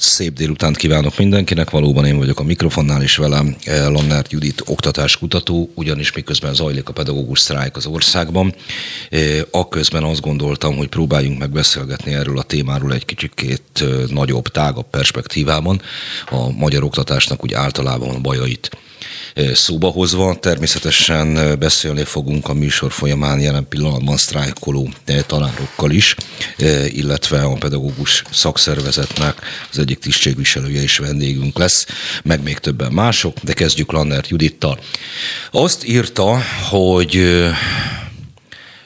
Szép 0.00 0.32
délutánt 0.32 0.76
kívánok 0.76 1.18
mindenkinek, 1.18 1.70
valóban 1.70 2.04
én 2.04 2.18
vagyok 2.18 2.40
a 2.40 2.42
mikrofonnál, 2.42 3.02
és 3.02 3.16
velem 3.16 3.56
eh, 3.64 3.88
Lannert 3.88 4.32
Judit 4.32 4.62
oktatáskutató, 4.66 5.70
ugyanis 5.74 6.12
miközben 6.12 6.54
zajlik 6.54 6.88
a 6.88 6.92
pedagógus 6.92 7.40
sztrájk 7.40 7.76
az 7.76 7.86
országban, 7.86 8.54
eh, 9.10 9.40
akközben 9.50 10.04
azt 10.04 10.20
gondoltam, 10.20 10.76
hogy 10.76 10.88
próbáljunk 10.88 11.38
megbeszélgetni 11.38 12.14
erről 12.14 12.38
a 12.38 12.42
témáról 12.42 12.92
egy 12.92 13.04
kicsikét 13.04 13.62
eh, 13.74 13.88
nagyobb, 14.08 14.48
tágabb 14.48 14.90
perspektívában, 14.90 15.82
a 16.30 16.50
magyar 16.50 16.82
oktatásnak 16.82 17.44
úgy 17.44 17.52
általában 17.52 18.14
a 18.14 18.20
bajait 18.20 18.70
szóba 19.54 19.88
hozva. 19.88 20.38
Természetesen 20.38 21.58
beszélni 21.58 22.04
fogunk 22.04 22.48
a 22.48 22.54
műsor 22.54 22.92
folyamán 22.92 23.40
jelen 23.40 23.68
pillanatban 23.68 24.16
sztrájkoló 24.16 24.88
tanárokkal 25.26 25.90
is, 25.90 26.14
illetve 26.88 27.40
a 27.42 27.52
pedagógus 27.52 28.22
szakszervezetnek 28.30 29.40
az 29.70 29.78
egyik 29.78 29.98
tisztségviselője 29.98 30.82
is 30.82 30.98
vendégünk 30.98 31.58
lesz, 31.58 31.86
meg 32.22 32.42
még 32.42 32.58
többen 32.58 32.92
mások, 32.92 33.38
de 33.42 33.52
kezdjük 33.52 33.92
Lannert 33.92 34.28
Judittal. 34.28 34.78
Azt 35.50 35.86
írta, 35.86 36.38
hogy 36.70 37.44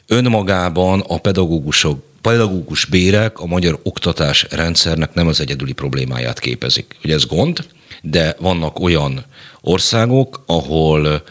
önmagában 0.07 0.99
a 1.07 1.17
pedagógusok 1.17 2.03
pedagógus 2.21 2.85
bérek 2.85 3.39
a 3.39 3.45
magyar 3.45 3.79
oktatás 3.83 4.45
rendszernek 4.49 5.13
nem 5.13 5.27
az 5.27 5.39
egyedüli 5.39 5.73
problémáját 5.73 6.39
képezik. 6.39 6.95
Ugye 7.03 7.13
ez 7.13 7.25
gond, 7.25 7.65
de 8.05 8.35
vannak 8.39 8.79
olyan 8.79 9.25
országok, 9.61 10.43
ahol 10.45 11.23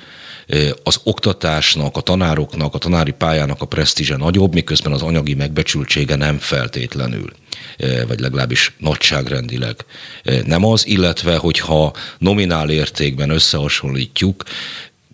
az 0.83 1.01
oktatásnak, 1.05 1.97
a 1.97 2.01
tanároknak, 2.01 2.75
a 2.75 2.79
tanári 2.79 3.11
pályának 3.11 3.63
a 3.63 3.67
presztízse 3.67 4.17
nagyobb, 4.17 4.55
miközben 4.55 4.93
az 4.93 5.03
anyagi 5.03 5.35
megbecsültsége 5.35 6.17
nem 6.17 6.39
feltétlenül, 6.39 7.33
vagy 8.09 8.21
legalábbis 8.21 8.73
nagyságrendileg 8.79 9.85
nem 10.45 10.65
az, 10.65 10.87
illetve 10.87 11.37
hogyha 11.37 11.93
nominál 12.19 12.71
értékben 12.71 13.31
összehasonlítjuk, 13.31 14.45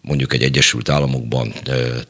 mondjuk 0.00 0.32
egy 0.32 0.42
Egyesült 0.42 0.88
Államokban 0.88 1.52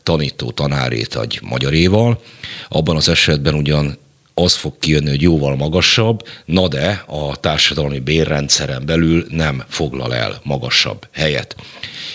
tanító 0.03 0.51
tanárét 0.51 1.17
egy 1.17 1.41
magyaréval, 1.43 2.23
abban 2.69 2.97
az 2.97 3.09
esetben 3.09 3.55
ugyan 3.55 3.99
az 4.39 4.55
fog 4.55 4.79
kijönni, 4.79 5.09
hogy 5.09 5.23
jóval 5.23 5.57
magasabb, 5.57 6.27
na 6.45 6.69
de 6.69 7.05
a 7.07 7.37
társadalmi 7.37 7.99
bérrendszeren 7.99 8.87
belül 8.87 9.27
nem 9.31 9.65
foglal 9.69 10.15
el 10.15 10.41
magasabb 10.43 11.07
helyet 11.13 11.57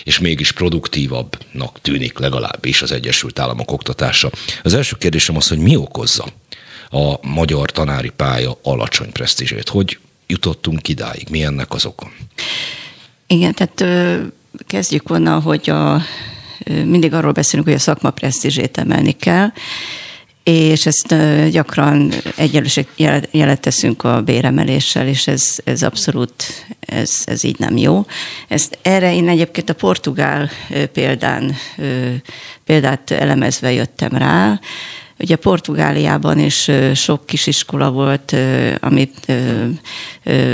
és 0.04 0.18
mégis 0.18 0.52
produktívabbnak 0.52 1.80
tűnik 1.80 2.18
legalábbis 2.18 2.82
az 2.82 2.92
Egyesült 2.92 3.38
Államok 3.38 3.72
oktatása. 3.72 4.30
Az 4.62 4.74
első 4.74 4.96
kérdésem 4.98 5.36
az, 5.36 5.48
hogy 5.48 5.58
mi 5.58 5.76
okozza 5.76 6.24
a 6.90 7.26
magyar 7.26 7.70
tanári 7.70 8.10
pálya 8.16 8.58
alacsony 8.62 9.12
presztízsét? 9.12 9.68
Hogy 9.68 9.98
jutottunk 10.26 10.88
idáig? 10.88 11.26
Mi 11.30 11.42
ennek 11.42 11.72
az 11.72 11.86
oka? 11.86 12.10
Igen, 13.26 13.54
tehát 13.54 13.84
kezdjük 14.66 15.10
onnan, 15.10 15.42
hogy 15.42 15.70
a, 15.70 16.02
mindig 16.66 17.12
arról 17.12 17.32
beszélünk, 17.32 17.68
hogy 17.68 17.76
a 17.76 17.82
szakma 17.82 18.10
presztízsét 18.10 18.78
emelni 18.78 19.12
kell, 19.12 19.48
és 20.44 20.86
ezt 20.86 21.14
gyakran 21.50 22.12
egyenlőség 22.36 22.86
jelet 23.30 23.60
teszünk 23.60 24.04
a 24.04 24.22
béremeléssel, 24.22 25.06
és 25.06 25.26
ez, 25.26 25.56
ez 25.64 25.82
abszolút, 25.82 26.34
ez, 26.80 27.22
ez 27.24 27.44
így 27.44 27.58
nem 27.58 27.76
jó. 27.76 28.06
Ezt, 28.48 28.78
erre 28.82 29.14
én 29.14 29.28
egyébként 29.28 29.70
a 29.70 29.74
portugál 29.74 30.50
példán, 30.92 31.54
példát 32.64 33.10
elemezve 33.10 33.72
jöttem 33.72 34.10
rá, 34.12 34.60
Ugye 35.18 35.36
Portugáliában 35.36 36.38
is 36.38 36.70
sok 36.94 37.26
kisiskola 37.26 37.90
volt, 37.90 38.36
amit 38.80 39.32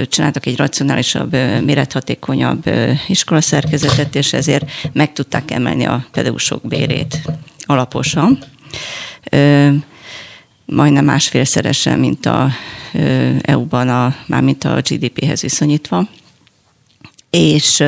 csináltak 0.08 0.46
egy 0.46 0.56
racionálisabb, 0.56 1.32
mérethatékonyabb 1.64 2.70
iskolaszerkezetet, 3.08 4.14
és 4.14 4.32
ezért 4.32 4.70
meg 4.92 5.12
tudták 5.12 5.50
emelni 5.50 5.84
a 5.84 6.06
pedagógusok 6.12 6.66
bérét 6.66 7.20
alaposan 7.66 8.38
majdnem 10.64 11.04
másfélszeresen, 11.04 11.98
mint 11.98 12.26
a 12.26 12.50
EU-ban, 13.40 13.88
a, 13.88 14.14
mármint 14.26 14.64
a 14.64 14.80
GDP-hez 14.80 15.40
viszonyítva. 15.40 16.08
És 17.30 17.84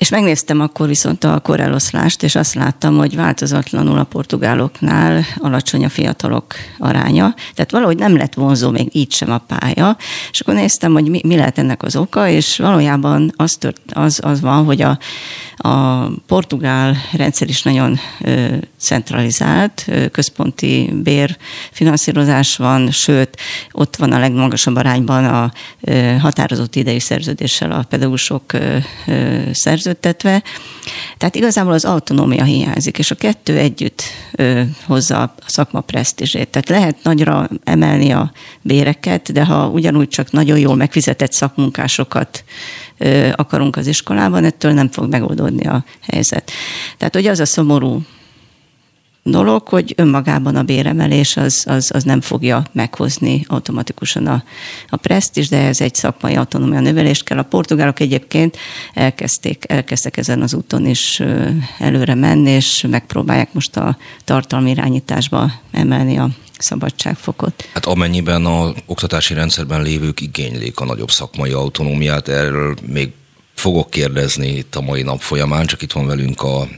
és 0.00 0.08
megnéztem 0.08 0.60
akkor 0.60 0.86
viszont 0.86 1.24
a 1.24 1.40
koreloszlást, 1.40 2.22
és 2.22 2.34
azt 2.34 2.54
láttam, 2.54 2.96
hogy 2.96 3.16
változatlanul 3.16 3.98
a 3.98 4.04
portugáloknál 4.04 5.24
alacsony 5.36 5.84
a 5.84 5.88
fiatalok 5.88 6.54
aránya. 6.78 7.34
Tehát 7.54 7.70
valahogy 7.70 7.96
nem 7.96 8.16
lett 8.16 8.34
vonzó 8.34 8.70
még 8.70 8.88
így 8.92 9.12
sem 9.12 9.30
a 9.30 9.38
pálya. 9.38 9.96
És 10.30 10.40
akkor 10.40 10.54
néztem, 10.54 10.92
hogy 10.92 11.08
mi, 11.08 11.20
mi 11.24 11.36
lehet 11.36 11.58
ennek 11.58 11.82
az 11.82 11.96
oka, 11.96 12.28
és 12.28 12.58
valójában 12.58 13.32
az, 13.36 13.54
tört, 13.54 13.80
az, 13.92 14.20
az 14.22 14.40
van, 14.40 14.64
hogy 14.64 14.82
a, 14.82 14.98
a 15.62 16.08
portugál 16.26 16.96
rendszer 17.12 17.48
is 17.48 17.62
nagyon 17.62 17.98
centralizált, 18.78 19.86
központi 20.12 20.90
bérfinanszírozás 21.02 22.56
van, 22.56 22.90
sőt, 22.90 23.36
ott 23.72 23.96
van 23.96 24.12
a 24.12 24.18
legmagasabb 24.18 24.76
arányban 24.76 25.24
a 25.24 25.52
határozott 26.18 26.76
idei 26.76 27.00
szerződéssel 27.00 27.72
a 27.72 27.84
pedagógusok 27.88 28.52
szerződtetve. 29.52 30.42
Tehát 31.18 31.34
igazából 31.34 31.72
az 31.72 31.84
autonómia 31.84 32.44
hiányzik, 32.44 32.98
és 32.98 33.10
a 33.10 33.14
kettő 33.14 33.56
együtt 33.56 34.02
hozza 34.86 35.22
a 35.22 35.34
szakma 35.46 35.80
presztízsét. 35.80 36.48
Tehát 36.48 36.68
lehet 36.68 36.96
nagyra 37.02 37.48
emelni 37.64 38.10
a 38.10 38.32
béreket, 38.62 39.32
de 39.32 39.44
ha 39.44 39.68
ugyanúgy 39.68 40.08
csak 40.08 40.32
nagyon 40.32 40.58
jól 40.58 40.76
megfizetett 40.76 41.32
szakmunkásokat 41.32 42.44
akarunk 43.34 43.76
az 43.76 43.86
iskolában, 43.86 44.44
ettől 44.44 44.72
nem 44.72 44.88
fog 44.88 45.10
megoldódni 45.10 45.66
a 45.66 45.84
helyzet. 46.00 46.50
Tehát, 46.96 47.14
hogy 47.14 47.26
az 47.26 47.40
a 47.40 47.46
szomorú 47.46 48.02
dolog, 49.22 49.68
hogy 49.68 49.94
önmagában 49.96 50.56
a 50.56 50.62
béremelés 50.62 51.36
az, 51.36 51.64
az, 51.68 51.90
az 51.94 52.04
nem 52.04 52.20
fogja 52.20 52.62
meghozni 52.72 53.44
automatikusan 53.48 54.26
a, 54.26 54.42
a 54.88 54.96
presztis, 54.96 55.48
de 55.48 55.58
ez 55.58 55.80
egy 55.80 55.94
szakmai 55.94 56.34
autonómia 56.34 56.80
növelést 56.80 57.24
kell. 57.24 57.38
A 57.38 57.42
portugálok 57.42 58.00
egyébként 58.00 58.56
elkezdték, 58.94 59.64
elkezdtek 59.68 60.16
ezen 60.16 60.42
az 60.42 60.54
úton 60.54 60.86
is 60.86 61.22
előre 61.78 62.14
menni, 62.14 62.50
és 62.50 62.86
megpróbálják 62.90 63.52
most 63.52 63.76
a 63.76 63.96
tartalmi 64.24 64.70
irányításba 64.70 65.52
emelni 65.70 66.18
a 66.18 66.28
szabadságfokot. 66.62 67.68
Hát 67.72 67.86
amennyiben 67.86 68.46
a 68.46 68.72
oktatási 68.86 69.34
rendszerben 69.34 69.82
lévők 69.82 70.20
igénylik 70.20 70.80
a 70.80 70.84
nagyobb 70.84 71.10
szakmai 71.10 71.50
autonómiát, 71.50 72.28
erről 72.28 72.76
még 72.86 73.12
fogok 73.54 73.90
kérdezni 73.90 74.48
itt 74.48 74.74
a 74.74 74.80
mai 74.80 75.02
nap 75.02 75.20
folyamán, 75.20 75.66
csak 75.66 75.82
itt 75.82 75.92
van 75.92 76.06
velünk 76.06 76.42
a 76.42 76.68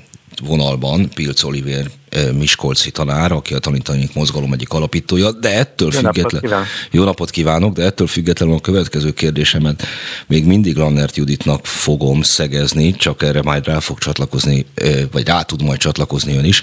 vonalban 0.42 1.08
Pilc 1.14 1.42
Oliver 1.42 1.91
Miskolci 2.32 2.91
tanár, 2.91 3.32
aki 3.32 3.54
a 3.54 3.58
tanítanék 3.58 4.14
mozgalom 4.14 4.53
egyik 4.53 4.72
alapítója, 4.72 5.30
de 5.30 5.58
ettől 5.58 5.91
jó 5.92 5.98
független... 5.98 6.42
Napot 6.42 6.66
jó 6.91 7.04
napot 7.04 7.30
kívánok, 7.30 7.75
de 7.75 7.84
ettől 7.84 8.06
függetlenül 8.06 8.54
a 8.54 8.60
következő 8.60 9.12
kérdésemet 9.12 9.86
még 10.26 10.44
mindig 10.44 10.76
Lannert 10.76 11.16
Juditnak 11.16 11.66
fogom 11.66 12.22
szegezni, 12.22 12.97
csak 12.97 13.22
erre 13.22 13.42
majd 13.42 13.66
rá 13.66 13.78
fog 13.78 13.98
csatlakozni, 13.98 14.66
vagy 15.10 15.26
rá 15.26 15.42
tud 15.42 15.62
majd 15.62 15.78
csatlakozni 15.78 16.36
ön 16.36 16.44
is. 16.44 16.62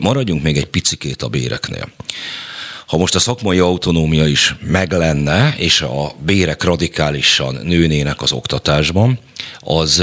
Maradjunk 0.00 0.42
még 0.42 0.56
egy 0.56 0.66
picikét 0.66 1.22
a 1.22 1.28
béreknél. 1.28 1.88
Ha 2.86 2.96
most 2.96 3.14
a 3.14 3.18
szakmai 3.18 3.58
autonómia 3.58 4.26
is 4.26 4.54
meg 4.60 4.92
lenne, 4.92 5.54
és 5.56 5.80
a 5.80 6.12
bérek 6.24 6.62
radikálisan 6.62 7.60
nőnének 7.62 8.22
az 8.22 8.32
oktatásban, 8.32 9.18
az 9.58 10.02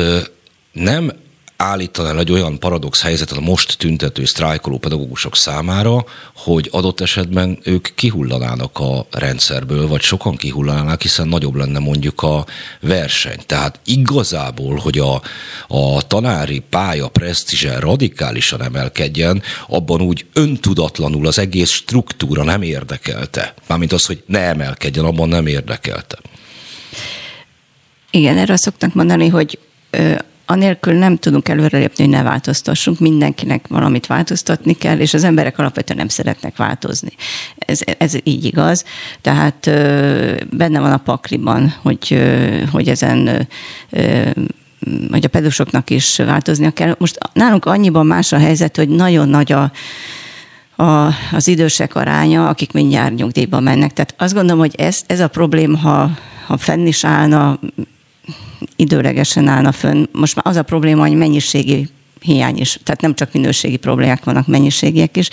nem 0.71 1.11
állítanál 1.61 2.19
egy 2.19 2.31
olyan 2.31 2.59
paradox 2.59 3.01
helyzetet 3.01 3.37
a 3.37 3.41
most 3.41 3.77
tüntető, 3.77 4.25
sztrájkoló 4.25 4.77
pedagógusok 4.77 5.35
számára, 5.35 6.05
hogy 6.35 6.69
adott 6.71 7.01
esetben 7.01 7.59
ők 7.63 7.87
kihullanának 7.95 8.79
a 8.79 9.05
rendszerből, 9.11 9.87
vagy 9.87 10.01
sokan 10.01 10.35
kihullanának, 10.35 11.01
hiszen 11.01 11.27
nagyobb 11.27 11.55
lenne 11.55 11.79
mondjuk 11.79 12.21
a 12.21 12.45
verseny. 12.79 13.39
Tehát 13.45 13.79
igazából, 13.85 14.75
hogy 14.75 14.99
a, 14.99 15.21
a 15.67 16.07
tanári 16.07 16.63
pálya 16.69 17.07
presztízse 17.07 17.79
radikálisan 17.79 18.63
emelkedjen, 18.63 19.41
abban 19.67 20.01
úgy 20.01 20.25
öntudatlanul 20.33 21.27
az 21.27 21.39
egész 21.39 21.69
struktúra 21.69 22.43
nem 22.43 22.61
érdekelte. 22.61 23.53
Mármint 23.67 23.91
az, 23.91 24.05
hogy 24.05 24.23
ne 24.25 24.39
emelkedjen, 24.39 25.05
abban 25.05 25.29
nem 25.29 25.47
érdekelte. 25.47 26.17
Igen, 28.11 28.37
erre 28.37 28.57
szoktak 28.57 28.93
mondani, 28.93 29.27
hogy 29.27 29.59
anélkül 30.51 30.93
nem 30.93 31.17
tudunk 31.17 31.47
előrelépni, 31.47 32.03
hogy 32.03 32.13
ne 32.13 32.23
változtassunk, 32.23 32.99
mindenkinek 32.99 33.67
valamit 33.67 34.07
változtatni 34.07 34.73
kell, 34.73 34.99
és 34.99 35.13
az 35.13 35.23
emberek 35.23 35.59
alapvetően 35.59 35.97
nem 35.97 36.07
szeretnek 36.07 36.57
változni. 36.57 37.11
Ez, 37.55 37.79
ez 37.97 38.13
így 38.23 38.45
igaz, 38.45 38.85
tehát 39.21 39.65
benne 40.49 40.79
van 40.79 40.91
a 40.91 40.97
pakliban, 40.97 41.73
hogy, 41.81 42.21
hogy 42.71 42.87
ezen 42.87 43.47
hogy 45.11 45.25
a 45.25 45.29
pedusoknak 45.29 45.89
is 45.89 46.17
változnia 46.17 46.71
kell. 46.71 46.95
Most 46.97 47.17
nálunk 47.33 47.65
annyiban 47.65 48.05
más 48.05 48.31
a 48.31 48.37
helyzet, 48.37 48.75
hogy 48.75 48.89
nagyon 48.89 49.29
nagy 49.29 49.51
a, 49.51 49.71
a, 50.83 51.07
az 51.31 51.47
idősek 51.47 51.95
aránya, 51.95 52.47
akik 52.47 52.71
mindjárt 52.71 53.15
nyugdíjba 53.15 53.59
mennek. 53.59 53.93
Tehát 53.93 54.13
azt 54.17 54.33
gondolom, 54.33 54.59
hogy 54.59 54.75
ez, 54.77 55.01
ez 55.07 55.19
a 55.19 55.27
problém, 55.27 55.75
ha, 55.75 56.09
ha 56.47 56.57
fenn 56.57 56.85
is 56.85 57.03
állna, 57.03 57.59
időlegesen 58.75 59.47
állna 59.47 59.71
fönn. 59.71 60.05
Most 60.11 60.35
már 60.35 60.47
az 60.47 60.55
a 60.55 60.63
probléma, 60.63 61.07
hogy 61.07 61.17
mennyiségi 61.17 61.89
hiány 62.21 62.57
is. 62.57 62.79
Tehát 62.83 63.01
nem 63.01 63.15
csak 63.15 63.33
minőségi 63.33 63.77
problémák 63.77 64.23
vannak, 64.23 64.47
mennyiségiek 64.47 65.17
is. 65.17 65.29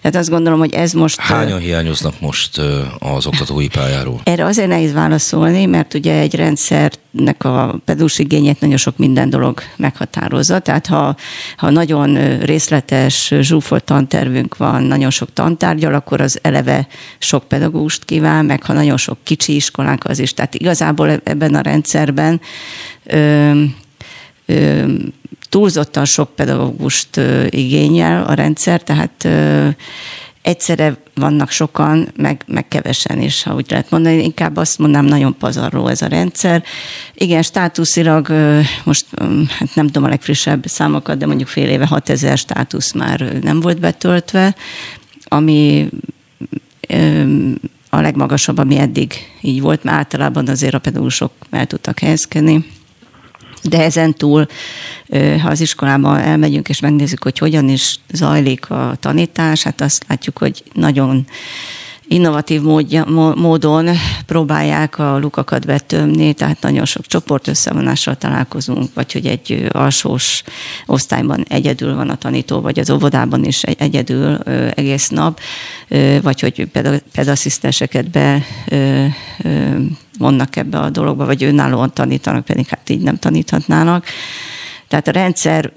Tehát 0.00 0.16
azt 0.16 0.30
gondolom, 0.30 0.58
hogy 0.58 0.74
ez 0.74 0.92
most... 0.92 1.20
Hányan 1.20 1.58
hiányoznak 1.60 2.20
most 2.20 2.58
az 2.98 3.26
oktatói 3.26 3.68
pályáról? 3.68 4.20
Erre 4.24 4.44
azért 4.44 4.68
nehéz 4.68 4.92
válaszolni, 4.92 5.66
mert 5.66 5.94
ugye 5.94 6.18
egy 6.18 6.34
rendszernek 6.34 7.44
a 7.44 7.78
pedagógus 7.84 8.18
igényét 8.18 8.60
nagyon 8.60 8.76
sok 8.76 8.96
minden 8.96 9.30
dolog 9.30 9.60
meghatározza. 9.76 10.58
Tehát 10.58 10.86
ha, 10.86 11.16
ha 11.56 11.70
nagyon 11.70 12.38
részletes, 12.38 13.34
zsúfolt 13.40 13.84
tantervünk 13.84 14.56
van, 14.56 14.82
nagyon 14.82 15.10
sok 15.10 15.32
tantárgyal, 15.32 15.94
akkor 15.94 16.20
az 16.20 16.38
eleve 16.42 16.86
sok 17.18 17.44
pedagógust 17.44 18.04
kíván, 18.04 18.44
meg 18.44 18.62
ha 18.62 18.72
nagyon 18.72 18.96
sok 18.96 19.18
kicsi 19.22 19.54
iskolánk 19.54 20.04
az 20.04 20.18
is. 20.18 20.34
Tehát 20.34 20.54
igazából 20.54 21.10
ebben 21.10 21.54
a 21.54 21.60
rendszerben 21.60 22.40
ö, 23.04 23.62
ö, 24.46 24.84
túlzottan 25.48 26.04
sok 26.04 26.34
pedagógust 26.34 27.20
igényel 27.48 28.24
a 28.24 28.34
rendszer, 28.34 28.82
tehát 28.82 29.28
egyszerre 30.42 30.96
vannak 31.14 31.50
sokan, 31.50 32.08
meg, 32.16 32.42
meg 32.46 32.68
kevesen 32.68 33.20
is, 33.20 33.42
ha 33.42 33.54
úgy 33.54 33.66
lehet 33.70 33.90
mondani. 33.90 34.22
Inkább 34.22 34.56
azt 34.56 34.78
mondanám, 34.78 35.06
nagyon 35.06 35.36
pazarló 35.38 35.86
ez 35.86 36.02
a 36.02 36.06
rendszer. 36.06 36.64
Igen, 37.14 37.42
státuszilag 37.42 38.28
most 38.84 39.06
hát 39.48 39.74
nem 39.74 39.86
tudom 39.86 40.04
a 40.04 40.08
legfrissebb 40.08 40.66
számokat, 40.66 41.18
de 41.18 41.26
mondjuk 41.26 41.48
fél 41.48 41.68
éve 41.68 41.86
6000 41.86 42.38
státusz 42.38 42.92
már 42.92 43.38
nem 43.42 43.60
volt 43.60 43.80
betöltve, 43.80 44.54
ami 45.24 45.88
a 47.90 48.00
legmagasabb, 48.00 48.58
ami 48.58 48.78
eddig 48.78 49.12
így 49.40 49.60
volt, 49.60 49.84
mert 49.84 49.96
általában 49.96 50.48
azért 50.48 50.74
a 50.74 50.78
pedagógusok 50.78 51.32
el 51.50 51.66
tudtak 51.66 51.98
helyezkedni. 51.98 52.64
De 53.68 53.82
ezen 53.82 54.14
túl, 54.14 54.46
ha 55.42 55.48
az 55.48 55.60
iskolába 55.60 56.20
elmegyünk 56.20 56.68
és 56.68 56.80
megnézzük, 56.80 57.22
hogy 57.22 57.38
hogyan 57.38 57.68
is 57.68 57.98
zajlik 58.12 58.70
a 58.70 58.96
tanítás, 59.00 59.62
hát 59.62 59.80
azt 59.80 60.04
látjuk, 60.08 60.38
hogy 60.38 60.62
nagyon 60.72 61.26
innovatív 62.08 62.62
módja, 62.62 63.04
módon 63.36 63.88
próbálják 64.26 64.98
a 64.98 65.18
lukakat 65.18 65.66
betömni, 65.66 66.32
tehát 66.32 66.60
nagyon 66.60 66.84
sok 66.84 67.06
csoport 67.06 67.48
összevonással 67.48 68.16
találkozunk, 68.16 68.94
vagy 68.94 69.12
hogy 69.12 69.26
egy 69.26 69.66
alsós 69.70 70.42
osztályban 70.86 71.44
egyedül 71.48 71.94
van 71.94 72.10
a 72.10 72.16
tanító, 72.16 72.60
vagy 72.60 72.78
az 72.78 72.90
óvodában 72.90 73.44
is 73.44 73.62
egyedül 73.62 74.34
egész 74.74 75.08
nap, 75.08 75.40
vagy 76.22 76.40
hogy 76.40 76.68
pedasszisztenseket 77.12 78.10
be 78.10 78.42
vonnak 80.18 80.56
ebbe 80.56 80.78
a 80.78 80.90
dologba, 80.90 81.24
vagy 81.24 81.44
önállóan 81.44 81.92
tanítanak, 81.92 82.44
pedig 82.44 82.66
hát 82.66 82.90
így 82.90 83.00
nem 83.00 83.16
taníthatnának. 83.16 84.04
Tehát 84.88 85.08
a 85.08 85.10
rendszer 85.10 85.72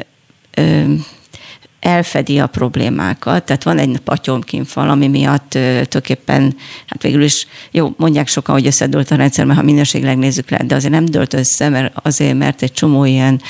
elfedi 1.79 2.39
a 2.39 2.47
problémákat, 2.47 3.43
tehát 3.43 3.63
van 3.63 3.77
egy 3.77 3.97
patyomkinfal, 3.97 4.89
ami 4.89 5.07
miatt 5.07 5.49
tulajdonképpen, 5.49 6.55
hát 6.87 7.01
végül 7.01 7.23
is, 7.23 7.47
jó, 7.71 7.93
mondják 7.97 8.27
sokan, 8.27 8.55
hogy 8.55 8.67
összedőlt 8.67 9.11
a 9.11 9.15
rendszer, 9.15 9.45
mert 9.45 9.59
ha 9.59 9.65
minőségileg 9.65 10.17
nézzük 10.17 10.49
le, 10.49 10.63
de 10.63 10.75
azért 10.75 10.93
nem 10.93 11.05
dölt 11.05 11.33
össze, 11.33 11.69
mert 11.69 11.93
azért, 12.03 12.37
mert 12.37 12.61
egy 12.61 12.71
csomó 12.71 13.05
ilyen 13.05 13.41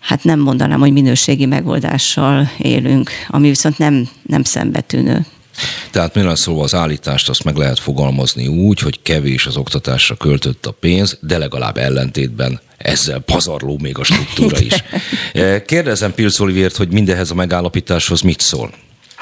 hát 0.00 0.24
nem 0.24 0.40
mondanám, 0.40 0.80
hogy 0.80 0.92
minőségi 0.92 1.46
megoldással 1.46 2.50
élünk, 2.58 3.10
ami 3.28 3.48
viszont 3.48 3.78
nem, 3.78 4.08
nem 4.22 4.42
szembetűnő. 4.42 5.26
Tehát 5.90 6.14
mire 6.14 6.34
szó 6.34 6.60
az 6.60 6.74
állítást, 6.74 7.28
azt 7.28 7.44
meg 7.44 7.56
lehet 7.56 7.78
fogalmazni 7.78 8.46
úgy, 8.46 8.80
hogy 8.80 9.02
kevés 9.02 9.46
az 9.46 9.56
oktatásra 9.56 10.14
költött 10.14 10.66
a 10.66 10.70
pénz, 10.70 11.18
de 11.20 11.38
legalább 11.38 11.76
ellentétben 11.76 12.60
ezzel 12.76 13.20
pazarló 13.20 13.78
még 13.82 13.98
a 13.98 14.04
struktúra 14.04 14.58
is. 14.58 14.84
Kérdezem 15.66 16.14
Pilc 16.14 16.40
Olivért, 16.40 16.76
hogy 16.76 16.88
mindehhez 16.88 17.30
a 17.30 17.34
megállapításhoz 17.34 18.20
mit 18.20 18.40
szól? 18.40 18.70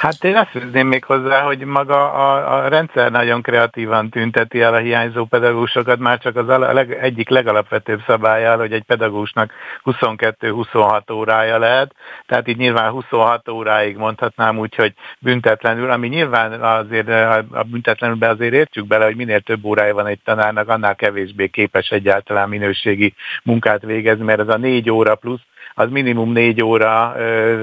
Hát 0.02 0.24
én 0.24 0.36
azt 0.36 0.50
fűzném 0.50 0.86
még 0.86 1.04
hozzá, 1.04 1.40
hogy 1.40 1.58
maga 1.58 2.12
a, 2.12 2.56
a 2.56 2.68
rendszer 2.68 3.10
nagyon 3.10 3.42
kreatívan 3.42 4.08
tünteti 4.08 4.60
el 4.60 4.74
a 4.74 4.78
hiányzó 4.78 5.24
pedagógusokat, 5.24 5.98
már 5.98 6.18
csak 6.18 6.36
az 6.36 6.48
a 6.48 6.72
leg, 6.72 6.92
egyik 6.92 7.28
legalapvetőbb 7.28 8.00
szabályál, 8.06 8.58
hogy 8.58 8.72
egy 8.72 8.82
pedagógusnak 8.82 9.52
22-26 9.84 11.12
órája 11.12 11.58
lehet, 11.58 11.94
tehát 12.26 12.48
így 12.48 12.56
nyilván 12.56 12.90
26 12.90 13.48
óráig 13.48 13.96
mondhatnám 13.96 14.58
úgy, 14.58 14.74
hogy 14.74 14.92
büntetlenül, 15.18 15.90
ami 15.90 16.08
nyilván 16.08 16.62
azért 16.62 17.08
a 17.52 17.62
büntetlenülbe 17.62 18.28
azért 18.28 18.52
értjük 18.54 18.86
bele, 18.86 19.04
hogy 19.04 19.16
minél 19.16 19.40
több 19.40 19.64
órája 19.64 19.94
van 19.94 20.06
egy 20.06 20.20
tanárnak, 20.24 20.68
annál 20.68 20.94
kevésbé 20.94 21.46
képes 21.46 21.90
egyáltalán 21.90 22.48
minőségi 22.48 23.14
munkát 23.42 23.82
végezni, 23.82 24.24
mert 24.24 24.40
ez 24.40 24.48
a 24.48 24.56
négy 24.56 24.90
óra 24.90 25.14
plusz 25.14 25.42
az 25.74 25.90
minimum 25.90 26.32
négy 26.32 26.62
óra 26.62 27.14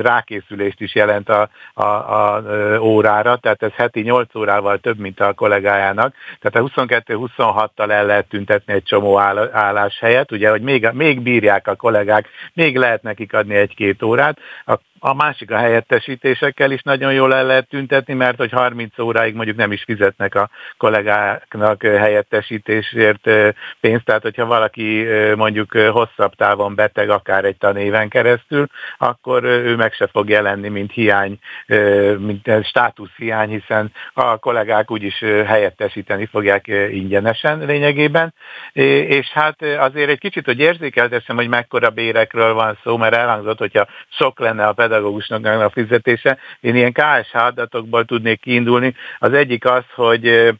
rákészülést 0.01 0.81
is 0.81 0.95
jelent 0.95 1.29
a, 1.29 1.49
a, 1.73 1.83
a 1.83 2.43
órára, 2.79 3.35
tehát 3.35 3.63
ez 3.63 3.71
heti 3.71 4.01
8 4.01 4.35
órával 4.35 4.77
több, 4.77 4.97
mint 4.97 5.19
a 5.19 5.33
kollégájának. 5.33 6.15
Tehát 6.39 6.67
a 6.67 6.83
22-26-tal 6.85 7.89
el 7.89 8.05
lehet 8.05 8.29
tüntetni 8.29 8.73
egy 8.73 8.83
csomó 8.83 9.19
állás 9.51 9.99
helyet, 9.99 10.31
ugye, 10.31 10.49
hogy 10.49 10.61
még, 10.61 10.89
még 10.93 11.21
bírják 11.21 11.67
a 11.67 11.75
kollégák, 11.75 12.27
még 12.53 12.77
lehet 12.77 13.01
nekik 13.01 13.33
adni 13.33 13.55
egy-két 13.55 14.03
órát, 14.03 14.37
a 14.65 14.79
a 14.99 15.13
másik 15.13 15.51
a 15.51 15.57
helyettesítésekkel 15.57 16.71
is 16.71 16.81
nagyon 16.81 17.13
jól 17.13 17.35
el 17.35 17.45
lehet 17.45 17.67
tüntetni, 17.69 18.13
mert 18.13 18.37
hogy 18.37 18.51
30 18.51 18.99
óráig 18.99 19.35
mondjuk 19.35 19.57
nem 19.57 19.71
is 19.71 19.83
fizetnek 19.83 20.35
a 20.35 20.49
kollégáknak 20.77 21.83
helyettesítésért 21.83 23.29
pénzt, 23.79 24.05
tehát 24.05 24.21
hogyha 24.21 24.45
valaki 24.45 25.07
mondjuk 25.35 25.71
hosszabb 25.71 26.35
távon 26.35 26.75
beteg, 26.75 27.09
akár 27.09 27.45
egy 27.45 27.57
tanéven 27.57 28.09
keresztül, 28.09 28.67
akkor 28.97 29.43
ő 29.43 29.75
meg 29.75 29.93
se 29.93 30.07
fog 30.07 30.29
jelenni, 30.29 30.69
mint 30.69 30.91
hiány, 30.91 31.39
mint 32.17 32.49
státusz 32.63 33.15
hiány, 33.17 33.49
hiszen 33.49 33.91
a 34.13 34.37
kollégák 34.37 34.91
úgyis 34.91 35.19
helyettesíteni 35.45 36.25
fogják 36.25 36.67
ingyenesen 36.91 37.59
lényegében, 37.59 38.33
és 38.73 39.27
hát 39.27 39.61
azért 39.61 40.09
egy 40.09 40.19
kicsit, 40.19 40.45
hogy 40.45 40.59
érzékeltessem, 40.59 41.35
hogy 41.35 41.47
mekkora 41.47 41.89
bérekről 41.89 42.53
van 42.53 42.77
szó, 42.83 42.97
mert 42.97 43.15
elhangzott, 43.15 43.57
hogyha 43.57 43.87
sok 44.09 44.39
lenne 44.39 44.67
a 44.67 44.73
pedagógusnak 44.89 45.45
a 45.45 45.69
fizetése. 45.69 46.37
Én 46.59 46.75
ilyen 46.75 46.91
KSH 46.91 47.35
adatokból 47.35 48.05
tudnék 48.05 48.41
kiindulni. 48.41 48.95
Az 49.19 49.33
egyik 49.33 49.65
az, 49.65 49.83
hogy 49.95 50.53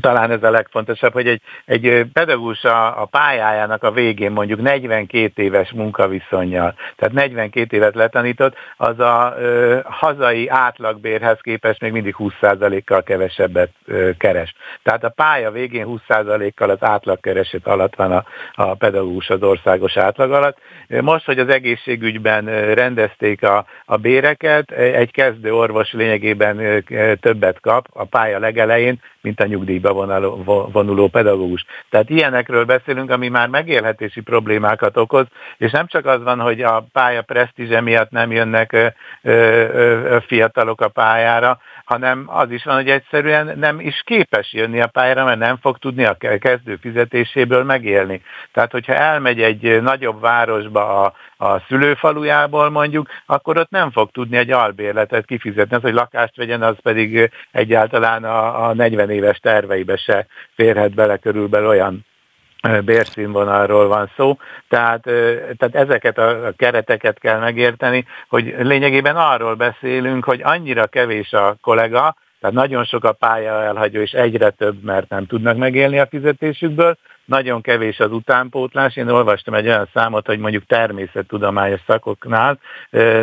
talán 0.00 0.30
ez 0.30 0.42
a 0.42 0.50
legfontosabb, 0.50 1.12
hogy 1.12 1.26
egy, 1.26 1.40
egy 1.64 2.04
pedagógus 2.12 2.64
a, 2.64 3.02
a 3.02 3.04
pályájának 3.04 3.82
a 3.82 3.90
végén 3.90 4.30
mondjuk 4.30 4.62
42 4.62 5.42
éves 5.42 5.72
munkaviszonyjal, 5.72 6.74
tehát 6.96 7.14
42 7.14 7.76
évet 7.76 7.94
letanított, 7.94 8.54
az 8.76 8.98
a 8.98 9.34
ö, 9.38 9.78
hazai 9.84 10.48
átlagbérhez 10.48 11.38
képest 11.40 11.80
még 11.80 11.92
mindig 11.92 12.14
20%-kal 12.18 13.02
kevesebbet 13.02 13.70
ö, 13.86 14.10
keres. 14.18 14.54
Tehát 14.82 15.04
a 15.04 15.08
pálya 15.08 15.50
végén 15.50 15.86
20%-kal 16.08 16.70
az 16.70 16.82
átlagkereset 16.82 17.66
alatt 17.66 17.94
van 17.94 18.12
a, 18.12 18.24
a 18.54 18.74
pedagógus 18.74 19.30
az 19.30 19.42
országos 19.42 19.96
átlag 19.96 20.32
alatt. 20.32 20.58
Most, 21.00 21.24
hogy 21.24 21.38
az 21.38 21.48
egészségügyben 21.48 22.74
rendezték 22.74 23.42
a, 23.42 23.66
a 23.84 23.96
béreket, 23.96 24.70
egy 24.70 25.10
kezdő 25.10 25.54
orvos 25.54 25.92
lényegében 25.92 26.84
többet 27.20 27.60
kap 27.60 27.86
a 27.92 28.04
pálya 28.04 28.38
legelején, 28.38 29.00
mint 29.20 29.40
a 29.40 29.44
nyugdíjba 29.92 30.68
vonuló, 30.72 31.08
pedagógus. 31.08 31.64
Tehát 31.90 32.10
ilyenekről 32.10 32.64
beszélünk, 32.64 33.10
ami 33.10 33.28
már 33.28 33.48
megélhetési 33.48 34.20
problémákat 34.20 34.96
okoz, 34.96 35.26
és 35.56 35.70
nem 35.70 35.86
csak 35.86 36.06
az 36.06 36.22
van, 36.22 36.40
hogy 36.40 36.62
a 36.62 36.86
pálya 36.92 37.22
presztízse 37.22 37.80
miatt 37.80 38.10
nem 38.10 38.32
jönnek 38.32 38.94
fiatalok 40.26 40.80
a 40.80 40.88
pályára, 40.88 41.58
hanem 41.86 42.24
az 42.26 42.50
is 42.50 42.64
van, 42.64 42.74
hogy 42.74 42.90
egyszerűen 42.90 43.58
nem 43.58 43.80
is 43.80 44.02
képes 44.04 44.52
jönni 44.52 44.80
a 44.80 44.86
pályára, 44.86 45.24
mert 45.24 45.38
nem 45.38 45.56
fog 45.56 45.78
tudni 45.78 46.04
a 46.04 46.16
kezdő 46.38 46.76
fizetéséből 46.76 47.64
megélni. 47.64 48.22
Tehát, 48.52 48.72
hogyha 48.72 48.94
elmegy 48.94 49.42
egy 49.42 49.82
nagyobb 49.82 50.20
városba 50.20 51.04
a, 51.04 51.12
a 51.46 51.60
szülőfalujából 51.60 52.70
mondjuk, 52.70 53.08
akkor 53.26 53.58
ott 53.58 53.70
nem 53.70 53.90
fog 53.90 54.10
tudni 54.10 54.36
egy 54.36 54.50
albérletet 54.50 55.26
kifizetni. 55.26 55.76
Az, 55.76 55.82
hogy 55.82 55.94
lakást 55.94 56.36
vegyen, 56.36 56.62
az 56.62 56.76
pedig 56.82 57.30
egyáltalán 57.50 58.24
a, 58.24 58.68
a 58.68 58.74
40 58.74 59.10
éves 59.10 59.38
terveibe 59.38 59.96
se 59.96 60.26
férhet 60.54 60.94
bele 60.94 61.16
körülbelül 61.16 61.68
olyan 61.68 62.04
bérszínvonalról 62.84 63.88
van 63.88 64.10
szó, 64.16 64.38
tehát, 64.68 65.02
tehát 65.56 65.74
ezeket 65.74 66.18
a 66.18 66.52
kereteket 66.56 67.18
kell 67.18 67.38
megérteni, 67.38 68.06
hogy 68.28 68.54
lényegében 68.58 69.16
arról 69.16 69.54
beszélünk, 69.54 70.24
hogy 70.24 70.40
annyira 70.44 70.86
kevés 70.86 71.32
a 71.32 71.56
kollega, 71.60 72.16
tehát 72.40 72.56
nagyon 72.56 72.84
sok 72.84 73.04
a 73.04 73.12
pálya 73.12 73.62
elhagyó, 73.62 74.00
és 74.00 74.12
egyre 74.12 74.50
több, 74.50 74.82
mert 74.82 75.08
nem 75.08 75.26
tudnak 75.26 75.56
megélni 75.56 75.98
a 75.98 76.06
fizetésükből, 76.06 76.96
nagyon 77.26 77.60
kevés 77.60 78.00
az 78.00 78.12
utánpótlás. 78.12 78.96
Én 78.96 79.08
olvastam 79.08 79.54
egy 79.54 79.66
olyan 79.66 79.88
számot, 79.94 80.26
hogy 80.26 80.38
mondjuk 80.38 80.66
természettudományos 80.66 81.80
szakoknál 81.86 82.58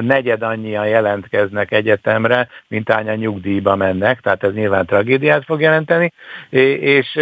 negyed 0.02 0.42
annyian 0.42 0.88
jelentkeznek 0.88 1.72
egyetemre, 1.72 2.48
mint 2.68 2.90
a 2.90 3.16
nyugdíjba 3.16 3.76
mennek, 3.76 4.20
tehát 4.20 4.44
ez 4.44 4.54
nyilván 4.54 4.86
tragédiát 4.86 5.44
fog 5.46 5.62
jelenteni, 5.62 6.14
és 6.80 7.16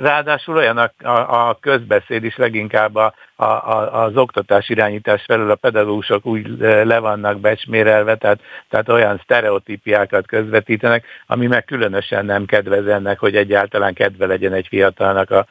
ráadásul 0.00 0.56
olyan 0.56 0.78
a, 0.78 0.90
a, 1.08 1.48
a 1.48 1.58
közbeszéd 1.60 2.24
is 2.24 2.36
leginkább 2.36 2.94
a, 2.94 3.14
a, 3.44 4.02
az 4.04 4.16
oktatás 4.16 4.68
irányítás 4.68 5.24
felől 5.26 5.50
a 5.50 5.54
pedagógusok 5.54 6.26
úgy 6.26 6.48
le 6.58 6.98
vannak 6.98 7.40
becsmérelve, 7.40 8.16
tehát, 8.16 8.40
tehát 8.68 8.88
olyan 8.88 9.20
sztereotípiákat 9.22 10.26
közvetítenek, 10.26 11.04
ami 11.26 11.46
meg 11.46 11.64
különösen 11.64 12.24
nem 12.24 12.44
kedvez 12.44 12.86
ennek, 12.86 13.18
hogy 13.18 13.36
egyáltalán 13.36 13.94
kedve 13.94 14.26
legyen 14.26 14.52
egy 14.52 14.66
fiatalnak 14.66 15.30
a 15.30 15.46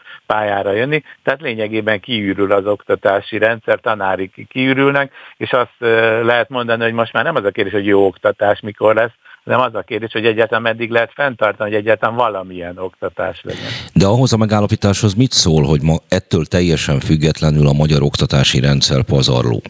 pályára 0.62 0.80
jönni. 0.80 1.04
Tehát 1.24 1.42
lényegében 1.42 2.00
kiürül 2.00 2.52
az 2.52 2.66
oktatási 2.66 3.38
rendszer, 3.38 3.80
tanári 3.80 4.32
kiürülnek, 4.50 5.12
és 5.38 5.52
azt 5.52 5.76
lehet 6.24 6.50
mondani, 6.50 6.84
hogy 6.84 6.94
most 6.94 7.14
már 7.14 7.24
nem 7.24 7.36
az 7.36 7.46
a 7.46 7.52
kérdés, 7.52 7.74
hogy 7.74 7.86
jó 7.86 8.06
oktatás 8.06 8.60
mikor 8.60 8.96
lesz, 8.96 9.12
hanem 9.44 9.60
az 9.60 9.76
a 9.76 9.82
kérdés, 9.82 10.12
hogy 10.12 10.26
egyáltalán 10.26 10.62
meddig 10.62 10.90
lehet 10.90 11.12
fenntartani, 11.14 11.70
hogy 11.70 11.80
egyáltalán 11.80 12.16
valamilyen 12.16 12.78
oktatás 12.78 13.42
legyen. 13.44 13.72
De 13.94 14.06
ahhoz 14.06 14.34
a 14.34 14.38
megállapításhoz 14.38 15.14
mit 15.14 15.32
szól, 15.32 15.64
hogy 15.64 15.82
ma 15.82 15.96
ettől 16.10 16.46
teljesen 16.46 17.00
függetlenül 17.00 17.68
a 17.68 17.74
magyar 17.74 18.02
oktatási 18.02 18.60
rendszer 18.60 19.04
pazarló? 19.04 19.62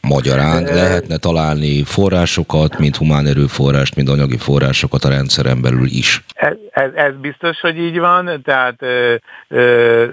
Magyarán 0.00 0.62
lehetne 0.62 1.16
találni 1.16 1.82
forrásokat, 1.84 2.78
mint 2.78 2.96
humán 2.96 3.26
erőforrást, 3.26 3.94
mint 3.94 4.08
anyagi 4.08 4.36
forrásokat 4.36 5.04
a 5.04 5.08
rendszeren 5.08 5.62
belül 5.62 5.86
is. 5.86 6.24
Ez, 6.34 6.52
ez, 6.70 6.90
ez 6.94 7.12
biztos, 7.20 7.60
hogy 7.60 7.78
így 7.78 7.98
van, 7.98 8.42
tehát 8.42 8.82
ö, 8.82 9.14
ö, 9.48 10.04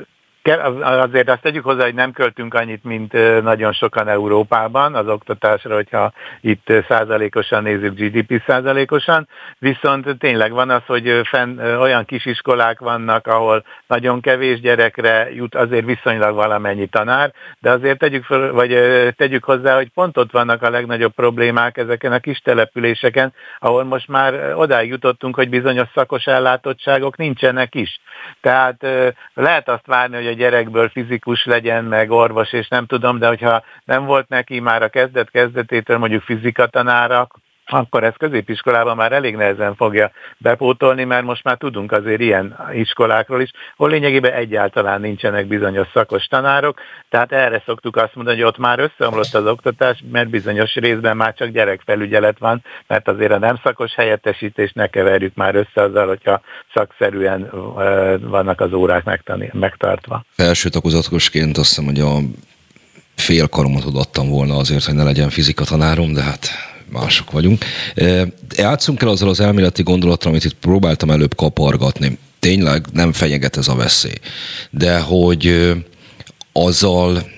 Azért 0.49 1.29
azt 1.29 1.41
tegyük 1.41 1.63
hozzá, 1.63 1.83
hogy 1.83 1.93
nem 1.93 2.11
költünk 2.11 2.53
annyit, 2.53 2.83
mint 2.83 3.13
nagyon 3.43 3.73
sokan 3.73 4.07
Európában 4.07 4.95
az 4.95 5.07
oktatásra, 5.07 5.75
hogyha 5.75 6.11
itt 6.41 6.73
százalékosan 6.87 7.63
nézzük 7.63 7.99
GDP 7.99 8.41
százalékosan, 8.47 9.27
viszont 9.59 10.17
tényleg 10.17 10.51
van 10.51 10.69
az, 10.69 10.81
hogy 10.85 11.21
fenn, 11.23 11.59
olyan 11.59 12.05
kisiskolák 12.05 12.79
vannak, 12.79 13.27
ahol 13.27 13.63
nagyon 13.87 14.21
kevés 14.21 14.59
gyerekre 14.59 15.33
jut 15.33 15.55
azért 15.55 15.85
viszonylag 15.85 16.35
valamennyi 16.35 16.85
tanár, 16.85 17.33
de 17.59 17.71
azért 17.71 17.99
tegyük, 17.99 18.23
fel, 18.23 18.51
vagy 18.51 18.77
tegyük 19.17 19.43
hozzá, 19.43 19.75
hogy 19.75 19.89
pont 19.93 20.17
ott 20.17 20.31
vannak 20.31 20.61
a 20.61 20.69
legnagyobb 20.69 21.13
problémák 21.13 21.77
ezeken 21.77 22.11
a 22.11 22.19
kis 22.19 22.39
településeken, 22.39 23.33
ahol 23.59 23.83
most 23.83 24.07
már 24.07 24.53
odáig 24.55 24.89
jutottunk, 24.89 25.35
hogy 25.35 25.49
bizonyos 25.49 25.87
szakos 25.95 26.25
ellátottságok 26.25 27.17
nincsenek 27.17 27.75
is. 27.75 27.99
Tehát 28.41 28.85
lehet 29.33 29.69
azt 29.69 29.85
várni, 29.85 30.15
hogy 30.15 30.27
a 30.27 30.33
gyerekből 30.35 30.89
fizikus 30.89 31.45
legyen, 31.45 31.83
meg 31.83 32.11
orvos, 32.11 32.53
és 32.53 32.67
nem 32.67 32.85
tudom, 32.85 33.19
de 33.19 33.27
hogyha 33.27 33.63
nem 33.85 34.05
volt 34.05 34.29
neki 34.29 34.59
már 34.59 34.83
a 34.83 34.89
kezdet-kezdetétől 34.89 35.97
mondjuk 35.97 36.21
fizikatanára, 36.21 37.27
akkor 37.65 38.03
ez 38.03 38.13
középiskolában 38.17 38.95
már 38.95 39.11
elég 39.11 39.35
nehezen 39.35 39.75
fogja 39.75 40.11
bepótolni, 40.37 41.03
mert 41.03 41.23
most 41.23 41.43
már 41.43 41.57
tudunk 41.57 41.91
azért 41.91 42.21
ilyen 42.21 42.57
iskolákról 42.73 43.41
is, 43.41 43.51
hol 43.75 43.89
lényegében 43.89 44.33
egyáltalán 44.33 45.01
nincsenek 45.01 45.47
bizonyos 45.47 45.87
szakos 45.93 46.25
tanárok, 46.25 46.79
tehát 47.09 47.31
erre 47.31 47.63
szoktuk 47.65 47.95
azt 47.95 48.15
mondani, 48.15 48.37
hogy 48.37 48.45
ott 48.45 48.57
már 48.57 48.79
összeomlott 48.79 49.33
az 49.33 49.45
oktatás, 49.45 50.03
mert 50.11 50.29
bizonyos 50.29 50.73
részben 50.73 51.17
már 51.17 51.33
csak 51.33 51.49
gyerekfelügyelet 51.49 52.39
van, 52.39 52.63
mert 52.87 53.07
azért 53.07 53.31
a 53.31 53.37
nem 53.37 53.59
szakos 53.63 53.93
helyettesítés 53.93 54.71
ne 54.73 54.87
keverjük 54.87 55.35
már 55.35 55.55
össze 55.55 55.81
azzal, 55.81 56.07
hogyha 56.07 56.41
szakszerűen 56.73 57.49
vannak 58.21 58.61
az 58.61 58.73
órák 58.73 59.21
megtartva. 59.51 60.23
Felső 60.29 60.69
takozatosként 60.69 61.57
azt 61.57 61.69
hiszem, 61.69 61.85
hogy 61.85 61.99
a 61.99 62.17
fél 63.15 63.47
karomat 63.47 63.83
adtam 63.93 64.29
volna 64.29 64.57
azért, 64.57 64.85
hogy 64.85 64.95
ne 64.95 65.03
legyen 65.03 65.29
fizika 65.29 65.63
tanárom, 65.63 66.13
de 66.13 66.21
hát 66.21 66.47
mások 66.91 67.31
vagyunk. 67.31 67.65
Játszunk 68.55 69.01
el 69.01 69.07
azzal 69.07 69.29
az 69.29 69.39
elméleti 69.39 69.83
gondolattal, 69.83 70.31
amit 70.31 70.43
itt 70.43 70.53
próbáltam 70.53 71.11
előbb 71.11 71.35
kapargatni. 71.35 72.17
Tényleg 72.39 72.85
nem 72.93 73.13
fenyeget 73.13 73.57
ez 73.57 73.67
a 73.67 73.75
veszély. 73.75 74.19
De 74.69 74.99
hogy 74.99 75.73
azzal 76.51 77.29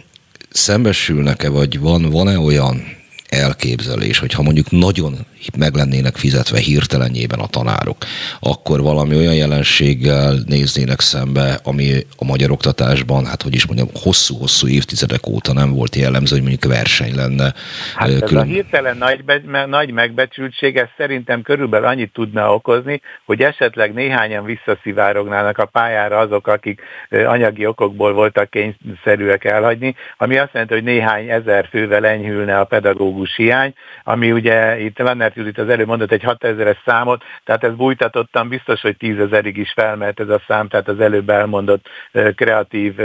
szembesülnek-e, 0.50 1.50
vagy 1.50 1.80
van, 1.80 2.10
van-e 2.10 2.39
olyan 2.39 2.96
elképzelés, 3.30 4.18
hogyha 4.18 4.42
mondjuk 4.42 4.72
nagyon 4.72 5.18
meg 5.58 5.74
lennének 5.74 6.15
fizetve 6.15 6.60
hirtelenjében 6.60 7.39
a 7.39 7.48
tanárok, 7.48 7.98
akkor 8.39 8.82
valami 8.82 9.15
olyan 9.15 9.34
jelenséggel 9.34 10.36
néznének 10.46 11.00
szembe, 11.00 11.60
ami 11.63 11.94
a 12.17 12.25
magyar 12.25 12.51
oktatásban, 12.51 13.25
hát 13.25 13.41
hogy 13.41 13.53
is 13.53 13.65
mondjam, 13.65 13.88
hosszú-hosszú 13.94 14.67
évtizedek 14.67 15.27
óta 15.27 15.53
nem 15.53 15.74
volt 15.74 15.96
jellemző, 15.96 16.36
hogy 16.36 16.48
mondjuk 16.48 16.74
verseny 16.74 17.15
lenne. 17.15 17.53
Hát 17.96 18.10
ez 18.10 18.20
Külön... 18.20 18.44
a 18.44 18.46
hirtelen 18.46 18.98
nagy, 18.98 19.24
be, 19.24 19.65
nagy 19.65 19.91
megbecsültség, 19.91 20.77
ez 20.77 20.88
szerintem 20.98 21.41
körülbelül 21.41 21.88
annyit 21.88 22.13
tudna 22.13 22.53
okozni, 22.53 23.01
hogy 23.25 23.41
esetleg 23.41 23.94
néhányan 23.94 24.46
visszaszivárognának 24.46 25.58
a 25.58 25.65
pályára 25.65 26.17
azok, 26.17 26.48
akik 26.48 26.82
anyagi 27.10 27.65
okokból 27.65 28.13
voltak 28.13 28.50
kényszerűek 28.50 29.46
elhagyni, 29.46 29.96
ami 30.17 30.38
azt 30.38 30.53
jelenti, 30.53 30.74
hogy 30.74 30.84
néhány 30.84 31.29
ezer 31.29 31.67
fővel 31.70 32.06
enyhülne 32.06 32.60
a 32.60 32.65
pedagógus 32.65 33.36
hiány, 33.36 33.74
ami 34.03 34.32
ugye 34.32 34.79
itt 34.79 35.00
Lennert 35.27 35.36
Judit 35.36 35.57
az 35.57 35.69
előbb 35.69 35.88
mondott 35.88 36.12
egy 36.12 36.24
6000-es 36.25 36.77
számot, 36.86 37.24
tehát 37.43 37.63
ez 37.63 37.74
bújtatottan 37.74 38.48
biztos, 38.48 38.81
hogy 38.81 38.98
tízezerig 38.98 39.57
is 39.57 39.72
felmert 39.72 40.19
ez 40.19 40.29
a 40.29 40.41
szám, 40.48 40.67
tehát 40.67 40.88
az 40.88 41.00
előbb 41.00 41.29
elmondott 41.29 41.89
kreatív 42.36 42.96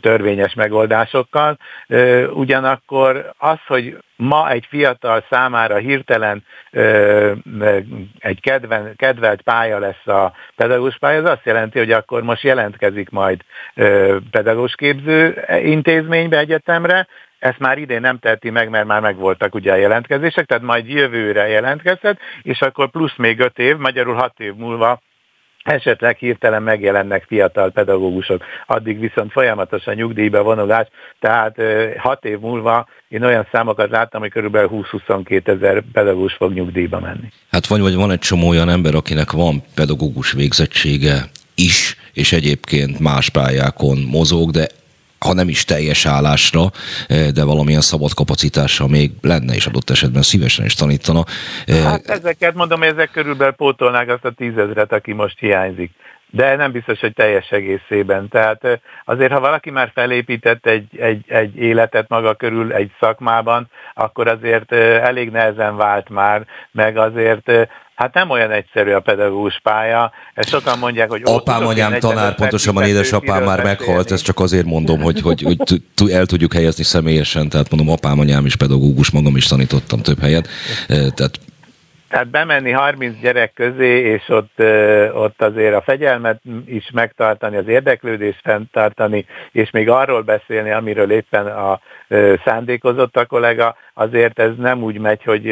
törvényes 0.00 0.54
megoldásokkal. 0.54 1.58
Ugyanakkor 2.32 3.32
az, 3.38 3.58
hogy 3.66 3.96
ma 4.16 4.50
egy 4.50 4.66
fiatal 4.68 5.24
számára 5.30 5.76
hirtelen 5.76 6.44
egy 8.18 8.40
kedven, 8.40 8.92
kedvelt 8.96 9.42
pálya 9.42 9.78
lesz 9.78 10.06
a 10.06 10.32
pedagógus 10.56 10.98
pálya, 10.98 11.18
az 11.18 11.30
azt 11.30 11.44
jelenti, 11.44 11.78
hogy 11.78 11.92
akkor 11.92 12.22
most 12.22 12.42
jelentkezik 12.42 13.10
majd 13.10 13.40
pedagógus 14.30 14.74
képző 14.74 15.44
intézménybe, 15.62 16.38
egyetemre, 16.38 17.06
ezt 17.38 17.58
már 17.58 17.78
idén 17.78 18.00
nem 18.00 18.18
teheti 18.18 18.50
meg, 18.50 18.68
mert 18.68 18.86
már 18.86 19.00
megvoltak 19.00 19.54
ugye 19.54 19.72
a 19.72 19.76
jelentkezések, 19.76 20.46
tehát 20.46 20.62
majd 20.62 20.88
jövőre 20.88 21.48
jelentkezhet, 21.48 22.18
és 22.42 22.60
akkor 22.60 22.90
plusz 22.90 23.16
még 23.16 23.38
öt 23.40 23.58
év, 23.58 23.76
magyarul 23.76 24.14
hat 24.14 24.40
év 24.40 24.54
múlva 24.54 25.00
esetleg 25.64 26.16
hirtelen 26.16 26.62
megjelennek 26.62 27.24
fiatal 27.26 27.70
pedagógusok, 27.70 28.44
addig 28.66 29.00
viszont 29.00 29.32
folyamatosan 29.32 29.94
nyugdíjba 29.94 30.42
vonulás, 30.42 30.86
tehát 31.20 31.56
hat 31.98 32.24
év 32.24 32.38
múlva 32.38 32.88
én 33.08 33.22
olyan 33.22 33.46
számokat 33.52 33.90
láttam, 33.90 34.20
hogy 34.20 34.30
körülbelül 34.30 34.70
20-22 34.72 35.48
ezer 35.48 35.82
pedagógus 35.92 36.34
fog 36.34 36.52
nyugdíjba 36.52 37.00
menni. 37.00 37.32
Hát 37.50 37.66
vagy, 37.66 37.80
vagy 37.80 37.94
van 37.94 38.10
egy 38.10 38.18
csomó 38.18 38.48
olyan 38.48 38.68
ember, 38.68 38.94
akinek 38.94 39.30
van 39.32 39.62
pedagógus 39.74 40.32
végzettsége 40.32 41.24
is, 41.54 41.96
és 42.12 42.32
egyébként 42.32 42.98
más 42.98 43.28
pályákon 43.28 43.98
mozog, 44.10 44.50
de 44.50 44.66
ha 45.24 45.32
nem 45.32 45.48
is 45.48 45.64
teljes 45.64 46.06
állásra, 46.06 46.62
de 47.08 47.44
valamilyen 47.44 47.80
szabad 47.80 48.14
kapacitással 48.14 48.88
még 48.88 49.10
lenne, 49.20 49.54
és 49.54 49.66
adott 49.66 49.90
esetben 49.90 50.22
szívesen 50.22 50.64
is 50.64 50.74
tanítana. 50.74 51.24
Hát 51.84 52.06
ezeket 52.06 52.54
mondom, 52.54 52.82
ezek 52.82 53.10
körülbelül 53.10 53.52
pótolnák 53.52 54.08
azt 54.08 54.24
a 54.24 54.30
tízezret, 54.30 54.92
aki 54.92 55.12
most 55.12 55.38
hiányzik 55.38 55.90
de 56.34 56.56
nem 56.56 56.72
biztos, 56.72 57.00
hogy 57.00 57.12
teljes 57.12 57.50
egészében. 57.50 58.28
Tehát 58.28 58.64
eh, 58.64 58.78
azért, 59.04 59.32
ha 59.32 59.40
valaki 59.40 59.70
már 59.70 59.90
felépített 59.94 60.66
egy, 60.66 60.98
egy, 60.98 61.24
egy 61.28 61.56
életet 61.56 62.08
maga 62.08 62.34
körül 62.34 62.72
egy 62.72 62.90
szakmában, 63.00 63.70
akkor 63.94 64.28
azért 64.28 64.72
elég 64.72 65.30
nehezen 65.30 65.76
vált 65.76 66.08
már, 66.08 66.46
meg 66.70 66.96
azért 66.96 67.50
Hát 67.94 68.14
nem 68.14 68.30
olyan 68.30 68.50
egyszerű 68.50 68.92
a 68.92 69.00
pedagógus 69.00 69.60
pálya. 69.62 70.12
Ezt 70.34 70.48
sokan 70.48 70.78
mondják, 70.78 71.10
hogy... 71.10 71.22
Apám, 71.24 71.66
anyám 71.66 71.98
tanár, 71.98 72.34
pontosabban 72.34 72.84
édesapám 72.84 73.44
már 73.44 73.62
meghalt, 73.62 74.10
ezt 74.10 74.24
csak 74.24 74.40
azért 74.40 74.64
mondom, 74.64 75.00
hogy, 75.00 75.20
hogy, 75.20 75.42
hogy 75.42 76.10
el 76.10 76.26
tudjuk 76.26 76.52
helyezni 76.52 76.84
személyesen, 76.84 77.48
tehát 77.48 77.70
mondom, 77.70 77.92
apám, 77.92 78.18
anyám 78.18 78.46
is 78.46 78.56
pedagógus, 78.56 79.10
magam 79.10 79.36
is 79.36 79.46
tanítottam 79.46 80.00
több 80.00 80.20
helyet. 80.20 80.48
Tehát 80.88 81.40
Tehát 82.14 82.30
bemenni 82.30 82.70
30 82.70 83.20
gyerek 83.20 83.52
közé, 83.52 84.00
és 84.00 84.28
ott, 84.28 84.62
ott 85.14 85.42
azért 85.42 85.74
a 85.74 85.82
fegyelmet 85.82 86.40
is 86.66 86.90
megtartani, 86.92 87.56
az 87.56 87.68
érdeklődést 87.68 88.40
fenntartani, 88.42 89.26
és 89.52 89.70
még 89.70 89.88
arról 89.88 90.22
beszélni, 90.22 90.70
amiről 90.70 91.10
éppen 91.10 91.46
a 91.46 91.80
szándékozott 92.44 93.16
a 93.16 93.26
kollega, 93.26 93.76
azért 93.94 94.38
ez 94.38 94.50
nem 94.56 94.82
úgy 94.82 94.98
megy, 94.98 95.22
hogy 95.22 95.42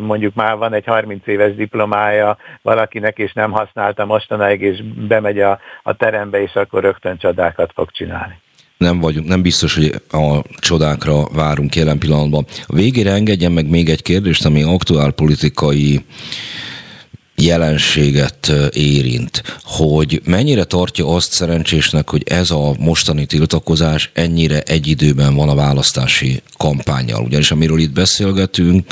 mondjuk 0.00 0.34
már 0.34 0.56
van 0.56 0.72
egy 0.72 0.86
30 0.86 1.26
éves 1.26 1.54
diplomája 1.54 2.36
valakinek, 2.62 3.18
és 3.18 3.32
nem 3.32 3.50
használta 3.50 4.04
mostanáig, 4.04 4.62
és 4.62 4.82
bemegy 5.08 5.40
a, 5.40 5.60
a 5.82 5.96
terembe, 5.96 6.42
és 6.42 6.54
akkor 6.54 6.82
rögtön 6.82 7.16
csodákat 7.18 7.72
fog 7.74 7.90
csinálni 7.90 8.40
nem 8.78 9.00
vagyunk, 9.00 9.26
nem 9.26 9.42
biztos, 9.42 9.74
hogy 9.74 10.02
a 10.10 10.42
csodákra 10.58 11.28
várunk 11.28 11.76
jelen 11.76 11.98
pillanatban. 11.98 12.46
A 12.66 12.74
végére 12.74 13.12
engedjen 13.12 13.52
meg 13.52 13.68
még 13.68 13.88
egy 13.88 14.02
kérdést, 14.02 14.44
ami 14.44 14.62
aktuál 14.62 15.10
politikai 15.10 16.04
jelenséget 17.34 18.52
érint, 18.72 19.42
hogy 19.62 20.20
mennyire 20.24 20.64
tartja 20.64 21.14
azt 21.14 21.32
szerencsésnek, 21.32 22.10
hogy 22.10 22.22
ez 22.26 22.50
a 22.50 22.74
mostani 22.78 23.26
tiltakozás 23.26 24.10
ennyire 24.14 24.62
egy 24.62 24.86
időben 24.86 25.34
van 25.34 25.48
a 25.48 25.54
választási 25.54 26.42
kampányjal. 26.56 27.24
Ugyanis 27.24 27.50
amiről 27.50 27.78
itt 27.78 27.92
beszélgetünk, 27.92 28.86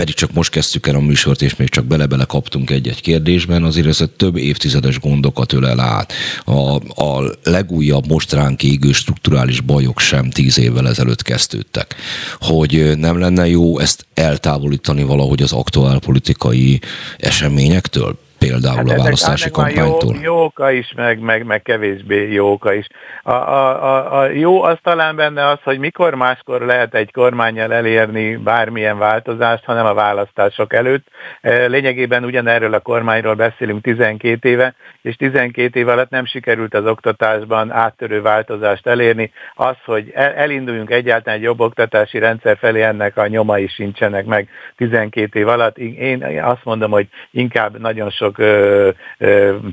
pedig 0.00 0.14
csak 0.14 0.32
most 0.32 0.50
kezdtük 0.50 0.86
el 0.86 0.94
a 0.94 1.00
műsort, 1.00 1.42
és 1.42 1.56
még 1.56 1.68
csak 1.68 1.84
bele-bele 1.84 2.24
kaptunk 2.24 2.70
egy-egy 2.70 3.00
kérdésben, 3.00 3.64
azért 3.64 3.86
ez 3.86 4.04
több 4.16 4.36
évtizedes 4.36 5.00
gondokat 5.00 5.52
ölel 5.52 5.80
át. 5.80 6.12
A, 6.44 6.74
a 7.04 7.36
legújabb 7.42 8.06
most 8.06 8.32
ránk 8.32 8.62
égő 8.62 8.92
strukturális 8.92 9.60
bajok 9.60 9.98
sem 9.98 10.30
tíz 10.30 10.58
évvel 10.58 10.88
ezelőtt 10.88 11.22
kezdődtek. 11.22 11.94
Hogy 12.38 12.98
nem 12.98 13.18
lenne 13.18 13.48
jó 13.48 13.78
ezt 13.78 14.06
eltávolítani 14.14 15.02
valahogy 15.02 15.42
az 15.42 15.52
aktuál 15.52 15.98
politikai 15.98 16.80
eseményektől? 17.18 18.18
Például 18.40 18.76
hát 18.76 18.90
a 18.90 19.02
választási 19.02 19.50
kampánytól? 19.50 20.14
Jó, 20.14 20.20
jó 20.22 20.44
oka 20.44 20.70
is, 20.70 20.92
meg, 20.96 21.18
meg, 21.18 21.44
meg 21.44 21.62
kevésbé 21.62 22.32
jó 22.32 22.52
oka 22.52 22.72
is. 22.72 22.86
A, 23.22 23.30
a, 23.30 23.84
a, 23.84 24.20
a 24.20 24.28
jó 24.28 24.62
az 24.62 24.78
talán 24.82 25.16
benne 25.16 25.46
az, 25.46 25.58
hogy 25.62 25.78
mikor 25.78 26.14
máskor 26.14 26.60
lehet 26.60 26.94
egy 26.94 27.12
kormányjal 27.12 27.72
elérni 27.72 28.36
bármilyen 28.36 28.98
változást, 28.98 29.64
hanem 29.64 29.86
a 29.86 29.94
választások 29.94 30.72
előtt. 30.72 31.06
E, 31.40 31.66
lényegében 31.66 32.24
ugyanerről 32.24 32.74
a 32.74 32.80
kormányról 32.80 33.34
beszélünk 33.34 33.82
12 33.82 34.48
éve, 34.48 34.74
és 35.02 35.16
12 35.16 35.78
év 35.78 35.88
alatt 35.88 36.10
nem 36.10 36.24
sikerült 36.24 36.74
az 36.74 36.86
oktatásban 36.86 37.70
áttörő 37.72 38.22
változást 38.22 38.86
elérni. 38.86 39.32
Az, 39.54 39.76
hogy 39.84 40.10
elinduljunk 40.14 40.90
egyáltalán 40.90 41.38
egy 41.38 41.44
jobb 41.44 41.60
oktatási 41.60 42.18
rendszer 42.18 42.56
felé, 42.58 42.82
ennek 42.82 43.16
a 43.16 43.26
nyomai 43.26 43.68
sincsenek 43.68 44.24
meg 44.24 44.48
12 44.76 45.38
év 45.38 45.48
alatt. 45.48 45.78
Én 45.78 46.40
azt 46.42 46.64
mondom, 46.64 46.90
hogy 46.90 47.08
inkább 47.30 47.80
nagyon 47.80 48.10
sok 48.10 48.29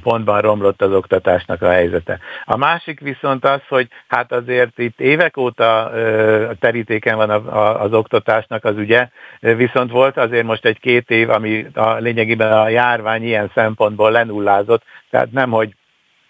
pontban 0.04 0.42
romlott 0.42 0.82
az 0.82 0.94
oktatásnak 0.94 1.62
a 1.62 1.70
helyzete. 1.70 2.20
A 2.46 2.58
másik 2.58 3.00
viszont 3.00 3.46
az, 3.46 3.62
hogy 3.70 3.88
hát 4.08 4.32
azért 4.32 4.80
itt 4.80 5.00
évek 5.00 5.38
óta 5.38 5.92
terítéken 6.60 7.16
van 7.16 7.30
az 7.80 7.94
oktatásnak 7.94 8.66
az 8.66 8.78
ügye, 8.78 9.10
viszont 9.40 9.92
volt 9.92 10.18
azért 10.18 10.46
most 10.46 10.66
egy-két 10.66 11.10
év, 11.10 11.30
ami 11.30 11.66
a 11.74 11.94
lényegében 11.94 12.52
a 12.52 12.70
járvány 12.70 13.24
ilyen 13.24 13.52
szempontból 13.54 14.12
lenullázott, 14.12 14.84
tehát 15.10 15.32
nem, 15.32 15.50
hogy 15.50 15.70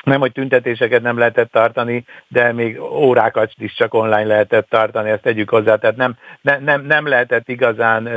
nem, 0.08 0.20
hogy 0.20 0.32
tüntetéseket 0.32 1.02
nem 1.02 1.18
lehetett 1.18 1.52
tartani, 1.52 2.06
de 2.28 2.52
még 2.52 2.82
órákat 2.82 3.52
is 3.58 3.74
csak 3.74 3.94
online 3.94 4.26
lehetett 4.26 4.70
tartani, 4.70 5.10
ezt 5.10 5.22
tegyük 5.22 5.50
hozzá. 5.50 5.76
Tehát 5.76 5.96
nem, 5.96 6.16
ne, 6.42 6.58
nem, 6.58 6.86
nem 6.86 7.08
lehetett 7.08 7.50
igazán 7.50 8.10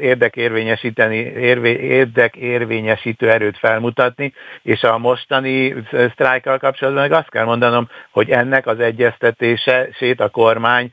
érdekérvényesíteni, 0.00 1.16
érdekérvényesítő 1.16 3.30
erőt 3.30 3.58
felmutatni, 3.58 4.32
és 4.62 4.82
a 4.82 4.98
mostani 4.98 5.74
sztrájkkal 6.12 6.58
kapcsolatban 6.58 7.02
meg 7.02 7.12
azt 7.12 7.30
kell 7.30 7.44
mondanom, 7.44 7.88
hogy 8.10 8.30
ennek 8.30 8.66
az 8.66 8.80
egyeztetését 8.80 10.20
a 10.20 10.28
kormány 10.28 10.90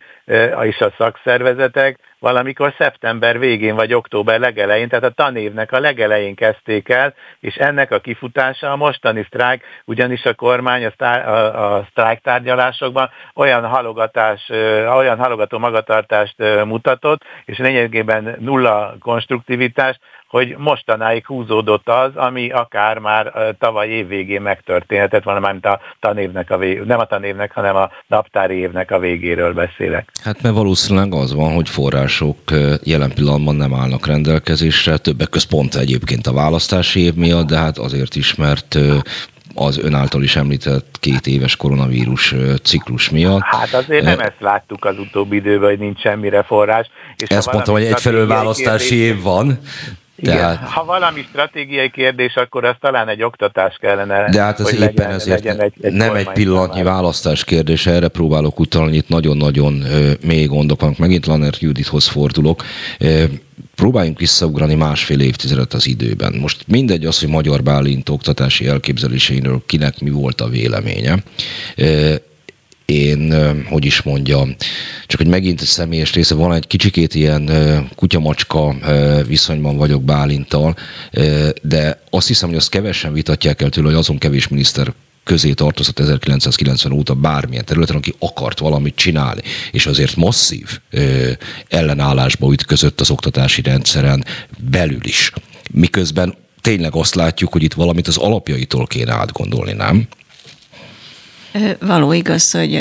és 0.63 0.79
a 0.79 0.94
szakszervezetek 0.98 2.00
valamikor 2.20 2.74
szeptember 2.78 3.40
végén 3.40 3.76
vagy 3.76 3.94
október 3.94 4.40
legelején, 4.40 4.90
tehát 4.90 5.06
a 5.06 5.10
tanévnek 5.10 5.72
a 5.72 5.80
legelején 5.80 6.36
kezdték 6.36 6.90
el, 6.90 7.14
és 7.40 7.56
ennek 7.56 7.92
a 7.92 8.00
kifutása 8.00 8.72
a 8.72 8.76
mostani 8.76 9.24
sztrájk, 9.24 9.64
ugyanis 9.86 10.24
a 10.24 10.34
kormány 10.34 10.86
a, 10.86 10.92
sztrájk, 10.92 11.28
a, 11.28 11.76
a 11.76 11.88
sztrájk 11.90 12.22
tárgyalásokban 12.22 13.10
olyan 13.36 13.66
halogatás, 13.66 14.50
olyan 14.96 15.18
halogató 15.18 15.58
magatartást 15.58 16.36
mutatott, 16.66 17.22
és 17.46 17.58
lényegében 17.58 18.36
nulla 18.40 18.96
konstruktivitás, 19.00 20.00
hogy 20.29 20.55
mostanáig 20.57 21.25
húzódott 21.25 21.89
az, 21.89 22.15
ami 22.15 22.50
akár 22.50 22.98
már 22.98 23.55
tavaly 23.59 23.88
év 23.88 24.07
végén 24.07 24.41
megtörténhetett 24.41 25.24
volna, 25.24 25.39
mármint 25.39 25.65
a 25.65 25.79
tanévnek 26.00 26.51
a 26.51 26.57
vég, 26.57 26.81
nem 26.81 27.00
a 27.00 27.05
tanévnek, 27.05 27.51
hanem 27.51 27.75
a 27.75 27.89
naptári 28.07 28.55
évnek 28.55 28.92
a 28.92 29.00
végéről 29.00 29.53
beszélek. 29.53 30.11
Hát 30.24 30.42
mert 30.42 30.55
valószínűleg 30.55 31.13
az 31.13 31.33
van, 31.33 31.53
hogy 31.53 31.70
források 31.70 32.37
jelen 32.83 33.13
pillanatban 33.13 33.55
nem 33.55 33.74
állnak 33.74 34.05
rendelkezésre, 34.05 34.98
többek 34.98 35.29
között 35.29 35.50
pont 35.50 35.75
egyébként 35.75 36.27
a 36.27 36.33
választási 36.33 37.03
év 37.03 37.13
miatt, 37.13 37.48
de 37.48 37.57
hát 37.57 37.77
azért 37.77 38.15
is, 38.15 38.35
mert 38.35 38.77
az 39.55 39.77
ön 39.77 39.94
által 39.94 40.24
is 40.24 40.35
említett 40.35 40.98
két 41.00 41.27
éves 41.27 41.55
koronavírus 41.55 42.35
ciklus 42.63 43.09
miatt. 43.09 43.42
Hát 43.42 43.74
azért 43.74 44.03
nem 44.03 44.20
ezt 44.20 44.39
láttuk 44.39 44.85
az 44.85 45.00
utóbbi 45.00 45.35
időben, 45.35 45.70
hogy 45.70 45.79
nincs 45.79 46.00
semmire 46.00 46.44
forrás. 46.44 46.89
És 47.18 47.29
ezt 47.29 47.51
mondtam, 47.51 47.74
hogy 47.74 47.83
egyfelől 47.83 48.27
választási 48.27 48.89
kérdés, 48.89 49.09
év 49.09 49.22
van, 49.22 49.59
igen, 50.22 50.38
Tehát... 50.38 50.70
ha 50.70 50.86
valami 50.86 51.25
stratégiai 51.29 51.90
kérdés, 51.90 52.36
akkor 52.36 52.66
az 52.66 52.75
talán 52.79 53.08
egy 53.08 53.24
oktatás 53.24 53.77
kellene. 53.82 54.29
De 54.29 54.42
hát 54.42 54.60
az 54.60 54.74
éppen 54.74 54.94
legyen, 54.96 55.12
ezért 55.12 55.44
legyen 55.44 55.62
egy, 55.62 55.74
egy 55.82 55.94
nem 55.94 56.16
egy 56.16 56.29
pillanatnyi 56.29 56.84
választás 56.84 57.44
kérdése, 57.44 57.92
erre 57.92 58.08
próbálok 58.08 58.60
utalni, 58.60 58.98
itt 58.98 59.08
nagyon-nagyon 59.08 59.84
mély 60.25 60.46
gondok 60.46 60.82
vannak. 60.82 60.98
Megint 60.98 61.25
Lanert 61.25 61.60
Judithoz 61.60 62.08
fordulok. 62.08 62.64
Próbáljunk 63.75 64.20
visszaugrani 64.20 64.75
másfél 64.75 65.20
évtizedet 65.20 65.74
az 65.74 65.88
időben. 65.88 66.34
Most 66.40 66.64
mindegy 66.68 67.05
az, 67.05 67.20
hogy 67.20 67.29
Magyar 67.29 67.64
Bálint 67.64 68.10
oktatási 68.10 68.68
elképzeléseiről 68.68 69.62
kinek 69.66 70.00
mi 70.00 70.10
volt 70.10 70.42
a 70.42 70.48
véleménye 70.48 71.16
én, 72.90 73.34
hogy 73.66 73.86
is 73.86 74.02
mondjam, 74.02 74.56
csak 75.06 75.20
hogy 75.20 75.30
megint 75.30 75.64
személyes 75.64 76.14
része, 76.14 76.36
van 76.36 76.54
egy 76.54 76.68
kicsikét 76.68 77.16
ilyen 77.16 77.50
kutyamacska 77.96 78.75
viszonyban 79.28 79.78
vagyok 79.78 80.04
Bálintal, 80.04 80.75
de 81.62 82.02
azt 82.10 82.28
hiszem, 82.28 82.50
hogy 82.50 82.58
azt 82.58 82.70
kevesen 82.70 83.14
vitatják 83.14 83.62
el 83.62 83.70
tőle, 83.70 83.88
hogy 83.88 83.98
azon 83.98 84.18
kevés 84.18 84.48
miniszter 84.48 84.94
közé 85.24 85.54
tartozott 85.54 86.00
1990 86.00 86.92
óta 86.92 87.14
bármilyen 87.14 87.66
területen, 87.66 87.96
aki 87.96 88.14
akart 88.20 88.60
valamit 88.60 88.96
csinálni, 88.96 89.42
és 89.72 89.86
azért 89.86 90.16
masszív 90.16 90.80
ö, 90.90 91.32
ellenállásba 91.68 92.52
ütközött 92.52 93.02
az 93.02 93.10
oktatási 93.10 93.62
rendszeren 93.62 94.25
belül 94.70 95.04
is. 95.04 95.34
Miközben 95.72 96.36
tényleg 96.62 96.96
azt 96.96 97.16
látjuk, 97.16 97.52
hogy 97.52 97.64
itt 97.64 97.74
valamit 97.74 98.08
az 98.08 98.18
alapjaitól 98.18 98.88
kéne 98.88 99.14
átgondolni, 99.14 99.74
nem? 99.74 100.08
Való 101.79 102.12
igaz, 102.14 102.51
hogy 102.51 102.72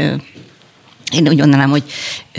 én 1.13 1.29
úgy 1.29 1.39
gondolom, 1.39 1.71
hogy 1.71 1.85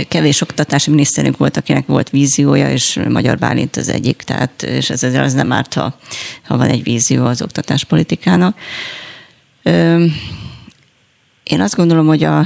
kevés 0.08 0.42
oktatási 0.42 0.90
miniszterünk 0.90 1.38
volt, 1.38 1.58
akinek 1.58 1.86
volt 1.86 2.10
víziója, 2.10 2.72
és 2.72 3.00
Magyar 3.10 3.38
Bálint 3.38 3.76
az 3.76 3.90
egyik, 3.90 4.22
tehát, 4.22 4.64
és 4.64 4.90
ez 4.90 5.04
az 5.04 5.34
nem 5.34 5.52
árt, 5.52 5.74
ha, 5.74 5.96
ha 6.44 6.58
van 6.58 6.70
egy 6.70 6.84
vízió 6.84 7.26
az 7.26 7.42
oktatáspolitikának. 7.42 8.58
Én 11.44 11.62
azt 11.62 11.76
gondolom, 11.76 12.08
hogy 12.08 12.24
a, 12.24 12.46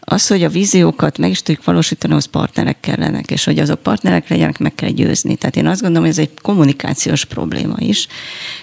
az, 0.00 0.26
hogy 0.26 0.44
a 0.44 0.48
víziókat 0.48 1.18
meg 1.18 1.30
is 1.30 1.42
tudjuk 1.42 1.64
valósítani, 1.64 2.14
az 2.14 2.24
partnerek 2.24 2.80
kellenek, 2.80 3.30
és 3.30 3.44
hogy 3.44 3.58
azok 3.58 3.82
partnerek 3.82 4.28
legyenek, 4.28 4.58
meg 4.58 4.74
kell 4.74 4.90
győzni. 4.90 5.36
Tehát 5.36 5.56
én 5.56 5.66
azt 5.66 5.80
gondolom, 5.80 6.08
hogy 6.08 6.18
ez 6.18 6.24
egy 6.28 6.40
kommunikációs 6.42 7.24
probléma 7.24 7.76
is. 7.78 8.06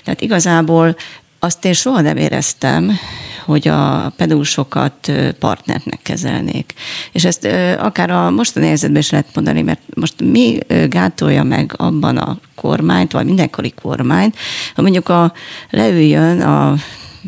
Tehát 0.04 0.22
igazából 0.22 0.96
azt 1.40 1.66
én 1.66 1.74
soha 1.74 2.02
nem 2.02 2.18
éreztem, 2.18 2.98
hogy 3.46 3.68
a 3.68 4.14
pedagógusokat 4.18 5.12
partnernek 5.40 6.00
kezelnék. 6.02 6.74
És 7.12 7.26
ezt 7.26 7.48
akár 7.80 8.10
a 8.10 8.30
mostani 8.30 8.66
helyzetben 8.66 9.02
is 9.02 9.10
lehet 9.10 9.28
mondani, 9.34 9.62
mert 9.62 9.82
most 9.96 10.14
mi 10.22 10.58
gátolja 10.90 11.44
meg 11.44 11.74
abban 11.78 12.18
a 12.18 12.38
kormányt, 12.56 13.12
vagy 13.12 13.26
mindenkori 13.26 13.74
kormányt, 13.82 14.36
ha 14.76 14.82
mondjuk 14.82 15.10
a, 15.10 15.34
leüljön 15.70 16.42
a 16.42 16.76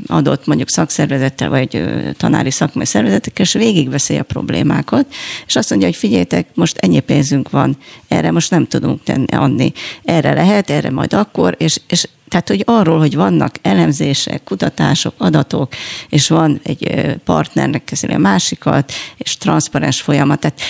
adott 0.08 0.45
mondjuk 0.45 0.69
szakszervezettel, 0.69 1.49
vagy 1.49 1.84
tanári 2.17 2.51
szakmai 2.51 2.86
szervezetekkel, 2.86 3.45
és 3.45 3.54
végigbeszélje 3.54 4.21
a 4.21 4.25
problémákat, 4.25 5.06
és 5.45 5.56
azt 5.56 5.69
mondja, 5.69 5.88
hogy 5.88 5.97
figyeljetek, 5.97 6.47
most 6.54 6.78
ennyi 6.78 6.99
pénzünk 6.99 7.49
van, 7.49 7.78
erre 8.08 8.32
most 8.32 8.51
nem 8.51 8.67
tudunk 8.67 9.04
tenni, 9.04 9.25
adni, 9.32 9.73
erre 10.04 10.34
lehet, 10.34 10.69
erre 10.69 10.89
majd 10.89 11.13
akkor, 11.13 11.56
és, 11.58 11.80
és 11.88 12.08
tehát, 12.28 12.48
hogy 12.48 12.64
arról, 12.66 13.00
hogy 13.00 13.16
vannak 13.16 13.56
elemzések, 13.62 14.44
kutatások, 14.44 15.14
adatok, 15.18 15.74
és 16.10 16.28
van 16.28 16.60
egy 16.64 17.16
partnernek 17.24 17.84
kezeli 17.84 18.14
a 18.14 18.18
másikat, 18.18 18.92
és 19.18 19.38
transzparens 19.38 20.02
folyamat, 20.02 20.40
tehát 20.40 20.62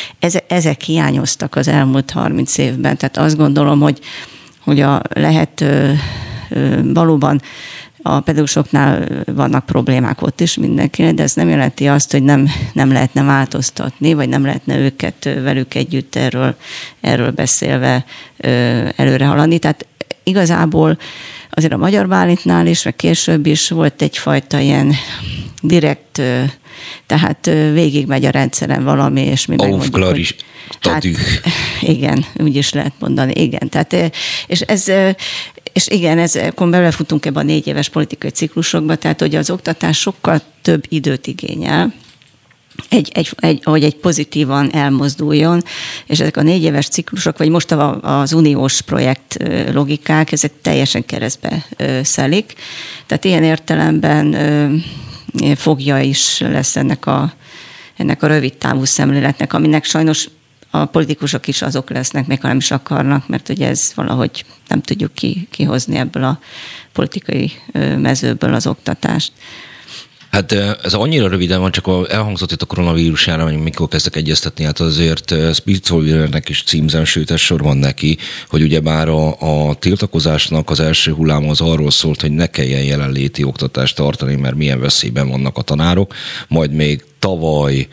ezek 0.47 0.81
hiányoztak 0.81 1.55
az 1.55 1.67
elmúlt 1.67 2.11
30 2.11 2.57
évben. 2.57 2.97
Tehát 2.97 3.17
azt 3.17 3.37
gondolom, 3.37 3.79
hogy 3.79 3.99
hogy 4.65 4.81
a 4.81 5.01
lehet 5.13 5.65
valóban 6.83 7.41
a 8.01 8.19
pedagógusoknál 8.19 9.07
vannak 9.25 9.65
problémák 9.65 10.21
ott 10.21 10.41
is 10.41 10.57
mindenkinek, 10.57 11.13
de 11.13 11.23
ez 11.23 11.33
nem 11.33 11.49
jelenti 11.49 11.87
azt, 11.87 12.11
hogy 12.11 12.23
nem, 12.23 12.49
nem 12.73 12.91
lehetne 12.91 13.23
változtatni, 13.23 14.13
vagy 14.13 14.29
nem 14.29 14.45
lehetne 14.45 14.77
őket 14.77 15.23
velük 15.23 15.75
együtt 15.75 16.15
erről, 16.15 16.55
erről 17.01 17.31
beszélve 17.31 18.05
előre 18.95 19.25
haladni. 19.25 19.59
Tehát 19.59 19.85
igazából 20.23 20.97
azért 21.55 21.73
a 21.73 21.77
Magyar 21.77 22.07
Bálintnál 22.07 22.67
is, 22.67 22.83
meg 22.83 22.95
később 22.95 23.45
is 23.45 23.69
volt 23.69 24.01
egyfajta 24.01 24.59
ilyen 24.59 24.93
direkt, 25.61 26.21
tehát 27.05 27.45
végigmegy 27.73 28.25
a 28.25 28.29
rendszeren 28.29 28.83
valami, 28.83 29.21
és 29.21 29.45
mi 29.45 29.55
megmondjuk, 29.55 30.17
is. 30.17 30.35
Hát, 30.81 31.03
igen, 31.95 32.25
úgy 32.35 32.55
is 32.55 32.73
lehet 32.73 32.93
mondani, 32.99 33.33
igen. 33.41 33.69
Tehát, 33.69 34.11
és 34.47 34.61
ez, 34.61 34.87
és 35.73 35.87
igen, 35.87 36.17
ez, 36.17 36.35
akkor 36.35 36.69
belefutunk 36.69 37.25
ebbe 37.25 37.39
a 37.39 37.43
négy 37.43 37.67
éves 37.67 37.89
politikai 37.89 38.29
ciklusokba, 38.29 38.95
tehát 38.95 39.19
hogy 39.19 39.35
az 39.35 39.49
oktatás 39.49 39.99
sokkal 39.99 40.41
több 40.61 40.83
időt 40.89 41.27
igényel, 41.27 41.93
egy, 42.89 43.11
egy, 43.13 43.29
egy, 43.39 43.61
hogy 43.63 43.83
egy 43.83 43.95
pozitívan 43.95 44.73
elmozduljon, 44.73 45.63
és 46.05 46.19
ezek 46.19 46.37
a 46.37 46.41
négy 46.41 46.63
éves 46.63 46.87
ciklusok, 46.87 47.37
vagy 47.37 47.49
most 47.49 47.71
az 48.01 48.33
uniós 48.33 48.81
projekt 48.81 49.37
logikák, 49.73 50.31
ezek 50.31 50.51
teljesen 50.61 51.05
keresztbe 51.05 51.65
szelik. 52.03 52.53
Tehát 53.05 53.25
ilyen 53.25 53.43
értelemben 53.43 54.35
fogja 55.55 55.99
is 55.99 56.39
lesz 56.39 56.75
ennek 56.75 57.05
a, 57.05 57.33
ennek 57.97 58.23
a 58.23 58.27
rövid 58.27 58.53
távú 58.53 58.83
szemléletnek, 58.83 59.53
aminek 59.53 59.83
sajnos 59.83 60.29
a 60.69 60.85
politikusok 60.85 61.47
is 61.47 61.61
azok 61.61 61.89
lesznek, 61.89 62.27
még 62.27 62.41
ha 62.41 62.47
nem 62.47 62.57
is 62.57 62.71
akarnak, 62.71 63.27
mert 63.27 63.49
ugye 63.49 63.67
ez 63.67 63.91
valahogy 63.95 64.45
nem 64.67 64.81
tudjuk 64.81 65.13
ki, 65.13 65.47
kihozni 65.51 65.97
ebből 65.97 66.23
a 66.23 66.39
politikai 66.93 67.51
mezőből 67.97 68.53
az 68.53 68.67
oktatást. 68.67 69.31
Hát 70.35 70.51
ez 70.83 70.93
annyira 70.93 71.27
röviden 71.27 71.59
van, 71.59 71.71
csak 71.71 71.87
elhangzott 72.09 72.51
itt 72.51 72.61
a 72.61 72.65
koronavírus 72.65 73.27
járvány, 73.27 73.53
hogy 73.53 73.63
mikor 73.63 73.87
kezdtek 73.87 74.15
egyeztetni, 74.15 74.63
hát 74.63 74.79
azért 74.79 75.35
Spitzolvernek 75.53 76.49
is 76.49 76.63
címzem, 76.63 77.03
sőt 77.03 77.31
ez 77.31 77.39
sor 77.39 77.61
van 77.61 77.77
neki, 77.77 78.17
hogy 78.49 78.61
ugye 78.61 78.79
bár 78.79 79.09
a, 79.09 79.39
a 79.67 79.75
tiltakozásnak 79.75 80.69
az 80.69 80.79
első 80.79 81.11
hullám 81.11 81.49
az 81.49 81.61
arról 81.61 81.91
szólt, 81.91 82.21
hogy 82.21 82.31
ne 82.31 82.47
kelljen 82.47 82.83
jelenléti 82.83 83.43
oktatást 83.43 83.95
tartani, 83.95 84.35
mert 84.35 84.55
milyen 84.55 84.79
veszélyben 84.79 85.29
vannak 85.29 85.57
a 85.57 85.61
tanárok, 85.61 86.13
majd 86.47 86.71
még 86.71 87.03
tavaly 87.19 87.87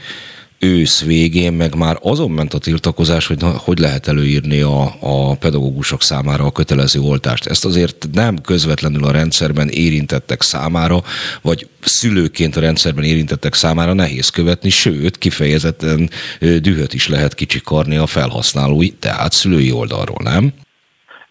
ősz 0.64 1.04
végén 1.04 1.52
meg 1.52 1.74
már 1.74 1.96
azon 2.02 2.30
ment 2.30 2.54
a 2.54 2.58
tiltakozás, 2.58 3.26
hogy 3.26 3.44
hogy 3.64 3.78
lehet 3.78 4.08
előírni 4.08 4.60
a, 4.60 4.82
a 5.00 5.34
pedagógusok 5.34 6.02
számára 6.02 6.44
a 6.44 6.52
kötelező 6.52 7.00
oltást. 7.00 7.46
Ezt 7.46 7.64
azért 7.64 8.06
nem 8.12 8.40
közvetlenül 8.40 9.04
a 9.04 9.10
rendszerben 9.10 9.68
érintettek 9.68 10.42
számára, 10.42 10.96
vagy 11.42 11.68
szülőként 11.80 12.56
a 12.56 12.60
rendszerben 12.60 13.04
érintettek 13.04 13.54
számára 13.54 13.92
nehéz 13.92 14.28
követni, 14.28 14.70
sőt, 14.70 15.18
kifejezetten 15.18 16.10
dühöt 16.38 16.94
is 16.94 17.08
lehet 17.08 17.34
kicsikarni 17.34 17.96
a 17.96 18.06
felhasználói, 18.06 18.90
tehát 18.90 19.32
szülői 19.32 19.72
oldalról, 19.72 20.20
nem? 20.22 20.52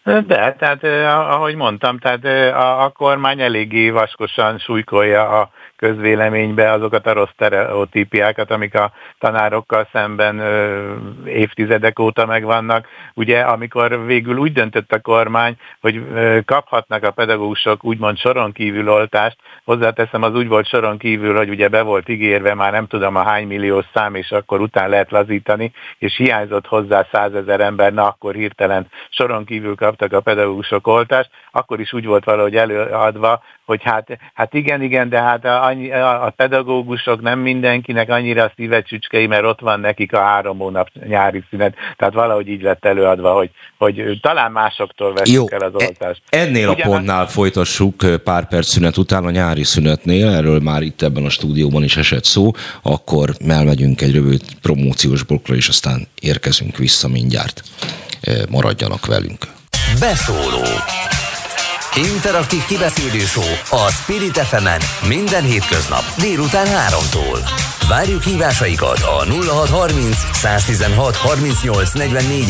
De, 0.04 0.56
tehát 0.58 0.84
ahogy 1.30 1.54
mondtam, 1.54 1.98
tehát 1.98 2.24
a, 2.54 2.84
a 2.84 2.88
kormány 2.88 3.40
eléggé 3.40 3.90
vaskosan 3.90 4.58
súlykolja 4.58 5.40
a 5.40 5.50
közvéleménybe 5.82 6.70
azokat 6.72 7.06
a 7.06 7.12
rossz 7.12 7.32
stereotípiákat, 7.32 8.50
amik 8.50 8.74
a 8.74 8.92
tanárokkal 9.18 9.88
szemben 9.92 10.38
ö, 10.38 10.94
évtizedek 11.24 11.98
óta 11.98 12.26
megvannak. 12.26 12.86
Ugye, 13.14 13.40
amikor 13.40 14.06
végül 14.06 14.36
úgy 14.36 14.52
döntött 14.52 14.92
a 14.92 15.00
kormány, 15.00 15.56
hogy 15.80 15.96
ö, 16.14 16.38
kaphatnak 16.44 17.02
a 17.02 17.10
pedagógusok 17.10 17.84
úgymond 17.84 18.18
soron 18.18 18.52
kívül 18.52 18.90
oltást, 18.90 19.36
hozzáteszem, 19.64 20.22
az 20.22 20.34
úgy 20.34 20.48
volt 20.48 20.66
soron 20.66 20.98
kívül, 20.98 21.36
hogy 21.36 21.48
ugye 21.48 21.68
be 21.68 21.82
volt 21.82 22.08
ígérve 22.08 22.54
már 22.54 22.72
nem 22.72 22.86
tudom 22.86 23.16
a 23.16 23.22
hány 23.22 23.46
millió 23.46 23.84
szám, 23.94 24.14
és 24.14 24.30
akkor 24.30 24.60
után 24.60 24.88
lehet 24.88 25.10
lazítani, 25.10 25.72
és 25.98 26.16
hiányzott 26.16 26.66
hozzá 26.66 27.06
százezer 27.12 27.60
ember, 27.60 27.92
na 27.92 28.06
akkor 28.06 28.34
hirtelen 28.34 28.86
soron 29.10 29.44
kívül 29.44 29.74
kaptak 29.74 30.12
a 30.12 30.20
pedagógusok 30.20 30.86
oltást, 30.86 31.30
akkor 31.50 31.80
is 31.80 31.92
úgy 31.92 32.06
volt 32.06 32.24
valahogy 32.24 32.56
előadva, 32.56 33.42
hogy 33.64 33.82
hát, 33.82 34.18
hát 34.34 34.54
igen, 34.54 34.82
igen, 34.82 35.08
de 35.08 35.20
hát 35.20 35.44
a, 35.44 35.71
a, 35.90 36.26
a 36.26 36.30
pedagógusok 36.30 37.20
nem 37.20 37.38
mindenkinek 37.38 38.10
annyira 38.10 38.52
szívecsücskei, 38.56 39.26
mert 39.26 39.44
ott 39.44 39.60
van 39.60 39.80
nekik 39.80 40.12
a 40.12 40.20
három 40.20 40.58
hónap 40.58 40.88
nyári 41.06 41.44
szünet. 41.50 41.74
Tehát 41.96 42.14
valahogy 42.14 42.48
így 42.48 42.62
lett 42.62 42.84
előadva, 42.84 43.32
hogy, 43.32 43.50
hogy 43.78 44.18
talán 44.22 44.52
másoktól 44.52 45.12
veszük 45.12 45.50
el 45.50 45.60
az 45.60 45.72
e- 45.78 45.84
oltást. 45.86 46.22
Ennél 46.28 46.68
Ugyan... 46.68 46.88
a 46.88 46.90
pontnál 46.90 47.26
folytassuk 47.26 48.22
pár 48.24 48.48
perc 48.48 48.66
szünet 48.66 48.96
után 48.96 49.24
a 49.24 49.30
nyári 49.30 49.64
szünetnél, 49.64 50.28
erről 50.28 50.60
már 50.60 50.82
itt 50.82 51.02
ebben 51.02 51.24
a 51.24 51.30
stúdióban 51.30 51.84
is 51.84 51.96
esett 51.96 52.24
szó, 52.24 52.50
akkor 52.82 53.30
elmegyünk 53.48 54.00
egy 54.00 54.14
rövid 54.14 54.42
promóciós 54.62 55.22
blokkra, 55.22 55.54
és 55.54 55.68
aztán 55.68 56.06
érkezünk 56.20 56.76
vissza 56.76 57.08
mindjárt. 57.08 57.62
Maradjanak 58.50 59.06
velünk. 59.06 59.46
Beszóló 60.00 60.64
Interaktív 61.96 62.64
kibeszélő 62.64 63.22
a 63.70 63.90
Spirit 63.90 64.38
fm 64.38 64.66
minden 65.08 65.42
hétköznap 65.42 66.02
délután 66.20 66.66
3-tól. 66.66 67.38
Várjuk 67.88 68.22
hívásaikat 68.22 68.98
a 68.98 69.24
0630 69.24 70.16
116 70.32 71.16
38 71.16 71.94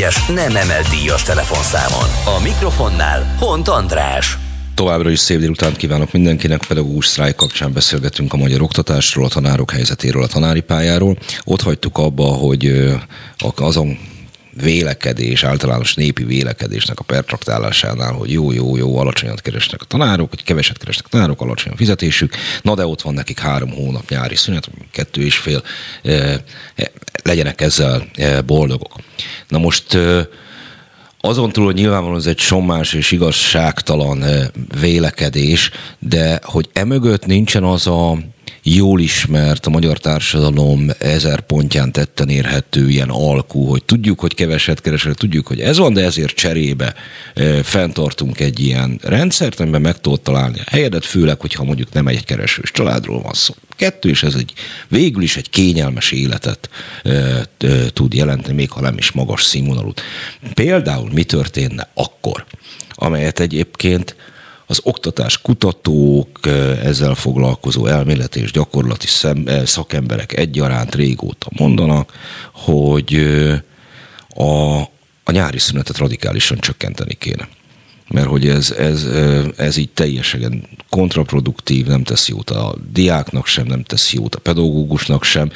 es 0.01 0.27
nem 0.27 0.57
emelt 0.57 0.89
díjas 0.89 1.23
telefonszámon. 1.23 2.37
A 2.39 2.43
mikrofonnál 2.43 3.35
Hont 3.39 3.69
András. 3.69 4.39
Továbbra 4.75 5.11
is 5.11 5.19
szép 5.19 5.39
délután 5.39 5.75
kívánok 5.75 6.13
mindenkinek. 6.13 6.67
Pedagógus 6.69 7.07
sztrájk 7.07 7.35
kapcsán 7.35 7.73
beszélgetünk 7.73 8.33
a 8.33 8.37
magyar 8.37 8.63
oktatásról, 8.63 9.25
a 9.25 9.29
tanárok 9.29 9.71
helyzetéről, 9.71 10.23
a 10.23 10.27
tanári 10.27 10.61
pályáról. 10.61 11.17
Ott 11.45 11.63
hagytuk 11.63 11.99
abba, 11.99 12.25
hogy 12.25 12.93
azon 13.57 13.99
vélekedés, 14.55 15.45
általános 15.45 15.95
népi 15.95 16.25
vélekedésnek 16.25 16.99
a 16.99 17.05
pertraktálásánál, 17.05 18.13
hogy 18.13 18.33
jó, 18.33 18.53
jó, 18.53 18.77
jó, 18.77 18.99
alacsonyat 18.99 19.41
keresnek 19.41 19.83
a 19.83 19.85
tanárok, 19.85 20.29
hogy 20.29 20.45
keveset 20.45 20.79
keresnek 20.79 21.07
a 21.07 21.09
tanárok, 21.09 21.41
alacsony 21.41 21.73
a 21.73 21.77
fizetésük, 21.77 22.35
na 22.63 22.75
de 22.75 22.87
ott 22.87 23.03
van 23.03 23.15
nekik 23.15 23.39
három 23.39 23.71
hónap 23.71 24.09
nyári 24.09 24.37
szünet, 24.37 24.71
kettő 24.91 25.23
és 25.23 25.37
fél, 25.37 25.63
e, 26.03 26.43
legyenek 27.23 27.61
ezzel 27.61 28.07
boldogok. 28.47 28.93
Na 29.49 29.59
most 29.59 29.99
azon 31.25 31.53
túl, 31.53 31.65
hogy 31.65 31.75
nyilvánvalóan 31.75 32.19
ez 32.19 32.27
egy 32.27 32.39
sommás 32.39 32.93
és 32.93 33.11
igazságtalan 33.11 34.25
vélekedés, 34.81 35.71
de 35.99 36.41
hogy 36.43 36.69
emögött 36.73 37.27
nincsen 37.27 37.65
az 37.65 37.87
a 37.87 38.19
jól 38.63 39.01
ismert, 39.01 39.67
a 39.67 39.71
magyar 39.71 39.99
társadalom 39.99 40.91
ezer 40.99 41.41
pontján 41.41 41.93
tetten 41.93 42.29
érhető 42.29 42.89
ilyen 42.89 43.09
alkú, 43.09 43.65
hogy 43.65 43.85
tudjuk, 43.85 44.21
hogy 44.21 44.35
keveset 44.35 44.81
keresek, 44.81 45.15
tudjuk, 45.15 45.47
hogy 45.47 45.61
ez 45.61 45.79
van, 45.79 45.93
de 45.93 46.05
ezért 46.05 46.35
cserébe 46.35 46.95
e, 47.35 47.63
fenntartunk 47.63 48.41
egy 48.41 48.61
ilyen 48.61 48.99
rendszert, 49.03 49.61
amiben 49.61 49.81
meg 49.81 50.01
tudod 50.01 50.21
találni 50.21 50.59
a 50.59 50.71
helyedet, 50.71 51.05
főleg, 51.05 51.41
hogyha 51.41 51.65
mondjuk 51.65 51.93
nem 51.93 52.07
egy 52.07 52.25
keresős 52.25 52.71
családról 52.71 53.23
van 53.23 53.33
szó. 53.33 53.55
Kettő, 53.77 54.09
és 54.09 54.23
ez 54.23 54.35
egy 54.35 54.53
végül 54.89 55.23
is 55.23 55.37
egy 55.37 55.51
kényelmes 55.51 56.11
életet 56.11 56.69
e, 57.03 57.11
e, 57.11 57.47
tud 57.93 58.15
jelenteni, 58.15 58.55
még 58.55 58.71
ha 58.71 58.81
nem 58.81 58.99
is 58.99 59.11
magas 59.11 59.43
színvonalút. 59.43 60.01
Például 60.55 61.11
mi 61.13 61.25
történne 61.25 61.91
akkor, 61.95 62.45
amelyet 62.95 63.41
egyébként 63.41 64.17
az 64.67 64.81
oktatás 64.83 65.41
kutatók, 65.41 66.47
ezzel 66.83 67.15
foglalkozó 67.15 67.87
elméleti 67.87 68.41
és 68.41 68.51
gyakorlati 68.51 69.07
szakemberek 69.65 70.37
egyaránt 70.37 70.95
régóta 70.95 71.47
mondanak, 71.51 72.13
hogy 72.53 73.15
a, 74.29 74.81
a 75.25 75.31
nyári 75.33 75.59
szünetet 75.59 75.99
radikálisan 75.99 76.59
csökkenteni 76.59 77.15
kéne. 77.15 77.49
Mert 78.09 78.27
hogy 78.27 78.49
ez, 78.49 78.71
ez, 78.71 79.05
ez 79.57 79.77
így 79.77 79.91
teljesen 79.91 80.69
kontraproduktív, 80.89 81.87
nem 81.87 82.03
tesz 82.03 82.29
jót 82.29 82.51
a 82.51 82.75
diáknak 82.93 83.47
sem, 83.47 83.67
nem 83.67 83.83
tesz 83.83 84.13
jót 84.13 84.35
a 84.35 84.39
pedagógusnak 84.39 85.25
sem. 85.25 85.51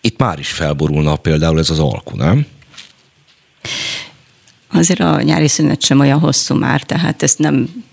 Itt 0.00 0.18
már 0.18 0.38
is 0.38 0.50
felborulna 0.50 1.16
például 1.16 1.58
ez 1.58 1.70
az 1.70 1.78
alku, 1.78 2.16
nem? 2.16 2.46
Azért 4.72 5.00
a 5.00 5.22
nyári 5.22 5.48
szünet 5.48 5.82
sem 5.82 6.00
olyan 6.00 6.18
hosszú 6.18 6.54
már, 6.54 6.82
tehát 6.82 7.22
ezt 7.22 7.38
nem 7.38 7.84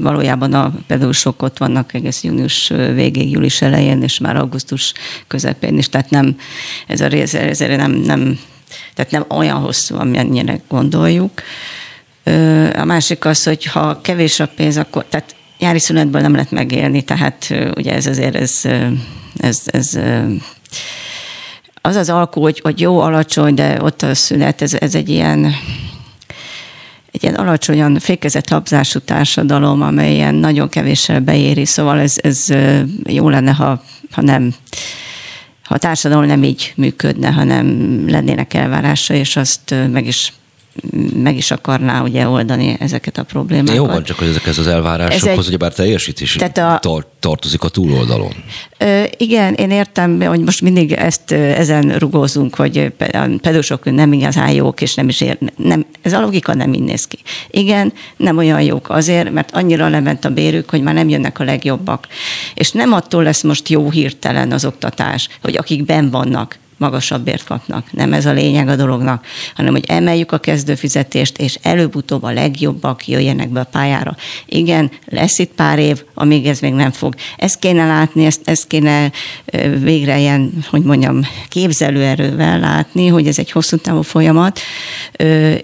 valójában 0.00 0.52
a 0.52 0.72
pedagógusok 0.86 1.42
ott 1.42 1.58
vannak 1.58 1.94
egész 1.94 2.22
június 2.22 2.68
végéig, 2.68 3.30
július 3.30 3.62
elején, 3.62 4.02
és 4.02 4.18
már 4.18 4.36
augusztus 4.36 4.92
közepén 5.26 5.78
is, 5.78 5.88
tehát 5.88 6.10
nem, 6.10 6.36
ez 6.86 7.00
a 7.00 7.06
rész, 7.06 7.34
ez 7.34 7.58
nem, 7.58 7.92
nem, 7.92 8.38
tehát 8.94 9.10
nem 9.10 9.24
olyan 9.28 9.58
hosszú, 9.58 9.98
amennyire 9.98 10.60
gondoljuk. 10.68 11.42
A 12.74 12.84
másik 12.84 13.24
az, 13.24 13.42
hogy 13.42 13.64
ha 13.64 14.00
kevés 14.00 14.40
a 14.40 14.46
pénz, 14.56 14.76
akkor, 14.76 15.04
tehát 15.04 15.34
nyári 15.58 15.78
szünetből 15.78 16.20
nem 16.20 16.32
lehet 16.32 16.50
megélni, 16.50 17.02
tehát 17.02 17.54
ugye 17.76 17.94
ez 17.94 18.06
azért, 18.06 18.34
ez, 18.34 18.60
ez, 19.36 19.62
ez 19.64 19.98
az 21.80 21.96
az 21.96 22.08
alkú, 22.08 22.40
hogy, 22.40 22.60
hogy 22.60 22.80
jó, 22.80 23.00
alacsony, 23.00 23.54
de 23.54 23.82
ott 23.82 24.02
a 24.02 24.14
szünet, 24.14 24.62
ez, 24.62 24.74
ez 24.74 24.94
egy 24.94 25.08
ilyen 25.08 25.54
egy 27.12 27.22
ilyen 27.22 27.34
alacsonyan 27.34 27.98
fékezett 27.98 28.48
habzású 28.48 28.98
társadalom, 28.98 29.82
amelyen 29.82 30.34
nagyon 30.34 30.68
kevéssel 30.68 31.20
beéri, 31.20 31.64
szóval 31.64 31.98
ez, 31.98 32.14
ez 32.22 32.46
jó 33.08 33.28
lenne, 33.28 33.52
ha, 33.52 33.82
ha 34.10 34.22
nem 34.22 34.54
ha 35.70 35.76
a 35.76 35.78
társadalom 35.78 36.24
nem 36.24 36.42
így 36.42 36.72
működne, 36.76 37.30
hanem 37.30 37.66
lennének 38.08 38.54
elvárása, 38.54 39.14
és 39.14 39.36
azt 39.36 39.74
meg 39.90 40.06
is 40.06 40.32
meg 41.14 41.36
is 41.36 41.50
akarná 41.50 42.02
ugye 42.02 42.28
oldani 42.28 42.76
ezeket 42.80 43.18
a 43.18 43.22
problémákat. 43.22 43.74
Jó 43.74 43.86
van, 43.86 44.04
csak 44.04 44.18
hogy 44.18 44.28
ezekhez 44.28 44.58
az 44.58 44.66
elvárásokhoz, 44.66 45.46
hogy 45.46 45.56
bár 45.56 45.72
teljesítés 45.72 46.36
a, 46.36 46.50
tar- 46.50 47.06
tartozik 47.20 47.62
a 47.62 47.68
túloldalon. 47.68 48.32
Ö, 48.78 49.02
igen, 49.16 49.54
én 49.54 49.70
értem, 49.70 50.20
hogy 50.20 50.40
most 50.40 50.62
mindig 50.62 50.92
ezt 50.92 51.32
ezen 51.32 51.98
rugózunk, 51.98 52.54
hogy 52.54 52.92
a 53.12 53.28
pedósok 53.40 53.92
nem 53.92 54.12
igazán 54.12 54.50
jók, 54.50 54.80
és 54.80 54.94
nem 54.94 55.08
is 55.08 55.20
ér, 55.20 55.38
nem, 55.56 55.86
ez 56.02 56.12
a 56.12 56.20
logika 56.20 56.54
nem 56.54 56.72
így 56.72 56.82
néz 56.82 57.06
ki. 57.06 57.18
Igen, 57.50 57.92
nem 58.16 58.36
olyan 58.36 58.62
jók 58.62 58.90
azért, 58.90 59.32
mert 59.32 59.50
annyira 59.50 59.88
lement 59.88 60.24
a 60.24 60.30
bérük, 60.30 60.70
hogy 60.70 60.82
már 60.82 60.94
nem 60.94 61.08
jönnek 61.08 61.38
a 61.38 61.44
legjobbak. 61.44 62.06
És 62.54 62.70
nem 62.70 62.92
attól 62.92 63.22
lesz 63.22 63.42
most 63.42 63.68
jó 63.68 63.90
hirtelen 63.90 64.52
az 64.52 64.64
oktatás, 64.64 65.28
hogy 65.42 65.56
akik 65.56 65.84
ben 65.84 66.10
vannak, 66.10 66.58
magasabb 66.80 67.24
bért 67.24 67.44
kapnak. 67.44 67.92
Nem 67.92 68.12
ez 68.12 68.26
a 68.26 68.32
lényeg 68.32 68.68
a 68.68 68.76
dolognak, 68.76 69.24
hanem 69.54 69.72
hogy 69.72 69.84
emeljük 69.88 70.32
a 70.32 70.38
kezdőfizetést, 70.38 71.38
és 71.38 71.58
előbb-utóbb 71.62 72.22
a 72.22 72.32
legjobbak 72.32 73.08
jöjjenek 73.08 73.48
be 73.48 73.60
a 73.60 73.64
pályára. 73.64 74.16
Igen, 74.46 74.90
lesz 75.04 75.38
itt 75.38 75.52
pár 75.52 75.78
év, 75.78 76.02
amíg 76.14 76.46
ez 76.46 76.60
még 76.60 76.72
nem 76.72 76.90
fog. 76.90 77.14
Ezt 77.36 77.58
kéne 77.58 77.86
látni, 77.86 78.24
ezt, 78.24 78.40
ezt 78.44 78.66
kéne 78.66 79.10
végre 79.78 80.18
ilyen, 80.18 80.52
hogy 80.70 80.82
mondjam, 80.82 81.20
képzelőerővel 81.48 82.58
látni, 82.58 83.06
hogy 83.06 83.26
ez 83.26 83.38
egy 83.38 83.50
hosszú 83.50 83.76
távú 83.76 84.02
folyamat, 84.02 84.60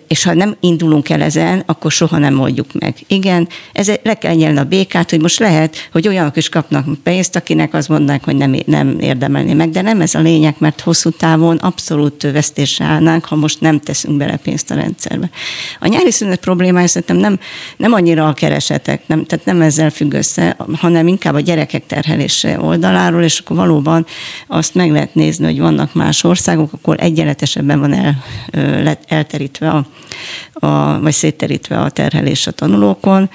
és 0.09 0.25
ha 0.25 0.35
nem 0.35 0.57
indulunk 0.61 1.09
el 1.09 1.23
ezen, 1.23 1.63
akkor 1.67 1.93
soha 1.93 2.19
nem 2.19 2.41
oldjuk 2.41 2.73
meg. 2.73 2.95
Igen, 3.07 3.49
ez 3.73 3.93
le 4.03 4.15
kell 4.15 4.35
nyelni 4.35 4.59
a 4.59 4.65
békát, 4.65 5.11
hogy 5.11 5.21
most 5.21 5.39
lehet, 5.39 5.89
hogy 5.93 6.09
olyanok 6.09 6.37
is 6.37 6.49
kapnak 6.49 6.87
pénzt, 7.03 7.37
akinek 7.37 7.75
azt 7.75 7.89
mondanak, 7.89 8.25
hogy 8.25 8.37
nem, 8.37 8.57
nem 8.67 9.01
érdemelni 9.01 9.53
meg, 9.53 9.71
de 9.71 9.83
nem 9.83 10.01
ez 10.01 10.15
a 10.15 10.21
lényeg, 10.21 10.55
mert 10.59 10.81
hosszú 10.81 11.06
hosszú 11.07 11.19
távon 11.19 11.57
abszolút 11.57 12.23
vesztésre 12.23 12.85
állnánk, 12.85 13.25
ha 13.25 13.37
most 13.37 13.61
nem 13.61 13.81
teszünk 13.81 14.17
bele 14.17 14.37
pénzt 14.37 14.71
a 14.71 14.75
rendszerbe. 14.75 15.31
A 15.81 15.87
nyári 15.87 16.11
szünet 16.11 16.41
problémája 16.41 16.87
szerintem 16.87 17.17
nem, 17.17 17.39
nem 17.77 17.93
annyira 17.93 18.29
a 18.29 18.33
keresetek, 18.33 19.03
nem, 19.07 19.25
tehát 19.25 19.45
nem 19.45 19.61
ezzel 19.61 19.91
függ 19.91 20.13
össze, 20.13 20.57
hanem 20.73 21.07
inkább 21.07 21.35
a 21.35 21.41
gyerekek 21.41 21.87
terhelése 21.87 22.61
oldaláról, 22.61 23.23
és 23.23 23.39
akkor 23.39 23.57
valóban 23.57 24.07
azt 24.47 24.75
meg 24.75 24.91
lehet 24.91 25.15
nézni, 25.15 25.45
hogy 25.45 25.59
vannak 25.59 25.95
más 25.95 26.25
országok, 26.25 26.73
akkor 26.73 26.97
egyenletesebben 27.01 27.81
van 27.81 27.93
el, 27.93 28.99
elterítve 29.09 29.71
a, 29.71 29.87
a, 30.67 31.01
vagy 31.01 31.13
szétterítve 31.13 31.79
a 31.81 31.91
terhelés 31.91 32.47
a 32.47 32.51
tanulókon. 32.51 33.31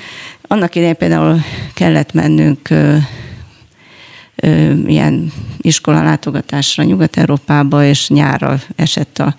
Annak 0.48 0.76
idején 0.76 0.98
például 0.98 1.40
kellett 1.74 2.14
mennünk 2.14 2.70
ilyen 4.88 5.32
iskolalátogatásra 5.58 6.84
Nyugat-Európába, 6.84 7.86
és 7.86 8.10
nyára 8.10 8.60
esett 8.75 9.19
a, 9.19 9.36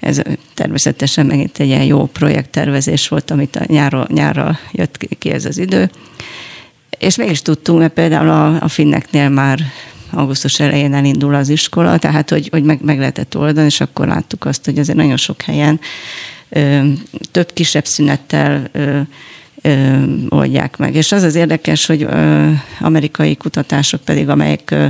ez 0.00 0.22
természetesen 0.54 1.26
megint 1.26 1.58
egy 1.58 1.66
ilyen 1.66 1.84
jó 1.84 2.06
projekttervezés 2.06 3.08
volt, 3.08 3.30
amit 3.30 3.56
a 3.56 3.64
nyára, 3.66 4.06
nyára 4.08 4.58
jött 4.72 5.08
ki 5.18 5.30
ez 5.30 5.44
az 5.44 5.58
idő. 5.58 5.90
És 6.98 7.16
mégis 7.16 7.42
tudtunk, 7.42 7.78
mert 7.78 7.92
például 7.92 8.28
a, 8.28 8.62
a 8.62 8.68
finneknél 8.68 9.28
már 9.28 9.60
augusztus 10.10 10.60
elején 10.60 10.94
elindul 10.94 11.34
az 11.34 11.48
iskola, 11.48 11.98
tehát 11.98 12.30
hogy, 12.30 12.48
hogy 12.50 12.62
meg, 12.62 12.78
meg 12.82 12.98
lehetett 12.98 13.36
oldani, 13.36 13.66
és 13.66 13.80
akkor 13.80 14.06
láttuk 14.06 14.44
azt, 14.44 14.64
hogy 14.64 14.78
azért 14.78 14.98
nagyon 14.98 15.16
sok 15.16 15.42
helyen 15.42 15.80
ö, 16.48 16.88
több 17.30 17.52
kisebb 17.52 17.86
szünettel 17.86 18.68
ö, 18.72 19.00
ö, 19.62 20.02
oldják 20.28 20.76
meg. 20.76 20.94
És 20.94 21.12
az 21.12 21.22
az 21.22 21.34
érdekes, 21.34 21.86
hogy 21.86 22.06
amerikai 22.80 23.36
kutatások 23.36 24.00
pedig, 24.00 24.28
amelyek 24.28 24.70
ö, 24.70 24.86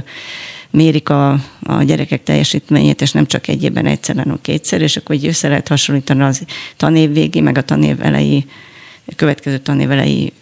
mérik 0.70 1.08
a, 1.08 1.30
a 1.62 1.82
gyerekek 1.82 2.22
teljesítményét, 2.22 3.00
és 3.00 3.12
nem 3.12 3.26
csak 3.26 3.48
egy 3.48 3.62
évben 3.62 3.86
egyszer, 3.86 4.16
hanem 4.16 4.38
kétszer, 4.42 4.80
és 4.80 4.96
akkor 4.96 5.14
így 5.14 5.26
össze 5.26 5.48
lehet 5.48 5.68
hasonlítani 5.68 6.22
az 6.22 6.42
tanév 6.76 7.12
végi, 7.12 7.40
meg 7.40 7.58
a 7.58 7.62
tanév 7.62 7.96
elejé 8.00 8.44
következő 9.16 9.58
tanévelei 9.58 10.32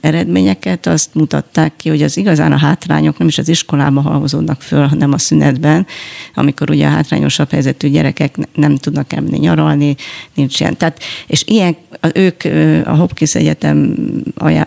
eredményeket, 0.00 0.86
azt 0.86 1.14
mutatták 1.14 1.72
ki, 1.76 1.88
hogy 1.88 2.02
az 2.02 2.16
igazán 2.16 2.52
a 2.52 2.56
hátrányok 2.56 3.18
nem 3.18 3.28
is 3.28 3.38
az 3.38 3.48
iskolában 3.48 4.04
halmozódnak 4.04 4.62
föl, 4.62 4.86
hanem 4.86 5.12
a 5.12 5.18
szünetben, 5.18 5.86
amikor 6.34 6.70
ugye 6.70 6.86
a 6.86 6.90
hátrányosabb 6.90 7.50
helyzetű 7.50 7.88
gyerekek 7.88 8.36
nem 8.54 8.76
tudnak 8.76 9.12
elmenni 9.12 9.38
nyaralni, 9.38 9.96
nincs 10.34 10.60
ilyen. 10.60 10.76
Tehát, 10.76 11.02
és 11.26 11.42
ilyen, 11.46 11.76
ők, 12.12 12.44
a 12.84 12.94
Hopkins 12.94 13.34
Egyetemnak 13.34 14.64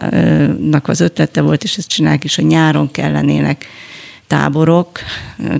az 0.87 0.99
ötlete 0.99 1.41
volt, 1.41 1.63
és 1.63 1.77
ezt 1.77 1.89
csinálják 1.89 2.23
is, 2.23 2.35
hogy 2.35 2.45
nyáron 2.45 2.91
kellenének 2.91 3.65
táborok, 4.27 4.99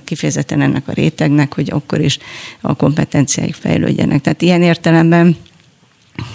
kifejezetten 0.03 0.61
ennek 0.61 0.87
a 0.87 0.91
rétegnek, 0.93 1.53
hogy 1.53 1.69
akkor 1.71 2.01
is 2.01 2.17
a 2.61 2.75
kompetenciáik 2.75 3.53
fejlődjenek. 3.53 4.21
Tehát 4.21 4.41
ilyen 4.41 4.61
értelemben 4.61 5.37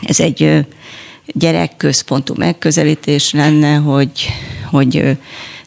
ez 0.02 0.20
egy 0.20 0.66
gyerekközpontú 1.26 2.34
megközelítés 2.36 3.32
lenne, 3.32 3.74
hogy, 3.74 4.26
hogy 4.70 5.18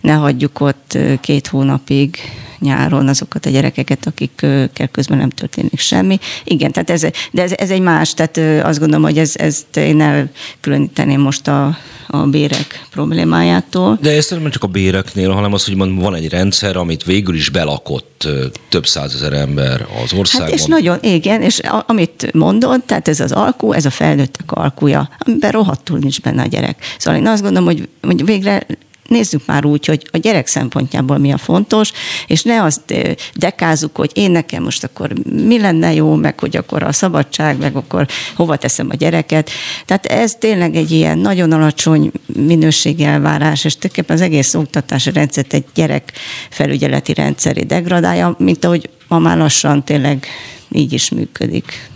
ne 0.02 0.14
hagyjuk 0.14 0.60
ott 0.60 0.98
két 1.22 1.48
hónapig 1.48 2.18
nyáron 2.60 3.08
azokat 3.08 3.46
a 3.46 3.50
gyerekeket, 3.50 4.06
akikkel 4.08 4.88
közben 4.92 5.18
nem 5.18 5.30
történik 5.30 5.80
semmi. 5.80 6.20
Igen, 6.44 6.72
tehát 6.72 6.90
ez, 6.90 7.02
de 7.32 7.42
ez, 7.42 7.52
ez 7.58 7.70
egy 7.70 7.82
más, 7.82 8.14
tehát 8.14 8.66
azt 8.66 8.80
gondolom, 8.80 9.04
hogy 9.04 9.18
ez, 9.18 9.34
ezt 9.36 9.78
én 9.78 10.02
elkülöníteném 10.02 11.22
most 11.22 11.48
a, 11.48 11.78
a 12.08 12.18
bérek 12.18 12.86
problémájától. 12.92 13.98
De 14.02 14.12
ez 14.12 14.30
nem 14.30 14.50
csak 14.50 14.64
a 14.64 14.68
béreknél, 14.68 15.32
hanem 15.32 15.54
az, 15.54 15.66
hogy 15.66 15.78
van 15.78 16.16
egy 16.16 16.30
rendszer, 16.30 16.76
amit 16.76 17.04
végül 17.04 17.36
is 17.36 17.50
belakott 17.50 18.28
több 18.70 18.86
százezer 18.86 19.34
ember 19.34 19.86
az 20.04 20.14
országban. 20.14 20.50
Hát 20.50 20.60
és 20.60 20.66
nagyon, 20.66 20.98
igen, 21.02 21.42
és 21.42 21.60
amit 21.86 22.34
mondod, 22.34 22.84
tehát 22.84 23.08
ez 23.08 23.20
az 23.20 23.32
alkú, 23.32 23.72
ez 23.72 23.86
a 23.86 23.90
felnőttek 23.90 24.52
alkúja, 24.52 25.10
amiben 25.20 25.52
rohadtul 25.52 25.98
nincs 25.98 26.22
benne 26.22 26.42
a 26.42 26.48
gyerek. 26.48 26.84
Szóval 26.98 27.20
én 27.20 27.28
azt 27.28 27.42
gondolom, 27.42 27.68
hogy, 27.68 27.90
hogy 28.02 28.26
végre 28.26 28.66
nézzük 29.08 29.46
már 29.46 29.66
úgy, 29.66 29.86
hogy 29.86 30.08
a 30.12 30.18
gyerek 30.18 30.48
szempontjából 30.48 31.18
mi 31.18 31.32
a 31.32 31.38
fontos, 31.38 31.92
és 32.28 32.44
ne 32.44 32.64
azt 32.64 32.94
dekázzuk, 33.36 33.96
hogy 33.96 34.12
én 34.14 34.32
nekem 34.32 34.64
most 34.64 34.84
akkor 34.84 35.14
mi 35.32 35.60
lenne 35.60 35.94
jó, 35.94 36.16
meg 36.16 36.40
hogy 36.40 36.58
akkor 36.58 36.84
a 36.84 36.92
szabadság, 36.92 37.58
meg 37.58 37.76
akkor 37.76 38.08
hova 38.36 38.56
teszem 38.56 38.88
a 38.90 38.96
gyereket. 38.96 39.50
Tehát 39.86 40.06
ez 40.06 40.36
tényleg 40.36 40.76
egy 40.76 40.92
ilyen 40.92 41.18
nagyon 41.18 41.52
alacsony 41.52 42.12
minőségi 42.26 43.04
elvárás, 43.04 43.64
és 43.64 43.74
tulajdonképpen 43.74 44.16
az 44.16 44.22
egész 44.22 44.54
oktatási 44.54 45.12
rendszert 45.12 45.54
egy 45.54 45.66
gyerek 45.74 46.12
felügyeleti 46.50 47.14
rendszeri 47.14 47.66
degradálja, 47.66 48.36
mint 48.38 48.66
ahogy 48.66 48.90
ma 49.08 49.20
már 49.20 49.38
lassan 49.38 49.84
tényleg 49.84 50.28
így 50.72 50.94
is 50.94 51.10
működik. 51.10 51.90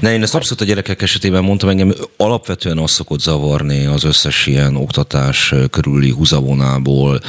Ne, 0.00 0.12
én 0.12 0.22
ezt 0.22 0.34
abszolút 0.34 0.60
a 0.60 0.64
gyerekek 0.64 1.02
esetében 1.02 1.44
mondtam, 1.44 1.68
engem 1.68 1.94
alapvetően 2.16 2.78
az 2.78 2.90
szokott 2.90 3.20
zavarni 3.20 3.84
az 3.86 4.04
összes 4.04 4.46
ilyen 4.46 4.76
oktatás 4.76 5.54
körüli 5.70 6.10
húzavonából, 6.10 7.20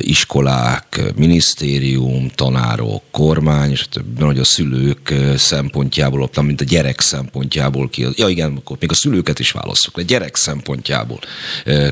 iskolák, 0.00 1.12
minisztérium, 1.16 2.30
tanárok, 2.34 3.02
kormány, 3.10 3.70
és 3.70 3.86
hogy 4.20 4.38
a 4.38 4.44
szülők 4.44 5.14
szempontjából, 5.36 6.30
mint 6.40 6.60
a 6.60 6.64
gyerek 6.64 7.00
szempontjából 7.00 7.88
ki 7.88 8.04
az, 8.04 8.12
ja 8.16 8.28
igen, 8.28 8.56
akkor 8.56 8.76
még 8.80 8.90
a 8.90 8.94
szülőket 8.94 9.38
is 9.38 9.50
választjuk, 9.50 9.96
a 9.96 10.02
gyerek 10.02 10.36
szempontjából 10.36 11.18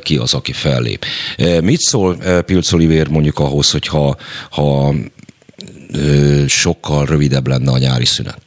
ki 0.02 0.16
az, 0.16 0.34
aki 0.34 0.52
fellép. 0.52 1.04
Mit 1.60 1.80
szól 1.80 2.16
Pilc 2.46 2.72
Olivér 2.72 3.08
mondjuk 3.08 3.38
ahhoz, 3.38 3.70
hogyha 3.70 4.16
ha 4.50 4.94
sokkal 6.46 7.06
rövidebb 7.06 7.46
lenne 7.46 7.70
a 7.70 7.78
nyári 7.78 8.04
szünet? 8.04 8.45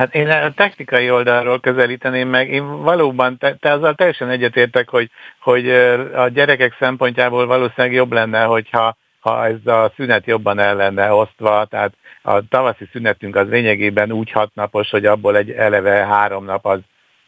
Hát 0.00 0.14
én 0.14 0.28
a 0.28 0.52
technikai 0.52 1.10
oldalról 1.10 1.60
közelíteném 1.60 2.28
meg. 2.28 2.50
Én 2.50 2.82
valóban, 2.82 3.38
te, 3.38 3.54
te 3.54 3.72
azzal 3.72 3.94
teljesen 3.94 4.28
egyetértek, 4.28 4.88
hogy, 4.88 5.10
hogy 5.40 5.70
a 6.14 6.28
gyerekek 6.28 6.76
szempontjából 6.78 7.46
valószínűleg 7.46 7.96
jobb 7.96 8.12
lenne, 8.12 8.42
hogyha 8.42 8.96
ha 9.20 9.46
ez 9.46 9.66
a 9.66 9.92
szünet 9.96 10.26
jobban 10.26 10.58
el 10.58 10.76
lenne 10.76 11.12
osztva, 11.12 11.64
tehát 11.64 11.92
a 12.22 12.48
tavaszi 12.48 12.88
szünetünk 12.92 13.36
az 13.36 13.48
lényegében 13.48 14.12
úgy 14.12 14.30
hat 14.30 14.54
napos, 14.54 14.90
hogy 14.90 15.06
abból 15.06 15.36
egy 15.36 15.50
eleve 15.50 16.06
három 16.06 16.44
nap 16.44 16.66
az 16.66 16.78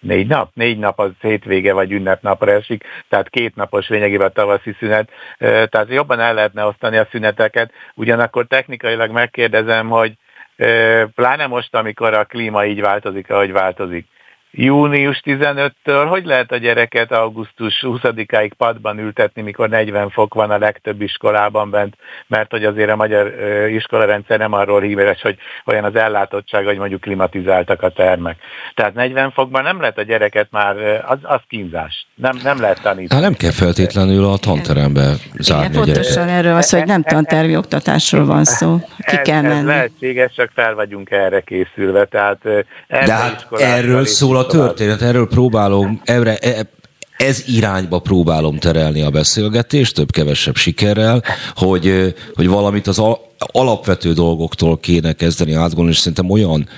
négy 0.01 0.27
nap, 0.27 0.51
négy 0.55 0.79
nap 0.79 0.99
az 0.99 1.11
hétvége 1.21 1.73
vagy 1.73 1.93
ünnepnapra 1.93 2.53
esik, 2.53 2.85
tehát 3.09 3.29
két 3.29 3.55
napos 3.55 3.89
lényegében 3.89 4.27
a 4.27 4.31
tavaszi 4.31 4.77
szünet, 4.79 5.11
tehát 5.39 5.89
jobban 5.89 6.21
el 6.21 6.35
lehetne 6.35 6.65
osztani 6.65 6.97
a 6.97 7.09
szüneteket, 7.11 7.73
ugyanakkor 7.95 8.47
technikailag 8.47 9.11
megkérdezem, 9.11 9.89
hogy 9.89 10.13
pláne 11.15 11.47
most, 11.47 11.75
amikor 11.75 12.15
a 12.15 12.25
klíma 12.25 12.65
így 12.65 12.81
változik, 12.81 13.31
ahogy 13.31 13.53
változik. 13.53 14.07
Június 14.53 15.23
15-től, 15.25 16.07
hogy 16.09 16.25
lehet 16.25 16.53
a 16.53 16.57
gyereket 16.57 17.13
augusztus 17.13 17.85
20-áig 17.87 18.51
padban 18.57 18.99
ültetni, 18.99 19.43
mikor 19.43 19.69
40 19.69 20.11
fok 20.11 20.35
van 20.35 20.51
a 20.51 20.59
legtöbb 20.59 21.01
iskolában 21.01 21.71
bent, 21.71 21.97
mert 22.27 22.51
hogy 22.51 22.65
azért 22.65 22.91
a 22.91 22.97
magyar 22.97 23.35
iskolarendszer 23.69 24.39
nem 24.39 24.53
arról 24.53 24.81
híves, 24.81 25.21
hogy 25.21 25.37
olyan 25.65 25.85
az 25.85 25.95
ellátottság, 25.95 26.65
hogy 26.65 26.77
mondjuk 26.77 27.01
klimatizáltak 27.01 27.83
a 27.83 27.89
termek. 27.89 28.37
Tehát 28.75 28.95
40 28.95 29.31
fokban 29.31 29.63
nem 29.63 29.81
lehet 29.81 29.99
a 29.99 30.03
gyereket 30.03 30.47
már, 30.51 30.77
az, 31.07 31.19
az 31.23 31.41
kínzás. 31.49 32.07
Nem, 32.15 32.39
nem 32.43 32.61
lehet 32.61 32.83
tanítani. 32.83 33.21
Hát 33.21 33.31
nem 33.31 33.35
kell 33.35 33.51
feltétlenül 33.51 34.25
a 34.25 34.37
tanterembe 34.37 35.15
zárni 35.39 35.67
Igen, 35.67 35.83
a 35.83 35.85
gyereket. 35.85 35.95
Pontosan 35.95 36.29
erről 36.29 36.57
az, 36.57 36.71
hogy 36.71 36.87
nem 36.87 37.03
tantervi 37.03 37.57
oktatásról 37.57 38.25
van 38.25 38.45
szó. 38.45 38.79
Ki 38.99 39.17
ez, 39.17 39.23
kell 39.23 39.43
menni. 39.43 39.59
Ez 39.59 39.65
lehetséges, 39.65 40.33
csak 40.35 40.51
fel 40.55 40.75
vagyunk 40.75 41.11
erre 41.11 41.41
készülve. 41.41 42.05
Tehát 42.05 42.39
De 42.89 43.13
hát 43.13 43.47
erről 43.51 44.05
szól 44.05 44.37
a 44.37 44.42
történet, 44.47 45.03
erről 45.03 45.29
próbálom, 45.29 46.01
erre, 46.05 46.37
e, 46.37 46.67
ez 47.17 47.43
irányba 47.47 47.99
próbálom 47.99 48.59
terelni 48.59 49.03
a 49.03 49.11
beszélgetést, 49.11 49.95
több-kevesebb 49.95 50.57
sikerrel, 50.57 51.23
hogy, 51.55 52.15
hogy 52.35 52.49
valamit 52.49 52.87
az 52.87 53.03
alapvető 53.39 54.13
dolgoktól 54.13 54.79
kéne 54.79 55.13
kezdeni 55.13 55.53
átgondolni, 55.53 55.91
és 55.91 55.99
szerintem 55.99 56.31
olyan 56.31 56.69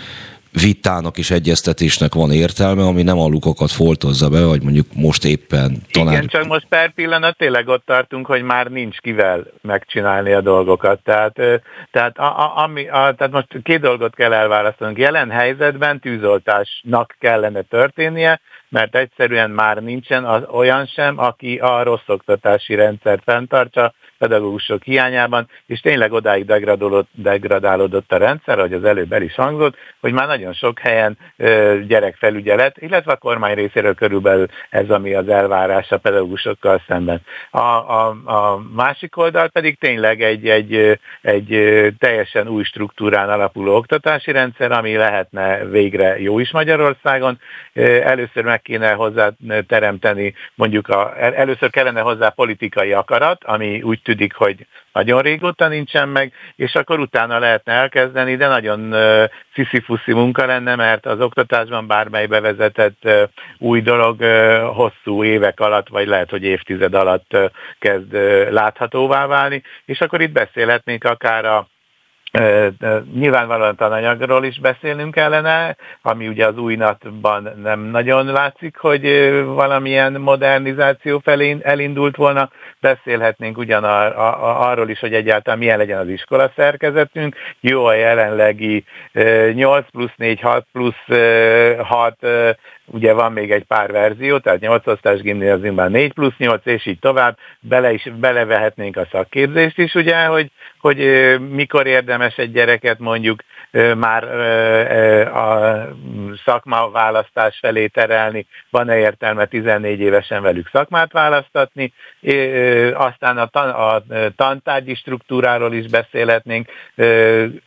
vitának 0.60 1.18
és 1.18 1.30
egyeztetésnek 1.30 2.14
van 2.14 2.32
értelme, 2.32 2.82
ami 2.82 3.02
nem 3.02 3.18
a 3.18 3.26
lukokat 3.26 3.70
foltozza 3.70 4.28
be, 4.28 4.44
vagy 4.44 4.62
mondjuk 4.62 4.86
most 4.94 5.24
éppen 5.24 5.76
tanár... 5.92 6.12
Igen, 6.12 6.26
csak 6.26 6.44
most 6.44 6.66
per 6.68 6.92
pillanat 6.92 7.36
tényleg 7.36 7.68
ott 7.68 7.86
tartunk, 7.86 8.26
hogy 8.26 8.42
már 8.42 8.66
nincs 8.66 8.98
kivel 8.98 9.44
megcsinálni 9.62 10.32
a 10.32 10.40
dolgokat. 10.40 11.00
Tehát, 11.02 11.34
tehát, 11.90 12.18
a, 12.18 12.40
a, 12.40 12.62
ami, 12.62 12.88
a, 12.88 13.14
tehát 13.16 13.30
most 13.30 13.48
két 13.62 13.80
dolgot 13.80 14.14
kell 14.14 14.32
elválasztanunk. 14.32 14.98
Jelen 14.98 15.30
helyzetben 15.30 16.00
tűzoltásnak 16.00 17.16
kellene 17.18 17.62
történnie, 17.62 18.40
mert 18.68 18.96
egyszerűen 18.96 19.50
már 19.50 19.82
nincsen 19.82 20.24
az 20.24 20.42
olyan 20.50 20.86
sem, 20.86 21.18
aki 21.18 21.56
a 21.56 21.82
rossz 21.82 22.06
oktatási 22.08 22.74
rendszert 22.74 23.22
fenntartsa, 23.24 23.94
pedagógusok 24.18 24.82
hiányában, 24.82 25.48
és 25.66 25.80
tényleg 25.80 26.12
odáig 26.12 26.44
degradálódott, 27.12 28.12
a 28.12 28.16
rendszer, 28.16 28.58
hogy 28.58 28.72
az 28.72 28.84
előbb 28.84 29.12
el 29.12 29.22
is 29.22 29.34
hangzott, 29.34 29.76
hogy 30.00 30.12
már 30.12 30.26
nagyon 30.26 30.52
sok 30.52 30.78
helyen 30.78 31.18
gyerekfelügyelet, 31.86 32.76
illetve 32.78 33.12
a 33.12 33.16
kormány 33.16 33.54
részéről 33.54 33.94
körülbelül 33.94 34.46
ez, 34.70 34.90
ami 34.90 35.14
az 35.14 35.28
elvárás 35.28 35.90
a 35.90 35.98
pedagógusokkal 35.98 36.82
szemben. 36.86 37.20
A, 37.50 37.58
a, 37.58 38.08
a 38.24 38.62
másik 38.74 39.16
oldal 39.16 39.48
pedig 39.48 39.78
tényleg 39.78 40.22
egy, 40.22 40.48
egy, 40.48 40.98
egy 41.22 41.48
teljesen 41.98 42.48
új 42.48 42.62
struktúrán 42.62 43.28
alapuló 43.28 43.76
oktatási 43.76 44.32
rendszer, 44.32 44.72
ami 44.72 44.96
lehetne 44.96 45.64
végre 45.64 46.20
jó 46.20 46.38
is 46.38 46.50
Magyarországon. 46.50 47.38
Először 48.02 48.44
meg 48.44 48.62
kéne 48.62 48.92
hozzá 48.92 49.30
teremteni, 49.66 50.34
mondjuk 50.54 50.88
a, 50.88 51.12
először 51.16 51.70
kellene 51.70 52.00
hozzá 52.00 52.28
politikai 52.28 52.92
akarat, 52.92 53.44
ami 53.44 53.82
úgy 53.82 54.02
tűnik, 54.04 54.34
hogy 54.34 54.66
nagyon 54.92 55.22
régóta 55.22 55.68
nincsen 55.68 56.08
meg, 56.08 56.32
és 56.56 56.74
akkor 56.74 56.98
utána 56.98 57.38
lehetne 57.38 57.72
elkezdeni, 57.72 58.36
de 58.36 58.48
nagyon 58.48 58.94
sziszifuszi 59.54 60.12
munka 60.12 60.46
lenne, 60.46 60.74
mert 60.74 61.06
az 61.06 61.20
oktatásban 61.20 61.86
bármely 61.86 62.26
bevezetett 62.26 63.08
új 63.58 63.80
dolog 63.80 64.22
hosszú 64.74 65.24
évek 65.24 65.60
alatt, 65.60 65.88
vagy 65.88 66.06
lehet, 66.06 66.30
hogy 66.30 66.44
évtized 66.44 66.94
alatt 66.94 67.36
kezd 67.78 68.12
láthatóvá 68.50 69.26
válni, 69.26 69.62
és 69.84 70.00
akkor 70.00 70.20
itt 70.20 70.32
beszélhetnénk 70.32 71.04
akár 71.04 71.44
a 71.44 71.66
Nyilvánvalóan 73.14 73.76
tananyagról 73.76 74.44
is 74.44 74.60
beszélnünk 74.60 75.14
kellene, 75.14 75.76
ami 76.02 76.28
ugye 76.28 76.46
az 76.46 76.56
új 76.56 76.76
natban 76.76 77.48
nem 77.62 77.80
nagyon 77.80 78.26
látszik, 78.26 78.76
hogy 78.76 79.02
valamilyen 79.44 80.12
modernizáció 80.12 81.18
felé 81.18 81.56
elindult 81.62 82.16
volna. 82.16 82.50
Beszélhetnénk 82.80 83.58
ugyan 83.58 83.84
arról 83.84 84.88
is, 84.88 85.00
hogy 85.00 85.14
egyáltalán 85.14 85.58
milyen 85.58 85.78
legyen 85.78 85.98
az 85.98 86.08
iskola 86.08 86.52
szerkezetünk. 86.56 87.36
Jó 87.60 87.84
a 87.84 87.94
jelenlegi 87.94 88.84
8 89.52 89.90
plusz 89.90 90.14
4, 90.16 90.40
6 90.40 90.66
plusz 90.72 91.04
6 91.78 92.16
ugye 92.86 93.12
van 93.12 93.32
még 93.32 93.52
egy 93.52 93.64
pár 93.64 93.92
verzió, 93.92 94.38
tehát 94.38 94.60
8 94.60 94.86
osztás 94.86 95.20
gimnáziumban 95.20 95.90
4 95.90 96.12
plusz 96.12 96.36
8, 96.36 96.66
és 96.66 96.86
így 96.86 96.98
tovább, 96.98 97.38
bele 97.60 97.92
is, 97.92 98.08
belevehetnénk 98.20 98.96
a 98.96 99.06
szakképzést 99.10 99.78
is, 99.78 99.94
ugye, 99.94 100.24
hogy, 100.24 100.50
hogy 100.78 100.98
mikor 101.50 101.86
érdemes 101.86 102.36
egy 102.36 102.52
gyereket 102.52 102.98
mondjuk 102.98 103.42
már 103.96 104.24
a 105.34 105.88
szakmaválasztás 106.44 107.58
felé 107.60 107.86
terelni, 107.86 108.46
van-e 108.70 108.98
értelme 108.98 109.44
14 109.44 110.00
évesen 110.00 110.42
velük 110.42 110.68
szakmát 110.72 111.12
választatni, 111.12 111.92
aztán 112.94 113.38
a, 113.38 113.46
tan- 113.46 113.74
a 113.74 114.02
tantárgyi 114.36 114.94
struktúráról 114.94 115.72
is 115.72 115.86
beszélhetnénk, 115.86 116.68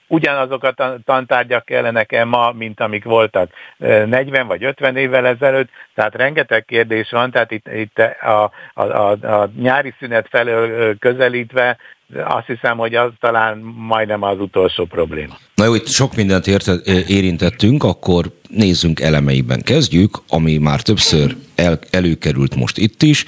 ugyanazok 0.07 0.63
a 0.63 0.97
tantárgyak 1.05 1.65
kellenek-e 1.65 2.25
ma, 2.25 2.51
mint 2.51 2.79
amik 2.79 3.03
voltak 3.03 3.49
40 3.77 4.47
vagy 4.47 4.63
50 4.63 4.97
évvel 5.07 5.25
ezelőtt, 5.25 5.69
tehát 5.95 6.15
rengeteg 6.15 6.65
kérdés 6.65 7.09
van, 7.09 7.31
tehát 7.31 7.51
itt, 7.51 7.67
itt 7.73 7.97
a, 8.21 8.51
a, 8.73 8.83
a, 8.83 9.11
a 9.11 9.51
nyári 9.59 9.93
szünet 9.99 10.27
felől 10.29 10.97
közelítve 10.97 11.77
azt 12.23 12.47
hiszem, 12.47 12.77
hogy 12.77 12.95
az 12.95 13.11
talán 13.19 13.57
majdnem 13.77 14.23
az 14.23 14.39
utolsó 14.39 14.85
probléma. 14.85 15.37
Na 15.55 15.65
jó, 15.65 15.75
itt 15.75 15.87
sok 15.87 16.15
mindent 16.15 16.47
érte, 16.47 16.73
érintettünk, 17.07 17.83
akkor 17.83 18.25
nézzünk 18.49 18.99
elemeiben. 18.99 19.61
Kezdjük, 19.61 20.21
ami 20.27 20.57
már 20.57 20.81
többször 20.81 21.35
el, 21.55 21.79
előkerült 21.91 22.55
most 22.55 22.77
itt 22.77 23.01
is, 23.01 23.25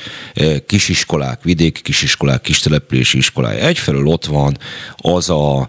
kisiskolák, 0.66 1.44
vidéki 1.44 1.82
kisiskolák, 1.82 2.42
kistelepülési 2.42 3.18
iskolája. 3.18 3.66
Egyfelől 3.66 4.08
ott 4.08 4.26
van 4.26 4.58
az 4.98 5.30
a 5.30 5.68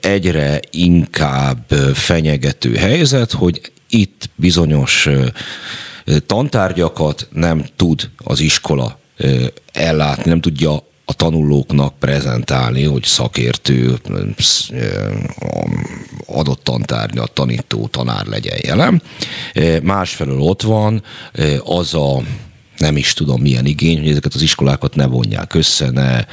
egyre 0.00 0.60
inkább 0.70 1.58
fenyegető 1.94 2.74
helyzet, 2.74 3.32
hogy 3.32 3.60
itt 3.90 4.30
bizonyos 4.34 5.08
tantárgyakat 6.26 7.28
nem 7.32 7.64
tud 7.76 8.10
az 8.16 8.40
iskola 8.40 8.98
ellátni, 9.72 10.30
nem 10.30 10.40
tudja 10.40 10.88
a 11.04 11.12
tanulóknak 11.12 11.98
prezentálni, 11.98 12.82
hogy 12.82 13.04
szakértő 13.04 13.98
adott 16.26 16.64
tantárgya, 16.64 17.26
tanító, 17.26 17.86
tanár 17.86 18.26
legyen 18.26 18.58
jelen. 18.62 19.02
Másfelől 19.82 20.40
ott 20.40 20.62
van 20.62 21.02
az 21.64 21.94
a 21.94 22.22
nem 22.76 22.96
is 22.96 23.12
tudom 23.12 23.40
milyen 23.40 23.66
igény, 23.66 23.98
hogy 23.98 24.08
ezeket 24.08 24.34
az 24.34 24.42
iskolákat 24.42 24.94
ne 24.94 25.06
vonják 25.06 25.54
össze, 25.54 25.90
ne, 25.90 26.24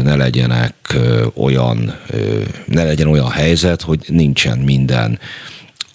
ne 0.00 0.16
legyenek 0.16 0.96
olyan, 1.34 1.98
ne 2.66 2.84
legyen 2.84 3.06
olyan 3.06 3.30
helyzet, 3.30 3.82
hogy 3.82 4.04
nincsen 4.06 4.58
minden 4.58 5.18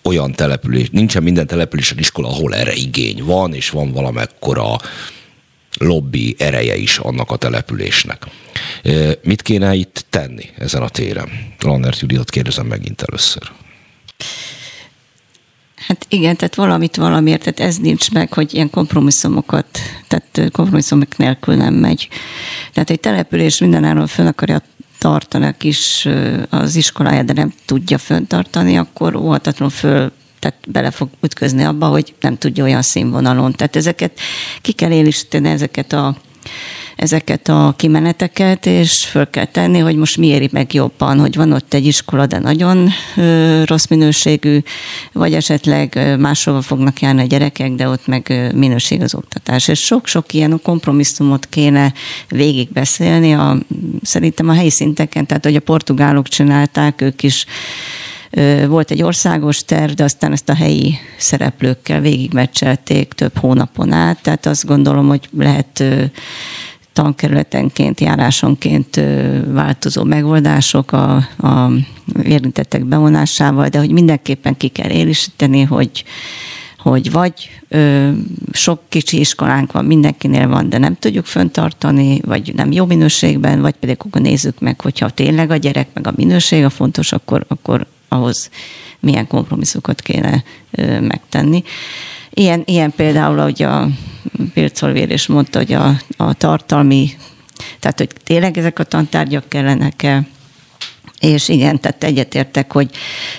olyan 0.09 0.31
település, 0.31 0.89
nincsen 0.89 1.23
minden 1.23 1.47
településen 1.47 1.97
iskola, 1.97 2.27
ahol 2.27 2.55
erre 2.55 2.73
igény 2.73 3.23
van, 3.23 3.53
és 3.53 3.69
van 3.69 3.91
valamekkora 3.91 4.79
lobby 5.77 6.35
ereje 6.37 6.75
is 6.75 6.97
annak 6.97 7.31
a 7.31 7.35
településnek. 7.35 8.25
Mit 9.23 9.41
kéne 9.41 9.73
itt 9.73 10.05
tenni 10.09 10.49
ezen 10.57 10.81
a 10.81 10.89
téren? 10.89 11.29
Lannert 11.59 11.99
Juditot 11.99 12.29
kérdezem 12.29 12.65
megint 12.65 13.01
először. 13.01 13.51
Hát 15.75 16.05
igen, 16.09 16.35
tehát 16.35 16.55
valamit 16.55 16.95
valamiért, 16.95 17.39
tehát 17.39 17.59
ez 17.59 17.77
nincs 17.77 18.11
meg, 18.11 18.33
hogy 18.33 18.53
ilyen 18.53 18.69
kompromisszumokat, 18.69 19.67
tehát 20.07 20.51
kompromisszumok 20.51 21.17
nélkül 21.17 21.55
nem 21.55 21.73
megy. 21.73 22.07
Tehát 22.73 22.89
egy 22.89 22.99
település 22.99 23.59
mindenáron 23.59 24.07
fönn 24.07 24.27
akarja 24.27 24.61
tartani 24.99 25.45
a 25.45 25.57
kis 25.57 26.07
az 26.49 26.75
iskoláját, 26.75 27.25
de 27.25 27.33
nem 27.33 27.53
tudja 27.65 27.97
föntartani, 27.97 28.77
akkor 28.77 29.15
óhatatlanul 29.15 29.73
föl 29.73 30.11
tehát 30.39 30.57
bele 30.67 30.91
fog 30.91 31.09
ütközni 31.21 31.63
abba, 31.63 31.87
hogy 31.87 32.13
nem 32.19 32.37
tudja 32.37 32.63
olyan 32.63 32.81
színvonalon. 32.81 33.51
Tehát 33.51 33.75
ezeket 33.75 34.19
ki 34.61 34.71
kell 34.71 34.91
élisteni, 34.91 35.49
ezeket 35.49 35.93
a 35.93 36.15
ezeket 36.95 37.47
a 37.47 37.73
kimeneteket, 37.77 38.65
és 38.65 39.05
föl 39.05 39.29
kell 39.29 39.45
tenni, 39.45 39.79
hogy 39.79 39.95
most 39.95 40.17
mi 40.17 40.27
éri 40.27 40.49
meg 40.51 40.73
jobban, 40.73 41.19
hogy 41.19 41.35
van 41.35 41.51
ott 41.51 41.73
egy 41.73 41.85
iskola, 41.85 42.25
de 42.25 42.39
nagyon 42.39 42.89
rossz 43.65 43.87
minőségű, 43.87 44.59
vagy 45.13 45.33
esetleg 45.33 46.15
máshova 46.19 46.61
fognak 46.61 47.01
járni 47.01 47.21
a 47.21 47.25
gyerekek, 47.25 47.71
de 47.71 47.87
ott 47.87 48.07
meg 48.07 48.51
minőség 48.55 49.01
az 49.01 49.15
oktatás. 49.15 49.67
És 49.67 49.79
sok-sok 49.79 50.33
ilyen 50.33 50.59
kompromisszumot 50.63 51.45
kéne 51.45 51.93
végigbeszélni, 52.29 53.33
a, 53.33 53.57
szerintem 54.01 54.49
a 54.49 54.53
helyi 54.53 54.69
szinteken, 54.69 55.25
tehát 55.25 55.43
hogy 55.43 55.55
a 55.55 55.59
portugálok 55.59 56.27
csinálták, 56.27 57.01
ők 57.01 57.23
is 57.23 57.45
volt 58.67 58.91
egy 58.91 59.03
országos 59.03 59.63
terv, 59.63 59.91
de 59.91 60.03
aztán 60.03 60.31
ezt 60.31 60.49
a 60.49 60.55
helyi 60.55 60.95
szereplőkkel 61.17 61.99
végigmeccselték 61.99 63.13
több 63.13 63.37
hónapon 63.37 63.91
át, 63.91 64.21
tehát 64.21 64.45
azt 64.45 64.65
gondolom, 64.65 65.07
hogy 65.07 65.29
lehet 65.37 65.83
tankerületenként, 66.93 67.99
járásonként 67.99 69.01
változó 69.47 70.03
megoldások 70.03 70.91
a, 70.91 71.15
a 71.37 71.71
érintettek 72.23 72.85
bevonásával, 72.85 73.67
de 73.67 73.77
hogy 73.77 73.91
mindenképpen 73.91 74.57
ki 74.57 74.67
kell 74.67 74.89
élisíteni, 74.89 75.61
hogy 75.61 76.03
hogy 76.79 77.11
vagy 77.11 77.61
ö, 77.67 78.09
sok 78.51 78.81
kicsi 78.89 79.19
iskolánk 79.19 79.71
van, 79.71 79.85
mindenkinél 79.85 80.47
van, 80.47 80.69
de 80.69 80.77
nem 80.77 80.95
tudjuk 80.95 81.25
föntartani, 81.25 82.21
vagy 82.25 82.53
nem 82.55 82.71
jó 82.71 82.85
minőségben, 82.85 83.61
vagy 83.61 83.73
pedig 83.73 83.95
akkor 83.99 84.21
nézzük 84.21 84.59
meg, 84.59 84.81
hogyha 84.81 85.09
tényleg 85.09 85.51
a 85.51 85.55
gyerek 85.55 85.87
meg 85.93 86.07
a 86.07 86.13
minőség 86.15 86.63
a 86.63 86.69
fontos, 86.69 87.11
akkor, 87.11 87.45
akkor 87.47 87.85
ahhoz 88.09 88.49
milyen 88.99 89.27
kompromisszokat 89.27 90.01
kéne 90.01 90.43
megtenni. 90.99 91.63
Ilyen, 92.29 92.63
ilyen 92.65 92.93
például, 92.95 93.39
ahogy 93.39 93.63
a 93.63 93.87
Pircolvér 94.53 95.11
is 95.11 95.27
mondta, 95.27 95.57
hogy 95.57 95.73
a, 95.73 95.95
a 96.17 96.33
tartalmi, 96.33 97.09
tehát 97.79 97.97
hogy 97.97 98.09
tényleg 98.23 98.57
ezek 98.57 98.79
a 98.79 98.83
tantárgyak 98.83 99.49
kellenek-e, 99.49 100.27
és 101.19 101.49
igen, 101.49 101.79
tehát 101.79 102.03
egyetértek, 102.03 102.71
hogy 102.71 102.89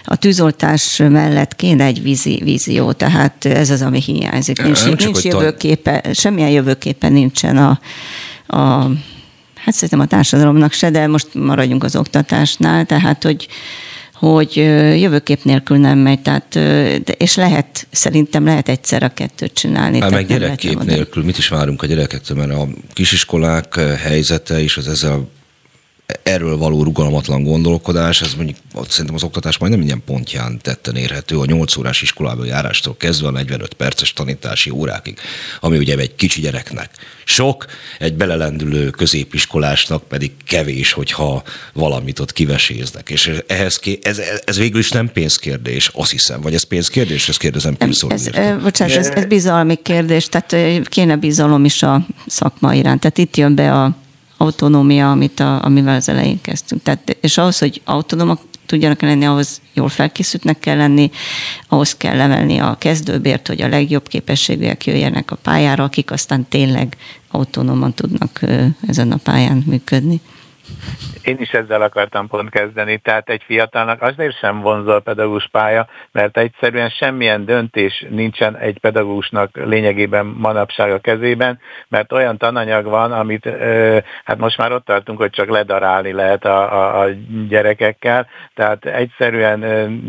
a 0.04 0.16
tűzoltás 0.16 0.96
mellett 0.96 1.56
kéne 1.56 1.84
egy 1.84 2.02
vízi, 2.02 2.40
vízió, 2.44 2.92
tehát 2.92 3.44
ez 3.44 3.70
az, 3.70 3.82
ami 3.82 4.00
hiányzik. 4.00 4.62
Nincs, 4.62 4.84
nem 4.84 4.94
nincs 4.98 5.22
jövőképe, 5.22 6.02
semmilyen 6.12 6.50
jövőképe 6.50 7.08
nincsen 7.08 7.56
a, 7.56 7.80
a 8.46 8.90
hát 9.54 9.74
szerintem 9.74 10.00
a 10.00 10.06
társadalomnak 10.06 10.72
se, 10.72 10.90
de 10.90 11.06
most 11.06 11.34
maradjunk 11.34 11.84
az 11.84 11.96
oktatásnál, 11.96 12.86
tehát 12.86 13.22
hogy 13.22 13.48
hogy 14.20 14.56
jövőkép 15.00 15.44
nélkül 15.44 15.76
nem 15.76 15.98
megy, 15.98 16.20
tehát, 16.20 16.58
és 17.16 17.36
lehet, 17.36 17.86
szerintem 17.90 18.44
lehet 18.44 18.68
egyszer 18.68 19.02
a 19.02 19.08
kettőt 19.08 19.52
csinálni. 19.52 20.00
Hát 20.00 20.10
meg 20.10 20.26
gyerekkép 20.26 20.82
nélkül 20.82 21.24
mit 21.24 21.38
is 21.38 21.48
várunk 21.48 21.82
a 21.82 21.86
gyerekektől, 21.86 22.36
mert 22.36 22.52
a 22.52 22.68
kisiskolák 22.92 23.74
helyzete 24.02 24.62
és 24.62 24.76
az 24.76 24.88
ezzel 24.88 25.28
erről 26.22 26.56
való 26.56 26.82
rugalmatlan 26.82 27.42
gondolkodás, 27.42 28.22
ez 28.22 28.34
mondjuk 28.34 28.58
szerintem 28.88 29.14
az 29.14 29.22
oktatás 29.22 29.58
majd 29.58 29.72
nem 29.72 29.82
ilyen 29.82 30.02
pontján 30.06 30.58
tetten 30.62 30.96
érhető, 30.96 31.38
a 31.38 31.44
8 31.44 31.76
órás 31.76 32.02
iskolába 32.02 32.44
járástól 32.44 32.96
kezdve 32.96 33.28
a 33.28 33.30
45 33.30 33.74
perces 33.74 34.12
tanítási 34.12 34.70
órákig, 34.70 35.18
ami 35.60 35.78
ugye 35.78 35.96
egy 35.96 36.14
kicsi 36.14 36.40
gyereknek 36.40 36.90
sok, 37.24 37.66
egy 37.98 38.14
belelendülő 38.14 38.90
középiskolásnak 38.90 40.02
pedig 40.02 40.30
kevés, 40.44 40.92
hogyha 40.92 41.42
valamit 41.72 42.18
ott 42.18 42.32
kiveséznek. 42.32 43.10
És 43.10 43.32
ehhez 43.46 43.80
ez, 44.02 44.20
ez 44.44 44.56
végül 44.58 44.78
is 44.78 44.90
nem 44.90 45.12
pénzkérdés, 45.12 45.90
azt 45.94 46.10
hiszem, 46.10 46.40
vagy 46.40 46.54
ez 46.54 46.62
pénzkérdés, 46.62 47.28
ezt 47.28 47.38
kérdezem 47.38 47.76
Pilszor. 47.76 48.12
Ez, 48.12 48.26
ez, 48.26 48.62
bocsánat, 48.62 48.96
ez, 48.96 49.08
ez 49.08 49.24
bizalmi 49.24 49.78
kérdés, 49.82 50.28
tehát 50.28 50.86
kéne 50.88 51.16
bizalom 51.16 51.64
is 51.64 51.82
a 51.82 52.06
szakma 52.26 52.74
iránt. 52.74 53.00
Tehát 53.00 53.18
itt 53.18 53.36
jön 53.36 53.54
be 53.54 53.72
a 53.72 53.96
autonómia, 54.40 55.10
amit 55.10 55.40
a, 55.40 55.64
amivel 55.64 55.94
az 55.94 56.08
elején 56.08 56.40
kezdtünk. 56.40 56.82
Tehát, 56.82 57.16
és 57.20 57.38
ahhoz, 57.38 57.58
hogy 57.58 57.80
autonómak 57.84 58.40
tudjanak 58.66 59.00
lenni, 59.00 59.24
ahhoz 59.24 59.60
jól 59.74 59.88
felkészültnek 59.88 60.58
kell 60.58 60.76
lenni, 60.76 61.10
ahhoz 61.68 61.96
kell 61.96 62.16
levelni 62.16 62.58
a 62.58 62.76
kezdőbért, 62.78 63.46
hogy 63.46 63.62
a 63.62 63.68
legjobb 63.68 64.08
képességűek 64.08 64.86
jöjjenek 64.86 65.30
a 65.30 65.36
pályára, 65.36 65.84
akik 65.84 66.10
aztán 66.10 66.46
tényleg 66.48 66.96
autonóman 67.30 67.94
tudnak 67.94 68.40
ezen 68.86 69.12
a 69.12 69.16
pályán 69.16 69.62
működni. 69.66 70.20
Én 71.22 71.36
is 71.40 71.50
ezzel 71.50 71.82
akartam 71.82 72.28
pont 72.28 72.50
kezdeni, 72.50 72.98
tehát 72.98 73.28
egy 73.28 73.42
fiatalnak 73.46 74.02
azért 74.02 74.38
sem 74.38 74.60
vonzol 74.60 74.94
a 74.94 75.00
pedagógus 75.00 75.48
pálya, 75.52 75.88
mert 76.12 76.38
egyszerűen 76.38 76.88
semmilyen 76.88 77.44
döntés 77.44 78.06
nincsen 78.08 78.56
egy 78.56 78.78
pedagógusnak 78.78 79.56
lényegében 79.56 80.26
manapság 80.26 80.92
a 80.92 80.98
kezében, 80.98 81.58
mert 81.88 82.12
olyan 82.12 82.36
tananyag 82.36 82.84
van, 82.84 83.12
amit 83.12 83.48
hát 84.24 84.38
most 84.38 84.58
már 84.58 84.72
ott 84.72 84.84
tartunk, 84.84 85.18
hogy 85.18 85.30
csak 85.30 85.48
ledarálni 85.48 86.12
lehet 86.12 86.44
a, 86.44 86.72
a, 86.72 87.00
a 87.00 87.08
gyerekekkel, 87.48 88.26
tehát 88.54 88.84
egyszerűen 88.84 89.58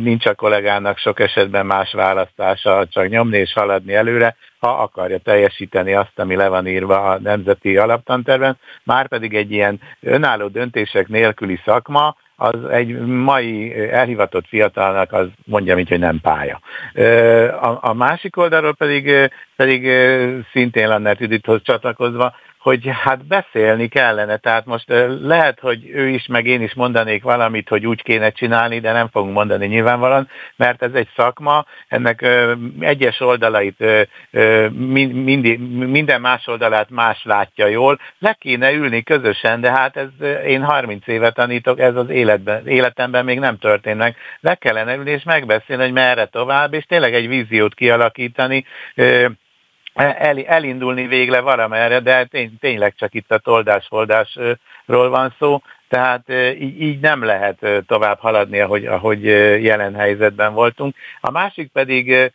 nincs 0.03 0.25
a 0.25 0.35
kollégának 0.35 0.97
sok 0.97 1.19
esetben 1.19 1.65
más 1.65 1.93
választása, 1.93 2.87
csak 2.89 3.09
nyomni 3.09 3.37
és 3.37 3.53
haladni 3.53 3.93
előre, 3.93 4.35
ha 4.61 4.69
akarja 4.69 5.17
teljesíteni 5.17 5.93
azt, 5.93 6.19
ami 6.19 6.35
le 6.35 6.47
van 6.47 6.67
írva 6.67 7.09
a 7.09 7.19
nemzeti 7.19 7.77
alaptanterven, 7.77 8.57
már 8.83 9.07
pedig 9.07 9.33
egy 9.33 9.51
ilyen 9.51 9.79
önálló 9.99 10.47
döntések 10.47 11.07
nélküli 11.07 11.59
szakma, 11.65 12.15
az 12.35 12.65
egy 12.69 12.99
mai 12.99 13.73
elhivatott 13.89 14.47
fiatalnak 14.47 15.13
az 15.13 15.27
mondja, 15.45 15.75
mint 15.75 15.87
hogy 15.87 15.99
nem 15.99 16.19
pálya. 16.21 16.59
A, 17.61 17.89
a 17.89 17.93
másik 17.93 18.37
oldalról 18.37 18.73
pedig, 18.73 19.29
pedig 19.55 19.89
szintén 20.51 20.87
Lannert 20.87 21.19
Judithoz 21.19 21.61
csatlakozva, 21.63 22.35
hogy 22.61 22.89
hát 23.03 23.25
beszélni 23.25 23.87
kellene. 23.87 24.37
Tehát 24.37 24.65
most 24.65 24.93
lehet, 25.21 25.59
hogy 25.59 25.89
ő 25.89 26.07
is, 26.07 26.25
meg 26.27 26.45
én 26.45 26.61
is 26.61 26.73
mondanék 26.73 27.23
valamit, 27.23 27.69
hogy 27.69 27.85
úgy 27.85 28.01
kéne 28.03 28.29
csinálni, 28.29 28.79
de 28.79 28.91
nem 28.91 29.09
fogunk 29.09 29.33
mondani 29.33 29.65
nyilvánvalóan, 29.65 30.29
mert 30.55 30.83
ez 30.83 30.93
egy 30.93 31.07
szakma, 31.15 31.65
ennek 31.87 32.25
egyes 32.79 33.19
oldalait, 33.19 33.83
minden 35.69 36.21
más 36.21 36.47
oldalát 36.47 36.89
más 36.89 37.23
látja 37.23 37.67
jól. 37.67 37.99
Le 38.19 38.35
kéne 38.39 38.71
ülni 38.71 39.03
közösen, 39.03 39.61
de 39.61 39.71
hát 39.71 39.97
ez 39.97 40.09
én 40.45 40.63
30 40.63 41.07
éve 41.07 41.31
tanítok, 41.31 41.79
ez 41.79 41.95
az 41.95 42.09
életben, 42.09 42.67
életemben 42.67 43.25
még 43.25 43.39
nem 43.39 43.57
történt 43.57 43.97
meg. 43.97 44.15
Le 44.39 44.55
kellene 44.55 44.95
ülni 44.95 45.11
és 45.11 45.23
megbeszélni, 45.23 45.83
hogy 45.83 45.91
merre 45.93 46.25
tovább, 46.25 46.73
és 46.73 46.85
tényleg 46.85 47.13
egy 47.13 47.27
víziót 47.27 47.73
kialakítani, 47.73 48.65
el, 49.93 50.39
elindulni 50.45 51.07
végre 51.07 51.39
valamerre, 51.39 51.99
de 51.99 52.25
tény, 52.25 52.57
tényleg 52.59 52.93
csak 52.95 53.13
itt 53.13 53.31
a 53.31 53.37
toldás-foldásról 53.37 55.09
van 55.09 55.35
szó, 55.39 55.61
tehát 55.91 56.29
így, 56.59 56.81
így 56.81 56.99
nem 56.99 57.23
lehet 57.23 57.65
tovább 57.87 58.19
haladni, 58.19 58.59
ahogy, 58.59 58.85
ahogy 58.85 59.23
jelen 59.63 59.95
helyzetben 59.95 60.53
voltunk. 60.53 60.95
A 61.21 61.31
másik 61.31 61.71
pedig 61.71 62.31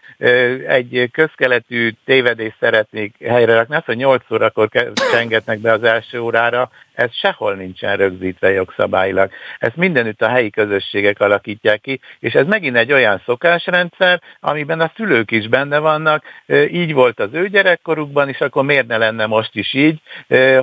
egy 0.67 1.09
közkeletű 1.13 1.91
tévedést 2.05 2.57
szeretnék 2.61 3.15
helyre 3.27 3.55
rakni, 3.55 3.75
az, 3.75 3.85
hogy 3.85 3.97
8 3.97 4.31
órakor 4.31 4.69
csengetnek 5.13 5.59
be 5.59 5.73
az 5.73 5.83
első 5.83 6.21
órára, 6.21 6.71
ez 6.97 7.14
sehol 7.14 7.55
nincsen 7.55 7.97
rögzítve 7.97 8.51
jogszabályilag. 8.51 9.30
Ezt 9.59 9.76
mindenütt 9.76 10.22
a 10.22 10.28
helyi 10.28 10.51
közösségek 10.51 11.20
alakítják 11.20 11.80
ki, 11.80 12.01
és 12.18 12.32
ez 12.32 12.47
megint 12.47 12.76
egy 12.76 12.92
olyan 12.92 13.22
szokásrendszer, 13.24 14.20
amiben 14.40 14.80
a 14.80 14.92
szülők 14.97 15.30
is 15.30 15.49
benne 15.49 15.78
vannak, 15.78 16.24
így 16.70 16.92
volt 16.92 17.20
az 17.20 17.28
ő 17.32 17.49
gyerekkorukban 17.49 18.28
is, 18.28 18.40
akkor 18.40 18.64
miért 18.64 18.86
ne 18.86 18.97
lenne 18.97 19.26
most 19.26 19.55
is 19.55 19.74
így. 19.74 20.01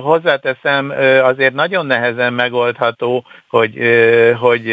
Hozzáteszem, 0.00 0.90
azért 1.22 1.54
nagyon 1.54 1.86
nehezen 1.86 2.32
megoldható, 2.32 3.24
hogy, 3.48 3.78
hogy 4.38 4.68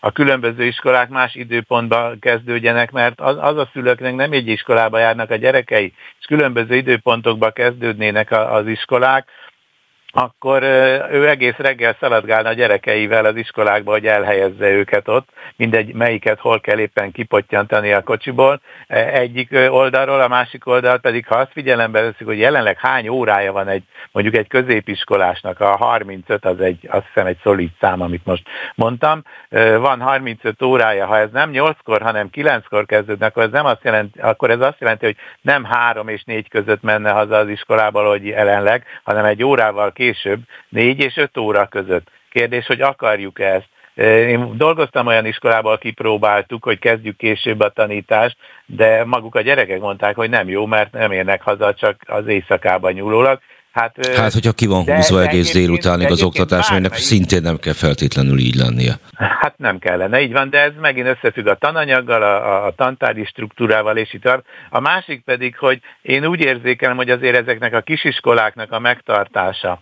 a 0.00 0.12
különböző 0.12 0.64
iskolák 0.64 1.08
más 1.08 1.34
időpontban 1.34 2.18
kezdődjenek, 2.18 2.90
mert 2.90 3.20
az, 3.20 3.36
az 3.40 3.58
a 3.58 3.68
szülőknek 3.72 4.14
nem 4.14 4.32
egy 4.32 4.48
iskolába 4.48 4.98
járnak 4.98 5.30
a 5.30 5.36
gyerekei, 5.36 5.92
és 6.20 6.26
különböző 6.26 6.74
időpontokban 6.74 7.52
kezdődnének 7.52 8.30
az 8.30 8.66
iskolák, 8.66 9.28
akkor 10.14 10.62
ő 11.12 11.28
egész 11.28 11.56
reggel 11.56 11.96
szaladgálna 12.00 12.48
a 12.48 12.52
gyerekeivel 12.52 13.24
az 13.24 13.36
iskolákba, 13.36 13.92
hogy 13.92 14.06
elhelyezze 14.06 14.70
őket 14.70 15.08
ott, 15.08 15.28
mindegy 15.56 15.94
melyiket 15.94 16.38
hol 16.38 16.60
kell 16.60 16.78
éppen 16.78 17.12
kipottyantani 17.12 17.92
a 17.92 18.02
kocsiból. 18.02 18.60
E, 18.86 19.12
egyik 19.12 19.48
oldalról, 19.68 20.20
a 20.20 20.28
másik 20.28 20.66
oldal 20.66 20.98
pedig, 20.98 21.26
ha 21.26 21.36
azt 21.36 21.52
figyelembe 21.52 22.00
veszik, 22.00 22.26
hogy 22.26 22.38
jelenleg 22.38 22.78
hány 22.78 23.08
órája 23.08 23.52
van 23.52 23.68
egy, 23.68 23.82
mondjuk 24.12 24.34
egy 24.34 24.48
középiskolásnak, 24.48 25.60
a 25.60 25.76
35 25.76 26.44
az 26.44 26.60
egy, 26.60 26.88
azt 26.90 27.06
hiszem 27.06 27.26
egy 27.26 27.38
szolid 27.42 27.70
szám, 27.80 28.00
amit 28.00 28.24
most 28.24 28.42
mondtam, 28.74 29.22
van 29.78 30.00
35 30.00 30.62
órája, 30.62 31.06
ha 31.06 31.18
ez 31.18 31.30
nem 31.32 31.50
8-kor, 31.52 32.02
hanem 32.02 32.28
9-kor 32.32 32.86
kezdődnek, 32.86 33.30
akkor 33.30 33.42
ez, 33.42 33.50
nem 33.50 33.66
azt 33.66 33.84
jelenti, 33.84 34.20
akkor 34.20 34.50
ez 34.50 34.60
azt 34.60 34.80
jelenti, 34.80 35.04
hogy 35.04 35.16
nem 35.40 35.64
3 35.64 36.08
és 36.08 36.22
4 36.24 36.48
között 36.48 36.82
menne 36.82 37.10
haza 37.10 37.36
az 37.36 37.48
iskolából, 37.48 38.08
hogy 38.08 38.26
jelenleg, 38.26 38.84
hanem 39.02 39.24
egy 39.24 39.42
órával 39.44 39.92
később, 39.92 40.02
4 40.68 41.00
és 41.00 41.16
5 41.16 41.36
óra 41.36 41.66
között. 41.66 42.10
Kérdés, 42.30 42.66
hogy 42.66 42.80
akarjuk 42.80 43.40
ezt. 43.40 43.68
Én 44.06 44.56
dolgoztam 44.56 45.06
olyan 45.06 45.26
iskolában, 45.26 45.78
kipróbáltuk, 45.78 46.64
hogy 46.64 46.78
kezdjük 46.78 47.16
később 47.16 47.60
a 47.60 47.68
tanítást, 47.68 48.36
de 48.66 49.04
maguk 49.04 49.34
a 49.34 49.40
gyerekek 49.40 49.80
mondták, 49.80 50.14
hogy 50.16 50.30
nem 50.30 50.48
jó, 50.48 50.66
mert 50.66 50.92
nem 50.92 51.12
érnek 51.12 51.42
haza 51.42 51.74
csak 51.74 52.00
az 52.06 52.26
éjszakában 52.26 52.92
nyúlólag. 52.92 53.40
Hát, 53.74 54.06
hát 54.06 54.32
hogyha 54.32 54.52
ki 54.52 54.66
van 54.66 54.84
húzva 54.84 55.22
egész 55.22 55.52
délutánig 55.52 56.10
az 56.10 56.22
oktatás, 56.22 56.70
aminek 56.70 56.94
szintén 56.94 57.42
nem 57.42 57.58
kell 57.58 57.72
feltétlenül 57.72 58.38
így 58.38 58.54
lennie. 58.54 58.94
Hát 59.16 59.58
nem 59.58 59.78
kellene, 59.78 60.20
így 60.20 60.32
van, 60.32 60.50
de 60.50 60.60
ez 60.60 60.72
megint 60.80 61.06
összefügg 61.06 61.46
a 61.46 61.54
tananyaggal, 61.54 62.22
a, 62.22 62.66
a 62.66 62.72
tantárgyi 62.76 63.24
struktúrával, 63.24 63.96
és 63.96 64.14
itt 64.14 64.28
A 64.70 64.80
másik 64.80 65.24
pedig, 65.24 65.56
hogy 65.58 65.80
én 66.02 66.26
úgy 66.26 66.40
érzékelem, 66.40 66.96
hogy 66.96 67.10
azért 67.10 67.36
ezeknek 67.36 67.74
a 67.74 67.80
kisiskoláknak 67.80 68.72
a 68.72 68.78
megtartása, 68.78 69.80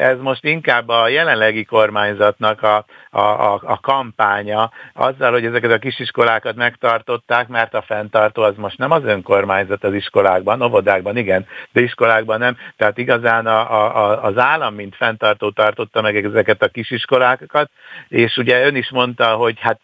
ez 0.00 0.16
most 0.20 0.44
inkább 0.44 0.88
a 0.88 1.08
jelenlegi 1.08 1.64
kormányzatnak 1.64 2.62
a, 2.62 2.84
a, 3.10 3.52
a, 3.52 3.60
a 3.64 3.80
kampánya 3.80 4.70
azzal, 4.92 5.32
hogy 5.32 5.44
ezeket 5.44 5.70
a 5.70 5.78
kisiskolákat 5.78 6.54
megtartották, 6.54 7.48
mert 7.48 7.74
a 7.74 7.82
fenntartó 7.82 8.42
az 8.42 8.54
most 8.56 8.78
nem 8.78 8.90
az 8.90 9.04
önkormányzat 9.04 9.84
az 9.84 9.94
iskolákban, 9.94 10.62
óvodákban 10.62 11.16
igen, 11.16 11.46
de 11.72 11.80
iskolákban 11.80 12.38
nem. 12.38 12.56
Tehát 12.76 12.98
igazán 13.14 13.46
a, 13.46 13.60
a, 13.94 14.24
az 14.24 14.38
állam, 14.38 14.74
mint 14.74 14.96
fenntartó 14.96 15.50
tartotta 15.50 16.00
meg 16.00 16.24
ezeket 16.24 16.62
a 16.62 16.68
kisiskolákat, 16.68 17.70
és 18.08 18.36
ugye 18.36 18.66
ön 18.66 18.76
is 18.76 18.90
mondta, 18.90 19.26
hogy 19.26 19.54
hát 19.60 19.80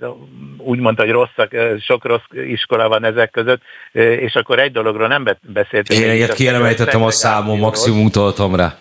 úgy 0.57 0.79
mondta, 0.79 1.03
hogy 1.03 1.13
rosszak, 1.13 1.55
sok 1.81 2.05
rossz 2.05 2.47
iskola 2.47 2.89
van 2.89 3.05
ezek 3.05 3.31
között, 3.31 3.63
és 3.93 4.35
akkor 4.35 4.59
egy 4.59 4.73
dologról 4.73 5.09
nem 5.09 5.25
beszéltünk. 5.41 6.01
Én 6.01 6.11
egyet 6.11 6.33
kielemeltettem 6.33 7.03
a 7.03 7.11
számom, 7.11 7.59
maximum 7.59 8.05
utaltam 8.05 8.55
rá. 8.55 8.79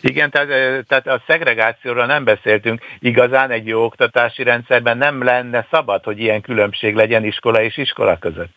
Igen, 0.00 0.30
tehát, 0.30 0.48
tehát 0.86 1.06
a 1.06 1.22
szegregációról 1.26 2.06
nem 2.06 2.24
beszéltünk. 2.24 2.80
Igazán 2.98 3.50
egy 3.50 3.66
jó 3.66 3.84
oktatási 3.84 4.42
rendszerben 4.42 4.98
nem 4.98 5.22
lenne 5.22 5.66
szabad, 5.70 6.04
hogy 6.04 6.18
ilyen 6.18 6.40
különbség 6.40 6.94
legyen 6.94 7.24
iskola 7.24 7.62
és 7.62 7.76
iskola 7.76 8.18
között. 8.18 8.50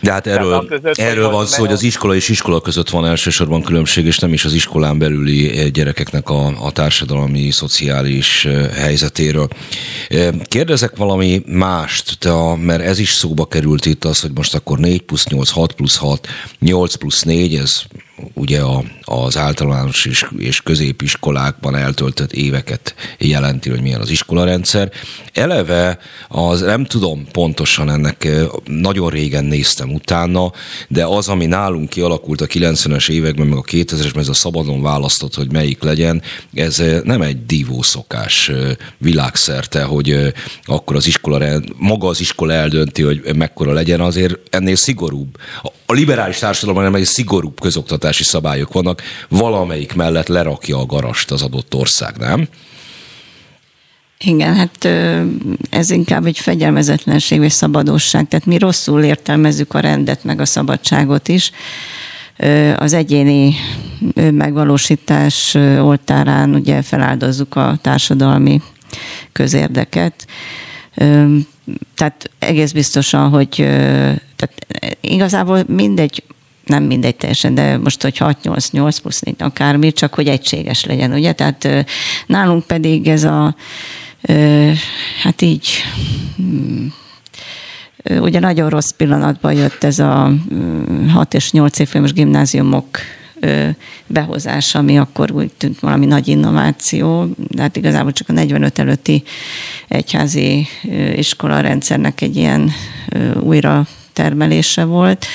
De 0.00 0.12
hát 0.12 0.26
erről, 0.26 0.66
között, 0.66 0.98
erről 0.98 1.30
van 1.30 1.46
szó, 1.46 1.60
hogy 1.60 1.72
az 1.72 1.82
iskola 1.82 2.14
és 2.14 2.28
iskola 2.28 2.60
között 2.60 2.90
van 2.90 3.06
elsősorban 3.06 3.62
különbség, 3.62 4.06
és 4.06 4.18
nem 4.18 4.32
is 4.32 4.44
az 4.44 4.52
iskolán 4.52 4.98
belüli 4.98 5.58
eh, 5.58 5.68
gyerekeknek 5.68 6.28
a, 6.28 6.46
a 6.46 6.72
társadalmi, 6.72 7.50
szociális 7.50 8.44
eh, 8.44 8.70
helyzetéről. 8.70 9.48
Eh, 10.08 10.28
kérdezek 10.44 10.96
valami 10.96 11.42
mást, 11.46 12.18
de 12.18 12.30
a, 12.30 12.56
mert 12.56 12.82
ez 12.82 12.98
is 12.98 13.12
szóba 13.12 13.46
került 13.46 13.86
itt 13.86 14.04
az, 14.04 14.20
hogy 14.20 14.30
most 14.34 14.54
akkor 14.54 14.78
4 14.78 15.02
plusz 15.02 15.26
8, 15.26 15.50
6 15.50 15.72
plusz 15.72 15.96
6, 15.96 16.28
8 16.58 16.94
plusz 16.94 17.22
4, 17.22 17.54
ez 17.54 17.82
ugye 18.32 18.60
a, 18.60 18.84
az 19.04 19.36
általános 19.36 20.04
és, 20.04 20.26
és 20.38 20.60
középiskolákban 20.60 21.76
eltöltött 21.76 22.32
éveket 22.32 22.94
jelenti, 23.18 23.70
hogy 23.70 23.80
milyen 23.80 24.00
az 24.00 24.10
iskolarendszer. 24.10 24.90
Eleve 25.32 25.98
az 26.28 26.60
nem 26.60 26.84
tudom 26.84 27.26
pontosan 27.32 27.90
ennek, 27.90 28.28
nagyon 28.64 29.10
régen 29.10 29.44
néztem 29.44 29.92
utána, 29.94 30.52
de 30.88 31.04
az, 31.04 31.28
ami 31.28 31.46
nálunk 31.46 31.88
kialakult 31.88 32.40
a 32.40 32.46
90-es 32.46 33.10
években, 33.10 33.46
meg 33.46 33.58
a 33.58 33.62
2000-esben, 33.62 34.18
ez 34.18 34.28
a 34.28 34.32
szabadon 34.32 34.82
választott, 34.82 35.34
hogy 35.34 35.52
melyik 35.52 35.82
legyen, 35.82 36.22
ez 36.54 36.82
nem 37.04 37.22
egy 37.22 37.46
divószokás 37.46 38.50
világszerte, 38.98 39.82
hogy 39.82 40.32
akkor 40.64 40.96
az 40.96 41.06
iskola, 41.06 41.60
maga 41.76 42.08
az 42.08 42.20
iskola 42.20 42.52
eldönti, 42.52 43.02
hogy 43.02 43.36
mekkora 43.36 43.72
legyen, 43.72 44.00
azért 44.00 44.38
ennél 44.50 44.76
szigorúbb. 44.76 45.38
A 45.86 45.92
liberális 45.92 46.38
társadalomban 46.38 46.90
nem 46.90 47.00
egy 47.00 47.06
szigorúbb 47.06 47.60
közoktatási 48.12 48.24
szabályok 48.24 48.72
vannak, 48.72 49.02
valamelyik 49.28 49.94
mellett 49.94 50.28
lerakja 50.28 50.78
a 50.78 50.86
garast 50.86 51.30
az 51.30 51.42
adott 51.42 51.74
ország, 51.74 52.16
nem? 52.16 52.48
Igen, 54.18 54.54
hát 54.54 54.88
ez 55.70 55.90
inkább 55.90 56.26
egy 56.26 56.38
fegyelmezetlenség 56.38 57.38
vagy 57.38 57.50
szabadosság. 57.50 58.28
Tehát 58.28 58.46
mi 58.46 58.58
rosszul 58.58 59.02
értelmezzük 59.02 59.74
a 59.74 59.80
rendet, 59.80 60.24
meg 60.24 60.40
a 60.40 60.44
szabadságot 60.44 61.28
is. 61.28 61.50
Az 62.76 62.92
egyéni 62.92 63.54
megvalósítás 64.14 65.54
oltárán 65.80 66.54
ugye 66.54 66.82
feláldozzuk 66.82 67.56
a 67.56 67.78
társadalmi 67.80 68.62
közérdeket. 69.32 70.26
Tehát 71.94 72.30
egész 72.38 72.72
biztosan, 72.72 73.30
hogy 73.30 73.50
tehát 74.36 74.54
igazából 75.00 75.64
mindegy, 75.66 76.22
nem 76.72 76.84
mindegy 76.84 77.16
teljesen, 77.16 77.54
de 77.54 77.78
most, 77.78 78.02
hogy 78.02 78.16
6-8-8 78.18 78.96
plusz 79.02 79.20
4, 79.20 79.34
akármi, 79.38 79.92
csak 79.92 80.14
hogy 80.14 80.28
egységes 80.28 80.84
legyen, 80.84 81.12
ugye? 81.12 81.32
Tehát 81.32 81.68
nálunk 82.26 82.66
pedig 82.66 83.08
ez 83.08 83.24
a, 83.24 83.54
hát 85.22 85.42
így, 85.42 85.68
mm, 86.42 86.86
ugye 88.08 88.40
nagyon 88.40 88.68
rossz 88.70 88.90
pillanatban 88.90 89.52
jött 89.52 89.84
ez 89.84 89.98
a 89.98 90.32
6 91.12 91.34
és 91.34 91.52
8 91.52 91.78
évfolyamos 91.78 92.12
gimnáziumok 92.12 92.86
behozása, 94.06 94.78
ami 94.78 94.98
akkor 94.98 95.32
úgy 95.32 95.50
tűnt 95.52 95.80
valami 95.80 96.06
nagy 96.06 96.28
innováció, 96.28 97.28
de 97.36 97.62
hát 97.62 97.76
igazából 97.76 98.12
csak 98.12 98.28
a 98.28 98.32
45 98.32 98.78
előtti 98.78 99.22
egyházi 99.88 100.66
iskola 101.16 101.60
rendszernek 101.60 102.20
egy 102.20 102.36
ilyen 102.36 102.70
újra 103.40 103.86
termelése 104.12 104.84
volt 104.84 105.26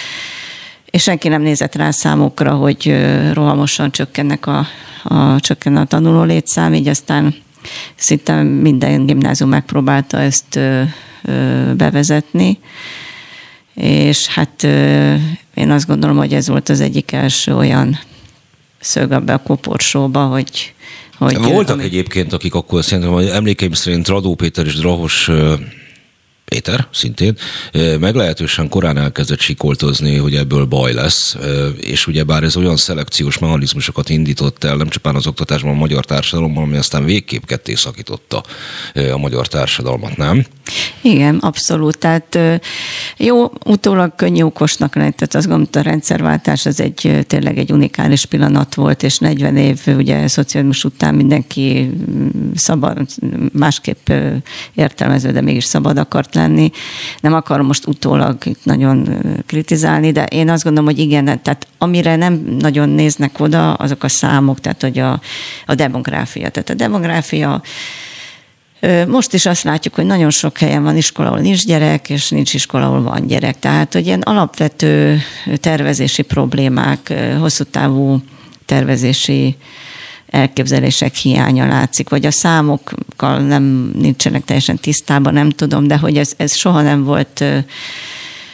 és 0.98 1.04
senki 1.04 1.28
nem 1.28 1.42
nézett 1.42 1.76
rá 1.76 1.92
számokra, 1.92 2.52
hogy 2.52 2.96
rohamosan 3.34 3.92
csökkennek 3.92 4.46
a, 4.48 4.68
a, 5.04 5.40
csökken 5.40 5.76
a 5.76 5.86
tanuló 5.86 6.24
létszám, 6.24 6.74
így 6.74 6.88
aztán 6.88 7.36
szinte 7.96 8.44
minden 8.44 9.06
gimnázium 9.06 9.50
megpróbálta 9.50 10.20
ezt 10.20 10.56
ö, 10.56 10.82
ö, 11.24 11.74
bevezetni, 11.76 12.60
és 13.74 14.28
hát 14.28 14.64
ö, 14.64 15.14
én 15.54 15.72
azt 15.72 15.88
gondolom, 15.88 16.18
hogy 16.18 16.34
ez 16.34 16.48
volt 16.48 16.70
az 16.70 16.82
egyik 16.82 17.12
első 17.12 17.56
olyan 17.56 18.00
szög 18.80 19.12
abba 19.12 19.34
a 19.34 19.38
koporsóba, 19.38 20.26
hogy 20.26 20.74
hogy 21.18 21.38
Voltak 21.38 21.76
ami... 21.76 21.84
egyébként, 21.84 22.34
akik 22.34 22.54
akkor 22.54 22.84
szerintem, 22.84 23.18
emlékeim 23.18 23.74
szerint 23.74 24.08
Radó 24.08 24.36
Péter 24.36 24.66
és 24.66 24.76
Drahos 24.76 25.30
Péter 26.50 26.88
szintén, 26.92 27.38
meglehetősen 28.00 28.70
korán 28.70 28.98
elkezdett 28.98 29.40
sikoltozni, 29.40 30.16
hogy 30.16 30.36
ebből 30.36 30.66
baj 30.66 30.94
lesz, 30.94 31.38
és 31.78 32.08
ugye 32.08 32.24
bár 32.24 32.44
ez 32.44 32.58
olyan 32.58 32.78
szelekciós 32.78 33.38
mechanizmusokat 33.38 34.10
indított 34.10 34.64
el, 34.64 34.76
nem 34.76 34.90
csupán 34.90 35.16
az 35.16 35.28
oktatásban, 35.28 35.72
a 35.72 35.78
magyar 35.78 36.06
társadalomban, 36.06 36.64
ami 36.64 36.78
aztán 36.78 37.06
végképp 37.06 37.44
ketté 37.44 37.74
szakította 37.74 38.44
a 39.12 39.18
magyar 39.18 39.48
társadalmat, 39.48 40.18
nem? 40.18 40.46
Igen, 41.02 41.36
abszolút. 41.36 41.98
Tehát 41.98 42.40
jó, 43.18 43.52
utólag 43.66 44.16
könnyű 44.16 44.42
okosnak 44.42 44.96
lenni, 44.96 45.12
tehát 45.12 45.36
azt 45.36 45.48
gondolom, 45.48 45.70
a 45.72 45.90
rendszerváltás 45.90 46.66
az 46.66 46.82
egy 46.82 47.26
tényleg 47.28 47.58
egy 47.58 47.72
unikális 47.72 48.26
pillanat 48.26 48.76
volt, 48.76 49.04
és 49.04 49.18
40 49.18 49.58
év 49.58 49.82
ugye 49.88 50.28
szocializmus 50.28 50.84
után 50.84 51.16
mindenki 51.16 51.92
mm, 52.10 52.28
szabad, 52.56 52.98
másképp 53.54 54.10
értelmező, 54.74 55.32
de 55.32 55.42
mégis 55.42 55.64
szabad 55.64 55.98
akart 55.98 56.36
lenni. 56.36 56.72
Nem 57.20 57.34
akarom 57.34 57.66
most 57.66 57.88
utólag 57.88 58.38
nagyon 58.64 59.10
kritizálni, 59.46 60.12
de 60.12 60.24
én 60.24 60.50
azt 60.50 60.64
gondolom, 60.64 60.90
hogy 60.90 61.00
igen, 61.00 61.26
tehát 61.26 61.68
amire 61.78 62.16
nem 62.16 62.58
nagyon 62.60 62.90
néznek 62.90 63.40
oda, 63.40 63.74
azok 63.74 64.04
a 64.04 64.08
számok, 64.08 64.60
tehát 64.60 64.82
hogy 64.82 65.00
a, 65.00 65.22
a 65.66 65.76
demográfia. 65.76 66.50
Tehát 66.50 66.70
a 66.70 66.74
demográfia 66.74 67.62
most 69.08 69.34
is 69.34 69.46
azt 69.46 69.64
látjuk, 69.64 69.96
hogy 69.96 70.06
nagyon 70.06 70.30
sok 70.30 70.58
helyen 70.58 70.84
van 70.84 70.98
iskola, 70.98 71.28
ahol 71.28 71.40
nincs 71.40 71.66
gyerek, 71.66 72.10
és 72.10 72.30
nincs 72.30 72.54
iskola, 72.54 72.86
ahol 72.86 73.02
van 73.02 73.28
gyerek. 73.28 73.60
Tehát, 73.60 73.94
hogy 73.94 74.06
ilyen 74.06 74.22
alapvető 74.22 75.22
tervezési 75.56 76.22
problémák, 76.22 77.14
hosszú 77.40 77.64
távú 77.64 78.22
tervezési 78.66 79.56
elképzelések 80.30 81.16
hiánya 81.16 81.68
látszik, 81.68 82.10
vagy 82.10 82.26
a 82.26 82.32
számokkal 82.32 83.40
nem 83.40 83.92
nincsenek 83.96 84.46
teljesen 84.46 84.78
tisztában, 84.78 85.34
nem 85.34 85.50
tudom, 85.50 85.88
de 85.88 85.98
hogy 85.98 86.18
ez, 86.18 86.34
ez 86.38 86.56
soha 86.56 86.82
nem 86.82 87.04
volt 87.04 87.44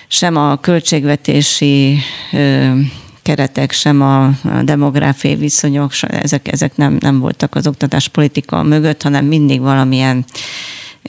sem 0.08 0.38
a 0.38 0.58
költségvetési 0.58 1.98
keretek, 3.24 3.72
sem 3.72 4.02
a, 4.02 4.32
demográfiai 4.64 5.36
viszonyok, 5.36 5.92
ezek, 6.02 6.52
ezek 6.52 6.76
nem, 6.76 6.98
nem 7.00 7.20
voltak 7.20 7.56
az 7.56 7.68
oktatáspolitika 7.68 8.64
mögött, 8.64 9.02
hanem 9.02 9.26
mindig 9.26 9.62
valamilyen 9.62 10.26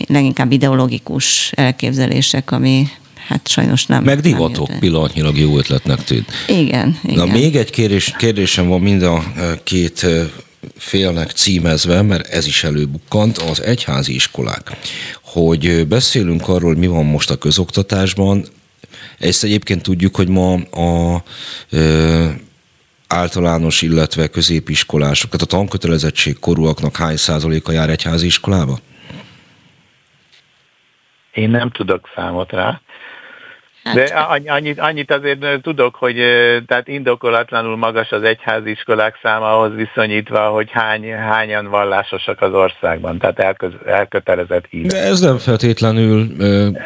leginkább 0.06 0.52
ideológikus 0.52 1.52
elképzelések, 1.54 2.50
ami 2.50 2.88
hát 3.28 3.48
sajnos 3.48 3.86
nem. 3.86 4.04
Meg 4.04 4.20
divatok 4.20 4.68
nem 4.68 4.78
pillanatnyilag 4.78 5.38
jó 5.38 5.58
ötletnek 5.58 6.04
tűnt. 6.04 6.28
Igen, 6.46 6.98
igen. 7.02 7.16
Na 7.16 7.32
még 7.32 7.56
egy 7.56 7.70
kérdés, 7.70 8.14
kérdésem 8.18 8.68
van 8.68 8.80
mind 8.80 9.02
a 9.02 9.24
két 9.64 10.06
félnek 10.76 11.30
címezve, 11.30 12.02
mert 12.02 12.26
ez 12.26 12.46
is 12.46 12.64
előbukkant, 12.64 13.38
az 13.38 13.62
egyházi 13.62 14.14
iskolák. 14.14 14.76
Hogy 15.22 15.86
beszélünk 15.86 16.48
arról, 16.48 16.76
mi 16.76 16.86
van 16.86 17.04
most 17.04 17.30
a 17.30 17.36
közoktatásban, 17.36 18.44
ezt 19.18 19.44
egyébként 19.44 19.82
tudjuk, 19.82 20.16
hogy 20.16 20.28
ma 20.28 20.52
a 20.54 21.22
ö, 21.70 22.28
általános, 23.08 23.82
illetve 23.82 24.28
középiskolások, 24.28 25.30
tehát 25.30 25.46
a 25.52 25.56
tankötelezettség 25.56 26.38
korúaknak 26.38 26.96
hány 26.96 27.16
százaléka 27.16 27.72
jár 27.72 27.90
egyházi 27.90 28.26
iskolába? 28.26 28.78
Én 31.32 31.50
nem 31.50 31.70
tudok 31.70 32.10
számot 32.14 32.50
rá. 32.50 32.80
Hát... 33.84 33.94
De 33.94 34.04
annyit, 34.46 34.80
annyit 34.80 35.12
azért 35.12 35.62
tudok, 35.62 35.94
hogy 35.94 36.16
tehát 36.66 36.88
indokolatlanul 36.88 37.76
magas 37.76 38.10
az 38.10 38.22
egyháziskolák 38.22 39.18
száma 39.22 39.58
ahhoz 39.58 39.74
viszonyítva, 39.74 40.48
hogy 40.48 40.70
hány, 40.70 41.12
hányan 41.12 41.66
vallásosak 41.70 42.42
az 42.42 42.52
országban, 42.52 43.18
tehát 43.18 43.38
elköz, 43.38 43.70
elkötelezett 43.86 44.64
hív. 44.70 44.86
De 44.86 45.02
ez 45.02 45.20
nem 45.20 45.38
feltétlenül 45.38 46.26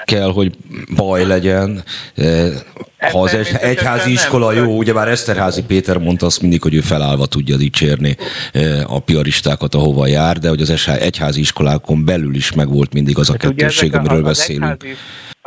kell, 0.04 0.30
hogy 0.32 0.52
baj 0.96 1.26
legyen. 1.26 1.82
Ha 3.12 3.20
az 3.20 3.34
egy, 3.34 3.48
egyházi 3.60 4.12
iskola 4.12 4.52
jó, 4.52 4.76
ugye 4.76 4.92
már 4.92 5.08
Eszterházi 5.08 5.64
Péter 5.64 5.96
mondta 5.98 6.26
azt 6.26 6.40
mindig, 6.40 6.62
hogy 6.62 6.74
ő 6.74 6.80
felállva 6.80 7.26
tudja 7.26 7.56
dicsérni 7.56 8.16
a 8.86 8.98
piaristákat, 8.98 9.74
ahova 9.74 10.06
jár, 10.06 10.38
de 10.38 10.48
hogy 10.48 10.60
az 10.60 10.88
egyházi 11.00 11.40
iskolákon 11.40 12.04
belül 12.04 12.34
is 12.34 12.52
megvolt 12.52 12.92
mindig 12.92 13.18
az 13.18 13.28
a 13.28 13.32
hát 13.32 13.40
kettősség, 13.40 13.94
amiről 13.94 14.22
beszélünk. 14.22 14.82
Egyházi 14.82 14.96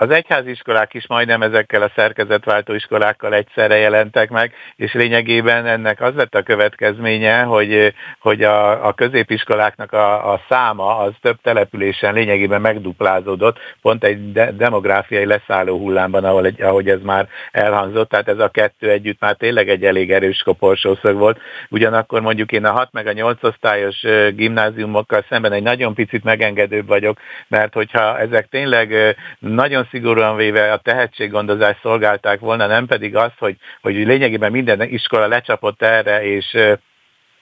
az 0.01 0.09
egyháziskolák 0.09 0.93
is 0.93 1.07
majdnem 1.07 1.41
ezekkel 1.41 1.81
a 1.81 1.91
szerkezetváltó 1.95 2.73
iskolákkal 2.73 3.33
egyszerre 3.33 3.75
jelentek 3.75 4.29
meg, 4.29 4.53
és 4.75 4.93
lényegében 4.93 5.65
ennek 5.65 6.01
az 6.01 6.13
lett 6.15 6.35
a 6.35 6.41
következménye, 6.41 7.41
hogy, 7.41 7.93
hogy 8.19 8.43
a, 8.43 8.87
a 8.87 8.93
középiskoláknak 8.93 9.93
a, 9.93 10.33
a 10.33 10.41
száma 10.49 10.97
az 10.97 11.13
több 11.21 11.37
településen 11.43 12.13
lényegében 12.13 12.61
megduplázódott, 12.61 13.57
pont 13.81 14.03
egy 14.03 14.31
de, 14.31 14.51
demográfiai 14.51 15.25
leszálló 15.25 15.77
hullámban, 15.77 16.23
ahol 16.23 16.45
egy, 16.45 16.61
ahogy 16.61 16.89
ez 16.89 17.01
már 17.03 17.27
elhangzott, 17.51 18.09
tehát 18.09 18.27
ez 18.27 18.39
a 18.39 18.49
kettő 18.49 18.89
együtt 18.89 19.19
már 19.19 19.35
tényleg 19.35 19.69
egy 19.69 19.83
elég 19.83 20.11
erős 20.11 20.41
koporsószög 20.45 21.17
volt. 21.17 21.39
Ugyanakkor 21.69 22.21
mondjuk 22.21 22.51
én 22.51 22.65
a 22.65 22.71
6 22.71 22.91
meg 22.91 23.07
a 23.07 23.11
8 23.11 23.43
osztályos 23.43 24.01
gimnáziumokkal 24.35 25.25
szemben 25.29 25.51
egy 25.51 25.63
nagyon 25.63 25.93
picit 25.93 26.23
megengedőbb 26.23 26.87
vagyok, 26.87 27.19
mert 27.47 27.73
hogyha 27.73 28.19
ezek 28.19 28.47
tényleg 28.49 29.15
nagyon 29.39 29.89
szigorúan 29.91 30.35
véve 30.35 30.71
a 30.71 30.77
tehetséggondozást 30.77 31.79
szolgálták 31.81 32.39
volna, 32.39 32.67
nem 32.67 32.85
pedig 32.85 33.15
az, 33.15 33.31
hogy, 33.37 33.55
hogy 33.81 33.93
lényegében 33.93 34.51
minden 34.51 34.81
iskola 34.81 35.27
lecsapott 35.27 35.81
erre, 35.81 36.23
és 36.23 36.57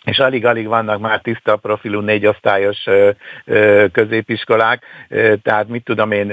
és 0.10 0.20
alig-alig 0.20 0.68
vannak 0.68 1.00
már 1.00 1.22
tiszta 1.22 1.56
profilú 1.56 2.00
négyosztályos 2.00 2.84
középiskolák, 3.92 4.84
tehát 5.42 5.68
mit 5.68 5.84
tudom 5.84 6.12
én, 6.12 6.28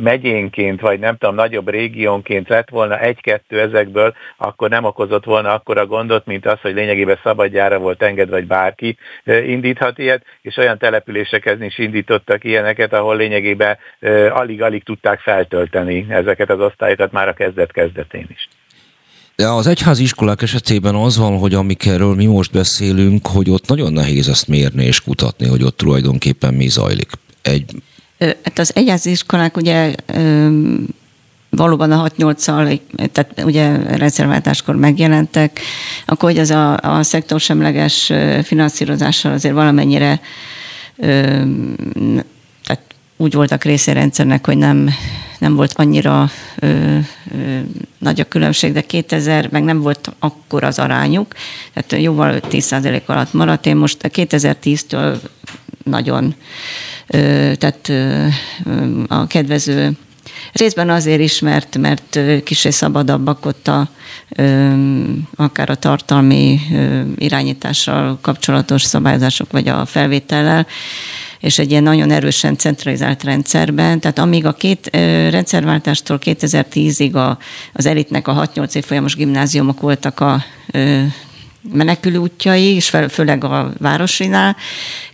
megyénként, 0.00 0.80
vagy 0.80 0.98
nem 0.98 1.16
tudom, 1.16 1.34
nagyobb 1.34 1.68
régiónként 1.68 2.48
lett 2.48 2.68
volna 2.68 2.98
egy-kettő 2.98 3.60
ezekből, 3.60 4.14
akkor 4.36 4.68
nem 4.70 4.84
okozott 4.84 5.24
volna 5.24 5.52
akkora 5.52 5.86
gondot, 5.86 6.26
mint 6.26 6.46
az, 6.46 6.60
hogy 6.60 6.74
lényegében 6.74 7.18
szabadjára 7.22 7.78
volt 7.78 8.02
engedve, 8.02 8.36
vagy 8.36 8.46
bárki 8.46 8.96
indíthat 9.24 9.98
ilyet, 9.98 10.24
és 10.42 10.56
olyan 10.56 10.78
településeken 10.78 11.62
is 11.62 11.78
indítottak 11.78 12.44
ilyeneket, 12.44 12.92
ahol 12.92 13.16
lényegében 13.16 13.78
alig-alig 14.30 14.84
tudták 14.84 15.20
feltölteni 15.20 16.06
ezeket 16.08 16.50
az 16.50 16.60
osztályokat 16.60 17.12
már 17.12 17.28
a 17.28 17.32
kezdet-kezdetén 17.32 18.26
is. 18.30 18.48
De 19.36 19.48
az 19.48 19.66
egyházi 19.66 20.02
iskolák 20.02 20.42
esetében 20.42 20.94
az 20.94 21.16
van, 21.16 21.38
hogy 21.38 21.54
amikről 21.54 22.14
mi 22.14 22.26
most 22.26 22.52
beszélünk, 22.52 23.26
hogy 23.26 23.50
ott 23.50 23.68
nagyon 23.68 23.92
nehéz 23.92 24.28
ezt 24.28 24.48
mérni 24.48 24.84
és 24.84 25.00
kutatni, 25.00 25.46
hogy 25.46 25.62
ott 25.62 25.76
tulajdonképpen 25.76 26.54
mi 26.54 26.68
zajlik. 26.68 27.10
Egy... 27.42 27.82
Hát 28.18 28.58
az 28.58 28.72
egyházi 28.74 29.10
iskolák 29.10 29.56
ugye 29.56 29.94
valóban 31.50 31.92
a 31.92 32.08
6-8-szal, 32.08 32.80
tehát 33.12 33.42
ugye 33.44 33.96
rendszerváltáskor 33.96 34.76
megjelentek, 34.76 35.60
akkor 36.06 36.30
hogy 36.30 36.38
az 36.38 36.50
a, 36.50 36.76
a 36.76 37.02
szektorsemleges 37.02 38.12
finanszírozással 38.42 39.32
azért 39.32 39.54
valamennyire 39.54 40.20
úgy 43.16 43.34
voltak 43.34 43.64
része 43.64 43.92
rendszernek, 43.92 44.46
hogy 44.46 44.56
nem 44.56 44.90
nem 45.38 45.54
volt 45.54 45.72
annyira 45.72 46.30
ö, 46.58 46.98
ö, 47.30 47.58
nagy 47.98 48.20
a 48.20 48.28
különbség, 48.28 48.72
de 48.72 48.80
2000 48.80 49.48
meg 49.50 49.64
nem 49.64 49.80
volt 49.80 50.12
akkor 50.18 50.64
az 50.64 50.78
arányuk, 50.78 51.34
tehát 51.72 52.04
jóval 52.04 52.40
10% 52.50 53.04
alatt 53.06 53.32
maradt. 53.32 53.66
Én 53.66 53.76
most 53.76 53.98
2010-től 54.02 55.18
nagyon, 55.84 56.34
ö, 57.06 57.52
tehát 57.58 57.88
ö, 57.88 58.26
a 59.08 59.26
kedvező 59.26 59.96
Részben 60.52 60.90
azért 60.90 61.20
is, 61.20 61.40
mert, 61.40 61.76
mert 61.78 62.18
kicsit 62.44 62.72
szabadabbak 62.72 63.46
ott 63.46 63.68
a, 63.68 63.88
akár 65.36 65.70
a 65.70 65.74
tartalmi 65.74 66.60
irányítással 67.16 68.18
kapcsolatos 68.20 68.82
szabályozások, 68.82 69.52
vagy 69.52 69.68
a 69.68 69.86
felvétellel, 69.86 70.66
és 71.40 71.58
egy 71.58 71.70
ilyen 71.70 71.82
nagyon 71.82 72.10
erősen 72.10 72.56
centralizált 72.56 73.24
rendszerben. 73.24 74.00
Tehát 74.00 74.18
amíg 74.18 74.46
a 74.46 74.52
két 74.52 74.88
rendszerváltástól 75.30 76.18
2010-ig 76.24 77.12
a, 77.12 77.38
az 77.72 77.86
elitnek 77.86 78.28
a 78.28 78.50
6-8 78.54 78.74
év 78.74 78.84
folyamos 78.84 79.14
gimnáziumok 79.16 79.80
voltak 79.80 80.20
a 80.20 80.44
menekülő 81.72 82.16
útjai, 82.16 82.74
és 82.74 82.94
főleg 83.08 83.44
a 83.44 83.72
városinál. 83.78 84.56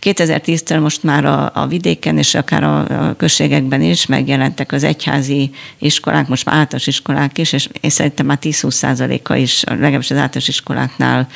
2010-től 0.01 0.81
most 0.81 1.03
már 1.03 1.25
a, 1.25 1.51
a 1.55 1.67
vidéken 1.67 2.19
és 2.19 2.35
akár 2.35 2.65
a, 2.65 3.09
a 3.09 3.17
községekben 3.17 3.83
is 3.83 4.07
megjelentek 4.07 4.73
az 4.73 4.85
egyházi 4.85 5.51
iskolák, 5.79 6.29
most 6.29 6.45
már 6.45 6.55
általános 6.55 6.87
iskolák 6.87 7.39
is, 7.39 7.53
és 7.53 7.69
én 7.81 7.91
szerintem 7.91 8.27
már 8.27 8.39
10-20 8.43 8.71
százaléka 8.71 9.37
is, 9.37 9.65
legalábbis 9.65 10.11
az 10.11 10.17
általános 10.17 10.49
iskoláknál 10.49 11.29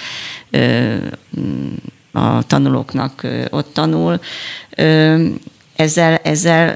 ö, 0.50 0.94
a 2.12 2.42
tanulóknak 2.42 3.26
ott 3.50 3.72
tanul. 3.72 4.20
Ezzel, 5.76 6.16
ezzel 6.22 6.74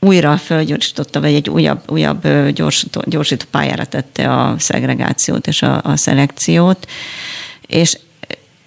újra 0.00 0.36
fölgyorsította, 0.36 1.20
vagy 1.20 1.34
egy 1.34 1.48
újabb, 1.48 1.90
újabb 1.90 2.50
gyorsító, 2.52 3.02
gyorsító 3.06 3.44
pályára 3.50 3.84
tette 3.84 4.32
a 4.32 4.54
szegregációt 4.58 5.46
és 5.46 5.62
a, 5.62 5.80
a 5.84 5.96
szelekciót, 5.96 6.86
és 7.66 7.98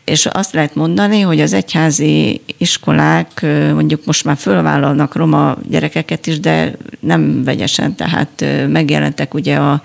és 0.09 0.25
azt 0.25 0.53
lehet 0.53 0.75
mondani, 0.75 1.19
hogy 1.19 1.41
az 1.41 1.53
egyházi 1.53 2.41
iskolák 2.57 3.41
mondjuk 3.73 4.05
most 4.05 4.23
már 4.23 4.37
fölvállalnak 4.37 5.15
roma 5.15 5.57
gyerekeket 5.69 6.27
is, 6.27 6.39
de 6.39 6.75
nem 6.99 7.43
vegyesen, 7.43 7.95
tehát 7.95 8.45
megjelentek 8.67 9.33
ugye 9.33 9.55
a, 9.55 9.81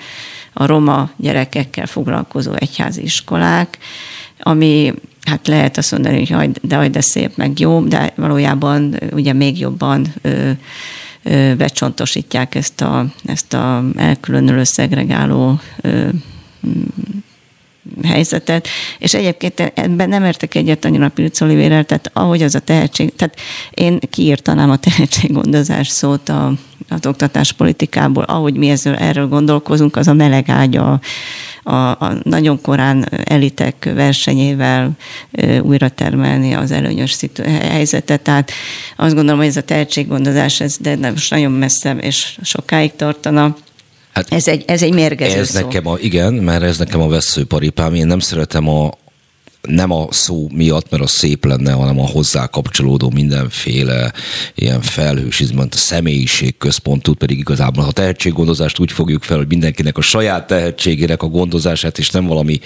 a 0.52 0.66
roma 0.66 1.10
gyerekekkel 1.16 1.86
foglalkozó 1.86 2.52
egyházi 2.58 3.02
iskolák, 3.02 3.78
ami 4.40 4.94
hát 5.24 5.46
lehet 5.46 5.76
azt 5.76 5.92
mondani, 5.92 6.18
hogy 6.18 6.30
haj, 6.30 6.50
de 6.62 6.76
haj, 6.76 6.88
de 6.88 7.00
szép, 7.00 7.36
meg 7.36 7.58
jó, 7.58 7.80
de 7.80 8.12
valójában 8.16 9.00
ugye 9.12 9.32
még 9.32 9.58
jobban 9.58 10.06
ö, 10.22 10.50
becsontosítják 11.56 12.54
ezt 12.54 12.80
a, 12.80 13.06
ezt 13.24 13.54
a 13.54 13.84
elkülönülő, 13.96 14.64
szegregáló 14.64 15.60
helyzetet, 18.02 18.68
és 18.98 19.14
egyébként 19.14 19.72
ebben 19.74 20.08
nem 20.08 20.24
értek 20.24 20.54
egyet 20.54 20.84
annyira 20.84 21.08
Pilc 21.08 21.40
Olivérrel, 21.40 21.84
tehát 21.84 22.10
ahogy 22.12 22.42
az 22.42 22.54
a 22.54 22.58
tehetség, 22.58 23.14
tehát 23.16 23.36
én 23.70 23.98
kiírtanám 24.10 24.70
a 24.70 24.76
tehetséggondozás 24.90 25.88
szót 25.88 26.28
a, 26.28 26.52
az 26.88 27.06
oktatáspolitikából, 27.06 28.22
ahogy 28.22 28.56
mi 28.56 28.68
ezzel, 28.68 28.96
erről 28.96 29.28
gondolkozunk, 29.28 29.96
az 29.96 30.08
a 30.08 30.12
meleg 30.12 30.48
ágya, 30.48 31.00
a, 31.64 31.74
a 31.74 32.12
nagyon 32.22 32.60
korán 32.60 33.08
elitek 33.24 33.90
versenyével 33.94 34.90
újra 35.62 35.88
termelni 35.88 36.52
az 36.52 36.70
előnyös 36.70 37.12
szitu- 37.12 37.46
helyzetet. 37.46 38.20
Tehát 38.20 38.50
azt 38.96 39.14
gondolom, 39.14 39.38
hogy 39.38 39.48
ez 39.48 39.56
a 39.56 39.62
tehetséggondozás, 39.62 40.60
ez 40.60 40.76
de 40.80 40.96
most 40.96 41.30
nagyon 41.30 41.52
messze 41.52 41.92
és 41.92 42.38
sokáig 42.42 42.96
tartana. 42.96 43.56
Hát 44.14 44.32
ez 44.32 44.48
egy, 44.48 44.64
ez 44.66 44.82
egy 44.82 44.92
mérgező 44.92 45.38
ez 45.38 45.48
szó. 45.48 45.60
Nekem 45.60 45.86
a, 45.86 45.96
igen, 46.00 46.32
mert 46.32 46.62
ez 46.62 46.78
nekem 46.78 47.00
a 47.00 47.08
veszőparipám. 47.08 47.94
Én 47.94 48.06
nem 48.06 48.18
szeretem 48.18 48.68
a, 48.68 48.90
nem 49.60 49.90
a 49.90 50.06
szó 50.10 50.48
miatt, 50.52 50.90
mert 50.90 51.02
az 51.02 51.10
szép 51.10 51.44
lenne, 51.44 51.72
hanem 51.72 52.00
a 52.00 52.06
hozzá 52.06 52.46
kapcsolódó 52.46 53.10
mindenféle 53.10 54.12
ilyen 54.54 54.80
felhősizmet, 54.82 55.74
a 55.74 55.76
személyiség 55.76 56.56
központút, 56.56 57.18
pedig 57.18 57.38
igazából 57.38 57.84
a 57.84 57.92
tehetséggondozást 57.92 58.78
úgy 58.78 58.92
fogjuk 58.92 59.22
fel, 59.22 59.36
hogy 59.36 59.48
mindenkinek 59.48 59.98
a 59.98 60.02
saját 60.02 60.46
tehetségének 60.46 61.22
a 61.22 61.26
gondozását, 61.26 61.98
és 61.98 62.10
nem 62.10 62.26
valami 62.26 62.60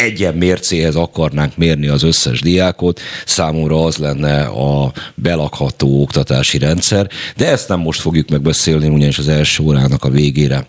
egyen 0.00 0.34
mércéhez 0.34 0.94
akarnánk 0.94 1.56
mérni 1.56 1.88
az 1.88 2.02
összes 2.02 2.40
diákot, 2.40 3.00
számomra 3.26 3.84
az 3.84 3.96
lenne 3.96 4.42
a 4.42 4.92
belakható 5.14 6.02
oktatási 6.02 6.58
rendszer, 6.58 7.08
de 7.36 7.50
ezt 7.50 7.68
nem 7.68 7.80
most 7.80 8.00
fogjuk 8.00 8.28
megbeszélni, 8.28 8.88
ugyanis 8.88 9.18
az 9.18 9.28
első 9.28 9.62
órának 9.62 10.04
a 10.04 10.10
végére 10.10 10.66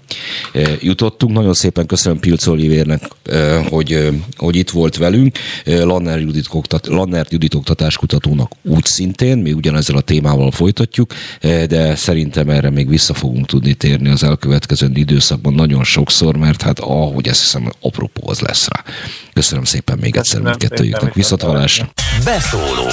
eh, 0.54 0.84
jutottunk. 0.84 1.34
Nagyon 1.34 1.54
szépen 1.54 1.86
köszönöm 1.86 2.20
Pilc 2.20 2.48
Olivérnek, 2.48 3.02
eh, 3.24 3.66
hogy, 3.70 3.94
eh, 3.94 4.14
hogy 4.38 4.56
itt 4.56 4.70
volt 4.70 4.98
velünk, 4.98 5.38
Lanner 5.66 6.20
Judit, 6.20 6.48
oktat, 6.50 6.88
Lanner 6.88 7.26
Judit 7.30 7.54
oktatáskutatónak 7.54 8.52
úgy 8.64 8.86
szintén, 8.86 9.38
mi 9.38 9.54
ugyanezzel 9.54 9.96
a 9.96 10.02
témával 10.02 10.52
folytatjuk, 10.52 11.14
de 11.42 11.96
szerintem 11.96 12.50
erre 12.50 12.70
még 12.70 12.90
vissza 12.90 13.14
fogunk 13.14 13.46
tudni 13.46 13.74
térni 13.74 14.10
az 14.10 14.24
elkövetkező 14.24 14.90
időszakban 14.94 15.54
nagyon 15.54 15.84
sokszor, 15.84 16.38
mert 16.38 16.62
hát 16.62 16.80
ahogy 16.80 17.28
ezt 17.28 17.42
hiszem, 17.42 17.72
apropó 17.80 18.30
az 18.30 18.40
lesz 18.40 18.68
rá. 18.68 18.84
Köszönöm 19.34 19.64
szépen 19.64 19.98
még 20.02 20.16
egyszer 20.16 20.42
mindkettőjüknek. 20.42 21.14
Viszont 21.14 21.42
hallásra. 21.42 21.90
Beszóló 22.24 22.88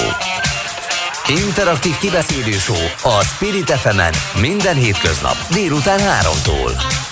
Interaktív 1.29 1.97
kibeszélő 1.97 2.55
a 3.03 3.23
Spirit 3.23 3.69
fm 3.69 3.99
minden 4.41 4.75
hétköznap 4.75 5.35
délután 5.53 5.99
3-tól. 5.99 6.71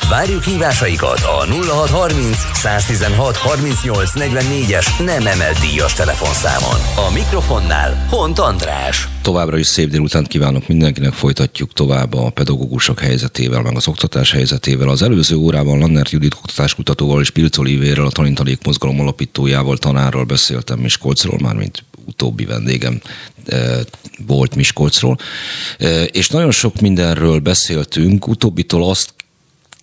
Várjuk 0.10 0.44
hívásaikat 0.44 1.20
a 1.20 1.46
0630 1.46 2.38
116 2.54 3.38
38 3.38 4.12
44-es 4.16 5.06
nem 5.06 5.28
emelt 5.28 5.60
díjas 5.60 5.94
telefonszámon. 5.94 7.08
A 7.08 7.12
mikrofonnál 7.14 8.06
Hont 8.10 8.40
András. 8.40 9.08
Továbbra 9.22 9.58
is 9.58 9.68
szép 9.68 9.90
délután 9.90 10.24
kívánok 10.24 10.68
mindenkinek, 10.68 11.14
folytatjuk 11.14 11.74
tovább 11.74 12.14
a 12.14 12.30
pedagógusok 12.30 13.00
helyzetével, 13.00 13.62
meg 13.62 13.76
az 13.76 13.88
oktatás 13.88 14.32
helyzetével. 14.32 14.90
Az 14.90 15.02
előző 15.02 15.36
órában 15.36 15.80
Lannert 15.80 16.10
Judit 16.10 16.34
oktatáskutatóval 16.34 17.22
és 17.22 17.30
Pilc 17.30 17.58
Olivérrel, 17.58 18.06
a 18.06 18.12
Tanintalék 18.12 18.66
mozgalom 18.66 19.00
alapítójával, 19.00 19.78
tanárral 19.78 20.24
beszéltem 20.24 20.80
Miskolcról, 20.80 21.40
már 21.42 21.56
mint 21.56 21.84
utóbbi 22.06 22.46
vendégem 22.46 23.02
volt 24.26 24.56
Miskolcról. 24.56 25.18
És 26.12 26.30
nagyon 26.30 26.52
sok 26.52 26.80
mindenről 26.82 27.40
beszéltünk, 27.40 28.28
utóbbitól 28.28 28.90
azt 28.90 29.14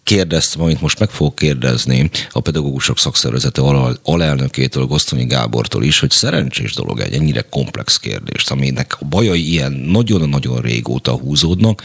kérdeztem, 0.05 0.62
amit 0.62 0.80
most 0.80 0.98
meg 0.98 1.11
fogok 1.11 1.34
kérdezni 1.34 2.11
a 2.30 2.40
pedagógusok 2.40 2.98
szakszervezete 2.98 3.62
alelnökétől, 4.02 4.84
Gosztonyi 4.84 5.24
Gábortól 5.24 5.84
is, 5.84 5.98
hogy 5.98 6.11
szerencsés 6.11 6.74
dolog 6.74 7.00
egy 7.00 7.14
ennyire 7.14 7.40
komplex 7.50 7.96
kérdést, 7.96 8.50
aminek 8.50 8.96
a 9.00 9.05
bajai 9.05 9.50
ilyen 9.50 9.72
nagyon-nagyon 9.72 10.61
régóta 10.61 11.12
húzódnak, 11.12 11.82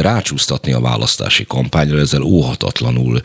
rácsúsztatni 0.00 0.72
a 0.72 0.80
választási 0.80 1.44
kampányra, 1.46 1.98
ezzel 1.98 2.22
óhatatlanul 2.22 3.20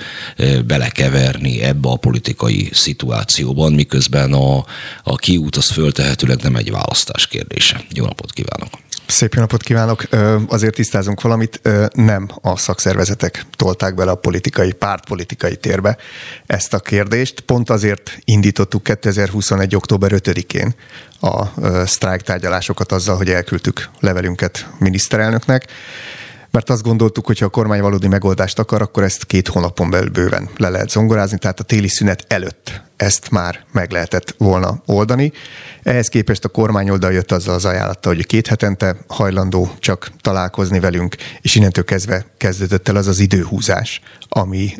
belekeverni 0.65 1.61
ebbe 1.61 1.89
a 1.89 1.95
politikai 1.95 2.69
szituációban, 2.73 3.73
miközben 3.73 4.33
a, 4.33 4.65
a 5.03 5.15
kiút 5.15 5.55
az 5.55 5.69
föltehetőleg 5.69 6.41
nem 6.41 6.55
egy 6.55 6.71
választás 6.71 7.27
kérdése. 7.27 7.83
Jó 7.93 8.05
napot 8.05 8.31
kívánok! 8.31 8.69
Szép 9.07 9.33
jó 9.33 9.41
napot 9.41 9.63
kívánok! 9.63 10.03
Azért 10.47 10.75
tisztázunk 10.75 11.21
valamit, 11.21 11.61
nem 11.93 12.29
a 12.41 12.57
szakszervezetek 12.57 13.45
tolták 13.55 13.95
bele 13.95 14.11
a 14.11 14.15
politikai, 14.15 14.71
pártpolitikai 14.71 15.55
térbe 15.55 15.97
ezt 16.45 16.73
a 16.73 16.79
kérdést. 16.79 17.39
Pont 17.39 17.69
azért 17.69 18.17
indítottuk 18.23 18.83
2021. 18.83 19.75
október 19.75 20.11
5-én 20.13 20.75
a 21.19 21.45
sztrájk 21.85 22.21
tárgyalásokat 22.21 22.91
azzal, 22.91 23.17
hogy 23.17 23.29
elküldtük 23.29 23.89
levelünket 23.99 24.67
miniszterelnöknek, 24.79 25.67
mert 26.51 26.69
azt 26.69 26.83
gondoltuk, 26.83 27.25
hogy 27.25 27.39
ha 27.39 27.45
a 27.45 27.49
kormány 27.49 27.81
valódi 27.81 28.07
megoldást 28.07 28.59
akar, 28.59 28.81
akkor 28.81 29.03
ezt 29.03 29.25
két 29.25 29.47
hónapon 29.47 29.89
belül 29.89 30.09
bőven 30.09 30.49
le 30.57 30.69
lehet 30.69 30.89
zongorázni, 30.89 31.37
tehát 31.37 31.59
a 31.59 31.63
téli 31.63 31.87
szünet 31.87 32.25
előtt 32.27 32.81
ezt 32.95 33.31
már 33.31 33.65
meg 33.71 33.91
lehetett 33.91 34.35
volna 34.37 34.81
oldani. 34.85 35.31
Ehhez 35.83 36.07
képest 36.07 36.45
a 36.45 36.49
kormány 36.49 36.89
oldal 36.89 37.11
jött 37.11 37.31
azzal 37.31 37.53
az 37.53 37.65
ajánlattal, 37.65 38.15
hogy 38.15 38.25
két 38.25 38.47
hetente 38.47 38.97
hajlandó 39.07 39.71
csak 39.79 40.11
találkozni 40.21 40.79
velünk, 40.79 41.15
és 41.41 41.55
innentől 41.55 41.83
kezdve 41.83 42.25
kezdődött 42.37 42.87
el 42.87 42.95
az 42.95 43.07
az 43.07 43.19
időhúzás, 43.19 44.01
ami 44.29 44.73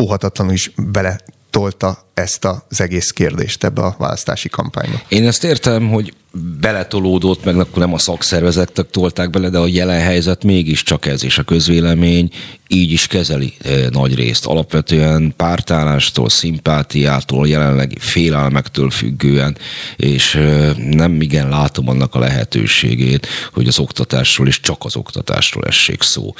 óhatatlanul 0.00 0.52
is 0.52 0.72
bele 0.76 1.20
tolta 1.50 2.06
ezt 2.14 2.44
az 2.44 2.80
egész 2.80 3.10
kérdést 3.10 3.64
ebbe 3.64 3.82
a 3.82 3.94
választási 3.98 4.48
kampányba. 4.48 5.00
Én 5.08 5.26
ezt 5.26 5.44
értem, 5.44 5.88
hogy 5.88 6.12
beletolódott, 6.60 7.44
meg 7.44 7.58
akkor 7.58 7.78
nem 7.78 7.92
a 7.92 7.98
szakszervezetek 7.98 8.90
tolták 8.90 9.30
bele, 9.30 9.48
de 9.48 9.58
a 9.58 9.66
jelen 9.66 10.00
helyzet 10.00 10.44
mégiscsak 10.44 11.06
ez, 11.06 11.24
és 11.24 11.38
a 11.38 11.42
közvélemény 11.42 12.30
így 12.68 12.92
is 12.92 13.06
kezeli 13.06 13.54
e, 13.64 13.70
nagy 13.90 14.14
részt. 14.14 14.46
Alapvetően 14.46 15.32
pártállástól, 15.36 16.28
szimpátiától, 16.28 17.48
jelenlegi 17.48 17.96
félelmektől 17.98 18.90
függően, 18.90 19.56
és 19.96 20.34
e, 20.34 20.72
nem 20.76 21.20
igen 21.20 21.48
látom 21.48 21.88
annak 21.88 22.14
a 22.14 22.18
lehetőségét, 22.18 23.26
hogy 23.52 23.66
az 23.66 23.78
oktatásról 23.78 24.46
és 24.46 24.60
csak 24.60 24.84
az 24.84 24.96
oktatásról 24.96 25.64
essék 25.64 26.02
szó. 26.02 26.34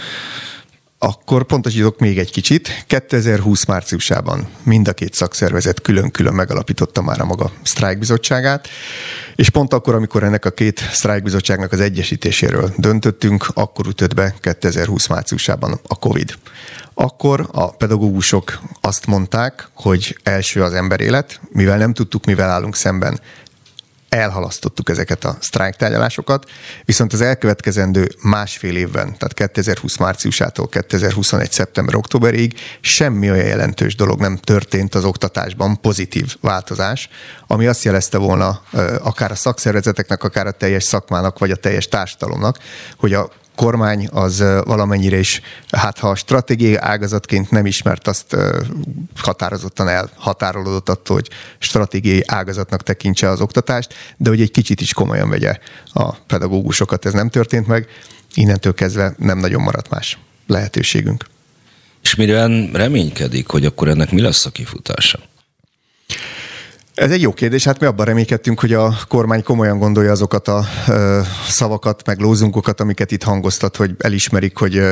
Akkor 1.01 1.45
pontosítok 1.45 1.99
még 1.99 2.19
egy 2.19 2.31
kicsit. 2.31 2.85
2020 2.87 3.65
márciusában 3.65 4.49
mind 4.63 4.89
a 4.89 4.93
két 4.93 5.15
szakszervezet 5.15 5.81
külön-külön 5.81 6.35
megalapította 6.35 7.03
már 7.03 7.21
a 7.21 7.25
maga 7.25 7.53
sztrájkbizottságát, 7.63 8.69
és 9.37 9.51
pont 9.51 9.73
akkor, 9.73 9.95
amikor 9.95 10.23
ennek 10.23 10.45
a 10.45 10.51
két 10.51 10.79
sztrájkbizottságnak 10.93 11.73
az 11.73 11.81
egyesítéséről 11.81 12.73
döntöttünk, 12.77 13.47
akkor 13.55 13.87
ütött 13.87 14.15
be 14.15 14.35
2020 14.41 15.07
márciusában 15.07 15.81
a 15.87 15.95
COVID. 15.95 16.35
Akkor 16.95 17.49
a 17.53 17.71
pedagógusok 17.71 18.61
azt 18.81 19.07
mondták, 19.07 19.69
hogy 19.75 20.19
első 20.23 20.63
az 20.63 20.73
emberélet, 20.73 21.41
mivel 21.49 21.79
nem 21.79 21.95
tudtuk, 21.95 22.25
mivel 22.25 22.51
állunk 22.51 22.77
szemben, 22.77 23.21
elhalasztottuk 24.09 24.89
ezeket 24.89 25.25
a 25.25 25.37
sztrájktárgyalásokat, 25.41 26.51
viszont 26.85 27.13
az 27.13 27.21
elkövetkezendő 27.21 28.09
másfél 28.23 28.77
évben, 28.77 29.17
tehát 29.19 29.35
2020 29.35 29.97
márciusától 29.97 30.69
2021. 30.69 31.53
szeptember-októberig 31.53 32.55
semmi 32.81 33.31
olyan 33.31 33.47
jelentős 33.47 33.95
dolog 33.95 34.21
nem 34.21 34.37
történt 34.37 34.95
az 34.95 35.05
oktatásban, 35.05 35.81
pozitív 35.81 36.37
változás, 36.41 37.09
ami 37.47 37.67
azt 37.67 37.85
jelezte 37.85 38.19
volna 38.19 38.63
akár 39.03 39.31
a 39.31 39.35
szakszervezeteknek, 39.35 40.25
akár 40.25 40.47
a 40.47 40.51
teljes 40.51 40.85
szakmának, 40.85 41.39
vagy 41.39 41.51
a 41.51 41.57
teljes 41.57 41.89
társadalomnak, 41.89 42.59
hogy 42.97 43.13
a 43.13 43.31
kormány 43.59 44.09
az 44.11 44.45
valamennyire 44.65 45.19
is, 45.19 45.41
hát 45.71 45.99
ha 45.99 46.09
a 46.09 46.15
stratégiai 46.15 46.77
ágazatként 46.77 47.51
nem 47.51 47.67
ismert, 47.67 48.09
azt 48.09 48.37
határozottan 49.17 49.89
elhatárolódott 49.89 50.89
attól, 50.89 51.17
hogy 51.17 51.29
stratégiai 51.59 52.23
ágazatnak 52.27 52.83
tekintse 52.83 53.29
az 53.29 53.41
oktatást, 53.41 53.95
de 54.17 54.29
hogy 54.29 54.41
egy 54.41 54.51
kicsit 54.51 54.81
is 54.81 54.93
komolyan 54.93 55.29
vegye 55.29 55.59
a 55.93 56.15
pedagógusokat. 56.15 57.05
Ez 57.05 57.13
nem 57.13 57.29
történt 57.29 57.67
meg, 57.67 57.87
innentől 58.35 58.75
kezdve 58.75 59.15
nem 59.19 59.39
nagyon 59.39 59.63
maradt 59.63 59.91
más 59.91 60.19
lehetőségünk. 60.47 61.25
És 62.03 62.15
mivel 62.15 62.69
reménykedik, 62.73 63.49
hogy 63.49 63.65
akkor 63.65 63.89
ennek 63.89 64.11
mi 64.11 64.21
lesz 64.21 64.47
a 64.47 64.51
kifutása? 64.51 65.19
Ez 66.99 67.11
egy 67.11 67.23
jó 67.23 67.33
kérdés. 67.33 67.65
Hát 67.65 67.81
mi 67.81 67.87
abban 67.87 68.07
reménykedtünk, 68.07 68.61
hogy 68.61 68.73
a 68.73 68.95
kormány 69.09 69.43
komolyan 69.43 69.79
gondolja 69.79 70.11
azokat 70.11 70.49
a 70.49 70.65
szavakat, 71.49 72.07
meg 72.07 72.19
lózunkokat, 72.19 72.81
amiket 72.81 73.11
itt 73.11 73.23
hangoztat, 73.23 73.77
hogy 73.77 73.95
elismerik, 73.99 74.57
hogy 74.57 74.83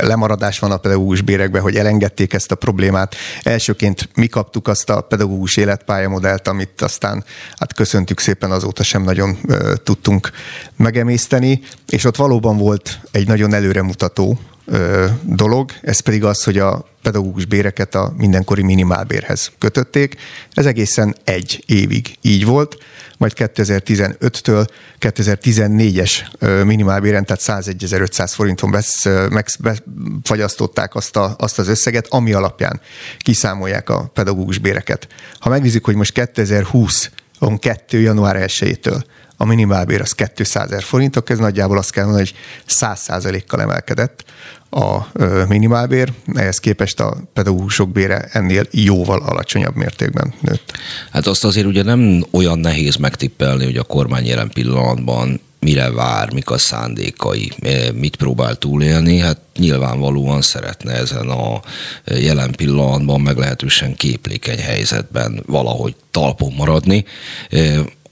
lemaradás 0.00 0.58
van 0.58 0.70
a 0.70 0.76
pedagógus 0.76 1.20
bérekben, 1.20 1.62
hogy 1.62 1.76
elengedték 1.76 2.32
ezt 2.32 2.52
a 2.52 2.54
problémát. 2.54 3.14
Elsőként 3.42 4.08
mi 4.14 4.26
kaptuk 4.26 4.68
azt 4.68 4.90
a 4.90 5.00
pedagógus 5.00 5.56
életpályamodellt, 5.56 6.48
amit 6.48 6.82
aztán 6.82 7.24
hát 7.58 7.74
köszöntük 7.74 8.20
szépen, 8.20 8.50
azóta 8.50 8.82
sem 8.82 9.02
nagyon 9.02 9.38
tudtunk 9.82 10.30
megemészteni, 10.76 11.60
és 11.88 12.04
ott 12.04 12.16
valóban 12.16 12.56
volt 12.56 13.00
egy 13.10 13.26
nagyon 13.26 13.54
előremutató 13.54 14.38
dolog, 15.22 15.70
ez 15.82 16.00
pedig 16.00 16.24
az, 16.24 16.44
hogy 16.44 16.58
a 16.58 16.84
pedagógus 17.02 17.44
béreket 17.44 17.94
a 17.94 18.12
mindenkori 18.16 18.62
minimálbérhez 18.62 19.50
kötötték. 19.58 20.16
Ez 20.52 20.66
egészen 20.66 21.16
egy 21.24 21.62
évig 21.66 22.16
így 22.20 22.44
volt, 22.44 22.76
majd 23.16 23.32
2015-től 23.36 24.68
2014-es 25.00 26.12
minimálbéren, 26.64 27.24
tehát 27.24 27.64
101.500 27.64 28.30
forinton 28.34 28.70
besz, 28.70 29.04
megfagyasztották 29.28 30.94
azt, 30.94 31.16
a, 31.16 31.34
azt 31.38 31.58
az 31.58 31.68
összeget, 31.68 32.06
ami 32.08 32.32
alapján 32.32 32.80
kiszámolják 33.18 33.88
a 33.88 34.10
pedagógus 34.14 34.58
béreket. 34.58 35.08
Ha 35.38 35.48
megnézzük, 35.48 35.84
hogy 35.84 35.94
most 35.94 36.12
2020 36.12 37.10
on 37.38 37.58
2. 37.58 38.00
január 38.00 38.36
1-től 38.48 39.02
a 39.36 39.44
minimálbér 39.44 40.00
az 40.00 40.12
200 40.12 40.70
ezer 40.70 40.82
forintok, 40.82 41.30
ez 41.30 41.38
nagyjából 41.38 41.78
azt 41.78 41.90
kell 41.90 42.04
mondani, 42.04 42.26
hogy 42.26 42.38
100 42.66 43.06
kal 43.46 43.60
emelkedett 43.60 44.24
a 44.70 45.06
minimálbér, 45.48 46.12
ehhez 46.34 46.58
képest 46.58 47.00
a 47.00 47.16
pedagógusok 47.32 47.90
bére 47.92 48.28
ennél 48.32 48.64
jóval 48.70 49.22
alacsonyabb 49.22 49.74
mértékben 49.74 50.34
nőtt. 50.40 50.72
Hát 51.10 51.26
azt 51.26 51.44
azért 51.44 51.66
ugye 51.66 51.82
nem 51.82 52.24
olyan 52.30 52.58
nehéz 52.58 52.96
megtippelni, 52.96 53.64
hogy 53.64 53.76
a 53.76 53.82
kormány 53.82 54.26
jelen 54.26 54.50
pillanatban 54.54 55.40
mire 55.60 55.90
vár, 55.90 56.32
mik 56.32 56.50
a 56.50 56.58
szándékai, 56.58 57.52
mit 57.94 58.16
próbál 58.16 58.56
túlélni, 58.56 59.18
hát 59.18 59.38
nyilvánvalóan 59.56 60.42
szeretne 60.42 60.92
ezen 60.92 61.28
a 61.28 61.60
jelen 62.04 62.50
pillanatban 62.50 63.20
meglehetősen 63.20 63.94
képlékeny 63.94 64.58
helyzetben 64.58 65.42
valahogy 65.46 65.94
talpon 66.10 66.52
maradni 66.52 67.04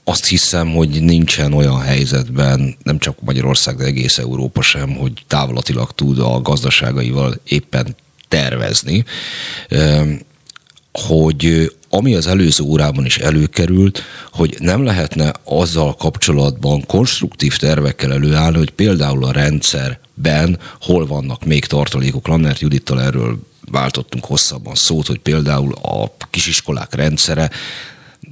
azt 0.09 0.25
hiszem, 0.25 0.73
hogy 0.73 1.03
nincsen 1.03 1.53
olyan 1.53 1.79
helyzetben, 1.79 2.77
nem 2.83 2.99
csak 2.99 3.21
Magyarország, 3.21 3.75
de 3.75 3.83
egész 3.83 4.17
Európa 4.17 4.61
sem, 4.61 4.95
hogy 4.95 5.11
távlatilag 5.27 5.91
tud 5.91 6.19
a 6.19 6.41
gazdaságaival 6.41 7.39
éppen 7.47 7.95
tervezni, 8.27 9.05
hogy 10.91 11.71
ami 11.89 12.15
az 12.15 12.27
előző 12.27 12.63
órában 12.63 13.05
is 13.05 13.17
előkerült, 13.17 14.03
hogy 14.31 14.55
nem 14.59 14.83
lehetne 14.83 15.33
azzal 15.43 15.95
kapcsolatban 15.95 16.85
konstruktív 16.85 17.57
tervekkel 17.57 18.13
előállni, 18.13 18.57
hogy 18.57 18.71
például 18.71 19.25
a 19.25 19.31
rendszerben 19.31 20.59
hol 20.81 21.07
vannak 21.07 21.45
még 21.45 21.65
tartalékok. 21.65 22.27
Lannert 22.27 22.59
Judittal 22.59 23.01
erről 23.01 23.39
váltottunk 23.71 24.25
hosszabban 24.25 24.75
szót, 24.75 25.07
hogy 25.07 25.19
például 25.19 25.73
a 25.73 26.13
kisiskolák 26.29 26.93
rendszere 26.93 27.49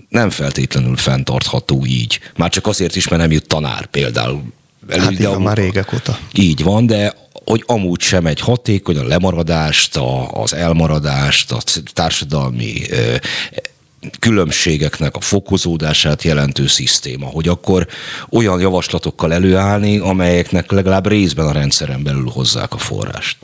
nem 0.09 0.29
feltétlenül 0.29 0.95
fenntartható 0.95 1.85
így. 1.85 2.19
Már 2.35 2.49
csak 2.49 2.67
azért 2.67 2.95
is, 2.95 3.07
mert 3.07 3.21
nem 3.21 3.31
jut 3.31 3.47
tanár 3.47 3.85
például. 3.85 4.43
Elő, 4.87 5.01
hát 5.01 5.11
igen, 5.11 5.41
már 5.41 5.57
régek 5.57 5.93
óta. 5.93 6.19
Így 6.33 6.63
van, 6.63 6.85
de 6.85 7.15
hogy 7.45 7.63
amúgy 7.65 8.01
sem 8.01 8.25
egy 8.25 8.39
hatékony 8.39 8.97
a 8.97 9.07
lemaradást, 9.07 9.97
a, 9.97 10.31
az 10.31 10.53
elmaradást, 10.53 11.51
a 11.51 11.57
társadalmi 11.93 12.81
különbségeknek 14.19 15.15
a 15.15 15.21
fokozódását 15.21 16.23
jelentő 16.23 16.67
szisztéma, 16.67 17.25
hogy 17.25 17.47
akkor 17.47 17.87
olyan 18.29 18.59
javaslatokkal 18.59 19.33
előállni, 19.33 19.97
amelyeknek 19.97 20.71
legalább 20.71 21.07
részben 21.07 21.47
a 21.47 21.51
rendszeren 21.51 22.03
belül 22.03 22.29
hozzák 22.29 22.73
a 22.73 22.77
forrást. 22.77 23.37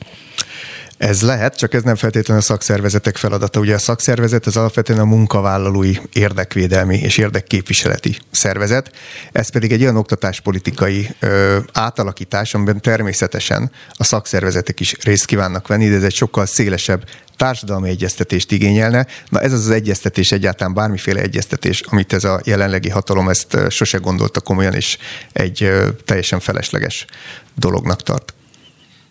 Ez 0.98 1.22
lehet, 1.22 1.56
csak 1.56 1.74
ez 1.74 1.82
nem 1.82 1.94
feltétlenül 1.94 2.42
a 2.42 2.44
szakszervezetek 2.44 3.16
feladata. 3.16 3.60
Ugye 3.60 3.74
a 3.74 3.78
szakszervezet 3.78 4.46
az 4.46 4.56
alapvetően 4.56 4.98
a 4.98 5.04
munkavállalói 5.04 5.96
érdekvédelmi 6.12 6.96
és 6.96 7.18
érdekképviseleti 7.18 8.16
szervezet. 8.30 8.90
Ez 9.32 9.48
pedig 9.48 9.72
egy 9.72 9.82
olyan 9.82 9.96
oktatáspolitikai 9.96 11.10
ö, 11.20 11.58
átalakítás, 11.72 12.54
amiben 12.54 12.80
természetesen 12.80 13.70
a 13.92 14.04
szakszervezetek 14.04 14.80
is 14.80 14.96
részt 15.02 15.24
kívánnak 15.24 15.66
venni, 15.66 15.88
de 15.88 15.94
ez 15.94 16.02
egy 16.02 16.14
sokkal 16.14 16.46
szélesebb 16.46 17.04
társadalmi 17.36 17.88
egyeztetést 17.88 18.52
igényelne. 18.52 19.06
Na 19.28 19.40
ez 19.40 19.52
az 19.52 19.60
az 19.60 19.70
egyeztetés 19.70 20.32
egyáltalán 20.32 20.74
bármiféle 20.74 21.20
egyeztetés, 21.20 21.80
amit 21.80 22.12
ez 22.12 22.24
a 22.24 22.40
jelenlegi 22.44 22.88
hatalom 22.88 23.28
ezt 23.28 23.56
sose 23.70 23.98
gondolta 23.98 24.40
komolyan, 24.40 24.74
és 24.74 24.98
egy 25.32 25.70
teljesen 26.04 26.40
felesleges 26.40 27.06
dolognak 27.54 28.02
tart. 28.02 28.34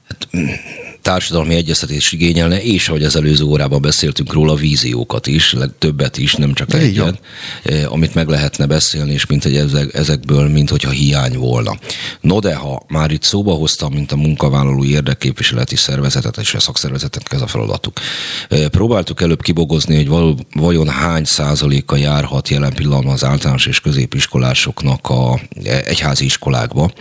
Hát, 0.08 0.28
társadalmi 1.04 1.56
egyeztetés 1.56 2.12
igényelne, 2.12 2.62
és 2.62 2.90
ahogy 2.90 3.04
az 3.04 3.16
előző 3.16 3.44
órában 3.44 3.82
beszéltünk 3.82 4.34
róla, 4.34 4.56
víziókat 4.56 5.28
is, 5.28 5.56
többet 5.80 6.18
is, 6.18 6.34
nem 6.34 6.54
csak 6.54 6.74
egyet, 6.74 7.20
eh, 7.64 7.92
amit 7.92 8.14
meg 8.14 8.28
lehetne 8.28 8.66
beszélni, 8.66 9.14
és 9.14 9.26
mint 9.26 9.46
ezek, 9.46 9.94
ezekből, 9.94 10.50
mint 10.50 10.70
hogyha 10.70 10.90
hiány 10.90 11.38
volna. 11.38 11.78
No 12.22 12.40
de 12.40 12.56
ha 12.56 12.84
már 12.88 13.12
itt 13.12 13.24
szóba 13.24 13.54
hoztam, 13.54 13.94
mint 13.94 14.12
a 14.12 14.16
munkavállalói 14.16 14.90
érdekképviseleti 14.90 15.76
szervezetet 15.76 16.38
és 16.38 16.54
a 16.54 16.60
szakszervezetek 16.60 17.32
ez 17.32 17.42
a 17.42 17.48
feladatuk. 17.48 18.00
Eh, 18.50 18.68
próbáltuk 18.68 19.22
előbb 19.22 19.42
kibogozni, 19.42 19.96
hogy 19.96 20.08
való, 20.08 20.38
vajon 20.54 20.90
hány 20.90 21.24
százaléka 21.24 21.96
járhat 21.96 22.50
jelen 22.50 22.74
pillanatban 22.74 23.14
az 23.14 23.24
általános 23.24 23.66
és 23.66 23.80
középiskolásoknak 23.80 25.10
a 25.10 25.40
eh, 25.64 25.82
egyházi 25.86 26.26
iskolákba 26.26 26.92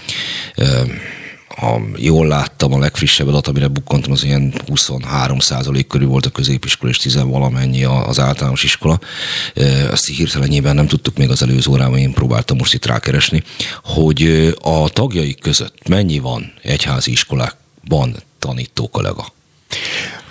ha 1.57 1.81
jól 1.97 2.27
láttam, 2.27 2.73
a 2.73 2.79
legfrissebb 2.79 3.29
adat, 3.29 3.47
amire 3.47 3.69
bukkantam, 3.69 4.13
az 4.13 4.25
ilyen 4.25 4.55
23 4.67 5.39
százalék 5.39 5.87
körül 5.87 6.09
volt 6.09 6.27
a 6.27 6.31
középiskola, 6.31 6.91
és 6.91 6.97
10 6.97 7.23
valamennyi 7.23 7.85
az 7.85 8.19
általános 8.19 8.65
iskola. 8.65 9.01
Ezt 9.91 10.07
hirtelenjében 10.07 10.75
nem 10.75 10.87
tudtuk 10.87 11.17
még 11.17 11.31
az 11.31 11.43
előző 11.43 11.71
órában, 11.71 11.99
én 11.99 12.13
próbáltam 12.13 12.57
most 12.57 12.75
itt 12.75 12.87
rákeresni, 12.87 13.43
hogy 13.85 14.53
a 14.63 14.89
tagjaik 14.89 15.41
között 15.41 15.89
mennyi 15.89 16.19
van 16.19 16.53
egyházi 16.63 17.11
iskolákban 17.11 18.17
tanító 18.39 18.89
kollega? 18.89 19.33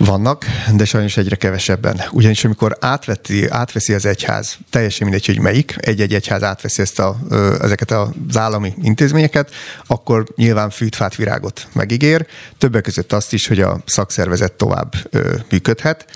Vannak, 0.04 0.44
de 0.76 0.84
sajnos 0.84 1.16
egyre 1.16 1.36
kevesebben. 1.36 2.00
Ugyanis 2.10 2.44
amikor 2.44 2.76
átveti, 2.80 3.48
átveszi 3.48 3.94
az 3.94 4.06
egyház, 4.06 4.58
teljesen 4.70 5.08
mindegy, 5.08 5.26
hogy 5.26 5.40
melyik, 5.40 5.74
egy-egy 5.78 6.14
egyház 6.14 6.42
átveszi 6.42 6.82
ezt 6.82 6.98
a, 6.98 7.16
ezeket 7.60 7.90
az 7.90 8.36
állami 8.36 8.74
intézményeket, 8.82 9.50
akkor 9.86 10.24
nyilván 10.36 10.70
fűtfát, 10.70 11.16
virágot 11.16 11.68
megígér. 11.72 12.26
Többek 12.58 12.82
között 12.82 13.12
azt 13.12 13.32
is, 13.32 13.46
hogy 13.46 13.60
a 13.60 13.80
szakszervezet 13.86 14.52
tovább 14.52 14.92
működhet. 15.50 16.06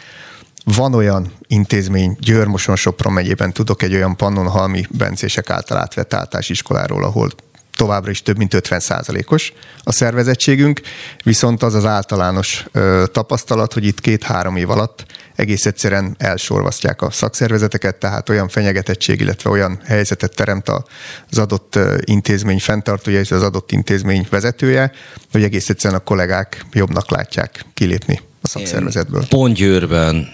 Van 0.64 0.94
olyan 0.94 1.32
intézmény, 1.46 2.16
Győr-Moson 2.20 2.76
Sopron 2.76 3.12
megyében 3.12 3.52
tudok 3.52 3.82
egy 3.82 3.94
olyan 3.94 4.16
Pannonhalmi 4.16 4.86
bencések 4.90 5.50
által 5.50 5.78
átvett 5.78 6.14
általásiskoláról, 6.14 7.04
ahol 7.04 7.30
továbbra 7.76 8.10
is 8.10 8.22
több 8.22 8.36
mint 8.36 8.54
50 8.54 8.80
százalékos 8.80 9.52
a 9.82 9.92
szervezettségünk, 9.92 10.80
viszont 11.24 11.62
az 11.62 11.74
az 11.74 11.84
általános 11.84 12.64
ö, 12.72 13.04
tapasztalat, 13.12 13.72
hogy 13.72 13.84
itt 13.84 14.00
két-három 14.00 14.56
év 14.56 14.70
alatt 14.70 15.04
egész 15.36 15.66
egyszerűen 15.66 16.14
elsorvasztják 16.18 17.02
a 17.02 17.10
szakszervezeteket, 17.10 17.96
tehát 17.96 18.28
olyan 18.28 18.48
fenyegetettség, 18.48 19.20
illetve 19.20 19.50
olyan 19.50 19.80
helyzetet 19.84 20.34
teremt 20.34 20.68
az 20.68 21.38
adott 21.38 21.78
intézmény 22.04 22.60
fenntartója 22.60 23.20
és 23.20 23.30
az 23.30 23.42
adott 23.42 23.72
intézmény 23.72 24.26
vezetője, 24.30 24.92
hogy 25.32 25.42
egész 25.42 25.68
egyszerűen 25.68 26.00
a 26.00 26.04
kollégák 26.04 26.64
jobbnak 26.72 27.10
látják 27.10 27.64
kilépni 27.74 28.20
a 28.40 28.48
szakszervezetből. 28.48 29.26
Pont 29.28 29.54
Győrben 29.54 30.28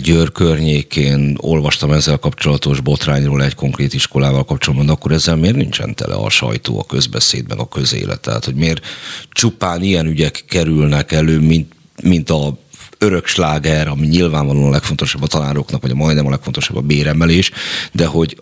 Győr 0.00 0.32
környékén 0.32 1.36
olvastam 1.40 1.92
ezzel 1.92 2.16
kapcsolatos 2.16 2.80
botrányról 2.80 3.42
egy 3.42 3.54
konkrét 3.54 3.94
iskolával 3.94 4.44
kapcsolatban, 4.44 4.86
de 4.86 4.92
akkor 4.92 5.12
ezzel 5.12 5.36
miért 5.36 5.56
nincsen 5.56 5.94
tele 5.94 6.14
a 6.14 6.30
sajtó, 6.30 6.78
a 6.78 6.84
közbeszéd, 6.84 7.48
meg 7.48 7.58
a 7.58 7.68
közélet? 7.68 8.20
Tehát, 8.20 8.44
hogy 8.44 8.54
miért 8.54 8.86
csupán 9.30 9.82
ilyen 9.82 10.06
ügyek 10.06 10.44
kerülnek 10.48 11.12
elő, 11.12 11.38
mint, 11.38 11.72
mint 12.02 12.30
a 12.30 12.58
örök 12.98 13.26
sláger, 13.26 13.88
ami 13.88 14.06
nyilvánvalóan 14.06 14.68
a 14.68 14.70
legfontosabb 14.70 15.22
a 15.22 15.26
tanároknak, 15.26 15.82
vagy 15.82 15.90
a 15.90 15.94
majdnem 15.94 16.26
a 16.26 16.30
legfontosabb 16.30 16.76
a 16.76 16.80
béremelés, 16.80 17.50
de 17.92 18.06
hogy 18.06 18.36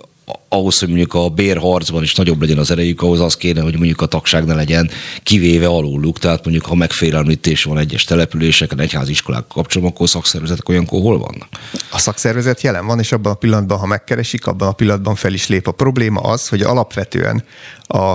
ahhoz, 0.49 0.79
hogy 0.79 0.89
mondjuk 0.89 1.15
a 1.15 1.29
bérharcban 1.29 2.03
is 2.03 2.15
nagyobb 2.15 2.41
legyen 2.41 2.59
az 2.59 2.71
erejük, 2.71 3.03
ahhoz 3.03 3.21
az 3.21 3.37
kéne, 3.37 3.61
hogy 3.61 3.77
mondjuk 3.77 4.01
a 4.01 4.07
tagság 4.07 4.45
ne 4.45 4.55
legyen 4.55 4.91
kivéve 5.23 5.67
aluluk. 5.67 6.19
Tehát 6.19 6.45
mondjuk, 6.45 6.67
ha 6.67 6.75
megfélemlítés 6.75 7.65
van 7.65 7.79
egyes 7.79 8.05
településeken, 8.05 8.81
egyházi 8.81 9.11
iskolák 9.11 9.47
kapcsolatban, 9.47 9.97
akkor 9.97 10.09
szakszervezetek 10.09 10.69
olyankor 10.69 11.01
hol 11.01 11.19
vannak? 11.19 11.49
A 11.93 11.99
szakszervezet 11.99 12.61
jelen 12.61 12.87
van, 12.87 12.99
és 12.99 13.13
abban 13.13 13.33
a 13.33 13.37
pillanatban, 13.37 13.79
ha 13.79 13.87
megkeresik, 13.87 14.47
abban 14.47 14.69
a 14.69 14.73
pillanatban 14.73 15.15
fel 15.15 15.33
is 15.33 15.49
lép. 15.49 15.67
A 15.67 15.73
probléma 15.73 16.21
az, 16.21 16.49
hogy 16.49 16.63
alapvetően 16.63 17.45
a 17.87 18.15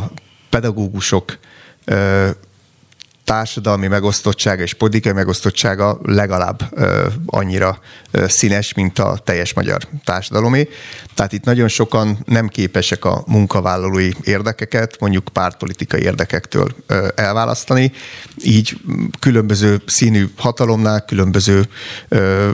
pedagógusok 0.49 1.37
társadalmi 3.25 3.87
megosztottsága 3.87 4.61
és 4.61 4.73
politikai 4.73 5.13
megosztottsága 5.13 5.99
legalább 6.03 6.61
ö, 6.71 7.07
annyira 7.25 7.79
ö, 8.11 8.27
színes, 8.27 8.73
mint 8.73 8.99
a 8.99 9.17
teljes 9.23 9.53
magyar 9.53 9.87
társadalomé. 10.03 10.69
Tehát 11.13 11.33
itt 11.33 11.43
nagyon 11.43 11.67
sokan 11.67 12.17
nem 12.25 12.47
képesek 12.47 13.05
a 13.05 13.23
munkavállalói 13.27 14.11
érdekeket, 14.23 14.99
mondjuk 14.99 15.29
pártpolitikai 15.33 16.01
érdekektől 16.01 16.75
ö, 16.87 17.07
elválasztani. 17.15 17.91
Így 18.43 18.77
különböző 19.19 19.81
színű 19.85 20.25
hatalomnál, 20.35 21.05
különböző 21.05 21.63
ö, 22.07 22.49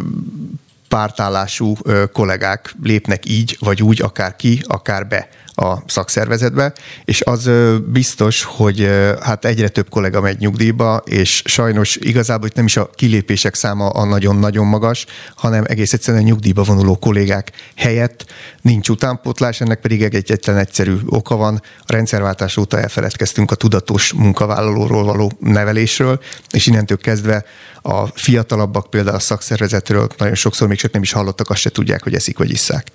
pártállású 0.88 1.76
kollégák 2.14 2.76
lépnek 2.84 3.30
így 3.30 3.58
vagy 3.60 3.82
úgy, 3.82 4.02
akár 4.02 4.36
ki, 4.36 4.64
akár 4.68 5.08
be 5.08 5.30
a 5.56 5.78
szakszervezetbe, 5.86 6.74
és 7.06 7.22
az 7.22 7.49
biztos, 7.86 8.43
hogy 8.43 8.89
hát 9.22 9.45
egyre 9.45 9.68
több 9.70 9.89
kollega 9.89 10.22
megy 10.22 10.38
nyugdíjba, 10.38 11.02
és 11.06 11.41
sajnos 11.45 11.95
igazából 11.95 12.47
itt 12.47 12.56
nem 12.56 12.66
is 12.66 12.78
a 12.78 12.89
kilépések 12.95 13.56
száma 13.56 13.89
a 13.89 14.06
nagyon-nagyon 14.06 14.66
magas, 14.66 15.06
hanem 15.36 15.64
egész 15.68 15.93
egyszerűen 15.93 16.24
a 16.24 16.26
nyugdíjba 16.26 16.64
vonuló 16.64 16.95
kollégák 16.95 17.52
helyett 17.76 18.26
nincs 18.62 18.89
utánpótlás, 18.89 19.62
ennek 19.62 19.80
pedig 19.80 20.04
egy 20.04 20.16
egyetlen 20.16 20.58
egyszerű 20.58 20.95
oka 21.06 21.36
van. 21.36 21.62
A 21.80 21.91
rendszerváltás 21.91 22.58
óta 22.58 22.80
elfeledkeztünk 22.80 23.52
a 23.52 23.56
tudatos 23.56 24.14
munkavállalóról 24.14 25.04
való 25.04 25.32
nevelésről, 25.39 26.20
és 26.52 26.68
innentől 26.68 26.97
kezdve 26.97 27.45
a 27.82 28.06
fiatalabbak 28.06 28.89
például 28.89 29.16
a 29.16 29.20
szakszervezetről 29.20 30.08
nagyon 30.18 30.36
sokszor 30.36 30.68
még 30.68 30.78
csak 30.78 30.91
nem 30.91 31.02
is 31.02 31.12
hallottak, 31.12 31.49
azt 31.49 31.62
se 31.62 31.70
tudják, 31.70 32.04
hogy 32.04 32.14
eszik 32.14 32.38
vagy 32.38 32.49
isszák. 32.49 32.88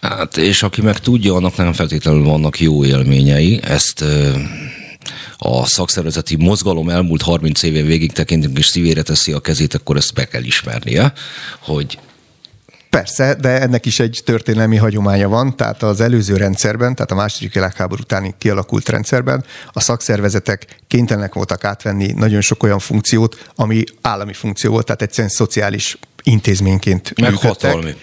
Hát, 0.00 0.36
és 0.36 0.62
aki 0.62 0.82
meg 0.82 0.98
tudja, 0.98 1.34
annak 1.34 1.56
nem 1.56 1.72
feltétlenül 1.72 2.24
vannak 2.24 2.60
jó 2.60 2.84
élményei. 2.84 3.60
Ezt 3.62 4.04
a 5.38 5.66
szakszervezeti 5.66 6.36
mozgalom 6.36 6.88
elmúlt 6.88 7.22
30 7.22 7.62
évén 7.62 7.86
végig 7.86 8.12
tekintünk, 8.12 8.58
és 8.58 8.66
szívére 8.66 9.02
teszi 9.02 9.32
a 9.32 9.40
kezét, 9.40 9.74
akkor 9.74 9.96
ezt 9.96 10.14
be 10.14 10.24
kell 10.24 10.42
ismernie, 10.42 11.12
hogy 11.58 11.98
Persze, 12.90 13.34
de 13.34 13.60
ennek 13.60 13.86
is 13.86 14.00
egy 14.00 14.20
történelmi 14.24 14.76
hagyománya 14.76 15.28
van, 15.28 15.56
tehát 15.56 15.82
az 15.82 16.00
előző 16.00 16.36
rendszerben, 16.36 16.94
tehát 16.94 17.10
a 17.10 17.14
második 17.14 17.54
világháború 17.54 18.02
utáni 18.02 18.34
kialakult 18.38 18.88
rendszerben 18.88 19.44
a 19.72 19.80
szakszervezetek 19.80 20.66
kénytelenek 20.88 21.34
voltak 21.34 21.64
átvenni 21.64 22.12
nagyon 22.12 22.40
sok 22.40 22.62
olyan 22.62 22.78
funkciót, 22.78 23.50
ami 23.54 23.84
állami 24.00 24.32
funkció 24.32 24.70
volt, 24.70 24.86
tehát 24.86 25.02
egyszerűen 25.02 25.32
szociális 25.32 25.98
intézményként 26.22 27.20
Meg 27.20 27.30
működtek. 27.30 27.70
hatalmi. 27.70 27.94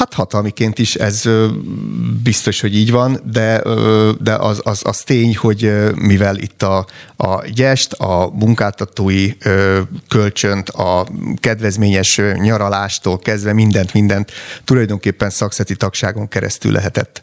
Hát 0.00 0.14
hatalmiként 0.14 0.78
is 0.78 0.94
ez 0.94 1.22
biztos, 2.22 2.60
hogy 2.60 2.76
így 2.76 2.90
van, 2.90 3.20
de, 3.32 3.62
de 4.20 4.34
az, 4.34 4.60
az, 4.64 4.80
az 4.84 4.98
tény, 4.98 5.36
hogy 5.36 5.72
mivel 5.94 6.36
itt 6.36 6.62
a, 6.62 6.86
a 7.16 7.44
gyest, 7.46 7.92
a 7.92 8.30
munkáltatói 8.32 9.32
kölcsönt, 10.08 10.68
a 10.68 11.06
kedvezményes 11.40 12.20
nyaralástól 12.34 13.18
kezdve 13.18 13.52
mindent, 13.52 13.92
mindent 13.92 14.32
tulajdonképpen 14.64 15.30
szakszeti 15.30 15.76
tagságon 15.76 16.28
keresztül 16.28 16.72
lehetett 16.72 17.22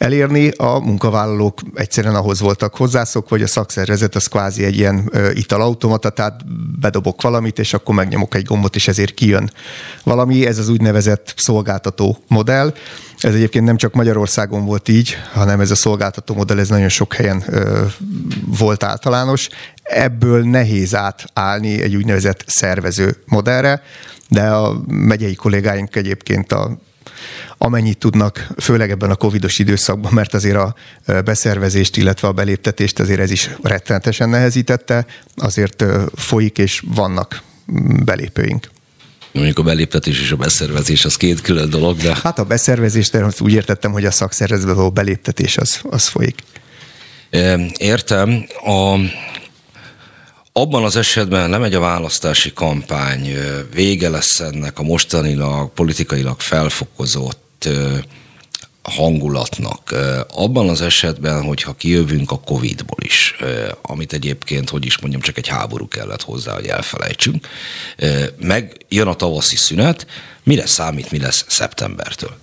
elérni. 0.00 0.48
A 0.48 0.78
munkavállalók 0.78 1.60
egyszerűen 1.74 2.14
ahhoz 2.14 2.40
voltak 2.40 2.76
hozzászokva, 2.76 3.28
hogy 3.28 3.42
a 3.42 3.46
szakszervezet 3.46 4.14
az 4.14 4.26
kvázi 4.26 4.64
egy 4.64 4.76
ilyen 4.76 5.10
italautomata, 5.34 6.10
tehát 6.10 6.44
bedobok 6.80 7.22
valamit, 7.22 7.58
és 7.58 7.74
akkor 7.74 7.94
megnyomok 7.94 8.34
egy 8.34 8.44
gombot, 8.44 8.76
és 8.76 8.88
ezért 8.88 9.14
kijön 9.14 9.50
valami. 10.02 10.46
Ez 10.46 10.58
az 10.58 10.68
úgynevezett 10.68 11.34
szolgáltató 11.36 12.18
modell. 12.28 12.74
Ez 13.18 13.34
egyébként 13.34 13.64
nem 13.64 13.76
csak 13.76 13.94
Magyarországon 13.94 14.64
volt 14.64 14.88
így, 14.88 15.16
hanem 15.32 15.60
ez 15.60 15.70
a 15.70 15.74
szolgáltató 15.74 16.34
modell 16.34 16.58
ez 16.58 16.68
nagyon 16.68 16.88
sok 16.88 17.14
helyen 17.14 17.42
ö, 17.46 17.84
volt 18.46 18.82
általános. 18.82 19.48
Ebből 19.82 20.42
nehéz 20.42 20.94
átállni 20.94 21.82
egy 21.82 21.96
úgynevezett 21.96 22.44
szervező 22.46 23.16
modellre, 23.26 23.82
de 24.28 24.42
a 24.42 24.80
megyei 24.86 25.34
kollégáink 25.34 25.96
egyébként 25.96 26.52
a 26.52 26.78
amennyit 27.58 27.98
tudnak, 27.98 28.46
főleg 28.58 28.90
ebben 28.90 29.10
a 29.10 29.14
covidos 29.14 29.58
időszakban, 29.58 30.12
mert 30.12 30.34
azért 30.34 30.56
a 30.56 30.74
beszervezést, 31.24 31.96
illetve 31.96 32.28
a 32.28 32.32
beléptetést 32.32 32.98
azért 33.00 33.20
ez 33.20 33.30
is 33.30 33.50
rettenetesen 33.62 34.28
nehezítette, 34.28 35.06
azért 35.36 35.84
folyik 36.14 36.58
és 36.58 36.82
vannak 36.86 37.42
belépőink. 38.04 38.70
Mondjuk 39.32 39.58
a 39.58 39.62
beléptetés 39.62 40.20
és 40.20 40.30
a 40.30 40.36
beszervezés 40.36 41.04
az 41.04 41.16
két 41.16 41.40
külön 41.40 41.70
dolog, 41.70 41.96
de... 41.96 42.16
Hát 42.22 42.38
a 42.38 42.44
beszervezés, 42.44 43.10
de 43.10 43.26
úgy 43.38 43.52
értettem, 43.52 43.92
hogy 43.92 44.04
a 44.04 44.10
szakszervezetben 44.10 44.74
való 44.74 44.90
beléptetés 44.90 45.56
az, 45.56 45.80
az 45.90 46.06
folyik. 46.06 46.42
Értem. 47.78 48.44
A, 48.64 48.96
abban 50.52 50.84
az 50.84 50.96
esetben 50.96 51.50
lemegy 51.50 51.74
a 51.74 51.80
választási 51.80 52.52
kampány, 52.52 53.34
vége 53.72 54.08
lesz 54.08 54.40
ennek 54.40 54.78
a 54.78 54.82
mostanilag 54.82 55.72
politikailag 55.72 56.40
felfokozott 56.40 57.68
hangulatnak. 58.82 59.94
Abban 60.28 60.68
az 60.68 60.80
esetben, 60.80 61.42
hogyha 61.42 61.72
kijövünk 61.72 62.30
a 62.30 62.40
Covid-ból 62.40 62.98
is, 63.02 63.36
amit 63.82 64.12
egyébként, 64.12 64.68
hogy 64.68 64.86
is 64.86 64.98
mondjam, 64.98 65.22
csak 65.22 65.38
egy 65.38 65.48
háború 65.48 65.88
kellett 65.88 66.22
hozzá, 66.22 66.54
hogy 66.54 66.66
elfelejtsünk, 66.66 67.48
meg 68.40 68.76
jön 68.88 69.06
a 69.06 69.14
tavaszi 69.14 69.56
szünet, 69.56 70.06
mire 70.42 70.66
számít, 70.66 71.10
mi 71.10 71.18
lesz 71.18 71.44
szeptembertől? 71.48 72.36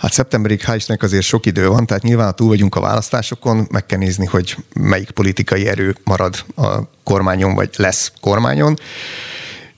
Hát 0.00 0.12
szeptemberig 0.12 0.62
hál' 0.66 1.02
azért 1.02 1.22
sok 1.22 1.46
idő 1.46 1.68
van, 1.68 1.86
tehát 1.86 2.02
nyilván 2.02 2.36
túl 2.36 2.48
vagyunk 2.48 2.74
a 2.74 2.80
választásokon, 2.80 3.66
meg 3.70 3.86
kell 3.86 3.98
nézni, 3.98 4.26
hogy 4.26 4.56
melyik 4.74 5.10
politikai 5.10 5.68
erő 5.68 5.94
marad 6.04 6.44
a 6.56 6.78
kormányon, 7.04 7.54
vagy 7.54 7.70
lesz 7.76 8.12
kormányon. 8.20 8.76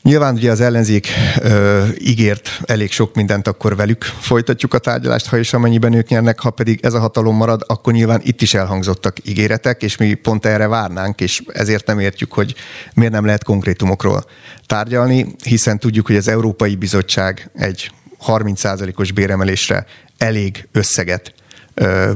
Nyilván 0.03 0.35
ugye 0.35 0.51
az 0.51 0.61
ellenzék 0.61 1.09
ö, 1.39 1.85
ígért 1.99 2.61
elég 2.65 2.91
sok 2.91 3.15
mindent, 3.15 3.49
akkor 3.49 3.77
velük 3.77 4.03
folytatjuk 4.03 4.75
a 4.75 4.79
tárgyalást, 4.79 5.27
ha 5.27 5.39
és 5.39 5.53
amennyiben 5.53 5.93
ők 5.93 6.09
nyernek, 6.09 6.41
ha 6.41 6.51
pedig 6.51 6.79
ez 6.83 6.95
a 6.95 7.01
hatalom 7.01 7.37
marad, 7.37 7.65
akkor 7.67 7.93
nyilván 7.93 8.21
itt 8.25 8.43
is 8.43 8.55
elhangzottak 8.55 9.17
ígéretek, 9.29 9.83
és 9.83 9.97
mi 9.97 10.15
pont 10.15 10.47
erre 10.47 10.67
várnánk, 10.69 11.21
és 11.21 11.43
ezért 11.53 11.87
nem 11.87 11.99
értjük, 11.99 12.33
hogy 12.33 12.55
miért 12.95 13.13
nem 13.13 13.25
lehet 13.25 13.45
konkrétumokról 13.45 14.25
tárgyalni, 14.67 15.35
hiszen 15.45 15.79
tudjuk, 15.79 16.07
hogy 16.07 16.17
az 16.17 16.29
Európai 16.29 16.77
Bizottság 16.77 17.51
egy 17.55 17.91
30%-os 18.27 19.13
béremelésre 19.13 19.87
elég 20.19 20.69
összeget 20.73 21.35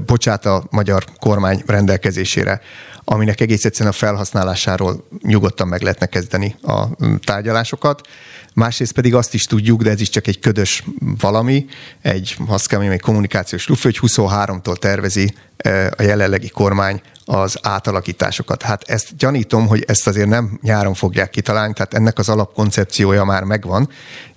bocsát 0.07 0.47
a 0.47 0.67
magyar 0.71 1.05
kormány 1.19 1.63
rendelkezésére 1.67 2.61
aminek 3.09 3.41
egész 3.41 3.65
egyszerűen 3.65 3.95
a 3.95 3.97
felhasználásáról 3.97 5.07
nyugodtan 5.23 5.69
meg 5.69 5.83
lehetne 5.83 6.07
kezdeni 6.07 6.57
a 6.63 6.85
tárgyalásokat. 7.25 8.01
Másrészt 8.55 8.93
pedig 8.93 9.15
azt 9.15 9.35
is 9.35 9.45
tudjuk, 9.45 9.83
de 9.83 9.91
ez 9.91 10.01
is 10.01 10.09
csak 10.09 10.27
egy 10.27 10.39
ködös 10.39 10.85
valami, 11.21 11.67
egy, 12.03 12.37
azt 12.47 12.67
kell 12.67 12.79
mondjam, 12.79 12.99
egy 12.99 13.05
kommunikációs 13.05 13.69
lufi, 13.69 13.83
hogy 13.83 13.99
23-tól 14.03 14.77
tervezi 14.77 15.35
a 15.97 16.03
jelenlegi 16.03 16.49
kormány 16.49 17.01
az 17.29 17.59
átalakításokat. 17.63 18.63
Hát 18.63 18.83
ezt 18.87 19.17
gyanítom, 19.17 19.67
hogy 19.67 19.85
ezt 19.87 20.07
azért 20.07 20.29
nem 20.29 20.59
nyáron 20.63 20.95
fogják 20.95 21.31
kitalálni, 21.31 21.73
tehát 21.73 21.95
ennek 21.95 22.19
az 22.19 22.29
alapkoncepciója 22.29 23.25
már 23.25 23.43
megvan. 23.43 23.89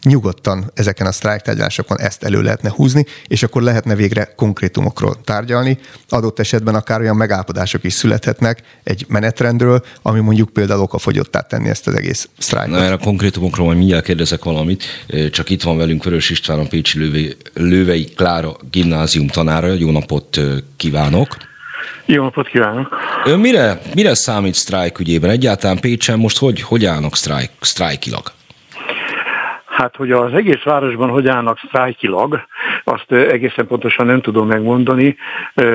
Nyugodtan 0.04 0.72
ezeken 0.74 1.08
a 1.08 1.12
sztrájktárgyalásokon 1.12 2.00
ezt 2.00 2.24
elő 2.24 2.42
lehetne 2.42 2.70
húzni, 2.70 3.06
és 3.28 3.44
akkor 3.44 3.62
lehetne 3.62 3.96
végre 3.96 4.34
konkrétumokról 4.36 5.22
tárgyalni. 5.24 5.80
Adott 6.10 6.40
esetben 6.40 6.76
akár 6.76 7.00
olyan 7.02 7.16
megállapodások 7.16 7.84
is 7.84 7.94
születhetnek 7.94 8.62
egy 8.84 9.06
menetrendről, 9.08 9.84
ami 10.02 10.20
mondjuk 10.20 10.50
például 10.50 10.82
okafogyottá 10.82 11.40
tenni 11.40 11.70
ezt 11.70 11.88
az 11.88 11.94
egész 11.94 12.30
sztrájkot. 12.38 12.76
Na, 12.76 12.84
erre 12.84 12.94
a 12.94 12.98
konkrétumokról 12.98 13.66
majd 13.66 13.78
mindjárt 13.78 14.06
kérdezek 14.06 14.44
valamit. 14.44 14.84
Csak 15.32 15.50
itt 15.50 15.64
van 15.64 15.78
velünk 15.78 16.04
Vörös 16.04 16.30
István, 16.30 16.60
a 16.60 16.68
Pécsi 16.68 17.00
Lővei, 17.00 17.38
Lővei 17.54 18.06
Klára 18.06 18.56
gimnázium 18.72 19.28
tanára. 19.28 19.74
Jó 19.74 19.92
napot 19.92 20.40
kívánok! 20.78 21.48
Jó 22.05 22.23
napot 22.23 22.47
kívánok! 22.47 22.95
Ön 23.25 23.39
mire, 23.39 23.82
mire 23.93 24.15
számít 24.15 24.53
sztrájk 24.53 24.99
ügyében? 24.99 25.30
Egyáltalán 25.30 25.80
Pécsen 25.80 26.19
most 26.19 26.38
hogy, 26.38 26.61
hogy 26.61 26.86
állnak 26.86 27.15
sztrájk, 27.15 27.51
sztrájkilag? 27.59 28.32
Hát, 29.80 29.95
hogy 29.95 30.11
az 30.11 30.34
egész 30.34 30.63
városban 30.63 31.09
hogy 31.09 31.27
állnak 31.27 31.59
sztrájkilag, 31.65 32.45
azt 32.84 33.11
egészen 33.11 33.67
pontosan 33.67 34.05
nem 34.05 34.21
tudom 34.21 34.47
megmondani. 34.47 35.15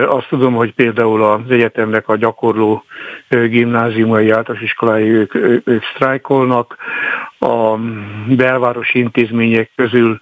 Azt 0.07 0.28
tudom, 0.28 0.55
hogy 0.55 0.72
például 0.74 1.22
az 1.22 1.50
egyetemnek 1.50 2.09
a 2.09 2.16
gyakorló 2.16 2.84
gimnáziumai 3.28 4.30
általános 4.30 4.64
iskolái 4.64 5.09
ők, 5.09 5.34
ők 5.64 5.84
sztrájkolnak. 5.94 6.76
A 7.38 7.76
belvárosi 8.26 8.98
intézmények 8.98 9.70
közül 9.76 10.18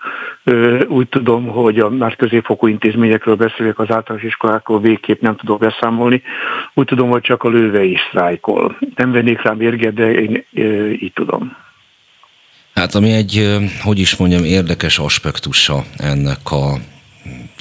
úgy 0.89 1.09
tudom, 1.09 1.47
hogy 1.47 1.79
a 1.79 1.91
már 1.91 2.17
középfokú 2.17 2.67
intézményekről 2.67 3.35
beszélek, 3.35 3.79
az 3.79 3.91
általános 3.91 4.27
iskolákról 4.27 4.81
végképp 4.81 5.21
nem 5.21 5.37
tudok 5.37 5.61
beszámolni. 5.61 6.23
Úgy 6.75 6.87
tudom, 6.87 7.09
hogy 7.09 7.23
csak 7.23 7.43
a 7.43 7.49
lőve 7.49 7.83
is 7.83 8.01
sztrájkol. 8.09 8.77
Nem 8.97 9.13
vennék 9.13 9.43
rám 9.43 9.61
érget, 9.61 9.95
de 9.95 10.13
én 10.13 10.45
így 11.01 11.13
tudom. 11.15 11.57
Hát 12.75 12.95
ami 12.95 13.13
egy, 13.13 13.59
hogy 13.83 13.99
is 13.99 14.17
mondjam, 14.17 14.45
érdekes 14.45 14.99
aspektusa 14.99 15.85
ennek 15.97 16.51
a 16.51 16.81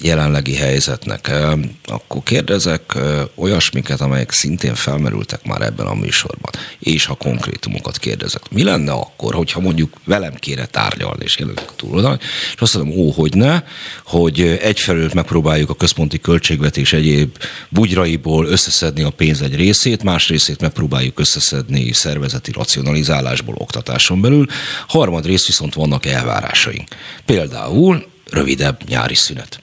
jelenlegi 0.01 0.55
helyzetnek. 0.55 1.32
Akkor 1.86 2.24
kérdezek 2.24 2.97
olyasmiket, 3.36 4.01
amelyek 4.01 4.32
szintén 4.32 4.76
felmerültek 4.76 5.45
már 5.45 5.62
ebben 5.62 5.86
a 5.86 5.93
műsorban, 5.93 6.51
és 6.80 7.05
ha 7.05 7.14
konkrétumokat 7.14 7.97
kérdezek. 7.97 8.41
Mi 8.49 8.64
lenne 8.64 8.91
akkor, 8.91 9.34
hogyha 9.34 9.59
mondjuk 9.59 9.97
velem 10.03 10.34
kéne 10.34 10.66
tárgyalni, 10.66 11.24
és 11.24 11.38
jelenleg 11.38 11.66
a 11.68 11.76
túloldalon, 11.76 12.20
és 12.55 12.62
azt 12.62 12.76
mondom, 12.78 12.97
ó, 12.97 13.12
hogy 13.12 13.36
ne, 13.36 13.64
hogy 14.05 14.41
egyfelől 14.41 15.09
megpróbáljuk 15.14 15.70
a 15.70 15.76
központi 15.76 16.20
költségvetés 16.20 16.93
egyéb 16.93 17.38
bugyraiból 17.70 18.45
összeszedni 18.45 19.03
a 19.03 19.09
pénz 19.09 19.41
egy 19.41 19.55
részét, 19.55 20.03
más 20.03 20.28
részét 20.28 20.62
megpróbáljuk 20.62 21.20
összeszedni 21.20 21.91
szervezeti 21.93 22.51
racionalizálásból 22.51 23.55
oktatáson 23.57 24.22
belül, 24.22 24.45
harmadrészt 24.88 25.47
viszont 25.47 25.74
vannak 25.74 26.05
elvárásaink. 26.05 26.88
Például 27.26 28.09
rövidebb 28.32 28.80
nyári 28.88 29.16
szünet. 29.16 29.62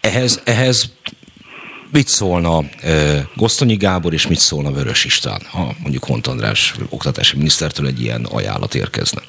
Ehhez, 0.00 0.40
ehhez 0.44 0.92
mit 1.92 2.06
szólna 2.08 2.62
e, 2.82 3.26
Gosztonyi 3.34 3.76
Gábor, 3.76 4.12
és 4.12 4.26
mit 4.26 4.38
szólna 4.38 4.72
Vörös 4.72 5.04
István, 5.04 5.40
ha 5.50 5.74
mondjuk 5.82 6.04
Hont 6.04 6.26
András 6.26 6.74
oktatási 6.88 7.36
minisztertől 7.36 7.86
egy 7.86 8.00
ilyen 8.00 8.24
ajánlat 8.24 8.74
érkezne? 8.74 9.20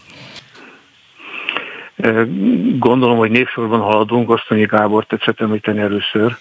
Gondolom, 2.79 3.17
hogy 3.17 3.31
népsorban 3.31 3.79
haladunk, 3.79 4.27
Gosztonyi 4.27 4.65
Gábor 4.65 5.05
tetszett 5.05 5.39
említeni 5.39 5.79
először. 5.79 6.37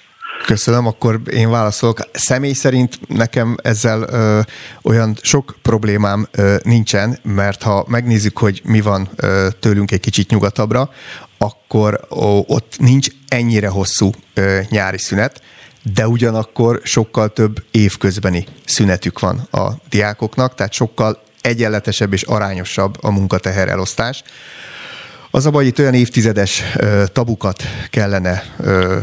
Köszönöm, 0.46 0.86
akkor 0.86 1.20
én 1.30 1.50
válaszolok. 1.50 1.98
Személy 2.12 2.52
szerint 2.52 2.98
nekem 3.08 3.56
ezzel 3.62 4.02
ö, 4.02 4.40
olyan 4.82 5.16
sok 5.22 5.54
problémám 5.62 6.26
ö, 6.32 6.56
nincsen, 6.62 7.18
mert 7.22 7.62
ha 7.62 7.84
megnézzük, 7.88 8.38
hogy 8.38 8.60
mi 8.64 8.80
van 8.80 9.08
ö, 9.16 9.48
tőlünk 9.60 9.90
egy 9.90 10.00
kicsit 10.00 10.30
nyugatabbra, 10.30 10.90
akkor 11.38 12.06
ott 12.46 12.78
nincs 12.78 13.08
ennyire 13.28 13.68
hosszú 13.68 14.10
nyári 14.68 14.98
szünet, 14.98 15.42
de 15.94 16.08
ugyanakkor 16.08 16.80
sokkal 16.84 17.32
több 17.32 17.64
évközbeni 17.70 18.46
szünetük 18.64 19.18
van 19.18 19.38
a 19.50 19.72
diákoknak, 19.88 20.54
tehát 20.54 20.72
sokkal 20.72 21.22
egyenletesebb 21.40 22.12
és 22.12 22.22
arányosabb 22.22 23.04
a 23.04 23.10
munkateher 23.10 23.68
elosztás. 23.68 24.22
Az 25.30 25.46
a 25.46 25.50
baj, 25.50 25.66
itt 25.66 25.78
olyan 25.78 25.94
évtizedes 25.94 26.62
tabukat 27.12 27.62
kellene 27.90 28.42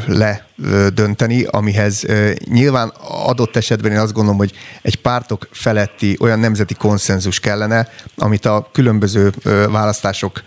ledönteni, 0.08 1.44
amihez 1.44 2.06
nyilván 2.46 2.94
adott 3.08 3.56
esetben 3.56 3.92
én 3.92 3.98
azt 3.98 4.14
gondolom, 4.14 4.38
hogy 4.38 4.52
egy 4.82 5.02
pártok 5.02 5.48
feletti 5.52 6.18
olyan 6.20 6.40
nemzeti 6.40 6.74
konszenzus 6.74 7.40
kellene, 7.40 7.90
amit 8.16 8.46
a 8.46 8.70
különböző 8.72 9.32
választások 9.70 10.44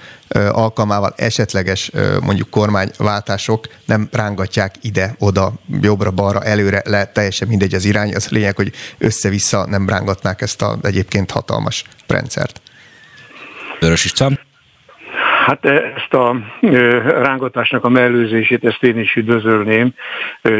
alkalmával 0.50 1.14
esetleges 1.16 1.90
mondjuk 2.20 2.50
kormányváltások 2.50 3.68
nem 3.84 4.08
rángatják 4.12 4.74
ide-oda, 4.80 5.52
jobbra-balra, 5.80 6.42
előre, 6.42 6.82
le, 6.84 7.04
teljesen 7.04 7.48
mindegy 7.48 7.74
az 7.74 7.84
irány. 7.84 8.14
Az 8.14 8.28
lényeg, 8.28 8.56
hogy 8.56 8.72
össze-vissza 8.98 9.66
nem 9.66 9.88
rángatnák 9.88 10.40
ezt 10.40 10.62
a 10.62 10.78
egyébként 10.82 11.30
hatalmas 11.30 11.84
rendszert. 12.06 12.60
Vörös 13.80 14.04
István? 14.04 14.46
Hát 15.48 15.64
ezt 15.64 16.14
a 16.14 16.36
rángatásnak 17.04 17.84
a 17.84 17.88
mellőzését, 17.88 18.64
ezt 18.64 18.82
én 18.82 18.98
is 18.98 19.14
üdvözölném. 19.14 19.90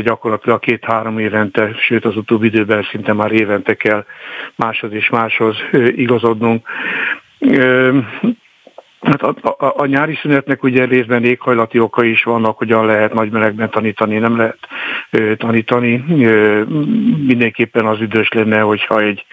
Gyakorlatilag 0.02 0.60
két-három 0.60 1.18
évente, 1.18 1.74
sőt 1.78 2.04
az 2.04 2.16
utóbbi 2.16 2.46
időben 2.46 2.86
szinte 2.90 3.12
már 3.12 3.32
évente 3.32 3.74
kell 3.74 4.04
máshoz 4.56 4.92
és 4.92 5.08
máshoz 5.08 5.56
igazodnunk. 5.96 6.66
Hát 9.00 9.22
a, 9.22 9.34
a, 9.42 9.72
a 9.76 9.86
nyári 9.86 10.18
szünetnek 10.22 10.62
ugye 10.62 10.84
részben 10.84 11.24
éghajlati 11.24 11.78
oka 11.78 12.04
is 12.04 12.22
vannak, 12.22 12.58
hogyan 12.58 12.86
lehet 12.86 13.12
nagy 13.12 13.30
melegben 13.30 13.70
tanítani, 13.70 14.18
nem 14.18 14.36
lehet 14.36 14.58
ö, 15.10 15.36
tanítani. 15.36 16.04
Ö, 16.24 16.62
mindenképpen 17.26 17.86
az 17.86 18.00
üdös 18.00 18.28
lenne, 18.28 18.60
hogyha 18.60 19.00
egy 19.00 19.24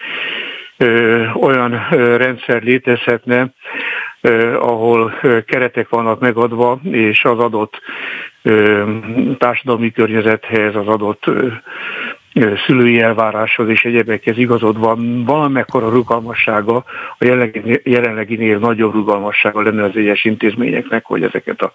ö, 0.76 1.24
olyan 1.30 1.86
ö, 1.90 2.16
rendszer 2.16 2.62
létezhetne, 2.62 3.52
ahol 4.58 5.18
keretek 5.46 5.88
vannak 5.88 6.20
megadva, 6.20 6.80
és 6.82 7.24
az 7.24 7.38
adott 7.38 7.80
társadalmi 9.38 9.92
környezethez, 9.92 10.74
az 10.74 10.86
adott 10.86 11.24
szülői 12.66 13.00
elváráshoz 13.00 13.68
és 13.68 13.84
egyebekhez 13.84 14.38
igazodva 14.38 14.96
valamekkora 15.24 15.88
rugalmassága, 15.88 16.84
a 17.18 17.24
jelenlegi, 17.24 17.80
jelenleginél 17.84 18.58
nagyobb 18.58 18.92
rugalmassága 18.94 19.62
lenne 19.62 19.82
az 19.84 19.96
egyes 19.96 20.24
intézményeknek, 20.24 21.04
hogy 21.04 21.22
ezeket 21.22 21.62
a 21.62 21.72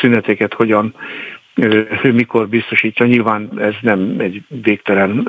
szüneteket 0.00 0.54
hogyan 0.54 0.94
mikor 2.02 2.48
biztosítja. 2.48 3.06
Nyilván 3.06 3.50
ez 3.58 3.74
nem 3.80 4.14
egy 4.18 4.42
végtelen 4.62 5.28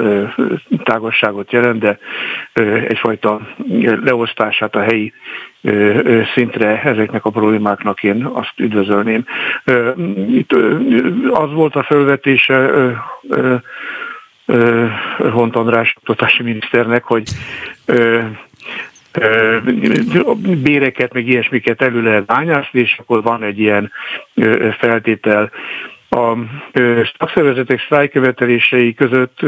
tágasságot 0.83 1.51
jelent, 1.51 1.79
de 1.79 1.99
egyfajta 2.87 3.41
leosztását 4.03 4.75
a 4.75 4.81
helyi 4.81 5.13
szintre 6.33 6.81
ezeknek 6.81 7.25
a 7.25 7.29
problémáknak 7.29 8.03
én 8.03 8.25
azt 8.25 8.53
üdvözölném. 8.57 9.25
Itt 10.29 10.53
az 11.31 11.51
volt 11.53 11.75
a 11.75 11.83
felvetése 11.83 12.71
Hont 15.31 15.55
András 15.55 15.95
oktatási 15.97 16.43
miniszternek, 16.43 17.03
hogy 17.03 17.23
béreket, 20.63 21.13
meg 21.13 21.27
ilyesmiket 21.27 21.81
elő 21.81 22.01
lehet 22.01 22.25
bányászni, 22.25 22.79
és 22.79 22.97
akkor 22.99 23.21
van 23.21 23.43
egy 23.43 23.59
ilyen 23.59 23.91
feltétel. 24.79 25.51
A 26.09 26.37
szakszervezetek 27.17 27.79
sztrájkövetelései 27.81 28.93
között 28.93 29.41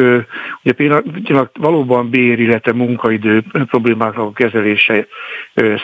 ugye 0.63 0.73
pillanat, 0.75 1.49
valóban 1.57 2.09
bér, 2.09 2.39
illetve 2.39 2.73
munkaidő 2.73 3.43
problémáknak 3.51 4.25
a 4.25 4.31
kezelése 4.31 5.07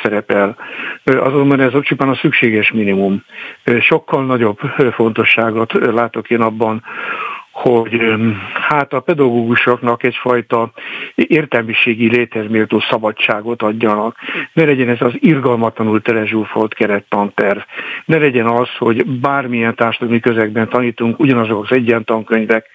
szerepel. 0.04 0.58
Azonban 1.04 1.60
ez 1.60 1.82
csupán 1.82 2.10
a 2.10 2.16
szükséges 2.16 2.72
minimum. 2.72 3.24
Sokkal 3.80 4.26
nagyobb 4.26 4.60
fontosságot 4.92 5.74
látok 5.74 6.30
én 6.30 6.42
abban, 6.42 6.84
hogy 7.58 8.02
hát 8.54 8.94
a 8.94 9.00
pedagógusoknak 9.00 10.04
egyfajta 10.04 10.72
értelmiségi 11.16 12.10
létezméltó 12.10 12.80
szabadságot 12.90 13.62
adjanak. 13.62 14.16
Ne 14.54 14.64
legyen 14.64 14.90
ez 14.90 15.02
az 15.02 15.14
irgalmatlanul 15.20 16.02
telezsúfolt 16.02 16.74
kerettanterv. 16.74 17.60
Ne 18.06 18.18
legyen 18.18 18.46
az, 18.46 18.70
hogy 18.78 19.06
bármilyen 19.06 19.76
társadalmi 19.76 20.20
közegben 20.20 20.70
tanítunk, 20.70 21.20
ugyanazok 21.20 21.64
az 21.64 21.72
egyentankönyvek 21.72 22.66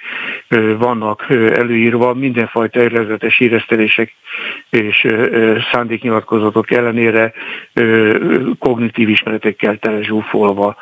vannak 0.79 1.27
előírva, 1.31 2.15
mindenfajta 2.15 2.81
érlezetes 2.81 3.37
híresztelések 3.37 4.15
és 4.71 5.07
szándéknyilatkozatok 5.73 6.71
ellenére 6.71 7.33
kognitív 8.59 9.09
ismeretekkel 9.09 9.77
telezsúfolva 9.77 10.77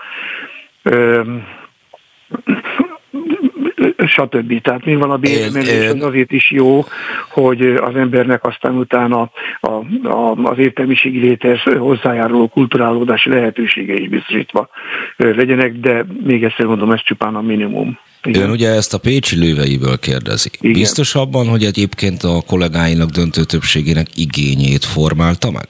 stb. 4.07 4.61
Tehát 4.61 4.85
mi 4.85 4.95
van 4.95 5.11
a 5.11 5.17
bérmelés, 5.17 5.89
az 5.89 6.03
azért 6.03 6.33
is 6.33 6.51
jó, 6.51 6.85
hogy 7.31 7.63
az 7.63 7.97
embernek 7.97 8.45
aztán 8.45 8.77
utána 8.77 9.31
a, 9.61 9.71
a, 10.09 10.35
az 10.43 10.59
értelmiségi 10.59 11.19
létez 11.19 11.61
hozzájáruló 11.63 12.49
kulturálódási 12.49 13.31
lehetősége 13.31 13.95
is 13.95 14.09
biztosítva 14.09 14.69
legyenek, 15.17 15.73
de 15.73 16.05
még 16.25 16.45
egyszer 16.45 16.67
mondom, 16.67 16.91
ez 16.91 17.03
csupán 17.03 17.35
a 17.35 17.41
minimum. 17.41 17.99
Igen. 18.23 18.43
Ön 18.43 18.51
ugye 18.51 18.69
ezt 18.69 18.95
a 18.95 18.99
Pécsi 18.99 19.37
lőveiből 19.37 19.99
kérdezi. 19.99 20.51
Igen. 20.61 20.73
Biztos 20.73 21.15
abban, 21.15 21.49
hogy 21.49 21.65
egyébként 21.65 22.23
a 22.23 22.43
kollégáinak 22.47 23.11
döntő 23.11 23.45
többségének 23.45 24.07
igényét 24.15 24.85
formálta 24.85 25.51
meg? 25.51 25.67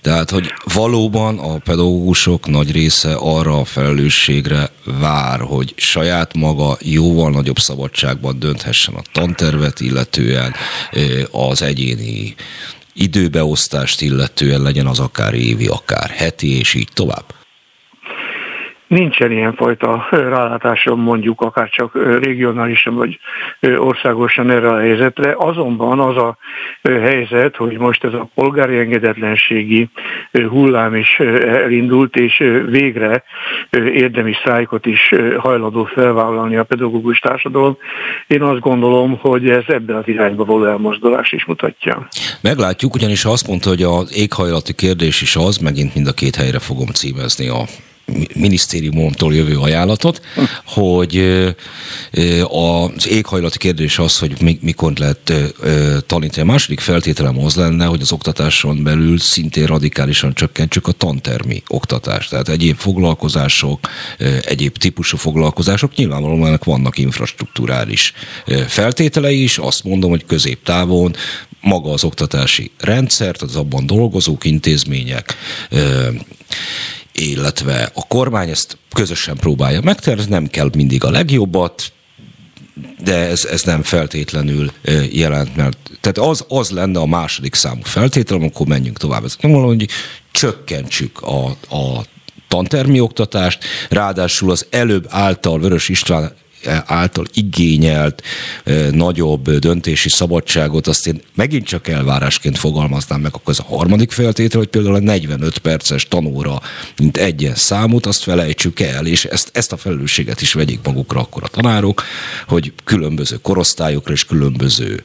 Tehát, 0.00 0.30
hogy 0.30 0.52
valóban 0.74 1.38
a 1.38 1.58
pedagógusok 1.58 2.46
nagy 2.46 2.72
része 2.72 3.14
arra 3.14 3.60
a 3.60 3.64
felelősségre 3.64 4.70
vár, 4.84 5.40
hogy 5.40 5.72
saját 5.76 6.34
maga 6.34 6.78
jóval 6.80 7.30
nagyobb 7.30 7.58
szabadságban 7.58 8.38
dönthessen 8.38 8.94
a 8.94 9.02
tantervet 9.12 9.80
illetően, 9.80 10.54
az 11.30 11.62
egyéni 11.62 12.34
időbeosztást 12.94 14.00
illetően 14.00 14.62
legyen 14.62 14.86
az 14.86 14.98
akár 14.98 15.34
évi, 15.34 15.66
akár 15.66 16.10
heti, 16.10 16.58
és 16.58 16.74
így 16.74 16.88
tovább 16.92 17.24
nincsen 18.92 19.32
ilyenfajta 19.32 20.06
rálátásom 20.10 21.00
mondjuk 21.00 21.40
akár 21.40 21.68
csak 21.68 21.94
regionálisan 22.22 22.94
vagy 22.94 23.18
országosan 23.76 24.50
erre 24.50 24.70
a 24.70 24.78
helyzetre. 24.78 25.34
Azonban 25.38 26.00
az 26.00 26.16
a 26.16 26.36
helyzet, 26.82 27.56
hogy 27.56 27.78
most 27.78 28.04
ez 28.04 28.12
a 28.12 28.28
polgári 28.34 28.78
engedetlenségi 28.78 29.88
hullám 30.32 30.94
is 30.94 31.18
elindult, 31.18 32.16
és 32.16 32.36
végre 32.66 33.24
érdemi 33.94 34.32
sztrájkot 34.32 34.86
is 34.86 35.12
hajlandó 35.38 35.84
felvállalni 35.84 36.56
a 36.56 36.64
pedagógus 36.64 37.18
társadalom. 37.18 37.76
Én 38.26 38.42
azt 38.42 38.60
gondolom, 38.60 39.18
hogy 39.20 39.48
ez 39.48 39.64
ebben 39.66 39.96
az 39.96 40.08
irányba 40.08 40.44
való 40.44 40.64
elmozdulás 40.64 41.32
is 41.32 41.44
mutatja. 41.44 42.08
Meglátjuk, 42.40 42.94
ugyanis 42.94 43.24
azt 43.24 43.48
mondta, 43.48 43.68
hogy 43.68 43.82
az 43.82 44.16
éghajlati 44.16 44.74
kérdés 44.74 45.22
is 45.22 45.36
az, 45.36 45.56
megint 45.56 45.94
mind 45.94 46.06
a 46.06 46.12
két 46.12 46.36
helyre 46.36 46.58
fogom 46.58 46.86
címezni 46.86 47.48
a 47.48 47.90
minisztériumomtól 48.34 49.34
jövő 49.34 49.58
ajánlatot, 49.58 50.20
hogy 50.64 51.16
az 52.48 53.08
éghajlati 53.08 53.58
kérdés 53.58 53.98
az, 53.98 54.18
hogy 54.18 54.58
mikor 54.60 54.92
lehet 54.96 55.32
tanítani. 56.06 56.48
A 56.48 56.52
második 56.52 56.80
feltételem 56.80 57.38
az 57.38 57.54
lenne, 57.54 57.84
hogy 57.84 58.00
az 58.00 58.12
oktatáson 58.12 58.82
belül 58.82 59.18
szintén 59.18 59.66
radikálisan 59.66 60.34
csökkentsük 60.34 60.86
a 60.86 60.92
tantermi 60.92 61.62
oktatást. 61.68 62.30
Tehát 62.30 62.48
egyéb 62.48 62.76
foglalkozások, 62.76 63.88
egyéb 64.44 64.76
típusú 64.76 65.16
foglalkozások 65.16 65.94
nyilvánvalóan 65.94 66.46
ennek 66.46 66.64
vannak 66.64 66.98
infrastruktúrális 66.98 68.12
feltételei 68.66 69.42
is. 69.42 69.58
Azt 69.58 69.84
mondom, 69.84 70.10
hogy 70.10 70.24
középtávon 70.24 71.14
maga 71.60 71.90
az 71.92 72.04
oktatási 72.04 72.70
rendszert, 72.78 73.42
az 73.42 73.56
abban 73.56 73.86
dolgozók, 73.86 74.44
intézmények, 74.44 75.36
illetve 77.12 77.90
a 77.94 78.06
kormány 78.06 78.48
ezt 78.48 78.78
közösen 78.92 79.36
próbálja 79.36 79.80
megtervezni, 79.80 80.30
nem 80.30 80.46
kell 80.46 80.70
mindig 80.74 81.04
a 81.04 81.10
legjobbat, 81.10 81.92
de 83.04 83.14
ez, 83.14 83.44
ez 83.44 83.62
nem 83.62 83.82
feltétlenül 83.82 84.72
jelent, 85.10 85.56
mert 85.56 85.78
tehát 86.00 86.18
az, 86.30 86.44
az 86.48 86.70
lenne 86.70 86.98
a 86.98 87.06
második 87.06 87.54
számú 87.54 87.80
feltétel, 87.82 88.36
amikor 88.36 88.66
menjünk 88.66 88.98
tovább. 88.98 89.24
Ez 89.24 89.36
nem 89.40 89.52
hogy 89.52 89.88
csökkentsük 90.30 91.20
a, 91.20 91.46
a 91.70 92.04
tantermi 92.48 93.00
oktatást, 93.00 93.64
ráadásul 93.88 94.50
az 94.50 94.66
előbb 94.70 95.06
által 95.08 95.58
Vörös 95.58 95.88
István 95.88 96.32
által 96.86 97.26
igényelt 97.34 98.22
nagyobb 98.90 99.50
döntési 99.50 100.08
szabadságot, 100.08 100.86
azt 100.86 101.06
én 101.06 101.20
megint 101.34 101.66
csak 101.66 101.88
elvárásként 101.88 102.58
fogalmaznám 102.58 103.20
meg, 103.20 103.34
akkor 103.34 103.52
ez 103.52 103.58
a 103.58 103.76
harmadik 103.76 104.10
feltétel, 104.10 104.58
hogy 104.58 104.68
például 104.68 104.94
a 104.94 104.98
45 104.98 105.58
perces 105.58 106.08
tanóra, 106.08 106.60
mint 106.98 107.16
egyen 107.16 107.54
számot, 107.54 108.06
azt 108.06 108.22
felejtsük 108.22 108.80
el, 108.80 109.06
és 109.06 109.24
ezt, 109.24 109.50
ezt 109.52 109.72
a 109.72 109.76
felelősséget 109.76 110.40
is 110.40 110.52
vegyék 110.52 110.80
magukra 110.84 111.20
akkor 111.20 111.42
a 111.42 111.48
tanárok, 111.48 112.02
hogy 112.46 112.72
különböző 112.84 113.36
korosztályokra 113.36 114.12
és 114.12 114.24
különböző 114.24 115.02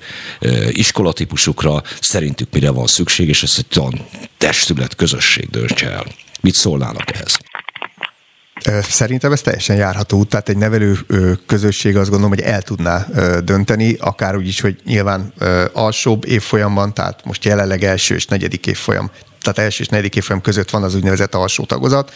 iskolatípusokra 0.70 1.84
szerintük 2.02 2.48
mire 2.54 2.70
van 2.70 2.88
szükség, 2.88 3.28
és 3.28 3.44
ezt 3.44 3.58
egy 3.58 3.66
tan 3.66 4.06
testület, 4.38 4.96
közösség 4.96 5.50
döntse 5.50 5.92
el. 5.92 6.06
Mit 6.42 6.54
szólnának 6.54 7.14
ehhez? 7.14 7.40
Szerintem 8.82 9.32
ez 9.32 9.42
teljesen 9.42 9.76
járható 9.76 10.18
út, 10.18 10.30
tehát 10.30 10.50
egy 10.50 10.58
nevelő 10.58 10.98
közösség 11.46 11.98
azt 11.98 12.10
gondolom, 12.10 12.34
hogy 12.36 12.44
el 12.44 12.62
tudná 12.62 13.08
dönteni, 13.44 13.96
akár 14.00 14.36
úgy 14.36 14.48
is, 14.48 14.62
hogy 14.62 14.80
nyilván 14.86 15.34
alsóbb 15.74 16.26
évfolyamban, 16.26 16.94
tehát 16.94 17.26
most 17.26 17.46
jelenleg 17.46 17.84
első 17.84 18.16
és 18.16 18.26
negyedik 18.26 18.68
évfolyam, 18.68 19.12
tehát 19.42 19.58
első 19.60 19.84
és 19.84 19.90
negyedik 19.90 20.16
évfolyam 20.16 20.42
között 20.42 20.70
van 20.70 20.84
az 20.84 20.96
úgynevezett 20.96 21.36
alsó 21.36 21.66
tagozat, 21.66 22.14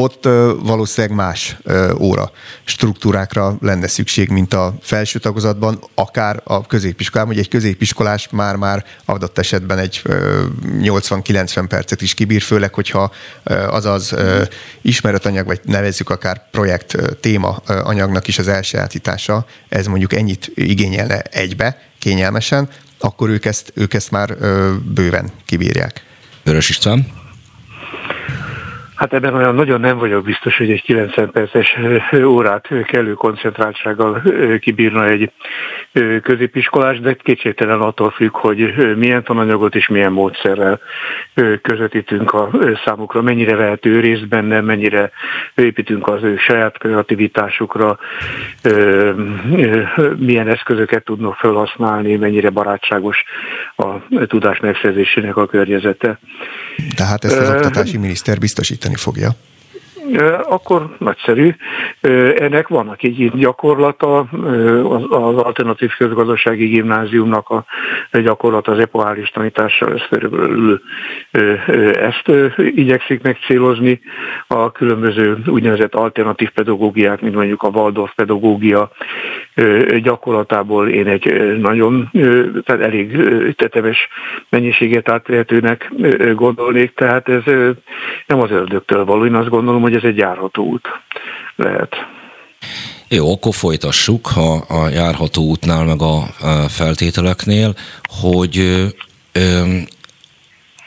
ott 0.00 0.24
valószínűleg 0.62 1.16
más 1.16 1.56
óra 1.98 2.30
struktúrákra 2.64 3.56
lenne 3.60 3.88
szükség, 3.88 4.28
mint 4.28 4.54
a 4.54 4.74
felső 4.80 5.18
tagozatban, 5.18 5.84
akár 5.94 6.40
a 6.44 6.66
középiskolában, 6.66 7.34
hogy 7.34 7.42
egy 7.42 7.50
középiskolás 7.50 8.28
már-már 8.30 8.84
adott 9.04 9.38
esetben 9.38 9.78
egy 9.78 10.02
80-90 10.04 11.64
percet 11.68 12.02
is 12.02 12.14
kibír, 12.14 12.42
főleg, 12.42 12.74
hogyha 12.74 13.12
az 13.68 13.84
az 13.84 14.14
ismeretanyag, 14.80 15.46
vagy 15.46 15.60
nevezzük 15.64 16.10
akár 16.10 16.50
projekt 16.50 16.96
téma 17.20 17.50
anyagnak 17.66 18.28
is 18.28 18.38
az 18.38 18.48
elsajátítása, 18.48 19.46
ez 19.68 19.86
mondjuk 19.86 20.12
ennyit 20.12 20.50
igényelne 20.54 21.20
egybe, 21.20 21.82
kényelmesen, 21.98 22.68
akkor 22.98 23.28
ők 23.28 23.44
ezt, 23.44 23.72
ők 23.74 23.94
ezt 23.94 24.10
már 24.10 24.36
bőven 24.94 25.30
kibírják. 25.44 26.04
Vörös 26.42 26.68
István? 26.68 27.16
Hát 28.98 29.12
ebben 29.12 29.34
olyan 29.34 29.54
nagyon 29.54 29.80
nem 29.80 29.98
vagyok 29.98 30.24
biztos, 30.24 30.56
hogy 30.56 30.70
egy 30.70 30.82
90 30.82 31.30
perces 31.30 31.76
órát 32.24 32.68
kellő 32.84 33.12
koncentráltsággal 33.12 34.22
kibírna 34.60 35.06
egy 35.06 35.32
középiskolás, 36.22 37.00
de 37.00 37.14
kétségtelen 37.14 37.80
attól 37.80 38.10
függ, 38.10 38.36
hogy 38.36 38.74
milyen 38.96 39.24
tananyagot 39.24 39.74
és 39.74 39.88
milyen 39.88 40.12
módszerrel 40.12 40.80
közvetítünk 41.62 42.32
a 42.32 42.50
számukra, 42.84 43.22
mennyire 43.22 43.56
vehető 43.56 44.00
részt 44.00 44.28
benne, 44.28 44.60
mennyire 44.60 45.10
építünk 45.54 46.08
az 46.08 46.22
ő 46.22 46.36
saját 46.36 46.78
kreativitásukra, 46.78 47.98
milyen 50.16 50.48
eszközöket 50.48 51.04
tudnak 51.04 51.34
felhasználni, 51.34 52.16
mennyire 52.16 52.50
barátságos 52.50 53.22
a 53.76 53.86
tudás 54.26 54.60
megszerzésének 54.60 55.36
a 55.36 55.46
környezete. 55.46 56.18
Tehát 56.96 57.24
ezt 57.24 57.38
az 57.38 57.50
oktatási 57.50 57.96
miniszter 57.96 58.38
biztosítani 58.88 58.96
fogja 58.96 59.46
akkor 60.48 60.96
nagyszerű. 60.98 61.54
Ennek 62.36 62.68
vannak 62.68 63.02
egy 63.02 63.30
gyakorlata, 63.34 64.18
az 64.18 65.36
alternatív 65.36 65.90
közgazdasági 65.98 66.66
gimnáziumnak 66.66 67.48
a 67.48 67.64
gyakorlata 68.10 68.72
az 68.72 68.78
epoális 68.78 69.30
tanítással, 69.30 69.92
ez 69.92 70.02
körülbelül 70.08 70.80
ezt 71.92 72.30
igyekszik 72.56 73.22
megcélozni. 73.22 74.00
A 74.46 74.72
különböző 74.72 75.42
úgynevezett 75.46 75.94
alternatív 75.94 76.50
pedagógiák, 76.50 77.20
mint 77.20 77.34
mondjuk 77.34 77.62
a 77.62 77.68
Waldorf 77.68 78.14
pedagógia 78.14 78.90
gyakorlatából 80.02 80.88
én 80.88 81.06
egy 81.06 81.56
nagyon, 81.60 82.10
tehát 82.64 82.82
elég 82.82 83.16
tetemes 83.56 84.08
mennyiséget 84.48 85.08
átvehetőnek 85.08 85.92
gondolnék, 86.34 86.94
tehát 86.94 87.28
ez 87.28 87.42
nem 88.26 88.40
az 88.40 88.50
ördögtől 88.50 89.04
való. 89.04 89.24
Én 89.24 89.34
azt 89.34 89.48
gondolom, 89.48 89.82
hogy 89.82 89.94
ez 89.94 90.02
egy 90.02 90.16
járható 90.16 90.64
út 90.64 90.88
lehet. 91.56 91.96
Jó, 93.08 93.32
akkor 93.32 93.54
folytassuk 93.54 94.28
a, 94.36 94.54
a 94.54 94.88
járható 94.88 95.42
útnál, 95.42 95.84
meg 95.84 96.00
a, 96.00 96.22
feltételeknél, 96.68 97.74
hogy 98.20 98.84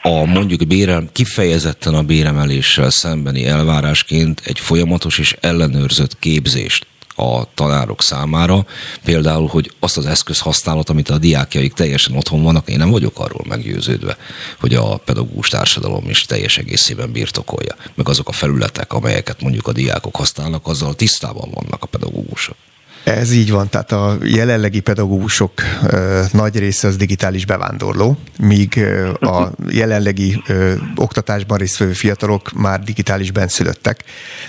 a 0.02 0.24
mondjuk 0.24 0.66
bérem, 0.66 1.08
kifejezetten 1.12 1.94
a 1.94 2.02
béremeléssel 2.02 2.90
szembeni 2.90 3.46
elvárásként 3.46 4.42
egy 4.44 4.58
folyamatos 4.58 5.18
és 5.18 5.36
ellenőrzött 5.40 6.18
képzést 6.18 6.86
a 7.14 7.54
tanárok 7.54 8.02
számára, 8.02 8.66
például, 9.04 9.46
hogy 9.46 9.72
azt 9.80 9.96
az 9.96 10.06
eszköz 10.06 10.38
használat, 10.38 10.88
amit 10.88 11.10
a 11.10 11.18
diákjaik 11.18 11.72
teljesen 11.72 12.16
otthon 12.16 12.42
vannak, 12.42 12.68
én 12.68 12.78
nem 12.78 12.90
vagyok 12.90 13.18
arról 13.18 13.44
meggyőződve, 13.48 14.16
hogy 14.60 14.74
a 14.74 14.96
pedagógus 14.96 15.48
társadalom 15.48 16.08
is 16.08 16.24
teljes 16.24 16.58
egészében 16.58 17.12
birtokolja. 17.12 17.74
Meg 17.94 18.08
azok 18.08 18.28
a 18.28 18.32
felületek, 18.32 18.92
amelyeket 18.92 19.42
mondjuk 19.42 19.66
a 19.66 19.72
diákok 19.72 20.16
használnak, 20.16 20.66
azzal 20.66 20.94
tisztában 20.94 21.50
vannak 21.50 21.82
a 21.82 21.86
pedagógusok. 21.86 22.56
Ez 23.04 23.32
így 23.32 23.50
van, 23.50 23.68
tehát 23.68 23.92
a 23.92 24.16
jelenlegi 24.22 24.80
pedagógusok 24.80 25.52
ö, 25.86 26.22
nagy 26.32 26.58
része 26.58 26.88
az 26.88 26.96
digitális 26.96 27.46
bevándorló, 27.46 28.16
míg 28.38 28.76
ö, 28.76 29.10
a 29.10 29.50
jelenlegi 29.70 30.42
ö, 30.46 30.74
oktatásban 30.96 31.58
résztvevő 31.58 31.92
fiatalok 31.92 32.52
már 32.52 32.80
digitális 32.80 33.30
benszülöttek, 33.30 34.04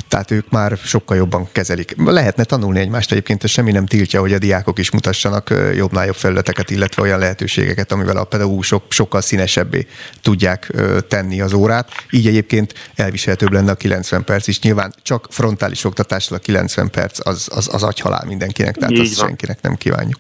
tehát 0.08 0.32
ők 0.32 0.50
már 0.50 0.78
sokkal 0.84 1.18
jobban 1.18 1.48
kezelik. 1.52 1.96
Lehetne 1.98 2.44
tanulni 2.44 2.80
egymást 2.80 3.12
egyébként, 3.12 3.44
ez 3.44 3.50
semmi 3.50 3.72
nem 3.72 3.86
tiltja, 3.86 4.20
hogy 4.20 4.34
a 4.34 4.38
diákok 4.38 4.80
is 4.80 4.92
mutassanak 4.92 5.54
jobbnál 5.76 6.06
jobb 6.06 6.16
felületeket, 6.16 6.70
illetve 6.70 7.02
olyan 7.02 7.20
lehetőségeket, 7.20 7.92
amivel 7.92 8.18
a 8.18 8.24
pedagógusok 8.24 8.84
sokkal 8.90 9.22
színesebbé 9.22 9.88
tudják 10.22 10.70
ö, 10.72 11.00
tenni 11.02 11.42
az 11.42 11.54
órát. 11.54 11.90
Így 12.10 12.28
egyébként 12.28 12.74
elviselhetőbb 12.96 13.52
lenne 13.52 13.72
a 13.72 13.76
90 13.76 14.24
perc 14.24 14.48
is. 14.48 14.60
Nyilván 14.60 14.94
csak 15.02 15.28
frontális 15.30 15.84
oktatással 15.84 16.38
a 16.38 16.40
90 16.40 16.90
perc 16.90 17.28
az, 17.28 17.48
az, 17.52 17.70
az 17.72 17.84
agyhalál 17.84 18.26
minden 18.26 18.43
mindenkinek, 18.46 18.76
tehát 18.76 18.92
így 18.92 19.00
azt 19.00 19.20
van. 19.20 19.28
senkinek 19.28 19.62
nem 19.62 19.76
kívánjuk. 19.76 20.18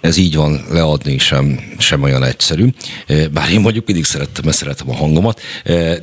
Ez 0.00 0.16
így 0.16 0.36
van, 0.36 0.60
leadni 0.70 1.18
sem, 1.18 1.58
sem 1.78 2.02
olyan 2.02 2.22
egyszerű. 2.24 2.66
Bár 3.32 3.50
én 3.50 3.60
mondjuk 3.60 3.86
mindig 3.86 4.04
szerettem, 4.04 4.44
mert 4.44 4.56
szeretem 4.56 4.90
a 4.90 4.94
hangomat, 4.94 5.40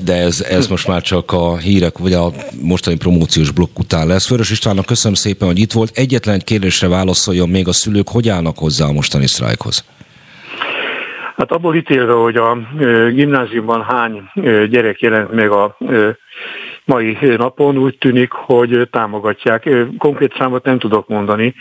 de 0.03 0.13
ez, 0.13 0.41
ez 0.41 0.67
most 0.67 0.87
már 0.87 1.01
csak 1.01 1.31
a 1.31 1.57
hírek, 1.57 1.97
vagy 1.97 2.13
a 2.13 2.31
mostani 2.61 2.97
promóciós 2.97 3.51
blokk 3.51 3.79
után 3.79 4.07
lesz. 4.07 4.25
Főrös 4.25 4.49
Istvánnak 4.49 4.85
köszönöm 4.85 5.15
szépen, 5.15 5.47
hogy 5.47 5.59
itt 5.59 5.71
volt. 5.71 5.97
Egyetlen 5.97 6.35
egy 6.35 6.43
kérdésre 6.43 6.87
válaszoljon 6.87 7.49
még 7.49 7.67
a 7.67 7.73
szülők, 7.73 8.09
hogy 8.09 8.29
állnak 8.29 8.57
hozzá 8.57 8.85
a 8.85 8.91
mostani 8.91 9.27
sztrájkhoz? 9.27 9.85
Hát 11.37 11.51
abból 11.51 11.75
ítélve, 11.75 12.13
hogy 12.13 12.35
a 12.35 12.57
gimnáziumban 13.13 13.83
hány 13.83 14.21
gyerek 14.69 14.99
jelent 14.99 15.33
meg 15.33 15.49
a 15.51 15.77
mai 16.87 17.17
napon 17.37 17.77
úgy 17.77 17.97
tűnik, 17.97 18.31
hogy 18.31 18.87
támogatják. 18.91 19.69
Konkrét 19.97 20.35
számot 20.37 20.63
nem 20.63 20.79
tudok 20.79 21.07
mondani. 21.07 21.55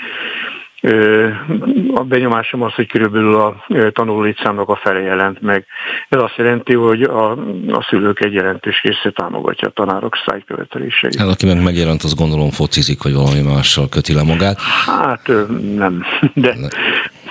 A 1.95 2.05
benyomásom 2.05 2.63
az, 2.63 2.73
hogy 2.73 2.87
körülbelül 2.87 3.35
a 3.35 3.65
tanulólétszámnak 3.93 4.69
a 4.69 4.77
fele 4.77 5.01
jelent 5.01 5.41
meg. 5.41 5.67
Ez 6.09 6.21
azt 6.21 6.37
jelenti, 6.37 6.75
hogy 6.75 7.03
a, 7.03 7.31
a 7.69 7.87
szülők 7.89 8.21
egy 8.21 8.33
jelentős 8.33 8.83
része 8.83 9.11
támogatja 9.11 9.69
a 9.69 9.71
tanárok 9.71 10.17
sztrájkköveteléseit. 10.17 11.17
Hát 11.17 11.29
aki 11.29 11.47
meg 11.47 11.63
megjelent, 11.63 12.03
az 12.03 12.15
gondolom 12.15 12.51
focizik, 12.51 13.03
vagy 13.03 13.15
valami 13.15 13.41
mással 13.41 13.89
köti 13.89 14.15
le 14.15 14.23
magát. 14.23 14.61
Hát 14.87 15.31
nem, 15.75 16.05
de, 16.35 16.55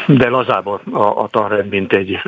de 0.07 0.30
lazább 0.30 0.67
a, 0.67 0.81
a 1.23 1.27
tanrend, 1.31 1.69
mint 1.69 1.93
egy 1.93 2.19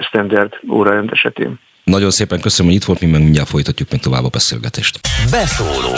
standard 0.00 0.52
órarend 0.68 1.10
esetén. 1.12 1.58
Nagyon 1.84 2.10
szépen 2.10 2.40
köszönöm, 2.40 2.66
hogy 2.66 2.80
itt 2.80 2.86
volt, 2.86 3.00
mi 3.00 3.06
meg 3.06 3.22
mindjárt 3.22 3.48
folytatjuk 3.48 3.90
meg 3.90 4.00
tovább 4.00 4.24
a 4.24 4.28
beszélgetést. 4.28 5.00
Beszóló 5.30 5.94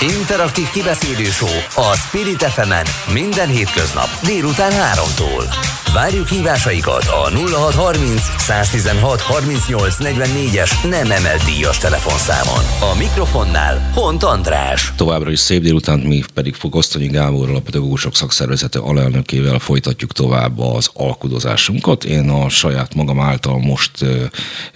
Interaktív 0.00 0.70
kibeszélő 0.70 1.28
a 1.74 1.96
Spirit 1.96 2.42
fm 2.42 2.72
minden 3.12 3.48
hétköznap 3.48 4.08
délután 4.22 4.72
3-tól. 4.72 5.83
Várjuk 5.94 6.28
hívásaikat 6.28 7.04
a 7.04 7.30
0630 7.30 8.22
116 8.38 9.20
38 9.20 9.96
44-es 9.98 10.90
nem 10.90 11.10
emelt 11.10 11.44
díjas 11.44 11.78
telefonszámon. 11.78 12.92
A 12.92 12.98
mikrofonnál 12.98 13.90
Hont 13.92 14.22
András. 14.22 14.92
Továbbra 14.96 15.30
is 15.30 15.38
szép 15.38 15.62
délután, 15.62 15.98
mi 15.98 16.22
pedig 16.34 16.54
Fogosztonyi 16.54 17.06
Gáborral, 17.06 17.56
a 17.56 17.60
pedagógusok 17.60 18.14
szakszervezete 18.14 18.78
alelnökével 18.78 19.58
folytatjuk 19.58 20.12
tovább 20.12 20.58
az 20.58 20.90
alkudozásunkat. 20.92 22.04
Én 22.04 22.28
a 22.28 22.48
saját 22.48 22.94
magam 22.94 23.20
által 23.20 23.58
most 23.58 23.90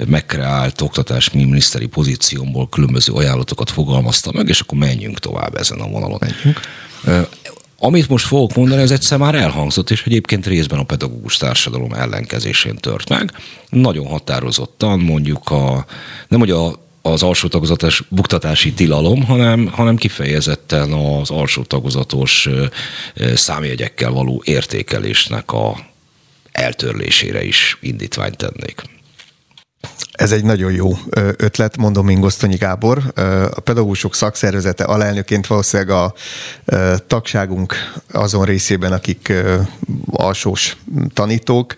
megkreált 0.06 0.80
oktatás 0.80 1.30
miniszteri 1.30 1.86
pozíciómból 1.86 2.68
különböző 2.68 3.12
ajánlatokat 3.12 3.70
fogalmaztam 3.70 4.32
meg, 4.36 4.48
és 4.48 4.60
akkor 4.60 4.78
menjünk 4.78 5.18
tovább 5.18 5.56
ezen 5.56 5.80
a 5.80 5.88
vonalon. 5.88 6.18
Menjünk. 6.20 6.60
Amit 7.80 8.08
most 8.08 8.26
fogok 8.26 8.54
mondani, 8.54 8.82
ez 8.82 8.90
egyszer 8.90 9.18
már 9.18 9.34
elhangzott, 9.34 9.90
és 9.90 10.04
egyébként 10.06 10.46
részben 10.46 10.78
a 10.78 10.82
pedagógus 10.82 11.36
társadalom 11.36 11.92
ellenkezésén 11.92 12.76
tört 12.76 13.08
meg. 13.08 13.32
Nagyon 13.68 14.06
határozottan 14.06 15.00
mondjuk 15.00 15.50
a, 15.50 15.86
nem 16.28 16.38
hogy 16.38 16.50
a 16.50 16.86
az 17.02 17.22
alsó 17.22 17.48
tagozatás 17.48 18.02
buktatási 18.08 18.72
tilalom, 18.72 19.24
hanem, 19.24 19.66
hanem 19.66 19.96
kifejezetten 19.96 20.92
az 20.92 21.30
alsó 21.30 21.62
tagozatos 21.62 22.48
számjegyekkel 23.34 24.10
való 24.10 24.42
értékelésnek 24.44 25.52
a 25.52 25.76
eltörlésére 26.52 27.44
is 27.44 27.78
indítványt 27.80 28.36
tennék. 28.36 28.82
Ez 30.18 30.32
egy 30.32 30.44
nagyon 30.44 30.72
jó 30.72 30.98
ötlet, 31.36 31.76
mondom 31.76 32.08
én 32.08 32.20
Gosztonyi 32.20 32.56
Gábor. 32.56 33.02
A 33.54 33.60
pedagógusok 33.60 34.14
szakszervezete 34.14 34.84
alelnöként 34.84 35.46
valószínűleg 35.46 35.96
a 35.96 36.14
tagságunk 37.06 37.74
azon 38.12 38.44
részében, 38.44 38.92
akik 38.92 39.32
alsós 40.10 40.76
tanítók, 41.14 41.74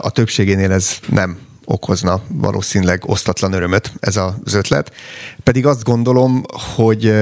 a 0.00 0.10
többségénél 0.10 0.72
ez 0.72 0.98
nem 1.08 1.38
okozna 1.64 2.20
valószínűleg 2.28 3.02
osztatlan 3.06 3.52
örömöt 3.52 3.92
ez 4.00 4.16
az 4.16 4.54
ötlet. 4.54 4.92
Pedig 5.42 5.66
azt 5.66 5.84
gondolom, 5.84 6.44
hogy 6.74 7.14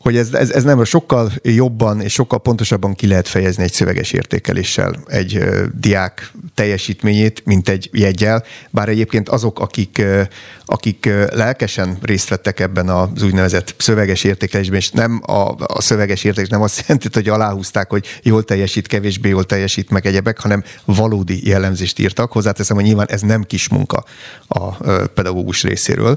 hogy 0.00 0.16
ez, 0.16 0.34
ez, 0.34 0.50
ez 0.50 0.64
nem 0.64 0.84
sokkal 0.84 1.32
jobban 1.42 2.00
és 2.00 2.12
sokkal 2.12 2.40
pontosabban 2.40 2.94
ki 2.94 3.06
lehet 3.06 3.28
fejezni 3.28 3.62
egy 3.62 3.72
szöveges 3.72 4.12
értékeléssel 4.12 4.96
egy 5.06 5.36
uh, 5.36 5.64
diák 5.80 6.32
teljesítményét, 6.54 7.42
mint 7.44 7.68
egy 7.68 7.88
jegyel, 7.92 8.44
bár 8.70 8.88
egyébként 8.88 9.28
azok, 9.28 9.60
akik, 9.60 9.96
uh, 10.00 10.22
akik 10.70 11.08
lelkesen 11.32 11.98
részt 12.02 12.28
vettek 12.28 12.60
ebben 12.60 12.88
az 12.88 13.22
úgynevezett 13.22 13.74
szöveges 13.78 14.24
értékelésben, 14.24 14.78
és 14.78 14.90
nem 14.90 15.22
a, 15.26 15.54
a 15.66 15.80
szöveges 15.80 16.24
értékelés 16.24 16.50
nem 16.50 16.62
azt 16.62 16.80
jelenti, 16.80 17.08
hogy 17.12 17.28
aláhúzták, 17.28 17.90
hogy 17.90 18.06
jól 18.22 18.44
teljesít, 18.44 18.86
kevésbé 18.86 19.28
jól 19.28 19.44
teljesít, 19.44 19.90
meg 19.90 20.06
egyebek, 20.06 20.40
hanem 20.40 20.64
valódi 20.84 21.48
jellemzést 21.48 21.98
írtak. 21.98 22.32
Hozzáteszem, 22.32 22.76
hogy 22.76 22.84
nyilván 22.84 23.08
ez 23.08 23.20
nem 23.20 23.42
kis 23.42 23.68
munka 23.68 24.04
a 24.46 24.74
pedagógus 25.06 25.62
részéről 25.62 26.16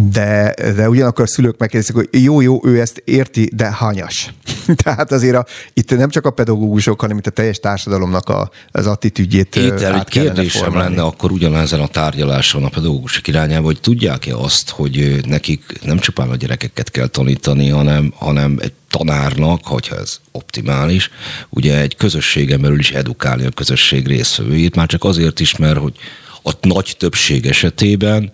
de, 0.00 0.54
de 0.76 0.88
ugyanakkor 0.88 1.24
a 1.24 1.26
szülők 1.26 1.58
megkérdezik, 1.58 1.94
hogy 1.94 2.08
jó, 2.10 2.40
jó, 2.40 2.60
ő 2.64 2.80
ezt 2.80 3.02
érti, 3.04 3.50
de 3.54 3.70
hanyas. 3.72 4.34
Tehát 4.82 5.12
azért 5.12 5.36
a, 5.36 5.46
itt 5.72 5.96
nem 5.96 6.08
csak 6.08 6.26
a 6.26 6.30
pedagógusok, 6.30 7.00
hanem 7.00 7.18
itt 7.18 7.26
a 7.26 7.30
teljes 7.30 7.58
társadalomnak 7.58 8.28
a, 8.28 8.50
az 8.70 8.86
attitűdjét 8.86 9.56
Itt 9.56 9.80
el, 9.80 9.94
egy 9.94 10.04
kérdésem 10.04 10.62
formálni. 10.62 10.94
lenne 10.94 11.06
akkor 11.06 11.30
ugyanezen 11.30 11.80
a 11.80 11.86
tárgyaláson 11.86 12.64
a 12.64 12.68
pedagógusok 12.68 13.28
irányába, 13.28 13.67
hogy 13.68 13.80
tudják-e 13.80 14.36
azt, 14.36 14.70
hogy 14.70 15.20
nekik 15.26 15.78
nem 15.82 15.98
csupán 15.98 16.30
a 16.30 16.36
gyerekeket 16.36 16.90
kell 16.90 17.06
tanítani, 17.06 17.68
hanem, 17.68 18.12
hanem 18.16 18.58
egy 18.60 18.72
tanárnak, 18.90 19.66
hogyha 19.66 19.96
ez 19.96 20.20
optimális, 20.32 21.10
ugye 21.48 21.80
egy 21.80 21.96
közösségen 21.96 22.60
belül 22.60 22.78
is 22.78 22.90
edukálni 22.90 23.46
a 23.46 23.50
közösség 23.50 24.06
részvevőit, 24.06 24.74
már 24.74 24.86
csak 24.86 25.04
azért 25.04 25.40
is, 25.40 25.56
mert 25.56 25.78
hogy 25.78 25.94
a 26.42 26.52
nagy 26.60 26.94
többség 26.98 27.46
esetében 27.46 28.32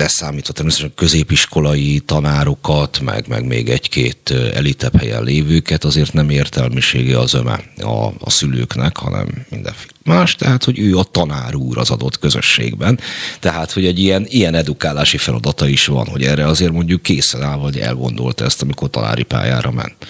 leszámítva 0.00 0.52
természetesen 0.52 0.94
középiskolai 0.96 2.00
tanárokat, 2.06 3.00
meg, 3.00 3.28
meg 3.28 3.46
még 3.46 3.68
egy-két 3.68 4.30
elitebb 4.54 4.96
helyen 4.96 5.22
lévőket, 5.22 5.84
azért 5.84 6.12
nem 6.12 6.30
értelmisége 6.30 7.18
az 7.18 7.34
öme 7.34 7.60
a, 7.76 8.06
a 8.18 8.30
szülőknek, 8.30 8.96
hanem 8.96 9.46
mindenféle 9.50 9.92
más, 10.04 10.34
tehát 10.34 10.64
hogy 10.64 10.78
ő 10.78 10.96
a 10.96 11.02
tanár 11.02 11.54
úr 11.54 11.78
az 11.78 11.90
adott 11.90 12.18
közösségben. 12.18 13.00
Tehát, 13.40 13.72
hogy 13.72 13.84
egy 13.84 13.98
ilyen, 13.98 14.26
ilyen 14.28 14.54
edukálási 14.54 15.16
feladata 15.16 15.68
is 15.68 15.86
van, 15.86 16.06
hogy 16.06 16.22
erre 16.22 16.46
azért 16.46 16.72
mondjuk 16.72 17.02
készen 17.02 17.42
áll, 17.42 17.56
vagy 17.56 17.78
elgondolta 17.78 18.44
ezt, 18.44 18.62
amikor 18.62 18.90
tanári 18.90 19.22
pályára 19.22 19.70
ment. 19.70 20.06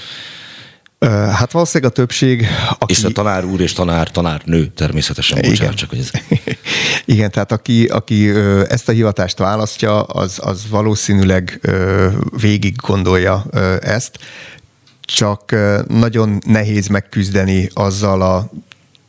Hát 1.08 1.52
valószínűleg 1.52 1.92
a 1.92 1.94
többség... 1.94 2.46
Aki... 2.78 2.92
És 2.92 3.04
a 3.04 3.10
tanár 3.10 3.44
úr 3.44 3.60
és 3.60 3.72
tanár, 3.72 4.10
tanár 4.10 4.42
nő 4.44 4.66
természetesen, 4.66 5.36
bocsánat, 5.36 5.60
Igen. 5.60 5.74
csak 5.74 5.88
hogy 5.88 5.98
ez... 5.98 6.10
Igen, 7.04 7.30
tehát 7.30 7.52
aki, 7.52 7.84
aki 7.84 8.30
ezt 8.68 8.88
a 8.88 8.92
hivatást 8.92 9.38
választja, 9.38 10.02
az, 10.02 10.38
az 10.42 10.68
valószínűleg 10.68 11.60
végig 12.40 12.76
gondolja 12.76 13.44
ezt, 13.80 14.18
csak 15.00 15.54
nagyon 15.88 16.38
nehéz 16.46 16.86
megküzdeni 16.86 17.68
azzal 17.74 18.22
a 18.22 18.50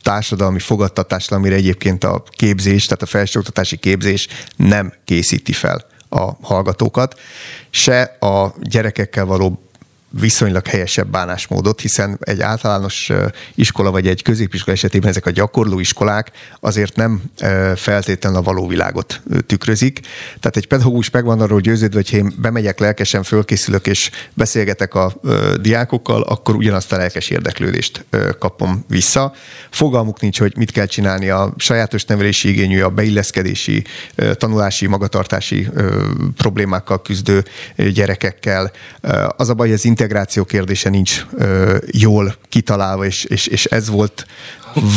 társadalmi 0.02 0.60
fogadtatással, 0.60 1.38
amire 1.38 1.56
egyébként 1.56 2.04
a 2.04 2.24
képzés, 2.30 2.86
tehát 2.86 3.02
a 3.02 3.06
felsőoktatási 3.06 3.78
képzés 3.78 4.28
nem 4.56 4.94
készíti 5.06 5.54
fel 5.54 5.86
a 6.10 6.32
hallgatókat, 6.42 7.20
se 7.70 8.02
a 8.20 8.54
gyerekekkel 8.62 9.26
való 9.26 9.71
viszonylag 10.20 10.68
helyesebb 10.68 11.08
bánásmódot, 11.08 11.82
hiszen 11.82 12.18
egy 12.20 12.42
általános 12.42 13.12
iskola 13.56 13.92
vagy 13.92 14.08
egy 14.08 14.22
középiskola 14.22 14.76
esetében 14.76 15.10
ezek 15.10 15.26
a 15.26 15.30
gyakorló 15.30 15.80
iskolák 15.80 16.32
azért 16.60 16.96
nem 16.96 17.22
feltétlenül 17.76 18.38
a 18.38 18.42
való 18.42 18.68
világot 18.68 19.22
tükrözik. 19.46 20.00
Tehát 20.40 20.58
egy 20.58 20.68
pedagógus 20.68 21.10
meg 21.10 21.26
van 21.26 21.42
arról 21.42 21.60
győződve, 21.60 21.96
hogy 21.96 22.14
én 22.14 22.34
bemegyek 22.38 22.80
lelkesen, 22.80 23.24
fölkészülök 23.24 23.88
és 23.88 24.10
beszélgetek 24.34 24.96
a 24.96 25.14
diákokkal, 25.62 26.22
akkor 26.22 26.56
ugyanazt 26.56 26.92
a 26.92 26.98
lelkes 26.98 27.30
érdeklődést 27.30 28.06
kapom 28.40 28.86
vissza. 28.88 29.34
Fogalmuk 29.70 30.22
nincs, 30.22 30.40
hogy 30.40 30.54
mit 30.58 30.72
kell 30.72 30.86
csinálni 30.86 31.30
a 31.30 31.54
sajátos 31.58 32.06
nevelési 32.06 32.50
igényű, 32.50 32.82
a 32.82 32.90
beilleszkedési, 32.90 33.84
tanulási, 34.34 34.88
magatartási 34.88 35.68
problémákkal 36.38 37.02
küzdő 37.02 37.44
gyerekekkel. 37.76 38.72
Az 39.38 39.50
a 39.50 39.54
baj, 39.54 39.72
az 39.72 39.86
integráció 40.02 40.44
kérdése 40.44 40.90
nincs 40.90 41.26
ö, 41.38 41.78
jól 41.92 42.36
kitalálva, 42.50 43.06
és, 43.06 43.24
és, 43.24 43.48
és 43.48 43.66
ez 43.66 43.90
volt 43.90 44.26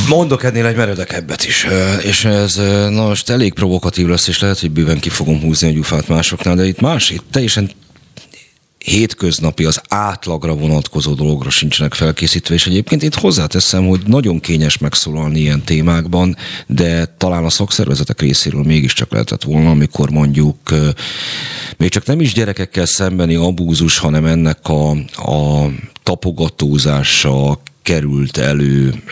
Mondok 0.08 0.44
ennél 0.44 0.66
egy 0.66 0.76
meredekebbet 0.76 1.44
is, 1.44 1.66
és 2.02 2.24
ez 2.24 2.54
na 2.90 3.06
most 3.06 3.30
elég 3.30 3.52
provokatív 3.52 4.06
lesz, 4.06 4.28
és 4.28 4.40
lehet, 4.40 4.60
hogy 4.60 4.70
bőven 4.70 5.00
ki 5.00 5.08
fogom 5.08 5.40
húzni 5.40 5.68
a 5.68 5.72
gyufát 5.72 6.08
másoknál, 6.08 6.54
de 6.54 6.66
itt 6.66 6.80
más, 6.80 7.10
itt 7.10 7.24
teljesen 7.30 7.70
hétköznapi, 8.84 9.64
az 9.64 9.80
átlagra 9.88 10.54
vonatkozó 10.54 11.14
dologra 11.14 11.50
sincsenek 11.50 11.94
felkészítve, 11.94 12.54
és 12.54 12.66
egyébként 12.66 13.02
itt 13.02 13.14
hozzáteszem, 13.14 13.86
hogy 13.86 14.00
nagyon 14.06 14.40
kényes 14.40 14.78
megszólalni 14.78 15.40
ilyen 15.40 15.64
témákban, 15.64 16.36
de 16.66 17.14
talán 17.18 17.44
a 17.44 17.50
szakszervezetek 17.50 18.20
részéről 18.20 18.62
mégiscsak 18.62 19.12
lehetett 19.12 19.42
volna, 19.42 19.70
amikor 19.70 20.10
mondjuk 20.10 20.56
még 21.76 21.90
csak 21.90 22.06
nem 22.06 22.20
is 22.20 22.32
gyerekekkel 22.32 22.86
szembeni 22.86 23.34
abúzus, 23.34 23.98
hanem 23.98 24.24
ennek 24.24 24.68
a, 24.68 24.90
a 25.14 25.68
tapogatózása, 26.02 27.60
került 27.84 28.36
elő 28.36 29.02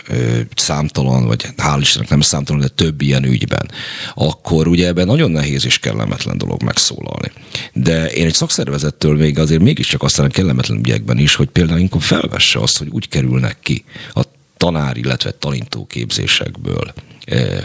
számtalan, 0.54 1.26
vagy 1.26 1.48
hál' 1.56 1.78
Istennek 1.80 2.08
nem 2.08 2.20
számtalan, 2.20 2.60
de 2.60 2.68
több 2.68 3.00
ilyen 3.00 3.24
ügyben, 3.24 3.70
akkor 4.14 4.66
ugye 4.66 4.86
ebben 4.86 5.06
nagyon 5.06 5.30
nehéz 5.30 5.64
és 5.64 5.78
kellemetlen 5.78 6.38
dolog 6.38 6.62
megszólalni. 6.62 7.32
De 7.72 8.10
én 8.10 8.26
egy 8.26 8.34
szakszervezettől 8.34 9.16
még 9.16 9.38
azért 9.38 9.62
mégiscsak 9.62 10.02
aztán 10.02 10.26
a 10.26 10.28
kellemetlen 10.28 10.78
ügyekben 10.78 11.18
is, 11.18 11.34
hogy 11.34 11.48
például 11.48 11.78
inkább 11.78 12.00
felvesse 12.00 12.58
azt, 12.58 12.78
hogy 12.78 12.88
úgy 12.90 13.08
kerülnek 13.08 13.56
ki 13.62 13.84
a 14.14 14.22
tanár, 14.56 14.96
illetve 14.96 15.30
tanítóképzésekből 15.30 16.92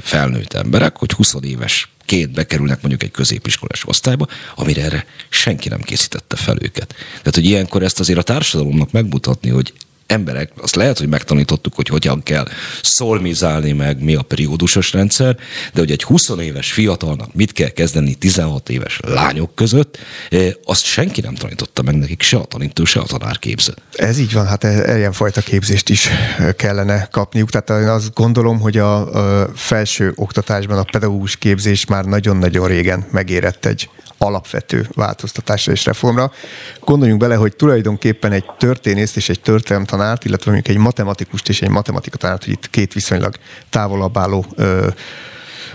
felnőtt 0.01 0.53
emberek, 0.53 0.97
hogy 0.97 1.11
20 1.11 1.35
éves 1.41 1.89
két 2.05 2.31
bekerülnek 2.31 2.81
mondjuk 2.81 3.03
egy 3.03 3.11
középiskolás 3.11 3.85
osztályba, 3.85 4.27
amire 4.55 4.83
erre 4.83 5.05
senki 5.29 5.69
nem 5.69 5.81
készítette 5.81 6.35
fel 6.35 6.57
őket. 6.61 6.95
Tehát, 7.17 7.35
hogy 7.35 7.45
ilyenkor 7.45 7.83
ezt 7.83 7.99
azért 7.99 8.19
a 8.19 8.23
társadalomnak 8.23 8.91
megmutatni, 8.91 9.49
hogy 9.49 9.73
emberek, 10.07 10.51
azt 10.61 10.75
lehet, 10.75 10.97
hogy 10.97 11.07
megtanítottuk, 11.07 11.75
hogy 11.75 11.87
hogyan 11.87 12.23
kell 12.23 12.47
szolmizálni 12.81 13.71
meg, 13.71 14.03
mi 14.03 14.15
a 14.15 14.21
periódusos 14.21 14.91
rendszer, 14.91 15.37
de 15.73 15.79
hogy 15.79 15.91
egy 15.91 16.03
20 16.03 16.29
éves 16.39 16.71
fiatalnak 16.71 17.33
mit 17.33 17.51
kell 17.51 17.69
kezdeni 17.69 18.15
16 18.15 18.69
éves 18.69 18.99
lányok 19.03 19.55
között, 19.55 19.97
eh, 20.29 20.51
azt 20.63 20.83
senki 20.83 21.21
nem 21.21 21.35
tanította 21.35 21.81
meg 21.81 21.95
nekik, 21.95 22.21
se 22.21 22.37
a 22.37 22.45
tanító, 22.45 22.85
se 22.85 22.99
a 22.99 23.03
tanárképző. 23.03 23.73
Ez 23.93 24.19
így 24.19 24.33
van, 24.33 24.47
hát 24.47 24.63
e- 24.63 24.97
ilyen 24.97 25.11
fajta 25.11 25.41
képzést 25.41 25.89
is 25.89 26.09
kellene 26.55 27.07
kapniuk. 27.11 27.49
Tehát 27.49 27.83
én 27.83 27.89
azt 27.89 28.13
gondolom, 28.13 28.59
hogy 28.59 28.77
a 28.77 29.09
felső 29.55 30.11
oktatásban 30.15 30.77
a 30.77 30.83
pedagógus 30.91 31.35
képzés 31.35 31.85
már 31.85 32.05
nagyon-nagyon 32.05 32.67
régen 32.67 33.05
megérett 33.11 33.65
egy 33.65 33.89
alapvető 34.17 34.87
változtatásra 34.93 35.71
és 35.71 35.85
reformra. 35.85 36.31
Gondoljunk 36.79 37.21
bele, 37.21 37.35
hogy 37.35 37.55
tulajdonképpen 37.55 38.31
egy 38.31 38.45
történészt 38.57 39.17
és 39.17 39.29
egy 39.29 39.41
tanárt, 39.85 40.25
illetve 40.25 40.51
mondjuk 40.51 40.75
egy 40.75 40.81
matematikust 40.81 41.49
és 41.49 41.61
egy 41.61 41.69
matematika 41.69 42.17
tanárt, 42.17 42.43
hogy 42.43 42.53
itt 42.53 42.69
két 42.69 42.93
viszonylag 42.93 43.35
távolabb 43.69 44.17
álló 44.17 44.45
ö, 44.55 44.87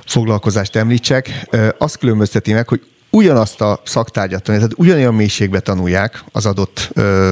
foglalkozást 0.07 0.77
említsek, 0.77 1.47
ö, 1.51 1.69
azt 1.79 1.99
különbözteti 1.99 2.53
meg, 2.53 2.69
hogy 2.69 2.87
ugyanazt 3.11 3.61
a 3.61 3.81
szaktárgyat 3.85 4.43
tanulják, 4.43 4.69
tehát 4.69 4.87
ugyanolyan 4.87 5.15
mélységbe 5.15 5.61
tanulják 5.61 6.25
az 6.33 6.47
adott 6.47 6.91
ö, 6.93 7.31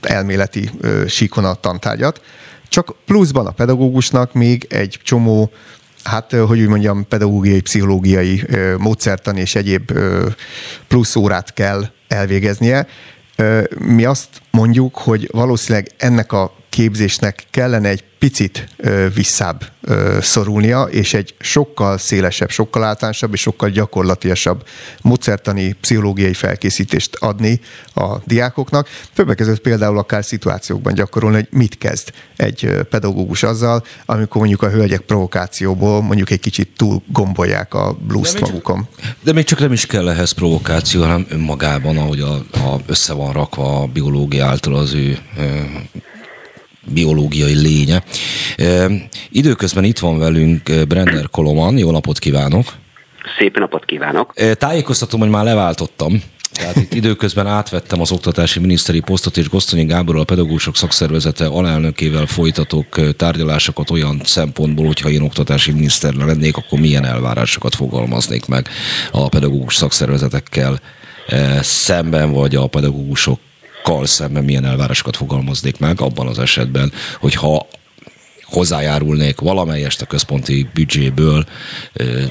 elméleti 0.00 0.70
ö, 0.80 1.06
síkon 1.06 1.44
a 1.44 1.54
tantárgyat, 1.54 2.20
csak 2.68 2.94
pluszban 3.06 3.46
a 3.46 3.50
pedagógusnak 3.50 4.32
még 4.32 4.66
egy 4.70 4.98
csomó 5.02 5.50
hát, 6.04 6.32
hogy 6.32 6.60
úgy 6.60 6.68
mondjam, 6.68 7.06
pedagógiai, 7.08 7.60
pszichológiai 7.60 8.44
módszertan 8.78 9.36
és 9.36 9.54
egyéb 9.54 9.92
plusz 10.88 11.16
órát 11.16 11.52
kell 11.52 11.84
elvégeznie. 12.08 12.86
Mi 13.78 14.04
azt 14.04 14.28
mondjuk, 14.50 14.96
hogy 14.96 15.28
valószínűleg 15.32 15.90
ennek 15.96 16.32
a 16.32 16.57
képzésnek 16.68 17.46
kellene 17.50 17.88
egy 17.88 18.04
picit 18.18 18.68
visszább 19.14 19.64
szorulnia, 20.20 20.82
és 20.82 21.14
egy 21.14 21.34
sokkal 21.40 21.98
szélesebb, 21.98 22.50
sokkal 22.50 22.84
általánosabb 22.84 23.32
és 23.32 23.40
sokkal 23.40 23.70
gyakorlatiasabb 23.70 24.66
módszertani 25.02 25.72
pszichológiai 25.72 26.34
felkészítést 26.34 27.16
adni 27.16 27.60
a 27.94 28.16
diákoknak. 28.24 28.88
Többek 29.14 29.36
között 29.36 29.60
például 29.60 29.98
akár 29.98 30.24
szituációkban 30.24 30.94
gyakorolni, 30.94 31.36
hogy 31.36 31.48
mit 31.50 31.78
kezd 31.78 32.12
egy 32.36 32.70
pedagógus 32.90 33.42
azzal, 33.42 33.84
amikor 34.06 34.36
mondjuk 34.36 34.62
a 34.62 34.70
hölgyek 34.70 35.00
provokációból 35.00 36.02
mondjuk 36.02 36.30
egy 36.30 36.40
kicsit 36.40 36.68
túl 36.76 37.02
gombolják 37.06 37.74
a 37.74 37.96
blues 38.06 38.38
magukon. 38.38 38.88
de 39.20 39.32
még 39.32 39.44
csak 39.44 39.58
nem 39.58 39.72
is 39.72 39.86
kell 39.86 40.08
ehhez 40.08 40.30
provokáció, 40.30 41.00
hanem 41.00 41.26
önmagában, 41.28 41.98
ahogy 41.98 42.20
a, 42.20 42.34
a 42.52 42.80
össze 42.86 43.12
van 43.12 43.32
rakva 43.32 43.80
a 43.80 43.86
biológia 43.86 44.46
által 44.46 44.74
az 44.74 44.92
ő 44.92 45.18
biológiai 46.86 47.54
lénye. 47.54 48.02
Időközben 49.30 49.84
itt 49.84 49.98
van 49.98 50.18
velünk 50.18 50.62
Brender 50.88 51.28
Koloman, 51.30 51.78
jó 51.78 51.90
napot 51.90 52.18
kívánok! 52.18 52.74
Szép 53.38 53.58
napot 53.58 53.84
kívánok! 53.84 54.34
Tájékoztatom, 54.58 55.20
hogy 55.20 55.28
már 55.28 55.44
leváltottam 55.44 56.22
Tehát 56.58 56.76
itt 56.76 56.94
időközben 56.94 57.46
átvettem 57.46 58.00
az 58.00 58.12
oktatási 58.12 58.60
miniszteri 58.60 59.00
posztot, 59.00 59.36
és 59.36 59.48
Gosztonyi 59.48 59.84
Gáborral 59.84 60.20
a 60.20 60.24
pedagógusok 60.24 60.76
szakszervezete 60.76 61.46
alelnökével 61.46 62.26
folytatok 62.26 63.16
tárgyalásokat 63.16 63.90
olyan 63.90 64.20
szempontból, 64.24 64.86
hogyha 64.86 65.08
én 65.08 65.22
oktatási 65.22 65.72
miniszter 65.72 66.14
lennék, 66.14 66.56
akkor 66.56 66.78
milyen 66.78 67.04
elvárásokat 67.04 67.74
fogalmaznék 67.74 68.46
meg 68.46 68.68
a 69.10 69.28
pedagógus 69.28 69.76
szakszervezetekkel 69.76 70.80
szemben, 71.60 72.32
vagy 72.32 72.54
a 72.54 72.66
pedagógusokkal 73.88 74.06
szemben 74.06 74.44
milyen 74.44 74.64
elvárásokat 74.64 75.16
fogalmaznék 75.16 75.78
meg 75.78 76.00
abban 76.00 76.26
az 76.26 76.38
esetben, 76.38 76.92
hogyha 77.20 77.66
hozzájárulnék 78.50 79.40
valamelyest 79.40 80.02
a 80.02 80.06
központi 80.06 80.68
büdzséből 80.74 81.46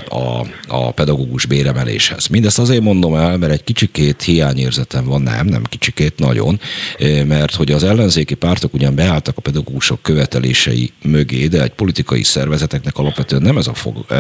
a, 0.10 0.46
a 0.68 0.92
pedagógus 0.92 1.46
béremeléshez. 1.46 2.28
Mindezt 2.28 2.60
azért 2.60 2.82
mondom 2.82 3.16
el, 3.16 3.38
mert 3.38 3.52
egy 3.52 3.64
kicsikét 3.64 4.22
hiányérzetem 4.22 5.06
van, 5.06 5.22
nem, 5.22 5.46
nem 5.46 5.64
kicsikét, 5.64 6.20
nagyon, 6.20 6.60
mert 7.26 7.56
hogy 7.56 7.72
az 7.72 7.84
ellenzéki 7.84 8.34
pártok 8.34 8.74
ugyan 8.74 8.96
beálltak 8.96 9.38
a 9.38 9.42
pedagógusok 9.42 10.02
követelései 10.02 10.92
mögé, 11.04 11.48
de 11.48 11.62
egy 11.62 11.72
politikai 11.72 12.24
szervezeteknek 12.24 12.98
alapvetően 12.98 13.42
nem 13.42 13.58
ez 13.58 13.68
a 13.68 13.74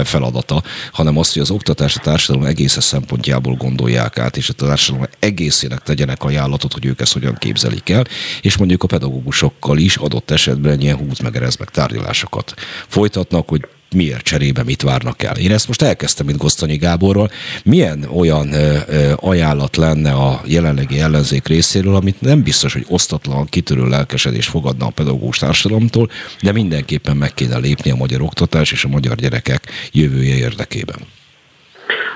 feladata, 0.04 0.64
hanem 0.92 1.18
azt, 1.18 1.34
hogy 1.34 1.42
az 1.42 1.52
oktatás 1.52 1.96
a 1.96 2.00
társadalom 2.00 2.48
egész 2.48 2.78
szempontjából 2.82 3.54
gondolják 3.54 4.18
át, 4.18 4.38
és 4.38 4.50
a 4.50 4.54
társadalom 4.54 5.08
egészének 5.20 5.80
tegyenek 5.80 6.24
ajánlatot, 6.24 6.74
hogy 6.74 6.86
ők 6.86 7.02
ezt 7.02 7.14
hogyan 7.14 7.36
képzelik 7.40 7.90
el, 7.90 8.04
és 8.42 8.58
mondjuk 8.58 8.84
a 8.84 8.88
pedagógusokkal 8.88 9.78
is 9.78 9.96
adott 9.96 10.32
esetben 10.32 10.82
ilyen 10.82 10.98
hút 10.98 11.22
meg 11.22 11.36
meg 11.58 11.70
tárgyalásokat 11.88 12.54
folytatnak, 12.88 13.50
hogy 13.50 13.68
miért 13.96 14.24
cserébe 14.24 14.64
mit 14.64 14.82
várnak 14.82 15.24
el. 15.24 15.38
Én 15.38 15.52
ezt 15.52 15.68
most 15.68 15.82
elkezdtem, 15.82 16.26
mint 16.26 16.38
Gosztonyi 16.38 16.76
Gáborról. 16.76 17.32
Milyen 17.64 18.08
olyan 18.14 18.54
ö, 18.54 18.78
ö, 18.88 19.14
ajánlat 19.16 19.76
lenne 19.76 20.12
a 20.12 20.42
jelenlegi 20.46 21.00
ellenzék 21.00 21.48
részéről, 21.48 21.96
amit 21.96 22.22
nem 22.22 22.44
biztos, 22.44 22.74
hogy 22.74 22.86
osztatlan, 22.88 23.46
kitörő 23.46 23.88
lelkesedés 23.88 24.48
fogadna 24.48 24.86
a 24.86 24.90
pedagógus 24.90 25.38
társadalomtól, 25.38 26.10
de 26.42 26.52
mindenképpen 26.52 27.18
meg 27.18 27.34
kéne 27.34 27.58
lépni 27.58 27.92
a 27.92 27.96
magyar 27.96 28.22
oktatás 28.22 28.72
és 28.72 28.84
a 28.84 28.88
magyar 28.88 29.16
gyerekek 29.16 29.72
jövője 29.92 30.36
érdekében. 30.36 30.98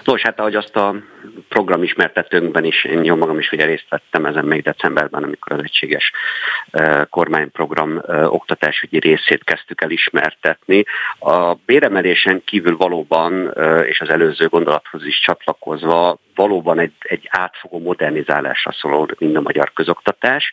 Nos, 0.04 0.22
hát 0.22 0.40
ahogy 0.40 0.56
azt 0.56 0.76
a 0.76 0.96
program 1.50 1.84
ismertetőnkben 1.84 2.64
is, 2.64 2.84
én 2.84 3.04
jó 3.04 3.16
magam 3.16 3.40
is 3.40 3.52
ugye 3.52 3.66
részt 3.66 3.86
vettem 3.90 4.26
ezen 4.26 4.46
még 4.46 4.62
decemberben, 4.62 5.24
amikor 5.24 5.52
az 5.52 5.64
egységes 5.64 6.12
kormányprogram 7.10 8.02
oktatásügyi 8.26 9.00
részét 9.00 9.44
kezdtük 9.44 9.82
el 9.82 9.90
ismertetni. 9.90 10.84
A 11.20 11.54
béremelésen 11.54 12.42
kívül 12.46 12.78
valóban, 12.78 13.54
és 13.86 14.02
az 14.02 14.10
előző 14.10 14.48
gondolathoz 14.48 15.06
is 15.06 15.20
csatlakozva, 15.20 16.18
valóban 16.36 16.80
egy, 16.80 16.94
egy 17.00 17.28
átfogó 17.32 17.80
modernizálásra 17.80 18.72
szóló 18.72 19.10
mind 19.18 19.36
a 19.36 19.42
magyar 19.42 19.74
közoktatás, 19.74 20.52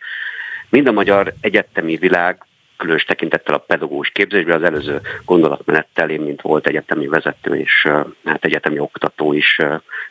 mind 0.68 0.86
a 0.86 0.92
magyar 0.92 1.32
egyetemi 1.40 1.96
világ 1.96 2.42
különös 2.78 3.04
tekintettel 3.04 3.54
a 3.54 3.58
pedagógus 3.58 4.08
képzésben, 4.08 4.56
az 4.56 4.62
előző 4.62 5.00
gondolatmenettel 5.24 6.10
én, 6.10 6.20
mint 6.20 6.40
volt 6.40 6.66
egyetemi 6.66 7.06
vezető 7.06 7.54
és 7.54 7.88
hát 8.24 8.44
egyetemi 8.44 8.78
oktató 8.78 9.32
is 9.32 9.58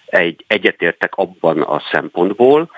egy, 0.05 0.43
egyetértek 0.47 1.15
abban 1.15 1.61
a 1.61 1.81
szempontból, 1.91 2.71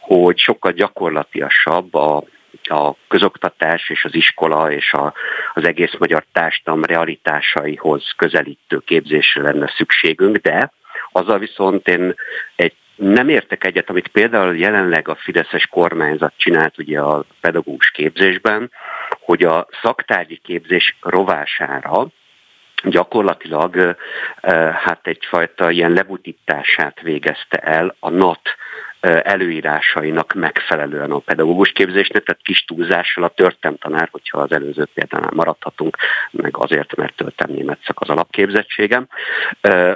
hogy 0.00 0.38
sokkal 0.38 0.72
gyakorlatiasabb 0.72 1.94
a, 1.94 2.24
a 2.62 2.94
közoktatás 3.08 3.90
és 3.90 4.04
az 4.04 4.14
iskola 4.14 4.72
és 4.72 4.92
a, 4.92 5.14
az 5.54 5.64
egész 5.64 5.94
magyar 5.98 6.24
társadalom 6.32 6.84
realitásaihoz 6.84 8.12
közelítő 8.16 8.78
képzésre 8.78 9.42
lenne 9.42 9.72
szükségünk, 9.76 10.36
de 10.36 10.72
azzal 11.12 11.38
viszont 11.38 11.88
én 11.88 12.14
egy 12.56 12.74
nem 12.96 13.28
értek 13.28 13.64
egyet, 13.64 13.90
amit 13.90 14.08
például 14.08 14.56
jelenleg 14.56 15.08
a 15.08 15.14
Fideszes 15.14 15.66
kormányzat 15.66 16.32
csinált 16.36 16.78
ugye 16.78 17.00
a 17.00 17.24
pedagógus 17.40 17.90
képzésben, 17.90 18.70
hogy 19.24 19.42
a 19.42 19.66
szaktárgyi 19.82 20.36
képzés 20.36 20.96
rovására 21.00 22.06
gyakorlatilag 22.84 23.96
hát 24.72 25.06
egyfajta 25.06 25.70
ilyen 25.70 25.92
lebutítását 25.92 27.00
végezte 27.00 27.58
el 27.58 27.96
a 27.98 28.10
NAT 28.10 28.40
előírásainak 29.04 30.32
megfelelően 30.32 31.10
a 31.10 31.18
pedagógus 31.18 31.72
képzésnek, 31.72 32.22
tehát 32.22 32.42
kis 32.42 32.64
túlzással 32.64 33.24
a 33.24 33.52
tanár, 33.78 34.08
hogyha 34.10 34.38
az 34.38 34.52
előző 34.52 34.88
példánál 34.94 35.30
maradhatunk, 35.34 35.96
meg 36.30 36.56
azért, 36.56 36.96
mert 36.96 37.16
történelmi 37.16 37.60
német 37.60 37.78
szak 37.86 38.00
az 38.00 38.08
alapképzettségem. 38.08 39.06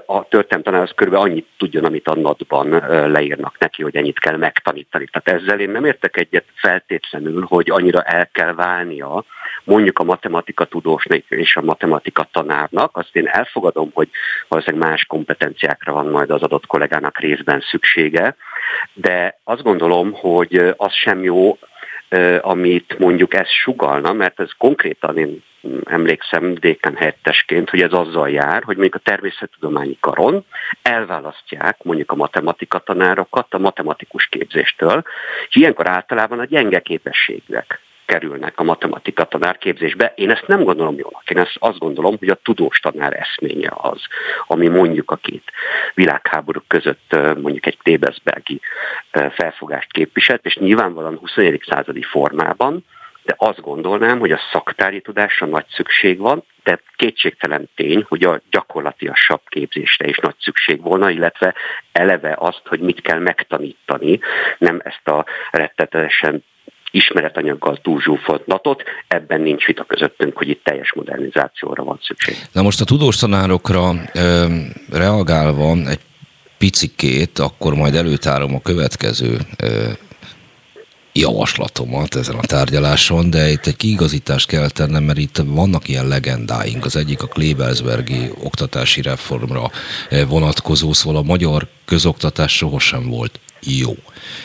A 0.07 0.29
tanár 0.29 0.83
az 0.83 0.93
körülbelül 0.95 1.29
annyit 1.29 1.47
tudjon, 1.57 1.85
amit 1.85 2.09
a 2.09 2.15
NAT-ban 2.15 2.69
leírnak 3.11 3.59
neki, 3.59 3.83
hogy 3.83 3.97
ennyit 3.97 4.19
kell 4.19 4.37
megtanítani. 4.37 5.09
Tehát 5.13 5.41
ezzel 5.41 5.61
én 5.61 5.71
nem 5.71 5.85
értek 5.85 6.17
egyet 6.17 6.45
feltétlenül, 6.55 7.45
hogy 7.49 7.71
annyira 7.71 8.03
el 8.03 8.29
kell 8.33 8.55
válnia 8.55 9.25
mondjuk 9.65 9.99
a 9.99 10.05
matematika 10.05 10.65
tudósnak 10.65 11.23
és 11.29 11.57
a 11.57 11.63
matematika 11.63 12.29
tanárnak, 12.33 12.97
azt 12.97 13.17
én 13.17 13.27
elfogadom, 13.27 13.91
hogy 13.95 14.09
valószínűleg 14.49 14.89
más 14.89 15.05
kompetenciákra 15.05 15.93
van 15.93 16.07
majd 16.07 16.31
az 16.31 16.43
adott 16.43 16.67
kollégának 16.67 17.19
részben 17.19 17.61
szüksége, 17.71 18.37
de 18.93 19.39
azt 19.45 19.63
gondolom, 19.63 20.13
hogy 20.13 20.75
az 20.77 20.93
sem 20.93 21.23
jó, 21.23 21.59
amit 22.41 22.99
mondjuk 22.99 23.35
ez 23.35 23.49
sugalna, 23.49 24.13
mert 24.13 24.41
ez 24.41 24.51
konkrétan 24.59 25.19
én 25.19 25.43
emlékszem 25.85 26.55
déken 26.55 26.97
helyettesként, 26.97 27.71
hogy 27.71 27.81
ez 27.81 27.93
azzal 27.93 28.31
jár, 28.31 28.63
hogy 28.63 28.77
mondjuk 28.77 28.95
a 28.95 29.11
természettudományi 29.11 29.97
karon 30.01 30.45
elválasztják 30.83 31.83
mondjuk 31.83 32.11
a 32.11 32.17
matematika 32.17 32.79
tanárokat 32.79 33.55
a 33.55 33.59
matematikus 33.59 34.27
képzéstől, 34.27 35.03
és 35.49 35.57
ilyenkor 35.57 35.89
általában 35.89 36.39
a 36.39 36.45
gyenge 36.45 36.81
képességűek 36.81 37.81
kerülnek 38.09 38.59
a 38.59 38.63
matematika 38.63 39.25
tanárképzésbe. 39.25 40.13
Én 40.17 40.31
ezt 40.31 40.47
nem 40.47 40.65
gondolom 40.65 40.99
jónak. 40.99 41.31
Én 41.31 41.39
ezt 41.39 41.57
azt 41.59 41.79
gondolom, 41.79 42.17
hogy 42.19 42.29
a 42.29 42.41
tudós 42.43 42.79
tanár 42.79 43.13
eszménye 43.13 43.71
az, 43.75 44.01
ami 44.47 44.69
mondjuk 44.69 45.11
a 45.11 45.17
két 45.17 45.51
világháború 45.95 46.61
között 46.67 47.17
mondjuk 47.43 47.67
egy 47.67 47.79
Tébeszbergi 47.83 48.61
felfogást 49.11 49.93
képviselt, 49.93 50.45
és 50.47 50.57
nyilvánvalóan 50.57 51.19
21. 51.19 51.63
századi 51.67 52.03
formában, 52.03 52.85
de 53.25 53.35
azt 53.37 53.61
gondolnám, 53.61 54.19
hogy 54.19 54.33
a 54.33 54.41
szaktári 54.53 55.01
tudásra 55.01 55.47
nagy 55.47 55.67
szükség 55.69 56.19
van, 56.19 56.45
de 56.63 56.81
kétségtelen 56.97 57.69
tény, 57.75 58.05
hogy 58.09 58.25
a 58.25 58.41
gyakorlatiasabb 58.51 59.41
képzésre 59.49 60.09
is 60.09 60.19
nagy 60.19 60.35
szükség 60.41 60.83
volna, 60.83 61.11
illetve 61.11 61.55
eleve 61.93 62.35
azt, 62.39 62.63
hogy 62.65 62.81
mit 62.81 63.01
kell 63.01 63.19
megtanítani, 63.19 64.21
nem 64.59 64.81
ezt 64.85 65.09
a 65.09 65.25
rettetesen 65.51 66.45
ismeretanyaggal 66.91 67.79
túlzsúfolt 67.83 68.47
natot, 68.47 68.83
ebben 69.09 69.41
nincs 69.41 69.67
vita 69.67 69.85
közöttünk, 69.85 70.37
hogy 70.37 70.49
itt 70.49 70.65
teljes 70.65 70.93
modernizációra 70.95 71.85
van 71.85 71.99
szükség. 72.03 72.37
Na 72.53 72.63
most 72.63 72.81
a 72.81 72.85
tudós 72.85 73.17
tanárokra 73.17 73.93
ö, 74.15 74.47
reagálva 74.93 75.77
egy 75.89 76.01
picikét, 76.59 77.39
akkor 77.39 77.75
majd 77.75 77.95
előtárom 77.95 78.55
a 78.55 78.61
következő 78.61 79.39
ö, 79.59 79.91
javaslatomat 81.13 82.15
ezen 82.15 82.35
a 82.35 82.41
tárgyaláson, 82.41 83.31
de 83.31 83.51
itt 83.51 83.67
egy 83.67 83.77
kiigazítást 83.77 84.47
kell 84.47 84.71
tennem, 84.71 85.03
mert 85.03 85.19
itt 85.19 85.43
vannak 85.45 85.89
ilyen 85.89 86.09
legendáink. 86.09 86.85
Az 86.85 86.97
egyik 86.97 87.23
a 87.23 87.27
Klebelsbergi 87.27 88.31
oktatási 88.45 89.03
reformra 89.03 89.71
vonatkozó, 90.29 90.93
szóval 90.93 91.21
a 91.21 91.27
magyar 91.27 91.67
közoktatás 91.85 92.57
sohasem 92.57 93.09
volt 93.09 93.41
jó. 93.63 93.97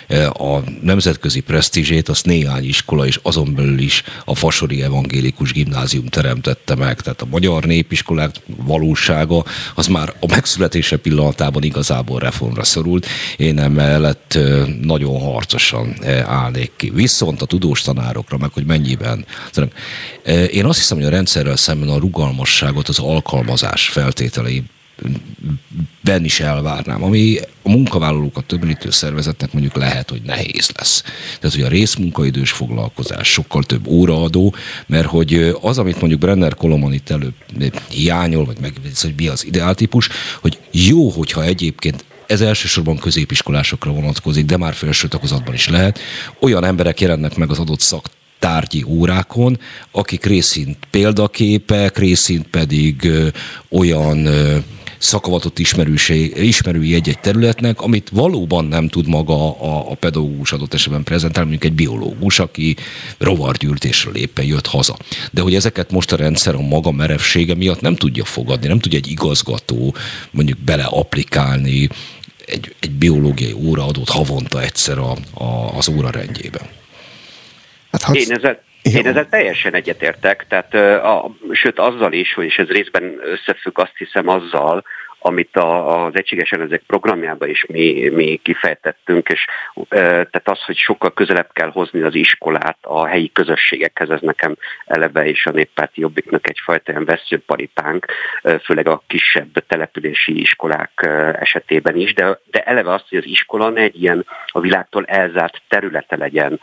E, 0.08 0.30
a 0.30 0.64
nemzetközi 0.82 1.40
presztízsét 1.40 2.10
azt 2.10 2.26
néhány 2.26 2.66
iskola 2.66 3.06
és 3.06 3.20
azon 3.22 3.54
belül 3.56 3.80
is 3.80 4.04
a 4.26 4.36
Fasori 4.36 4.84
Evangélikus 4.84 5.52
Gimnázium 5.52 6.06
teremtette 6.06 6.76
meg. 6.76 7.02
Tehát 7.02 7.22
a 7.22 7.26
magyar 7.26 7.64
népiskolák 7.64 8.36
valósága 8.46 9.44
az 9.76 9.88
már 9.88 10.14
a 10.20 10.26
megszületése 10.28 10.98
pillanatában 10.98 11.64
igazából 11.64 12.20
reformra 12.20 12.64
szorult. 12.64 13.08
Én 13.38 13.60
emellett 13.60 14.34
e, 14.34 14.66
nagyon 14.82 15.20
harcosan 15.20 15.96
e, 16.02 16.26
állnék 16.28 16.72
ki. 16.76 16.90
Viszont 16.90 17.42
a 17.42 17.46
tudós 17.46 17.82
tanárokra, 17.82 18.38
meg 18.38 18.50
hogy 18.54 18.66
mennyiben. 18.66 19.26
Én 20.52 20.66
azt 20.66 20.80
hiszem, 20.80 20.98
hogy 20.98 21.06
a 21.06 21.10
rendszerrel 21.10 21.56
szemben 21.56 21.90
a 21.90 21.98
rugalmasságot 21.98 22.88
az 22.88 23.00
alkalmazás 23.00 23.88
feltételei 23.88 24.64
ben 26.02 26.24
is 26.24 26.40
elvárnám, 26.40 27.04
ami 27.04 27.38
a 27.62 27.70
munkavállalókat 27.70 28.46
többítő 28.46 28.90
szervezetnek 28.90 29.54
mondjuk 29.54 29.76
lehet, 29.76 30.10
hogy 30.10 30.22
nehéz 30.22 30.72
lesz. 30.78 31.02
Tehát, 31.40 31.56
hogy 31.56 31.66
a 31.66 31.68
részmunkaidős 31.68 32.52
foglalkozás 32.52 33.32
sokkal 33.32 33.64
több 33.64 33.88
óraadó, 33.88 34.56
mert 34.86 35.08
hogy 35.08 35.56
az, 35.62 35.78
amit 35.78 36.00
mondjuk 36.00 36.20
Brenner 36.20 36.56
Kolomon 36.56 36.94
itt 36.94 37.10
előbb 37.10 37.34
hiányol, 37.90 38.46
vagy 38.46 38.58
meg, 38.62 38.74
hogy 39.02 39.14
mi 39.18 39.28
az 39.28 39.46
ideáltípus, 39.46 40.10
hogy 40.42 40.58
jó, 40.72 41.10
hogyha 41.10 41.44
egyébként 41.44 42.06
ez 42.28 42.42
elsősorban 42.42 42.98
középiskolásokra 42.98 43.92
vonatkozik, 43.92 44.46
de 44.46 44.58
már 44.58 44.74
felső 44.74 45.08
tagozatban 45.08 45.54
is 45.54 45.68
lehet. 45.68 46.00
Olyan 46.40 46.64
emberek 46.64 47.02
jelennek 47.02 47.36
meg 47.36 47.50
az 47.50 47.60
adott 47.60 47.80
szak 47.80 48.10
tárgyi 48.40 48.84
órákon, 48.88 49.60
akik 49.92 50.26
részint 50.26 50.78
példaképek, 50.92 51.98
részint 51.98 52.48
pedig 52.48 53.04
ö, 53.04 53.28
olyan 53.70 54.26
ö, 54.26 54.58
szakavatott 55.04 55.60
ismerői 55.60 56.94
egy-egy 56.94 57.20
területnek, 57.20 57.82
amit 57.82 58.10
valóban 58.10 58.66
nem 58.66 58.88
tud 58.88 59.08
maga 59.08 59.60
a, 59.62 59.92
a 59.92 59.96
pedagógus 59.96 60.52
adott 60.52 60.74
esetben 60.74 61.04
prezentálni, 61.04 61.50
mondjuk 61.50 61.72
egy 61.72 61.78
biológus, 61.78 62.40
aki 62.40 62.76
rovargyűltésről 63.18 64.16
éppen 64.16 64.46
jött 64.46 64.68
haza. 64.68 64.98
De 65.32 65.42
hogy 65.42 65.56
ezeket 65.56 65.92
most 65.92 66.12
a 66.12 66.16
rendszer 66.16 66.56
a 66.56 66.62
maga 66.62 66.92
merevsége 66.92 67.56
miatt 67.56 67.82
nem 67.82 67.96
tudja 67.96 68.26
fogadni, 68.26 68.68
nem 68.68 68.80
tudja 68.80 68.98
egy 68.98 69.12
igazgató 69.12 69.96
mondjuk 70.32 70.58
bele 70.58 70.84
applikálni 70.84 71.90
egy, 72.46 72.76
egy 72.80 72.92
biológiai 72.92 73.54
óra 73.54 73.86
adott 73.86 74.10
havonta 74.10 74.62
egyszer 74.62 74.98
a, 74.98 75.16
a, 75.34 75.78
az 75.78 75.90
óra 75.90 76.10
rendjében. 76.10 76.64
Hát, 77.92 78.16
Én 78.16 78.32
ezzel 78.32 78.62
jó. 78.84 79.00
Én 79.00 79.08
ezzel 79.08 79.30
teljesen 79.30 79.74
egyetértek, 79.74 80.46
tehát, 80.48 80.74
a, 81.04 81.32
sőt 81.52 81.80
azzal 81.80 82.14
is, 82.14 82.34
hogy 82.34 82.46
és 82.46 82.58
ez 82.58 82.68
részben 82.68 83.20
összefügg 83.24 83.80
azt 83.80 83.98
hiszem 83.98 84.28
azzal, 84.28 84.84
amit 85.26 85.56
a, 85.56 86.04
az 86.06 86.16
Egységes 86.16 86.52
Ellenzék 86.52 86.82
programjában 86.88 87.50
is 87.50 87.66
mi, 87.66 88.10
mi 88.10 88.40
kifejtettünk, 88.44 89.30
és 89.30 89.46
tehát 89.90 90.50
az, 90.50 90.64
hogy 90.64 90.78
sokkal 90.78 91.14
közelebb 91.14 91.50
kell 91.54 91.70
hozni 91.72 92.02
az 92.02 92.16
iskolát 92.16 92.78
a 92.82 93.06
helyi 93.06 93.32
közösségekhez, 93.32 94.10
ez 94.10 94.22
nekem 94.22 94.56
eleve 94.86 95.28
is 95.28 95.46
a 95.46 95.52
néppárti 95.52 96.02
jobbiknak 96.02 96.50
egyfajta 96.50 96.92
ilyen 96.92 97.06
veszőparipánk, 97.06 98.06
főleg 98.64 98.88
a 98.88 99.04
kisebb 99.08 99.66
települési 99.68 100.40
iskolák 100.40 101.10
esetében 101.40 101.96
is, 101.96 102.14
de, 102.14 102.40
de 102.52 102.64
eleve 102.64 102.94
az, 102.94 103.04
hogy 103.10 103.18
az 103.18 103.26
iskola 103.26 103.70
ne 103.70 103.82
egy 103.82 104.02
ilyen 104.02 104.26
a 104.48 104.60
világtól 104.60 105.06
elzárt 105.06 105.62
területe 105.68 106.16
legyen 106.16 106.60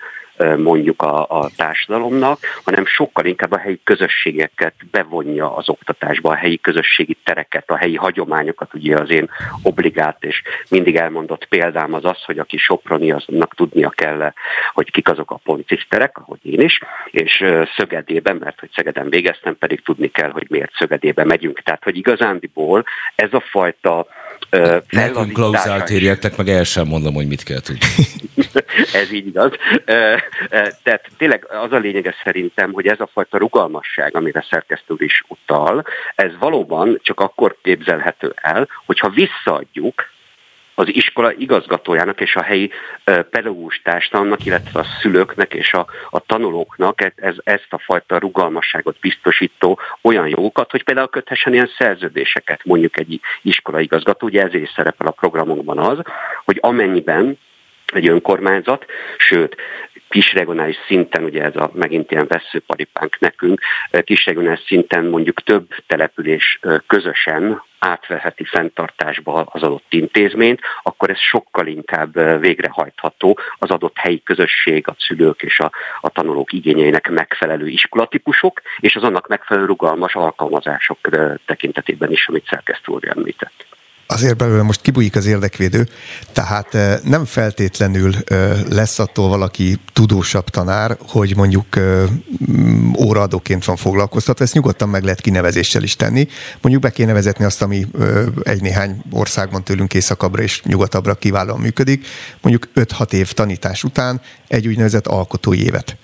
mondjuk 0.56 1.02
a, 1.02 1.26
a 1.28 1.50
társadalomnak, 1.56 2.38
hanem 2.64 2.86
sokkal 2.86 3.24
inkább 3.24 3.52
a 3.52 3.58
helyi 3.58 3.80
közösségeket 3.84 4.74
bevonja 4.90 5.56
az 5.56 5.68
oktatásba, 5.68 6.30
a 6.30 6.34
helyi 6.34 6.60
közösségi 6.60 7.16
tereket, 7.24 7.70
a 7.70 7.76
helyi 7.76 7.96
hagyományokat. 7.96 8.74
Ugye 8.74 8.96
az 8.96 9.10
én 9.10 9.30
obligát 9.62 10.24
és 10.24 10.42
mindig 10.68 10.96
elmondott 10.96 11.44
példám 11.44 11.94
az 11.94 12.04
az, 12.04 12.24
hogy 12.24 12.38
aki 12.38 12.56
soproni, 12.56 13.12
aznak 13.12 13.54
tudnia 13.54 13.88
kell, 13.90 14.32
hogy 14.72 14.90
kik 14.90 15.08
azok 15.08 15.30
a 15.30 15.40
ponciszterek, 15.44 16.18
ahogy 16.18 16.38
én 16.42 16.60
is, 16.60 16.80
és 17.10 17.44
Szögedében, 17.76 18.36
mert 18.36 18.60
hogy 18.60 18.70
Szegeden 18.74 19.10
végeztem, 19.10 19.58
pedig 19.58 19.82
tudni 19.82 20.10
kell, 20.10 20.30
hogy 20.30 20.46
miért 20.48 20.72
Szögedébe 20.74 21.24
megyünk. 21.24 21.60
Tehát, 21.62 21.84
hogy 21.84 21.96
igazándiból 21.96 22.84
ez 23.14 23.32
a 23.32 23.40
fajta 23.40 24.06
Nekünk 24.90 25.32
klauzált 25.32 25.90
érjektek, 25.90 26.36
meg 26.36 26.48
el 26.48 26.64
sem 26.64 26.86
mondom, 26.86 27.14
hogy 27.14 27.26
mit 27.26 27.42
kell 27.42 27.60
tudni. 27.60 27.86
ez 29.00 29.12
így 29.12 29.26
igaz. 29.26 29.50
Tehát 30.82 31.10
tényleg 31.16 31.46
az 31.48 31.72
a 31.72 31.78
lényege 31.78 32.14
szerintem, 32.24 32.72
hogy 32.72 32.86
ez 32.86 33.00
a 33.00 33.08
fajta 33.12 33.38
rugalmasság, 33.38 34.16
amire 34.16 34.46
szerkesztő 34.50 34.94
is 34.98 35.24
utal, 35.28 35.84
ez 36.14 36.32
valóban 36.38 36.98
csak 37.02 37.20
akkor 37.20 37.56
képzelhető 37.62 38.32
el, 38.36 38.68
hogyha 38.86 39.08
visszaadjuk 39.08 40.09
az 40.80 40.94
iskola 40.94 41.32
igazgatójának 41.32 42.20
és 42.20 42.36
a 42.36 42.42
helyi 42.42 42.70
pedagógus 43.04 43.80
társadalomnak, 43.84 44.44
illetve 44.44 44.80
a 44.80 44.86
szülőknek 45.00 45.54
és 45.54 45.72
a, 45.72 45.86
a 46.10 46.20
tanulóknak 46.20 47.02
e, 47.02 47.12
ez, 47.16 47.34
ezt 47.44 47.66
a 47.70 47.78
fajta 47.78 48.18
rugalmasságot 48.18 48.96
biztosító 49.00 49.78
olyan 50.02 50.28
jogokat, 50.28 50.70
hogy 50.70 50.84
például 50.84 51.08
köthessen 51.08 51.52
ilyen 51.52 51.70
szerződéseket, 51.78 52.60
mondjuk 52.64 52.98
egy 52.98 53.20
iskola 53.42 53.80
igazgató, 53.80 54.26
ugye 54.26 54.42
ezért 54.42 54.72
szerepel 54.74 55.06
a 55.06 55.10
programunkban 55.10 55.78
az, 55.78 55.98
hogy 56.44 56.58
amennyiben 56.60 57.38
egy 57.92 58.08
önkormányzat, 58.08 58.84
sőt, 59.16 59.56
kisregionális 60.10 60.76
szinten, 60.86 61.24
ugye 61.24 61.42
ez 61.42 61.56
a 61.56 61.70
megint 61.74 62.10
ilyen 62.10 62.26
veszőparipánk 62.26 63.18
nekünk, 63.18 63.60
kisregionális 64.04 64.60
szinten 64.66 65.04
mondjuk 65.04 65.42
több 65.42 65.68
település 65.86 66.60
közösen 66.86 67.62
átveheti 67.78 68.44
fenntartásba 68.44 69.42
az 69.44 69.62
adott 69.62 69.86
intézményt, 69.88 70.60
akkor 70.82 71.10
ez 71.10 71.18
sokkal 71.18 71.66
inkább 71.66 72.40
végrehajtható. 72.40 73.38
Az 73.58 73.70
adott 73.70 73.96
helyi 73.96 74.22
közösség, 74.22 74.88
a 74.88 74.96
szülők 74.98 75.42
és 75.42 75.60
a, 75.60 75.70
a 76.00 76.08
tanulók 76.08 76.52
igényeinek 76.52 77.10
megfelelő 77.10 77.68
iskolatípusok, 77.68 78.60
és 78.78 78.96
az 78.96 79.02
annak 79.02 79.28
megfelelő 79.28 79.66
rugalmas 79.66 80.14
alkalmazások 80.14 80.98
tekintetében 81.46 82.10
is, 82.10 82.28
amit 82.28 82.48
szerkesztő 82.48 82.92
úr 82.92 83.08
említett 83.08 83.78
azért 84.10 84.36
belőle 84.36 84.62
most 84.62 84.80
kibújik 84.80 85.16
az 85.16 85.26
érdekvédő, 85.26 85.88
tehát 86.32 86.74
eh, 86.74 86.98
nem 87.04 87.24
feltétlenül 87.24 88.14
eh, 88.24 88.60
lesz 88.68 88.98
attól 88.98 89.28
valaki 89.28 89.76
tudósabb 89.92 90.48
tanár, 90.48 90.96
hogy 91.08 91.36
mondjuk 91.36 91.76
eh, 91.76 92.02
óraadóként 92.98 93.64
van 93.64 93.76
foglalkoztatva, 93.76 94.44
ezt 94.44 94.54
nyugodtan 94.54 94.88
meg 94.88 95.02
lehet 95.02 95.20
kinevezéssel 95.20 95.82
is 95.82 95.96
tenni. 95.96 96.28
Mondjuk 96.60 96.82
be 96.82 96.90
kéne 96.90 97.12
vezetni 97.12 97.44
azt, 97.44 97.62
ami 97.62 97.86
egy-néhány 98.42 99.02
országban 99.10 99.64
tőlünk 99.64 99.94
északabbra 99.94 100.42
és 100.42 100.62
nyugatabbra 100.62 101.14
kiválóan 101.14 101.60
működik, 101.60 102.06
mondjuk 102.40 102.68
5-6 102.74 103.12
év 103.12 103.32
tanítás 103.32 103.84
után 103.84 104.20
egy 104.48 104.66
úgynevezett 104.66 105.06
alkotói 105.06 105.64
évet 105.64 105.96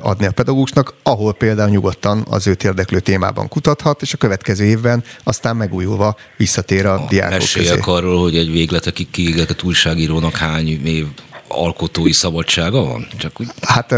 adni 0.00 0.26
a 0.26 0.30
pedagógusnak, 0.30 0.94
ahol 1.02 1.32
például 1.32 1.70
nyugodtan 1.70 2.24
az 2.30 2.46
őt 2.46 2.64
érdeklő 2.64 3.00
témában 3.00 3.48
kutathat, 3.48 4.02
és 4.02 4.12
a 4.12 4.16
következő 4.16 4.64
évben 4.64 5.04
aztán 5.24 5.56
megújulva 5.56 6.16
visszatér 6.36 6.86
a 6.86 7.06
diákok 7.08 7.38
Meséljek 7.38 7.74
közé. 7.78 7.90
arról, 7.90 8.22
hogy 8.22 8.36
egy 8.36 8.50
végletekig 8.50 9.10
kiégetett 9.10 9.62
újságírónak 9.62 10.36
hány 10.36 10.86
év 10.86 11.06
alkotói 11.48 12.12
szabadsága 12.12 12.84
van? 12.84 13.06
Csak 13.16 13.40
úgy... 13.40 13.46
Hát 13.60 13.90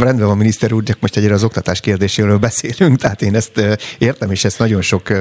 rendben 0.00 0.26
van, 0.26 0.36
miniszter 0.36 0.72
úr, 0.72 0.82
csak 0.82 1.00
most 1.00 1.16
egyre 1.16 1.34
az 1.34 1.44
oktatás 1.44 1.80
kérdéséről 1.80 2.38
beszélünk, 2.38 2.98
tehát 2.98 3.22
én 3.22 3.34
ezt 3.34 3.60
értem, 3.98 4.30
és 4.30 4.44
ezt 4.44 4.58
nagyon 4.58 4.82
sok 4.82 5.12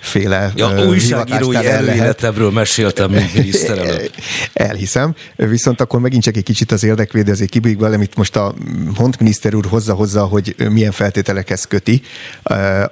féle 0.00 0.52
ja, 0.56 0.86
újságírói 0.86 1.66
előéletemről 1.66 2.50
meséltem, 2.50 3.10
mint 3.10 3.34
miniszterelnök. 3.34 4.10
Elhiszem, 4.52 5.14
viszont 5.36 5.80
akkor 5.80 6.00
megint 6.00 6.22
csak 6.22 6.36
egy 6.36 6.42
kicsit 6.42 6.72
az 6.72 6.84
érdekvédő, 6.84 7.32
azért 7.32 7.50
kibújik 7.50 7.78
vele, 7.78 7.94
amit 7.94 8.16
most 8.16 8.36
a 8.36 8.54
Hont 8.96 9.18
miniszter 9.18 9.54
úr 9.54 9.66
hozza-hozza, 9.66 10.24
hogy 10.24 10.54
milyen 10.70 10.92
feltételekhez 10.92 11.64
köti 11.64 12.02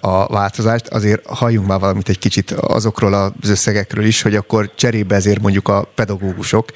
a 0.00 0.26
változást, 0.26 0.86
azért 0.86 1.26
halljunk 1.26 1.66
már 1.66 1.80
valamit 1.80 2.08
egy 2.08 2.18
kicsit 2.18 2.50
azokról 2.50 3.14
az 3.14 3.50
összegekről 3.50 4.04
is, 4.04 4.22
hogy 4.22 4.34
akkor 4.34 4.70
cserébe 4.74 5.14
ezért 5.14 5.40
mondjuk 5.40 5.68
a 5.68 5.88
pedagógusok 5.94 6.68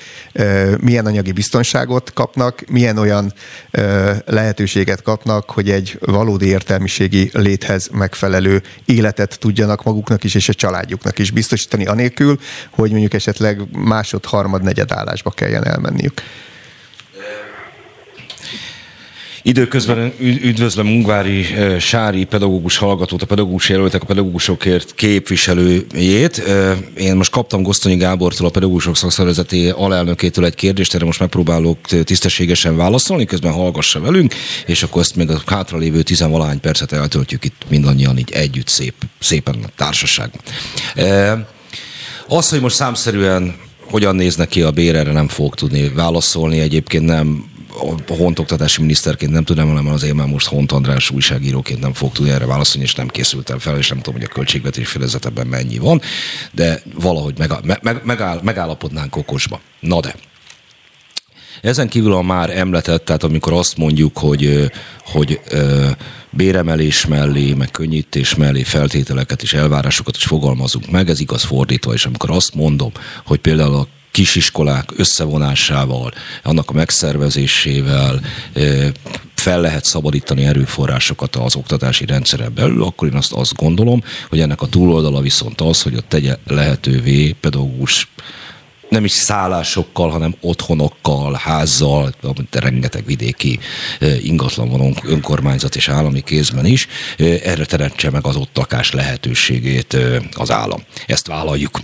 milyen 0.81 1.07
anyagi 1.07 1.33
biztonság 1.33 1.57
biztonságot 1.59 2.13
kapnak, 2.13 2.63
milyen 2.69 2.97
olyan 2.99 3.33
ö, 3.71 4.13
lehetőséget 4.27 5.03
kapnak, 5.03 5.51
hogy 5.51 5.71
egy 5.71 5.99
valódi 6.01 6.47
értelmiségi 6.47 7.31
léthez 7.33 7.89
megfelelő 7.93 8.63
életet 8.85 9.39
tudjanak 9.39 9.85
maguknak 9.85 10.25
is 10.25 10.35
és 10.35 10.49
a 10.49 10.55
családjuknak 10.55 11.19
is 11.19 11.31
biztosítani, 11.31 11.87
anélkül, 11.87 12.39
hogy 12.71 12.91
mondjuk 12.91 13.15
esetleg 13.15 13.61
másod, 13.73 14.25
harmad, 14.25 14.63
negyed 14.63 14.93
állásba 14.93 15.31
kelljen 15.31 15.67
elmenniük. 15.67 16.23
Időközben 19.43 20.13
üdvözlöm 20.21 20.87
Ungvári 20.87 21.47
Sári 21.79 22.25
pedagógus 22.25 22.77
hallgatót, 22.77 23.23
a 23.23 23.27
pedagógus 23.27 23.69
jelöltek, 23.69 24.03
a 24.03 24.05
pedagógusokért 24.05 24.95
képviselőjét. 24.95 26.43
Én 26.97 27.17
most 27.17 27.31
kaptam 27.31 27.63
Gosztonyi 27.63 27.97
Gábortól, 27.97 28.47
a 28.47 28.51
pedagógusok 28.51 28.97
szakszervezeti 28.97 29.69
alelnökétől 29.69 30.45
egy 30.45 30.55
kérdést, 30.55 30.95
erre 30.95 31.05
most 31.05 31.21
megpróbálok 31.21 31.79
tisztességesen 32.05 32.77
válaszolni, 32.77 33.25
közben 33.25 33.53
hallgassa 33.53 34.01
velünk, 34.01 34.35
és 34.67 34.83
akkor 34.83 35.03
ezt 35.03 35.17
még 35.17 35.31
a 35.31 35.43
hátralévő 35.47 36.03
tizenvalány 36.03 36.61
percet 36.61 36.93
eltöltjük 36.93 37.45
itt 37.45 37.63
mindannyian 37.69 38.19
így 38.19 38.31
együtt 38.33 38.69
szép, 38.69 38.95
szépen 39.19 39.55
a 39.65 39.69
társaság. 39.77 40.31
Az, 42.29 42.49
hogy 42.49 42.61
most 42.61 42.75
számszerűen 42.75 43.55
hogyan 43.91 44.17
néznek 44.17 44.49
ki 44.49 44.63
a 44.63 44.71
bér, 44.71 44.97
erre 44.97 45.13
nem 45.13 45.29
fogok 45.29 45.55
tudni 45.55 45.89
válaszolni. 45.89 46.61
Egyébként 46.61 47.05
nem 47.05 47.45
a 47.79 48.15
hontoktatási 48.15 48.81
miniszterként 48.81 49.33
nem 49.33 49.45
tudom, 49.45 49.69
hanem 49.69 49.93
azért 49.93 50.15
már 50.15 50.27
most 50.27 50.47
Hont 50.47 50.73
András 50.73 51.11
újságíróként 51.11 51.81
nem 51.81 51.93
fog 51.93 52.13
tudni 52.13 52.31
erre 52.31 52.47
válaszolni, 52.47 52.87
és 52.87 52.95
nem 52.95 53.09
készültem 53.09 53.59
fel, 53.59 53.79
és 53.79 53.89
nem 53.89 53.99
tudom, 53.99 54.21
hogy 54.21 54.29
a 54.31 54.35
költségvetés 54.35 54.89
fedezetben 54.89 55.47
mennyi 55.47 55.79
van, 55.79 56.01
de 56.53 56.83
valahogy 56.95 57.39
megáll, 57.39 57.61
meg, 57.83 58.01
megáll, 58.05 58.41
megállapodnánk 58.43 59.17
okosba. 59.17 59.61
Na 59.81 60.01
de, 60.01 60.15
ezen 61.63 61.89
kívül 61.89 62.13
a 62.13 62.23
már 62.23 62.51
említett, 62.51 63.05
tehát 63.05 63.23
amikor 63.23 63.53
azt 63.53 63.77
mondjuk, 63.77 64.19
hogy, 64.19 64.71
hogy 65.05 65.41
béremelés 66.31 67.07
mellé, 67.07 67.53
meg 67.53 67.71
könnyítés 67.71 68.35
mellé 68.35 68.63
feltételeket 68.63 69.43
és 69.43 69.53
elvárásokat 69.53 70.17
is 70.17 70.25
fogalmazunk 70.25 70.91
meg, 70.91 71.09
ez 71.09 71.21
igaz 71.21 71.43
fordítva, 71.43 71.93
és 71.93 72.07
amikor 72.07 72.31
azt 72.31 72.55
mondom, 72.55 72.93
hogy 73.25 73.39
például 73.39 73.75
a 73.75 73.87
kisiskolák 74.19 74.93
összevonásával, 74.97 76.13
annak 76.43 76.71
a 76.71 76.73
megszervezésével 76.73 78.21
fel 79.35 79.61
lehet 79.61 79.85
szabadítani 79.85 80.45
erőforrásokat 80.45 81.37
az 81.37 81.57
oktatási 81.57 82.07
rendszeren 82.07 82.55
belül, 82.55 82.83
akkor 82.83 83.09
én 83.09 83.15
azt, 83.15 83.33
azt 83.33 83.55
gondolom, 83.55 84.03
hogy 84.29 84.41
ennek 84.41 84.63
a 84.63 84.67
túloldala 84.67 85.21
viszont 85.21 85.61
az, 85.61 85.83
hogy 85.83 85.95
ott 85.95 86.09
tegye 86.09 86.37
lehetővé 86.47 87.33
pedagógus 87.41 88.09
nem 88.89 89.05
is 89.05 89.13
szállásokkal, 89.13 90.11
hanem 90.11 90.35
otthonokkal, 90.41 91.33
házzal, 91.33 92.13
rengeteg 92.51 93.05
vidéki 93.07 93.59
ingatlan 94.23 94.69
van 94.69 94.97
önkormányzat 95.05 95.77
és 95.77 95.89
állami 95.89 96.21
kézben 96.21 96.65
is, 96.65 96.87
erre 97.19 97.65
teremtse 97.65 98.11
meg 98.11 98.27
az 98.27 98.37
ott 98.37 98.57
lakás 98.57 98.93
lehetőségét 98.93 99.97
az 100.33 100.51
állam. 100.51 100.83
Ezt 101.07 101.27
vállaljuk. 101.27 101.81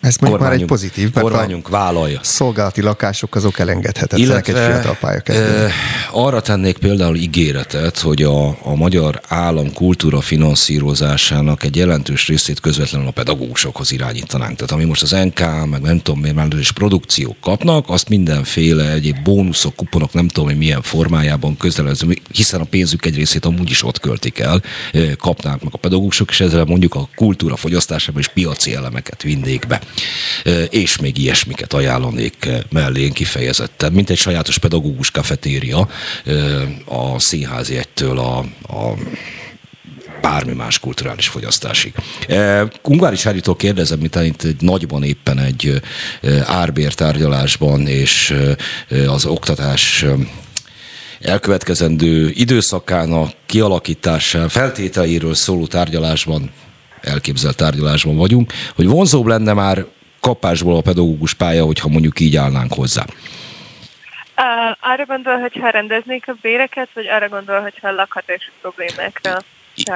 Ez 0.00 0.16
mondjuk 0.16 0.42
már 0.42 0.52
egy 0.52 0.64
pozitív, 0.64 1.10
mert 1.14 1.26
kormányunk 1.26 1.68
vállalja. 1.68 2.20
Szolgálati 2.22 2.82
lakások 2.82 3.34
azok 3.34 3.58
elengedhetetlenek 3.58 4.48
egy 4.48 4.54
fiatal 4.54 4.96
pályakezdőn. 5.00 5.70
Arra 6.12 6.40
tennék 6.40 6.78
például 6.78 7.16
ígéretet, 7.16 7.98
hogy 7.98 8.22
a, 8.22 8.48
a 8.48 8.74
magyar 8.74 9.20
állam 9.28 9.72
kultúra 9.72 10.20
finanszírozásának 10.20 11.64
egy 11.64 11.76
jelentős 11.76 12.28
részét 12.28 12.60
közvetlenül 12.60 13.06
a 13.06 13.10
pedagógusokhoz 13.10 13.92
irányítanánk. 13.92 14.56
Tehát 14.56 14.72
ami 14.72 14.84
most 14.84 15.02
az 15.02 15.10
NK, 15.10 15.40
meg 15.70 15.80
nem 15.80 15.98
tudom 15.98 16.20
miért 16.20 16.54
is 16.54 16.72
produkciók 16.72 17.36
kapnak, 17.40 17.88
azt 17.88 18.08
mindenféle 18.08 18.92
egyéb 18.92 19.22
bónuszok, 19.22 19.76
kuponok, 19.76 20.12
nem 20.12 20.28
tudom, 20.28 20.48
hogy 20.48 20.58
milyen 20.58 20.82
formájában 20.82 21.56
közelező, 21.56 22.18
hiszen 22.32 22.60
a 22.60 22.64
pénzük 22.64 23.06
egy 23.06 23.14
részét 23.14 23.44
amúgy 23.44 23.70
is 23.70 23.82
ott 23.82 24.00
költik 24.00 24.38
el, 24.38 24.62
kapnák 25.18 25.62
meg 25.62 25.72
a 25.72 25.78
pedagógusok, 25.78 26.30
és 26.30 26.40
ezzel 26.40 26.64
mondjuk 26.64 26.94
a 26.94 27.08
kultúra 27.14 27.56
fogyasztásában 27.56 28.20
is 28.20 28.28
piaci 28.28 28.74
elemeket 28.74 29.22
vinnék 29.22 29.64
be. 29.70 29.80
És 30.70 30.98
még 30.98 31.18
ilyesmiket 31.18 31.72
ajánlanék 31.72 32.48
mellé 32.70 33.08
kifejezetten, 33.08 33.92
mint 33.92 34.10
egy 34.10 34.18
sajátos 34.18 34.58
pedagógus 34.58 35.10
kafetéria 35.10 35.88
a 36.84 37.18
színházi 37.18 37.76
egytől 37.76 38.18
a, 38.18 38.38
a 38.62 38.94
bármi 40.20 40.52
más 40.52 40.78
kulturális 40.78 41.28
fogyasztásig. 41.28 41.92
Ungvári 42.82 43.16
Sárítól 43.16 43.56
kérdezem, 43.56 43.98
mint 43.98 44.14
itt 44.14 44.42
egy 44.42 44.60
nagyban 44.60 45.02
éppen 45.02 45.38
egy 45.38 45.80
árbértárgyalásban 46.44 47.86
és 47.86 48.34
az 49.06 49.24
oktatás 49.24 50.04
elkövetkezendő 51.20 52.30
időszakának 52.34 53.32
kialakításán, 53.46 54.48
feltételeiről 54.48 55.34
szóló 55.34 55.66
tárgyalásban 55.66 56.50
elképzelt 57.02 57.56
tárgyalásban 57.56 58.16
vagyunk, 58.16 58.52
hogy 58.74 58.86
vonzóbb 58.86 59.26
lenne 59.26 59.52
már 59.52 59.84
kapásból 60.20 60.76
a 60.76 60.80
pedagógus 60.80 61.34
pálya, 61.34 61.64
hogyha 61.64 61.88
mondjuk 61.88 62.20
így 62.20 62.36
állnánk 62.36 62.72
hozzá. 62.72 63.04
Arra 64.80 65.04
gondol, 65.06 65.38
hogyha 65.38 65.70
rendeznék 65.70 66.28
a 66.28 66.36
béreket, 66.40 66.88
vagy 66.94 67.06
arra 67.06 67.28
gondol, 67.28 67.60
hogyha 67.60 67.88
a 67.88 67.92
lakhatási 67.92 68.50
problémákra? 68.60 69.38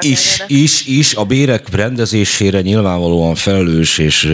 Is, 0.01 0.43
is, 0.47 0.87
is 0.87 1.15
a 1.15 1.25
bérek 1.25 1.75
rendezésére 1.75 2.61
nyilvánvalóan 2.61 3.35
felelős 3.35 3.99
és 3.99 4.33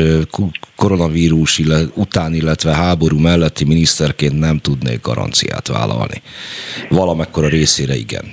koronavírus 0.76 1.58
illet, 1.58 1.90
után, 1.94 2.34
illetve 2.34 2.74
háború 2.74 3.18
melletti 3.18 3.64
miniszterként 3.64 4.38
nem 4.38 4.58
tudnék 4.58 5.00
garanciát 5.00 5.68
vállalni. 5.68 6.22
Valamekkora 6.88 7.48
részére 7.48 7.96
igen. 7.96 8.24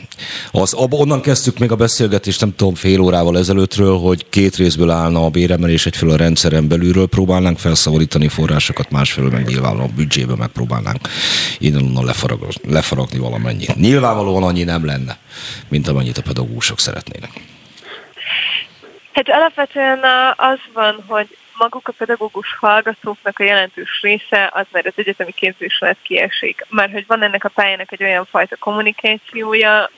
Az, 0.52 0.74
onnan 0.90 1.22
kezdtük 1.22 1.58
még 1.58 1.72
a 1.72 1.76
beszélgetést, 1.76 2.40
nem 2.40 2.56
tudom, 2.56 2.76
fél 2.76 3.00
órával 3.00 3.38
ezelőttről, 3.38 3.98
hogy 3.98 4.26
két 4.30 4.56
részből 4.56 4.90
állna 4.90 5.26
a 5.26 5.30
béremelés, 5.30 5.86
egyfelől 5.86 6.14
a 6.14 6.18
rendszeren 6.18 6.68
belülről 6.68 7.08
próbálnánk 7.08 7.60
felszabadítani 7.60 8.28
forrásokat, 8.28 8.92
másfelől 8.92 9.30
meg 9.30 9.46
nyilvánvalóan 9.48 9.90
a 9.90 9.96
büdzsébe 9.96 10.36
megpróbálnánk 10.36 11.08
innen 11.60 12.06
lefarag, 12.06 12.48
lefaragni 12.68 13.18
valamennyit. 13.18 13.76
Nyilvánvalóan 13.76 14.44
annyi 14.44 14.64
nem 14.64 14.86
lenne, 14.86 15.18
mint 15.70 15.88
amennyit 15.88 16.18
a 16.18 16.22
pedagógusok 16.22 16.80
szeretnének. 17.08 17.46
Hát 19.14 19.30
alapvetően 19.30 20.00
az 20.36 20.60
van, 20.74 21.04
hogy 21.08 21.38
maguk 21.58 21.88
a 21.88 21.92
pedagógus 21.92 22.56
hallgatóknak 22.60 23.40
a 23.40 23.44
jelentős 23.44 24.02
része 24.02 24.50
az 24.54 24.66
már 24.72 24.86
az 24.86 24.94
egyetemi 24.96 25.32
képzés 25.32 25.80
lett 25.80 26.02
kiesik. 26.02 26.66
Már 26.70 26.92
hogy 26.92 27.06
van 27.08 27.24
ennek 27.24 27.44
a 27.44 27.50
pályának 27.50 27.92
egy 27.92 28.04
olyan 28.04 28.26
fajta 28.26 28.56
kommunikációja, 28.56 29.90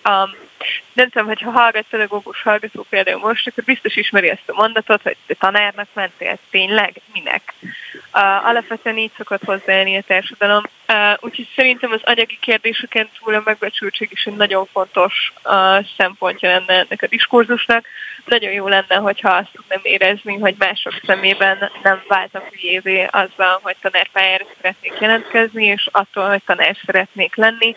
nem 0.94 1.10
tudom, 1.10 1.27
hogyha 1.27 1.52
hallgat 1.52 1.86
pedagógus 1.90 2.41
hallgató 2.41 2.86
például 2.90 3.19
most, 3.19 3.48
akkor 3.48 3.64
biztos 3.64 3.95
ismeri 3.95 4.30
ezt 4.30 4.49
a 4.49 4.53
mondatot, 4.53 5.02
hogy 5.02 5.18
te 5.27 5.34
tanárnak 5.34 5.88
mentél, 5.94 6.38
tényleg, 6.49 7.02
minek? 7.14 7.53
Uh, 7.94 8.48
alapvetően 8.48 8.98
így 8.98 9.11
szokott 9.18 9.44
hozzáállni 9.44 9.98
a 9.98 10.02
társadalom. 10.02 10.64
Uh, 10.88 11.14
úgyhogy 11.19 11.48
szerintem 11.56 11.91
az 11.91 12.02
anyagi 12.03 12.38
kérdéseken 12.41 13.10
túl 13.19 13.34
a 13.34 13.41
megbecsültség 13.45 14.10
is 14.11 14.26
egy 14.26 14.36
nagyon 14.36 14.65
fontos 14.65 15.34
uh, 15.44 15.86
szempontja 15.98 16.49
lenne 16.49 16.73
ennek 16.73 17.02
a 17.02 17.07
diskurzusnak. 17.07 17.86
Nagyon 18.26 18.52
jó 18.52 18.68
lenne, 18.68 18.95
hogyha 18.95 19.30
azt 19.30 19.52
tudnám 19.52 19.80
érezni, 19.84 20.38
hogy 20.38 20.56
mások 20.57 20.94
szemében 21.06 21.72
nem 21.84 22.03
váltam 22.07 22.41
hülyévé 22.52 23.07
azzal, 23.11 23.60
hogy 23.61 23.76
tanárpályára 23.81 24.45
szeretnék 24.56 24.94
jelentkezni, 24.99 25.65
és 25.65 25.88
attól, 25.91 26.27
hogy 26.27 26.44
tanár 26.45 26.77
szeretnék 26.86 27.36
lenni. 27.36 27.76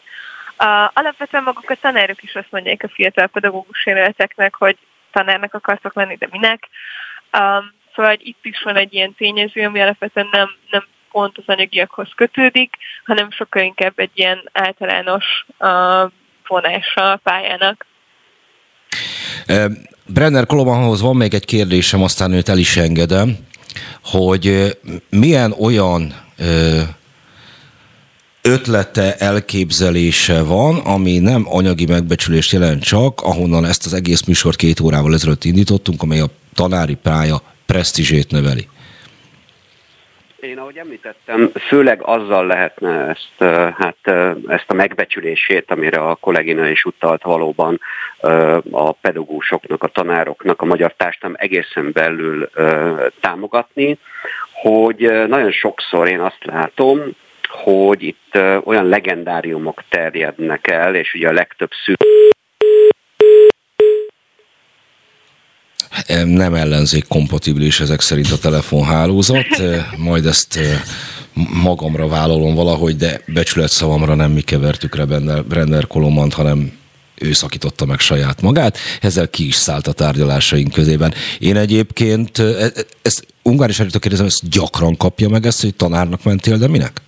Alapvetően 0.92 1.42
maguk 1.42 1.70
a 1.70 1.76
tanárok 1.80 2.22
is 2.22 2.34
azt 2.34 2.50
mondják 2.50 2.82
a 2.82 2.88
fiatal 2.88 3.26
pedagógus 3.26 3.86
jelölteknek, 3.86 4.54
hogy 4.54 4.78
tanárnak 5.12 5.54
akartok 5.54 5.94
lenni, 5.94 6.16
de 6.16 6.28
minek. 6.30 6.68
Um, 7.38 7.72
szóval 7.94 8.16
itt 8.18 8.38
is 8.42 8.62
van 8.62 8.76
egy 8.76 8.94
ilyen 8.94 9.14
tényező, 9.14 9.64
ami 9.64 9.80
alapvetően 9.80 10.28
nem, 10.30 10.48
nem 10.70 10.84
pont 11.10 11.38
az 11.38 11.44
anyagiakhoz 11.46 12.08
kötődik, 12.14 12.76
hanem 13.04 13.30
sokkal 13.30 13.62
inkább 13.62 13.92
egy 13.96 14.10
ilyen 14.14 14.48
általános 14.52 15.46
uh, 15.58 16.10
vonása 16.46 17.12
a 17.12 17.16
pályának. 17.16 17.86
Brenner 20.06 20.46
Kolomanhoz 20.46 21.00
van 21.00 21.16
még 21.16 21.34
egy 21.34 21.44
kérdésem, 21.44 22.02
aztán 22.02 22.32
őt 22.32 22.48
el 22.48 22.58
is 22.58 22.76
engedem, 22.76 23.36
hogy 24.04 24.76
milyen 25.10 25.52
olyan 25.52 26.14
ötlete, 28.42 29.14
elképzelése 29.16 30.42
van, 30.42 30.78
ami 30.78 31.18
nem 31.18 31.42
anyagi 31.48 31.86
megbecsülést 31.86 32.52
jelent 32.52 32.82
csak, 32.82 33.20
ahonnan 33.20 33.64
ezt 33.64 33.86
az 33.86 33.94
egész 33.94 34.26
műsort 34.26 34.56
két 34.56 34.80
órával 34.80 35.14
ezelőtt 35.14 35.44
indítottunk, 35.44 36.02
amely 36.02 36.20
a 36.20 36.26
tanári 36.54 36.94
pálya 36.94 37.42
presztízsét 37.66 38.30
növeli. 38.30 38.68
Én, 40.40 40.58
ahogy 40.58 40.76
említettem, 40.76 41.50
főleg 41.68 42.02
azzal 42.02 42.46
lehetne 42.46 43.08
ezt, 43.08 43.52
hát, 43.78 43.96
ezt 44.46 44.64
a 44.66 44.74
megbecsülését, 44.74 45.70
amire 45.70 45.98
a 45.98 46.14
kollégina 46.14 46.68
is 46.68 46.84
utalt 46.84 47.22
valóban 47.22 47.80
a 48.70 48.92
pedagógusoknak, 48.92 49.82
a 49.82 49.88
tanároknak, 49.88 50.62
a 50.62 50.64
magyar 50.64 50.94
társadalom 50.96 51.36
egészen 51.38 51.92
belül 51.92 52.50
támogatni, 53.20 53.98
hogy 54.52 55.12
nagyon 55.28 55.52
sokszor 55.52 56.08
én 56.08 56.20
azt 56.20 56.44
látom, 56.44 57.00
hogy 57.52 58.02
itt 58.02 58.38
olyan 58.64 58.86
legendáriumok 58.86 59.84
terjednek 59.88 60.70
el, 60.70 60.94
és 60.94 61.14
ugye 61.14 61.28
a 61.28 61.32
legtöbb 61.32 61.70
szű 61.84 61.92
nem 66.24 66.54
ellenzék 66.54 67.08
kompatibilis 67.08 67.80
ezek 67.80 68.00
szerint 68.00 68.30
a 68.30 68.38
telefonhálózat, 68.38 69.46
majd 69.96 70.26
ezt 70.26 70.58
magamra 71.62 72.08
vállalom 72.08 72.54
valahogy, 72.54 72.96
de 72.96 73.20
becsület 73.26 73.70
szavamra 73.70 74.14
nem 74.14 74.30
mi 74.30 74.40
kevertük 74.40 74.94
rá 74.96 75.04
Brenner 75.48 75.86
Kolomant, 75.86 76.34
hanem 76.34 76.80
ő 77.14 77.32
szakította 77.32 77.86
meg 77.86 77.98
saját 77.98 78.42
magát, 78.42 78.78
ezzel 79.00 79.28
ki 79.28 79.46
is 79.46 79.54
szállt 79.54 79.86
a 79.86 79.92
tárgyalásaink 79.92 80.72
közében. 80.72 81.14
Én 81.38 81.56
egyébként, 81.56 82.38
e, 82.38 82.42
e, 82.42 82.70
ezt 83.02 83.26
Ungári 83.42 83.72
Sárítok 83.72 84.00
kérdezem, 84.00 84.26
ezt 84.26 84.48
gyakran 84.48 84.96
kapja 84.96 85.28
meg 85.28 85.46
ezt, 85.46 85.60
hogy 85.62 85.74
tanárnak 85.74 86.24
mentél, 86.24 86.58
de 86.58 86.68
minek? 86.68 87.02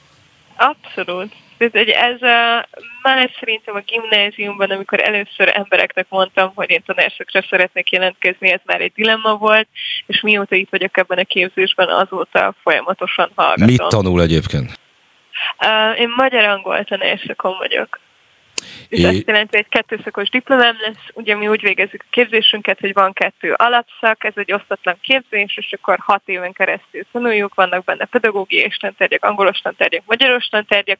Abszolút. 0.56 1.32
Ez, 1.58 1.70
ez 1.86 2.22
a, 2.22 2.66
már 3.02 3.30
szerintem 3.38 3.74
a 3.74 3.82
gimnáziumban, 3.86 4.70
amikor 4.70 5.00
először 5.00 5.52
embereknek 5.54 6.06
mondtam, 6.08 6.52
hogy 6.54 6.70
én 6.70 6.82
tanárszakra 6.86 7.42
szeretnék 7.50 7.90
jelentkezni, 7.90 8.50
ez 8.50 8.60
már 8.64 8.80
egy 8.80 8.92
dilemma 8.94 9.36
volt, 9.36 9.68
és 10.06 10.20
mióta 10.20 10.54
itt 10.54 10.70
vagyok 10.70 10.96
ebben 10.96 11.18
a 11.18 11.24
képzésben, 11.24 11.88
azóta 11.88 12.54
folyamatosan 12.62 13.30
hallgatom. 13.34 13.66
Mit 13.66 13.82
tanul 13.88 14.22
egyébként? 14.22 14.78
Uh, 15.58 16.00
én 16.00 16.12
magyar-angol 16.16 16.84
tanárszakon 16.84 17.56
vagyok. 17.58 18.00
Ez 18.88 18.98
é... 18.98 19.04
azt 19.04 19.26
jelenti, 19.26 19.56
hogy 19.56 19.68
kettőszakos 19.68 20.28
diplomám 20.28 20.76
lesz. 20.86 21.04
Ugye 21.12 21.36
mi 21.36 21.48
úgy 21.48 21.62
végezzük 21.62 22.04
a 22.04 22.10
képzésünket, 22.10 22.78
hogy 22.80 22.92
van 22.92 23.12
kettő 23.12 23.52
alapszak, 23.52 24.24
ez 24.24 24.32
egy 24.36 24.52
osztatlan 24.52 24.96
képzés, 25.00 25.56
és 25.56 25.72
akkor 25.72 25.98
hat 26.00 26.22
éven 26.24 26.52
keresztül 26.52 27.02
tanuljuk, 27.12 27.54
vannak 27.54 27.84
benne 27.84 28.04
pedagógiai 28.04 28.72
tantárgyak, 28.80 29.24
angolos 29.24 29.58
tantárgyak, 29.58 30.02
magyaros 30.06 30.46
tantárgyak, 30.46 30.98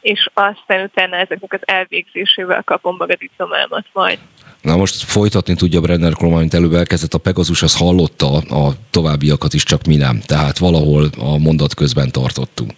és 0.00 0.28
aztán 0.34 0.82
utána 0.82 1.16
ezeknek 1.16 1.52
az 1.52 1.60
elvégzésével 1.64 2.62
kapom 2.62 2.96
meg 2.96 3.10
a 3.10 3.16
diplomámat 3.16 3.86
majd. 3.92 4.18
Na 4.62 4.76
most 4.76 5.02
folytatni 5.02 5.54
tudja 5.54 5.80
Brenner 5.80 6.12
Kloma, 6.12 6.38
mint 6.38 6.54
előbb 6.54 6.72
elkezdett, 6.72 7.14
a 7.14 7.18
Pegasus 7.18 7.62
az 7.62 7.76
hallotta 7.76 8.36
a 8.36 8.72
továbbiakat 8.90 9.54
is, 9.54 9.62
csak 9.62 9.84
mi 9.84 9.96
nem. 9.96 10.20
Tehát 10.26 10.58
valahol 10.58 11.08
a 11.18 11.38
mondat 11.38 11.74
közben 11.74 12.10
tartottunk. 12.10 12.72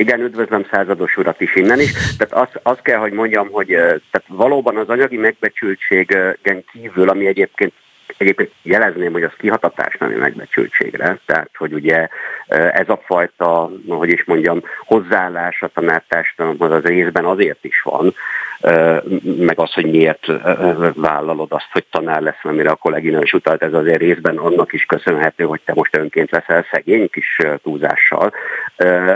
Igen, 0.00 0.20
üdvözlöm 0.20 0.66
százados 0.70 1.16
urat 1.16 1.40
is 1.40 1.56
innen 1.56 1.80
is. 1.80 1.92
Tehát 2.16 2.46
azt, 2.48 2.60
azt 2.62 2.82
kell, 2.82 2.98
hogy 2.98 3.12
mondjam, 3.12 3.48
hogy 3.50 3.66
tehát 3.66 4.24
valóban 4.26 4.76
az 4.76 4.88
anyagi 4.88 5.16
megbecsültségen 5.16 6.64
kívül, 6.72 7.08
ami 7.08 7.26
egyébként 7.26 7.72
Egyébként 8.16 8.52
jelezném, 8.62 9.12
hogy 9.12 9.22
az 9.22 9.32
kihatatás 9.38 9.96
nem 9.98 10.10
megbecsültségre, 10.10 11.18
tehát 11.26 11.50
hogy 11.54 11.72
ugye 11.72 12.08
ez 12.48 12.88
a 12.88 13.00
fajta, 13.04 13.70
hogy 13.88 14.08
is 14.08 14.24
mondjam, 14.24 14.62
hozzáállás 14.78 15.62
a 15.62 15.68
tanártársadalomhoz 15.68 16.70
az 16.70 16.82
részben 16.82 17.24
azért 17.24 17.64
is 17.64 17.82
van, 17.82 18.14
meg 19.38 19.58
az, 19.58 19.72
hogy 19.72 19.90
miért 19.90 20.26
vállalod 20.94 21.52
azt, 21.52 21.68
hogy 21.72 21.84
tanár 21.90 22.22
lesz, 22.22 22.38
amire 22.42 22.70
a 22.70 22.74
kollégina 22.74 23.22
is 23.22 23.32
utalt, 23.32 23.62
ez 23.62 23.72
azért 23.72 24.00
részben 24.00 24.36
annak 24.36 24.72
is 24.72 24.84
köszönhető, 24.84 25.44
hogy 25.44 25.60
te 25.64 25.72
most 25.74 25.96
önként 25.96 26.30
leszel 26.30 26.66
szegény 26.70 27.10
kis 27.10 27.38
túlzással. 27.62 28.32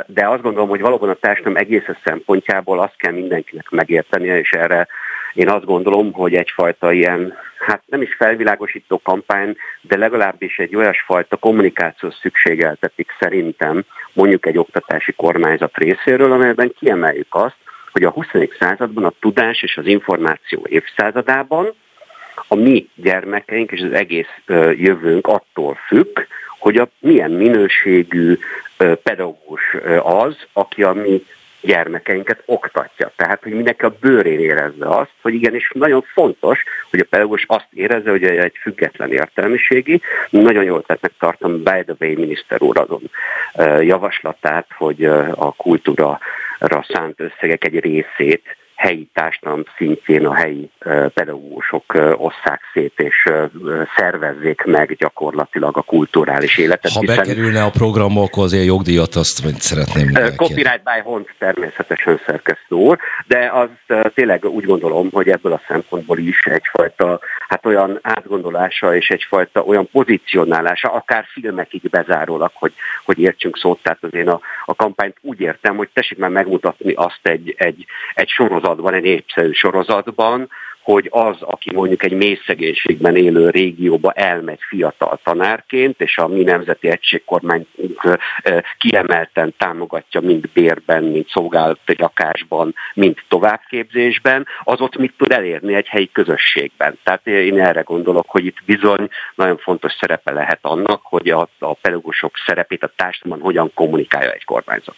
De 0.06 0.28
azt 0.28 0.42
gondolom, 0.42 0.68
hogy 0.68 0.80
valóban 0.80 1.08
a 1.08 1.14
társadalom 1.14 1.58
egész 1.58 1.88
szempontjából 2.04 2.80
azt 2.80 2.96
kell 2.96 3.12
mindenkinek 3.12 3.70
megértenie, 3.70 4.38
és 4.38 4.50
erre 4.50 4.88
én 5.34 5.48
azt 5.48 5.64
gondolom, 5.64 6.12
hogy 6.12 6.34
egyfajta 6.34 6.92
ilyen, 6.92 7.34
hát 7.58 7.82
nem 7.86 8.02
is 8.02 8.14
felvilágosító 8.14 9.00
kampány, 9.04 9.56
de 9.80 9.96
legalábbis 9.96 10.58
egy 10.58 10.76
olyasfajta 10.76 11.36
kommunikáció 11.36 12.10
szükségeltetik 12.10 13.10
szerintem 13.18 13.84
mondjuk 14.12 14.46
egy 14.46 14.58
oktatási 14.58 15.12
kormányzat 15.12 15.76
részéről, 15.76 16.32
amelyben 16.32 16.72
kiemeljük 16.78 17.34
azt, 17.34 17.56
hogy 17.92 18.04
a 18.04 18.10
20. 18.10 18.26
században 18.58 19.04
a 19.04 19.12
tudás 19.20 19.62
és 19.62 19.76
az 19.76 19.86
információ 19.86 20.66
évszázadában 20.68 21.74
a 22.48 22.54
mi 22.54 22.88
gyermekeink 22.94 23.72
és 23.72 23.80
az 23.80 23.92
egész 23.92 24.40
jövőnk 24.76 25.26
attól 25.26 25.78
függ, 25.86 26.18
hogy 26.64 26.76
a 26.76 26.88
milyen 26.98 27.30
minőségű 27.30 28.38
pedagógus 29.02 29.76
az, 30.02 30.36
aki 30.52 30.82
a 30.82 30.92
mi 30.92 31.24
gyermekeinket 31.60 32.42
oktatja. 32.44 33.12
Tehát, 33.16 33.42
hogy 33.42 33.52
mindenki 33.52 33.84
a 33.84 33.96
bőrén 34.00 34.40
érezze 34.40 34.86
azt, 34.86 35.12
hogy 35.22 35.34
igenis 35.34 35.70
nagyon 35.74 36.04
fontos, 36.12 36.64
hogy 36.90 37.00
a 37.00 37.06
pedagógus 37.10 37.44
azt 37.48 37.68
érezze, 37.74 38.10
hogy 38.10 38.24
egy 38.24 38.56
független 38.60 39.12
értelmiségi. 39.12 40.00
Nagyon 40.30 40.64
jól 40.64 40.82
tettnek 40.82 41.12
tartom 41.18 41.62
by 41.62 41.82
the 41.86 41.94
way 42.00 42.14
miniszter 42.14 42.62
úr 42.62 42.78
azon 42.78 43.10
javaslatát, 43.80 44.66
hogy 44.76 45.04
a 45.34 45.52
kultúra 45.56 46.20
szánt 46.88 47.20
összegek 47.20 47.64
egy 47.64 47.78
részét 47.80 48.56
helyi 48.74 49.10
társadalom 49.12 49.62
szintjén 49.76 50.26
a 50.26 50.34
helyi 50.34 50.70
pedagógusok 51.14 51.84
osszák 52.16 52.60
szét 52.72 52.92
és 52.96 53.30
szervezzék 53.96 54.62
meg 54.64 54.96
gyakorlatilag 54.98 55.76
a 55.76 55.82
kulturális 55.82 56.58
életet. 56.58 56.90
Ha 56.90 57.00
bekerülne 57.00 57.62
a 57.62 57.70
programba, 57.70 58.22
akkor 58.22 58.44
azért 58.44 58.64
jogdíjat 58.64 59.14
azt 59.14 59.60
szeretném 59.60 60.04
mindenki. 60.04 60.36
Copyright 60.36 60.82
by 60.82 61.00
Hont 61.02 61.34
természetesen 61.38 62.20
szerkesztő 62.26 62.74
úr, 62.74 62.98
de 63.26 63.50
az 63.52 63.96
tényleg 64.14 64.44
úgy 64.44 64.64
gondolom, 64.64 65.08
hogy 65.12 65.28
ebből 65.28 65.52
a 65.52 65.60
szempontból 65.68 66.18
is 66.18 66.40
egyfajta 66.44 67.20
hát 67.48 67.66
olyan 67.66 67.98
átgondolása 68.02 68.96
és 68.96 69.08
egyfajta 69.08 69.62
olyan 69.62 69.88
pozícionálása, 69.92 70.92
akár 70.92 71.24
filmekig 71.32 71.82
bezárólag, 71.90 72.50
hogy, 72.54 72.72
hogy 73.04 73.18
értsünk 73.18 73.58
szót, 73.58 73.82
tehát 73.82 73.98
az 74.00 74.14
én 74.14 74.28
a, 74.28 74.40
a 74.64 74.74
kampányt 74.74 75.16
úgy 75.20 75.40
értem, 75.40 75.76
hogy 75.76 75.88
tessék 75.92 76.18
már 76.18 76.30
megmutatni 76.30 76.92
azt 76.92 77.20
egy, 77.22 77.54
egy, 77.58 77.86
egy 78.14 78.28
sorozat 78.28 78.63
sorozatban, 78.64 78.94
egy 78.94 79.02
népszerű 79.02 79.52
sorozatban, 79.52 80.48
hogy 80.82 81.08
az, 81.10 81.36
aki 81.40 81.72
mondjuk 81.74 82.02
egy 82.02 82.12
mély 82.12 82.38
szegénységben 82.46 83.16
élő 83.16 83.50
régióba 83.50 84.12
elmegy 84.12 84.58
fiatal 84.68 85.20
tanárként, 85.22 86.00
és 86.00 86.18
a 86.18 86.28
mi 86.28 86.42
nemzeti 86.42 86.88
egységkormány 86.88 87.66
kiemelten 88.78 89.54
támogatja 89.58 90.20
mind 90.20 90.48
bérben, 90.52 91.04
mind 91.04 91.28
szolgálati 91.28 91.94
lakásban, 91.98 92.74
mind 92.94 93.16
továbbképzésben, 93.28 94.46
az 94.64 94.80
ott 94.80 94.96
mit 94.96 95.14
tud 95.16 95.32
elérni 95.32 95.74
egy 95.74 95.88
helyi 95.88 96.10
közösségben. 96.12 96.98
Tehát 97.02 97.26
én 97.26 97.60
erre 97.60 97.80
gondolok, 97.80 98.28
hogy 98.28 98.44
itt 98.44 98.58
bizony 98.66 99.08
nagyon 99.34 99.56
fontos 99.56 99.92
szerepe 100.00 100.32
lehet 100.32 100.58
annak, 100.62 101.00
hogy 101.02 101.28
a, 101.28 101.48
a 101.58 101.74
pedagógusok 101.74 102.32
szerepét 102.46 102.82
a 102.82 102.92
társadalomban 102.96 103.46
hogyan 103.46 103.70
kommunikálja 103.74 104.30
egy 104.30 104.44
kormányzat. 104.44 104.96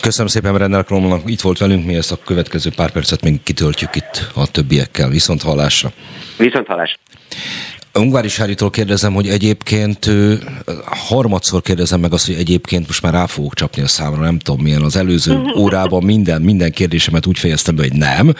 Köszönöm 0.00 0.26
szépen 0.26 0.58
Renner 0.58 0.84
Kromnak, 0.84 1.30
itt 1.30 1.40
volt 1.40 1.58
velünk, 1.58 1.86
mi 1.86 1.94
ezt 1.94 2.12
a 2.12 2.18
következő 2.24 2.70
pár 2.76 2.90
percet 2.90 3.22
még 3.22 3.42
kitöltjük 3.42 3.94
itt 3.94 4.30
a 4.34 4.50
többiekkel. 4.50 5.08
Viszont 5.08 5.42
hallásra. 5.42 5.92
Viszont 6.36 6.66
hallásra. 6.66 6.98
Ungvári 7.94 8.28
Sáritól 8.28 8.70
kérdezem, 8.70 9.14
hogy 9.14 9.28
egyébként 9.28 10.10
harmadszor 10.84 11.62
kérdezem 11.62 12.00
meg 12.00 12.12
azt, 12.12 12.26
hogy 12.26 12.34
egyébként 12.34 12.86
most 12.86 13.02
már 13.02 13.12
rá 13.12 13.26
fogok 13.26 13.54
csapni 13.54 13.82
a 13.82 13.86
számra, 13.86 14.22
nem 14.22 14.38
tudom 14.38 14.62
milyen. 14.62 14.82
Az 14.82 14.96
előző 14.96 15.40
órában 15.62 16.04
minden, 16.04 16.42
minden 16.42 16.70
kérdésemet 16.70 17.26
úgy 17.26 17.38
fejeztem 17.38 17.76
be, 17.76 17.82
hogy 17.82 17.92
nem. 17.92 18.34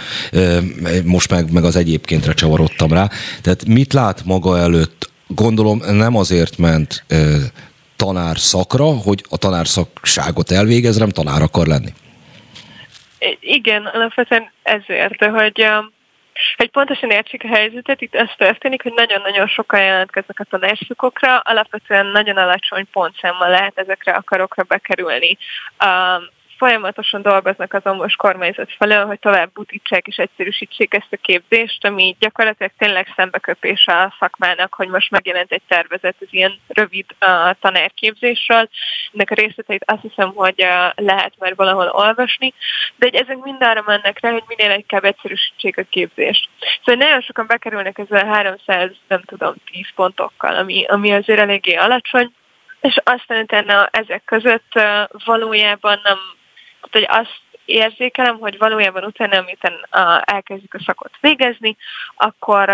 Most 1.04 1.30
meg, 1.30 1.52
meg 1.52 1.64
az 1.64 1.76
egyébkéntre 1.76 2.32
csavarodtam 2.32 2.92
rá. 2.92 3.10
Tehát 3.42 3.66
mit 3.66 3.92
lát 3.92 4.24
maga 4.24 4.58
előtt? 4.58 5.10
Gondolom 5.26 5.82
nem 5.90 6.16
azért 6.16 6.58
ment 6.58 7.04
tanár 8.04 8.38
szakra, 8.38 8.84
hogy 8.84 9.24
a 9.30 9.36
tanárszakságot 9.36 10.50
elvégez, 10.50 10.96
nem 10.96 11.08
tanár 11.08 11.42
akar 11.42 11.66
lenni. 11.66 11.92
Igen, 13.40 13.86
alapvetően 13.86 14.50
ezért, 14.62 15.24
hogy, 15.24 15.66
hogy 16.56 16.70
pontosan 16.70 17.10
értsük 17.10 17.42
a 17.42 17.48
helyzetet, 17.48 18.00
itt 18.00 18.14
ez 18.14 18.28
történik, 18.36 18.82
hogy 18.82 18.92
nagyon-nagyon 18.94 19.46
sokan 19.46 19.80
jelentkeznek 19.80 20.40
a 20.40 20.44
tanárszakokra, 20.44 21.38
alapvetően 21.38 22.06
nagyon 22.06 22.36
alacsony 22.36 22.86
pontszámmal 22.92 23.48
lehet 23.48 23.78
ezekre 23.78 24.12
a 24.12 24.22
karokra 24.22 24.62
bekerülni 24.62 25.38
folyamatosan 26.62 27.22
dolgoznak 27.22 27.74
azon 27.74 27.96
most 27.96 28.16
kormányzat 28.16 28.72
felől, 28.78 29.04
hogy 29.06 29.18
tovább 29.18 29.52
butítsák 29.52 30.06
és 30.06 30.16
egyszerűsítsék 30.16 30.94
ezt 30.94 31.12
a 31.12 31.16
képzést, 31.16 31.84
ami 31.84 32.16
gyakorlatilag 32.18 32.72
tényleg 32.78 33.12
szembeköpés 33.16 33.86
a 33.86 34.14
szakmának, 34.18 34.74
hogy 34.74 34.88
most 34.88 35.10
megjelent 35.10 35.52
egy 35.52 35.62
tervezet 35.68 36.16
az 36.20 36.26
ilyen 36.30 36.60
rövid 36.68 37.04
uh, 37.10 37.50
tanárképzésről. 37.60 38.68
Ennek 39.12 39.30
a 39.30 39.34
részleteit 39.34 39.84
azt 39.86 40.02
hiszem, 40.02 40.32
hogy 40.34 40.62
uh, 40.62 41.04
lehet 41.04 41.32
már 41.38 41.54
valahol 41.54 41.88
olvasni, 41.88 42.54
de 42.96 43.08
hogy 43.10 43.14
ezek 43.14 43.36
mind 43.36 43.62
arra 43.62 43.82
mennek 43.86 44.20
rá, 44.20 44.30
hogy 44.30 44.44
minél 44.46 44.76
inkább 44.76 45.04
egyszerűsítsék 45.04 45.78
a 45.78 45.82
képzést. 45.90 46.48
Szóval 46.84 47.04
nagyon 47.04 47.20
sokan 47.20 47.46
bekerülnek 47.46 47.98
ezzel 47.98 48.26
300, 48.26 48.90
nem 49.08 49.22
tudom, 49.22 49.54
10 49.72 49.86
pontokkal, 49.94 50.56
ami, 50.56 50.84
ami 50.84 51.12
azért 51.12 51.40
eléggé 51.40 51.74
alacsony, 51.74 52.32
és 52.80 52.96
aztán 53.04 53.42
utána 53.42 53.88
ezek 53.92 54.22
között 54.24 54.72
valójában 55.24 56.00
nem 56.02 56.18
hogy 56.90 57.06
azt 57.08 57.40
érzékelem, 57.64 58.38
hogy 58.38 58.58
valójában 58.58 59.04
utána, 59.04 59.38
amikor 59.38 59.88
elkezdjük 60.24 60.74
a 60.74 60.82
szakot 60.86 61.12
végezni, 61.20 61.76
akkor 62.16 62.68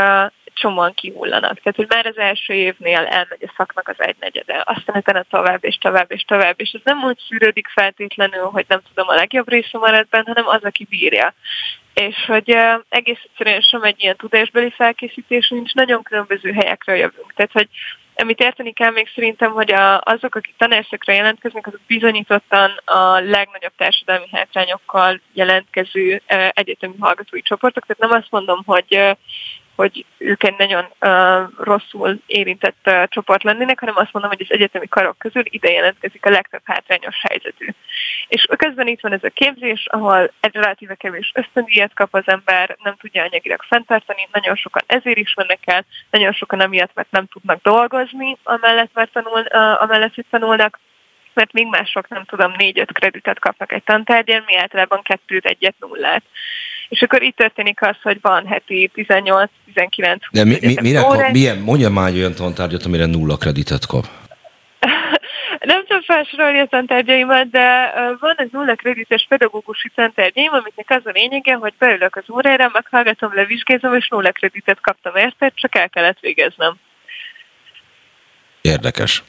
csomóan 0.59 0.95
kihullanak. 0.95 1.61
Tehát, 1.61 1.77
hogy 1.77 1.87
már 1.89 2.07
az 2.07 2.19
első 2.19 2.53
évnél 2.53 2.99
elmegy 2.99 3.43
a 3.47 3.53
szaknak 3.57 3.89
az 3.89 3.95
egynegyede, 3.99 4.63
aztán 4.65 4.97
utána 4.97 5.23
tovább 5.23 5.65
és 5.65 5.77
tovább 5.77 6.13
és 6.13 6.23
tovább, 6.23 6.61
és 6.61 6.71
ez 6.71 6.81
nem 6.85 7.05
úgy 7.05 7.19
szűrődik 7.29 7.69
feltétlenül, 7.69 8.45
hogy 8.45 8.65
nem 8.69 8.81
tudom, 8.89 9.09
a 9.09 9.15
legjobb 9.15 9.49
része 9.49 9.79
marad 9.79 10.09
benne, 10.09 10.25
hanem 10.27 10.47
az, 10.47 10.63
aki 10.63 10.85
bírja. 10.85 11.35
És 11.95 12.17
hogy 12.27 12.55
uh, 12.55 12.81
egész 12.89 13.21
egyszerűen 13.25 13.61
sem 13.61 13.83
egy 13.83 14.03
ilyen 14.03 14.17
tudásbeli 14.17 14.71
felkészítés 14.71 15.49
nincs, 15.49 15.75
nagyon 15.75 16.03
különböző 16.03 16.53
helyekről 16.53 16.97
jövünk. 16.97 17.33
Tehát, 17.35 17.53
hogy 17.53 17.69
amit 18.21 18.41
érteni 18.41 18.73
kell 18.73 18.91
még 18.91 19.09
szerintem, 19.15 19.53
hogy 19.53 19.73
a, 19.73 20.01
azok, 20.01 20.35
akik 20.35 20.55
tanárszakra 20.57 21.13
jelentkeznek, 21.13 21.67
azok 21.67 21.81
bizonyítottan 21.87 22.71
a 22.85 23.21
legnagyobb 23.21 23.73
társadalmi 23.77 24.27
hátrányokkal 24.33 25.21
jelentkező 25.33 26.23
egyetemi 26.53 26.95
hallgatói 27.01 27.43
csoportok. 27.43 27.87
Tehát 27.87 28.11
nem 28.11 28.21
azt 28.21 28.31
mondom, 28.31 28.63
hogy 28.65 29.17
hogy 29.79 30.05
ők 30.19 30.45
egy 30.45 30.55
nagyon 30.59 30.85
uh, 31.01 31.49
rosszul 31.59 32.19
érintett 32.27 32.87
uh, 32.87 33.05
csoport 33.09 33.43
lennének, 33.43 33.81
hanem 33.81 33.97
azt 33.97 34.13
mondom, 34.13 34.31
hogy 34.31 34.47
az 34.49 34.55
egyetemi 34.55 34.89
karok 34.89 35.19
közül 35.19 35.43
ide 35.45 35.71
jelentkezik 35.71 36.27
a 36.27 36.31
legtöbb 36.31 36.61
hátrányos 36.65 37.17
helyzetű. 37.29 37.67
És 38.29 38.47
közben 38.57 38.87
itt 38.87 39.01
van 39.01 39.13
ez 39.13 39.25
a 39.25 39.29
képzés, 39.29 39.87
ahol 39.87 40.33
egy 40.41 40.55
relatíve 40.55 40.95
kevés 40.95 41.33
ösztöndíjat 41.35 41.95
kap 41.95 42.15
az 42.15 42.23
ember, 42.27 42.77
nem 42.83 42.97
tudja 42.97 43.23
anyagilag 43.23 43.63
fenntartani, 43.63 44.29
nagyon 44.33 44.57
sokan 44.57 44.83
ezért 44.87 45.19
is 45.19 45.35
mennek 45.35 45.63
el, 45.65 45.85
nagyon 46.11 46.33
sokan 46.33 46.61
amiatt, 46.61 46.95
mert 46.95 47.11
nem 47.11 47.27
tudnak 47.27 47.63
dolgozni, 47.63 48.37
amellett, 48.43 48.91
mert 48.95 49.13
tanul, 49.13 49.41
uh, 49.41 49.83
amellett, 49.83 50.15
hogy 50.15 50.27
tanulnak, 50.31 50.79
mert 51.39 51.53
még 51.53 51.67
mások, 51.67 52.09
nem 52.09 52.25
tudom, 52.25 52.53
négy-öt 52.57 52.93
kreditet 52.93 53.39
kapnak 53.39 53.73
egy 53.73 53.83
tantárgyan, 53.85 54.43
mi 54.47 54.57
általában 54.57 55.03
kettőt, 55.03 55.45
egyet, 55.45 55.75
nullát. 55.79 56.23
És 56.89 57.03
akkor 57.03 57.23
itt 57.23 57.37
történik 57.37 57.83
az, 57.83 57.97
hogy 58.03 58.19
van 58.21 58.47
heti 58.47 58.91
18-19 58.95 59.49
De 60.31 60.45
mi, 60.45 60.57
mi, 60.61 60.75
mire 60.81 61.01
kap, 61.01 61.31
milyen, 61.31 61.59
mondja 61.59 61.91
már 61.91 62.13
olyan 62.13 62.35
tantárgyat, 62.35 62.85
amire 62.85 63.07
nulla 63.07 63.37
kreditet 63.37 63.87
kap. 63.87 64.05
Nem 65.73 65.85
tudom 65.87 66.03
felsorolni 66.03 66.59
a 66.59 66.67
tantárgyaimat, 66.67 67.51
de 67.51 67.93
van 68.21 68.35
egy 68.37 68.53
nulla 68.53 68.75
kredites 68.75 69.27
pedagógusi 69.29 69.91
tantárgyaim, 69.95 70.53
amiknek 70.53 70.91
az 70.91 71.03
a 71.05 71.11
lényege, 71.11 71.55
hogy 71.55 71.75
beülök 71.79 72.17
az 72.17 72.31
órára, 72.31 72.71
meghallgatom, 72.73 73.35
levizsgázom, 73.35 73.95
és 73.95 74.09
nulla 74.09 74.33
kreditet 74.33 74.81
kaptam 74.81 75.17
érte, 75.17 75.53
csak 75.55 75.75
el 75.75 75.89
kellett 75.89 76.21
végeznem. 76.21 76.75
Érdekes. 78.61 79.23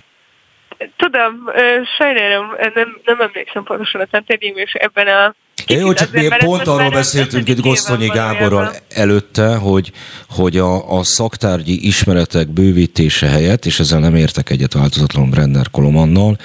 Tudom, 0.97 1.49
sajnálom, 1.97 2.47
nem, 2.73 3.01
nem 3.05 3.21
emlékszem 3.21 3.63
pontosan 3.63 4.01
a 4.01 4.05
tantárgyim, 4.05 4.57
és 4.57 4.73
ebben 4.73 5.07
a 5.07 5.35
jó, 5.67 5.93
csak 5.93 6.11
mi 6.11 6.27
pont 6.37 6.67
arról 6.67 6.89
beszéltünk 6.89 7.49
itt 7.49 7.59
Gosztonyi 7.59 8.07
Gáborral 8.07 8.71
előtte, 8.89 9.55
hogy, 9.55 9.91
hogy 10.29 10.57
a, 10.57 10.97
a 10.97 11.03
szaktárgyi 11.03 11.87
ismeretek 11.87 12.47
bővítése 12.47 13.27
helyett, 13.27 13.65
és 13.65 13.79
ezzel 13.79 13.99
nem 13.99 14.15
értek 14.15 14.49
egyet 14.49 14.73
változatlanul 14.73 15.29
Brenner 15.29 15.69
Kolomannal, 15.71 16.37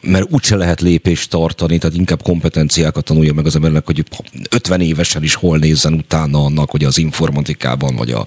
mert 0.00 0.26
úgyse 0.30 0.56
lehet 0.56 0.80
lépést 0.80 1.30
tartani, 1.30 1.78
tehát 1.78 1.96
inkább 1.96 2.22
kompetenciákat 2.22 3.04
tanulja 3.04 3.32
meg 3.32 3.46
az 3.46 3.54
embernek, 3.54 3.86
hogy 3.86 4.04
50 4.50 4.80
évesen 4.80 5.22
is 5.22 5.34
hol 5.34 5.58
nézzen 5.58 5.92
utána 5.92 6.44
annak, 6.44 6.70
hogy 6.70 6.84
az 6.84 6.98
informatikában, 6.98 7.96
vagy 7.96 8.10
a 8.10 8.24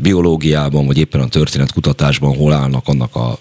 biológiában, 0.00 0.86
vagy 0.86 0.98
éppen 0.98 1.20
a 1.20 1.28
történetkutatásban 1.28 2.36
hol 2.36 2.52
állnak 2.52 2.88
annak 2.88 3.14
a 3.14 3.38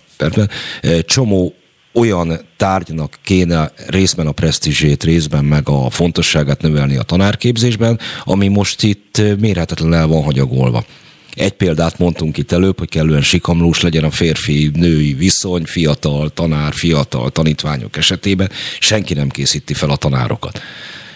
csomó 1.06 1.56
olyan 1.94 2.40
tárgynak 2.58 3.18
kéne 3.24 3.72
részben 3.88 4.28
a 4.28 4.32
presztízsét, 4.32 5.04
részben 5.04 5.46
meg 5.46 5.70
a 5.70 5.90
fontosságát 5.90 6.62
növelni 6.62 6.98
a 6.98 7.04
tanárképzésben, 7.04 8.00
ami 8.24 8.48
most 8.48 8.84
itt 8.84 9.22
mérhetetlen 9.40 9.94
el 9.94 10.08
van 10.08 10.24
hagyagolva. 10.24 10.86
Egy 11.34 11.52
példát 11.52 11.98
mondtunk 11.98 12.38
itt 12.38 12.52
előbb, 12.52 12.80
hogy 12.80 12.90
kellően 12.90 13.22
sikamlós 13.22 13.82
legyen 13.82 14.04
a 14.04 14.12
férfi-női 14.12 15.14
viszony, 15.14 15.64
fiatal 15.66 16.30
tanár, 16.30 16.74
fiatal 16.74 17.30
tanítványok 17.30 17.98
esetében. 17.98 18.50
Senki 18.80 19.14
nem 19.14 19.30
készíti 19.30 19.74
fel 19.74 19.90
a 19.90 19.96
tanárokat. 19.96 20.62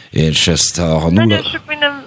És 0.10 0.48
ezt, 0.48 0.78
ha 0.78 1.10
nulla... 1.10 1.26
Nagyon 1.26 1.44
sok 1.44 1.64
minden 1.68 2.06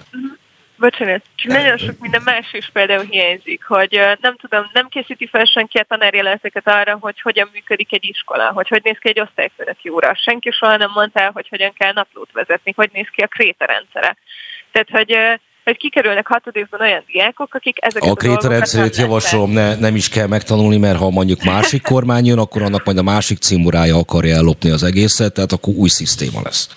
Bocsánat, 0.79 1.23
nagyon 1.43 1.79
sok 1.79 1.99
minden 1.99 2.23
más 2.25 2.53
is 2.53 2.71
például 2.73 3.05
hiányzik, 3.11 3.65
hogy 3.65 4.01
nem 4.21 4.37
tudom, 4.37 4.71
nem 4.73 4.89
készíti 4.89 5.27
fel 5.27 5.45
senki 5.45 5.79
a 5.79 5.85
tanárjeleneteket 5.89 6.69
arra, 6.69 6.99
hogy 7.01 7.21
hogyan 7.21 7.51
működik 7.53 7.93
egy 7.93 8.05
iskola, 8.05 8.53
hogy 8.53 8.69
hogy 8.69 8.81
néz 8.85 8.97
ki 9.01 9.09
egy 9.09 9.21
osztályfőnöki 9.21 9.89
óra. 9.89 10.15
Senki 10.15 10.51
soha 10.51 10.77
nem 10.77 10.91
mondta 10.95 11.21
el, 11.21 11.31
hogy 11.31 11.49
hogyan 11.49 11.73
kell 11.73 11.93
naplót 11.93 12.33
vezetni, 12.33 12.73
hogy 12.77 12.91
néz 12.93 13.07
ki 13.13 13.23
a 13.23 13.27
kréta 13.27 13.65
rendszere. 13.65 14.17
Tehát, 14.73 14.91
hogy 14.91 15.41
hogy 15.65 15.77
kikerülnek 15.77 16.27
hatodikban 16.27 16.81
olyan 16.81 17.05
diákok, 17.07 17.55
akik 17.55 17.77
ezeket 17.81 18.09
a, 18.09 18.13
a 18.13 18.15
krétarendszerét 18.15 18.97
javaslom, 18.97 19.51
ne, 19.51 19.77
nem 19.77 19.97
is 19.97 20.09
kell 20.09 20.27
megtanulni, 20.27 20.77
mert 20.77 20.99
ha 20.99 21.11
mondjuk 21.11 21.43
másik 21.43 21.83
kormány 21.83 22.27
jön, 22.27 22.39
akkor 22.39 22.63
annak 22.63 22.85
majd 22.85 22.99
a 22.99 23.03
másik 23.03 23.39
címurája 23.39 23.97
akarja 23.97 24.37
ellopni 24.37 24.71
az 24.71 24.83
egészet, 24.83 25.35
tehát 25.35 25.53
akkor 25.53 25.75
új 25.75 25.89
szisztéma 25.89 26.41
lesz. 26.45 26.69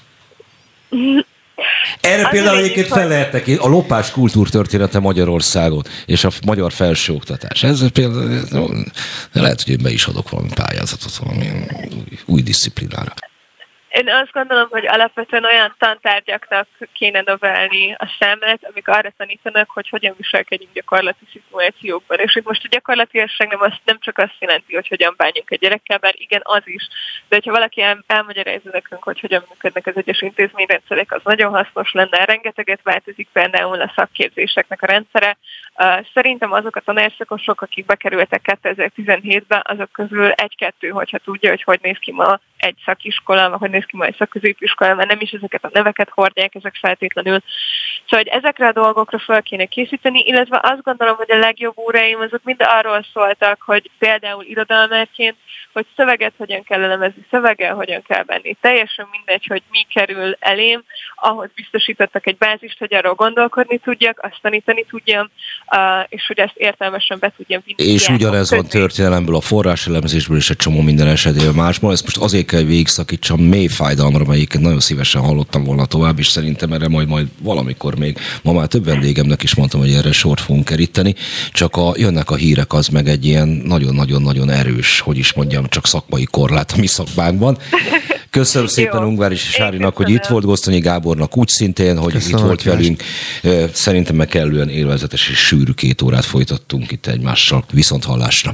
Erre 2.01 2.23
az 2.23 2.30
például 2.31 2.57
egyébként 2.57 2.88
fel 2.88 3.07
lehetnek 3.07 3.51
a 3.59 3.68
lopás 3.68 4.11
kultúrtörténete 4.11 4.99
Magyarországon, 4.99 5.84
és 6.05 6.23
a 6.23 6.30
magyar 6.45 6.72
felsőoktatás. 6.72 7.63
Ez 7.63 7.91
például 7.91 8.85
lehet, 9.31 9.61
hogy 9.61 9.73
én 9.73 9.84
be 9.84 9.91
is 9.91 10.05
adok 10.05 10.30
valami 10.30 10.49
pályázatot, 10.53 11.15
valami 11.15 11.47
új, 11.95 12.18
új 12.26 12.41
disziplinára. 12.41 13.13
Én 13.91 14.09
azt 14.09 14.31
gondolom, 14.31 14.68
hogy 14.69 14.88
alapvetően 14.88 15.43
olyan 15.43 15.76
tantárgyaknak 15.77 16.68
kéne 16.93 17.22
növelni 17.22 17.93
a 17.93 18.15
számát, 18.19 18.59
amik 18.69 18.88
arra 18.88 19.11
tanítanak, 19.18 19.69
hogy 19.69 19.89
hogyan 19.89 20.13
viselkedjünk 20.18 20.73
gyakorlati 20.73 21.26
szituációkban. 21.31 22.19
És 22.19 22.35
itt 22.35 22.45
most 22.45 22.63
a 22.63 22.68
gyakorlatilasság 22.72 23.47
nem, 23.47 23.61
azt, 23.61 23.81
nem 23.85 23.99
csak 23.99 24.18
azt 24.18 24.35
jelenti, 24.39 24.76
hogy 24.76 24.88
hogyan 24.88 25.13
bánjunk 25.18 25.51
egy 25.51 25.59
gyerekkel, 25.59 25.97
bár 25.97 26.13
igen, 26.18 26.41
az 26.43 26.61
is. 26.65 26.88
De 27.30 27.35
hogyha 27.35 27.51
valaki 27.51 27.81
el, 27.81 28.03
elmagyarázza 28.07 28.69
nekünk, 28.72 29.03
hogy 29.03 29.19
hogyan 29.19 29.45
működnek 29.49 29.88
az 29.88 29.97
egyes 29.97 30.22
intézményrendszerek, 30.22 31.11
az 31.11 31.22
nagyon 31.23 31.51
hasznos 31.51 31.91
lenne. 31.91 32.26
Rengeteget 32.26 32.81
változik 32.84 33.27
például 33.34 33.81
a 33.81 33.93
szakképzéseknek 33.95 34.81
a 34.81 34.85
rendszere. 34.85 35.38
Szerintem 36.14 36.52
azok 36.52 36.76
a 36.76 36.80
tanárszakosok, 36.80 37.61
akik 37.61 37.85
bekerültek 37.85 38.60
2017-ben, 38.64 39.61
azok 39.64 39.91
közül 39.91 40.31
egy-kettő, 40.31 40.89
hogyha 40.89 41.18
tudja, 41.18 41.49
hogy 41.49 41.64
hogy 41.64 41.80
néz 41.81 41.98
ki 41.99 42.11
ma 42.11 42.39
egy 42.57 42.77
szakiskola, 42.85 43.57
hogy 43.57 43.69
néz 43.69 43.85
ki 43.85 43.98
majd 43.98 44.15
szakközépiskola, 44.15 44.93
mert 44.93 45.10
nem 45.10 45.22
is 45.22 45.31
ezeket 45.31 45.64
a 45.64 45.69
neveket 45.73 46.10
hordják, 46.10 46.56
ezek 46.56 46.76
feltétlenül. 46.76 47.41
Szóval, 48.12 48.26
hogy 48.26 48.42
ezekre 48.42 48.68
a 48.68 48.72
dolgokra 48.72 49.20
fel 49.20 49.42
kéne 49.42 49.66
készíteni, 49.66 50.20
illetve 50.26 50.60
azt 50.64 50.82
gondolom, 50.82 51.16
hogy 51.16 51.32
a 51.32 51.38
legjobb 51.38 51.78
óráim 51.78 52.20
azok 52.20 52.44
mind 52.44 52.62
arról 52.62 53.06
szóltak, 53.14 53.62
hogy 53.62 53.90
például 54.00 54.44
irodalmárként, 54.44 55.36
hogy 55.74 55.86
szöveget 55.96 56.34
hogyan 56.38 56.64
kell 56.64 56.84
elemezni, 56.84 57.26
szöveggel 57.30 57.76
hogyan 57.76 58.02
kell 58.08 58.24
benni. 58.24 58.58
Teljesen 58.62 59.08
mindegy, 59.12 59.46
hogy 59.48 59.62
mi 59.72 59.86
kerül 59.94 60.36
elém, 60.40 60.84
ahhoz 61.16 61.50
biztosítottak 61.56 62.28
egy 62.28 62.38
bázist, 62.38 62.80
hogy 62.80 62.94
arról 62.94 63.14
gondolkodni 63.14 63.78
tudjak, 63.78 64.20
azt 64.22 64.40
tanítani 64.42 64.86
tudjam, 64.90 65.30
és 66.08 66.28
hogy 66.28 66.40
ezt 66.40 66.56
értelmesen 66.56 67.18
be 67.20 67.34
tudjam 67.38 67.62
vinni. 67.66 67.92
És 67.92 68.08
ugyanez 68.08 68.52
van 68.52 68.66
történelemből, 68.66 69.36
a 69.36 69.42
forráselemzésből 69.42 70.38
és 70.38 70.50
egy 70.50 70.56
csomó 70.56 70.82
minden 70.82 71.08
esetében 71.08 71.54
másból. 71.54 71.92
Ezt 71.92 72.04
most 72.04 72.18
azért 72.18 72.48
kell 72.48 72.64
végigszakítsam 72.64 73.40
mély 73.40 73.68
fájdalomra, 73.68 74.26
melyiket 74.26 74.62
nagyon 74.62 74.80
szívesen 74.80 75.22
hallottam 75.22 75.64
volna 75.64 75.86
tovább, 75.86 76.20
és 76.20 76.28
szerintem 76.28 76.74
erre 76.74 76.88
majd, 76.88 77.08
majd 77.08 77.28
valamikor 77.42 78.00
még, 78.02 78.18
ma 78.44 78.52
már 78.53 78.68
több 78.68 78.86
vendégemnek 78.86 79.44
is 79.44 79.56
mondtam, 79.56 79.80
hogy 79.80 79.94
erre 79.94 80.11
sort 80.11 80.40
fogunk 80.41 80.65
keríteni, 80.65 81.15
csak 81.52 81.76
a, 81.76 81.94
jönnek 81.98 82.30
a 82.30 82.36
hírek, 82.36 82.73
az 82.73 82.88
meg 82.88 83.07
egy 83.07 83.26
ilyen 83.26 83.48
nagyon-nagyon-nagyon 83.48 84.49
erős, 84.49 84.99
hogy 84.99 85.18
is 85.18 85.34
mondjam, 85.34 85.65
csak 85.69 85.88
szakmai 85.88 86.23
korlát 86.23 86.72
a 86.72 86.80
mi 86.80 86.88
szakmánkban. 86.88 87.57
Köszönöm 88.30 88.68
szépen 88.68 89.03
Ungvár 89.03 89.32
és 89.32 89.41
Sárinak, 89.41 89.95
hogy 89.95 90.10
itt 90.10 90.26
volt, 90.26 90.45
Gosztonyi 90.45 90.80
Gábornak 90.80 91.38
úgy 91.38 91.48
szintén, 91.48 91.98
hogy 91.98 92.14
Köszönöm, 92.14 92.38
itt 92.38 92.45
volt 92.45 92.64
velünk. 92.64 93.03
Szerintem 93.73 94.15
meg 94.15 94.28
kellően 94.28 94.69
élvezetes 94.69 95.30
és 95.30 95.38
sűrű 95.38 95.72
két 95.72 96.02
órát 96.02 96.26
folytattunk 96.26 96.91
itt 96.91 97.07
egymással. 97.07 97.64
Viszont 97.72 98.03
hallásra. 98.03 98.53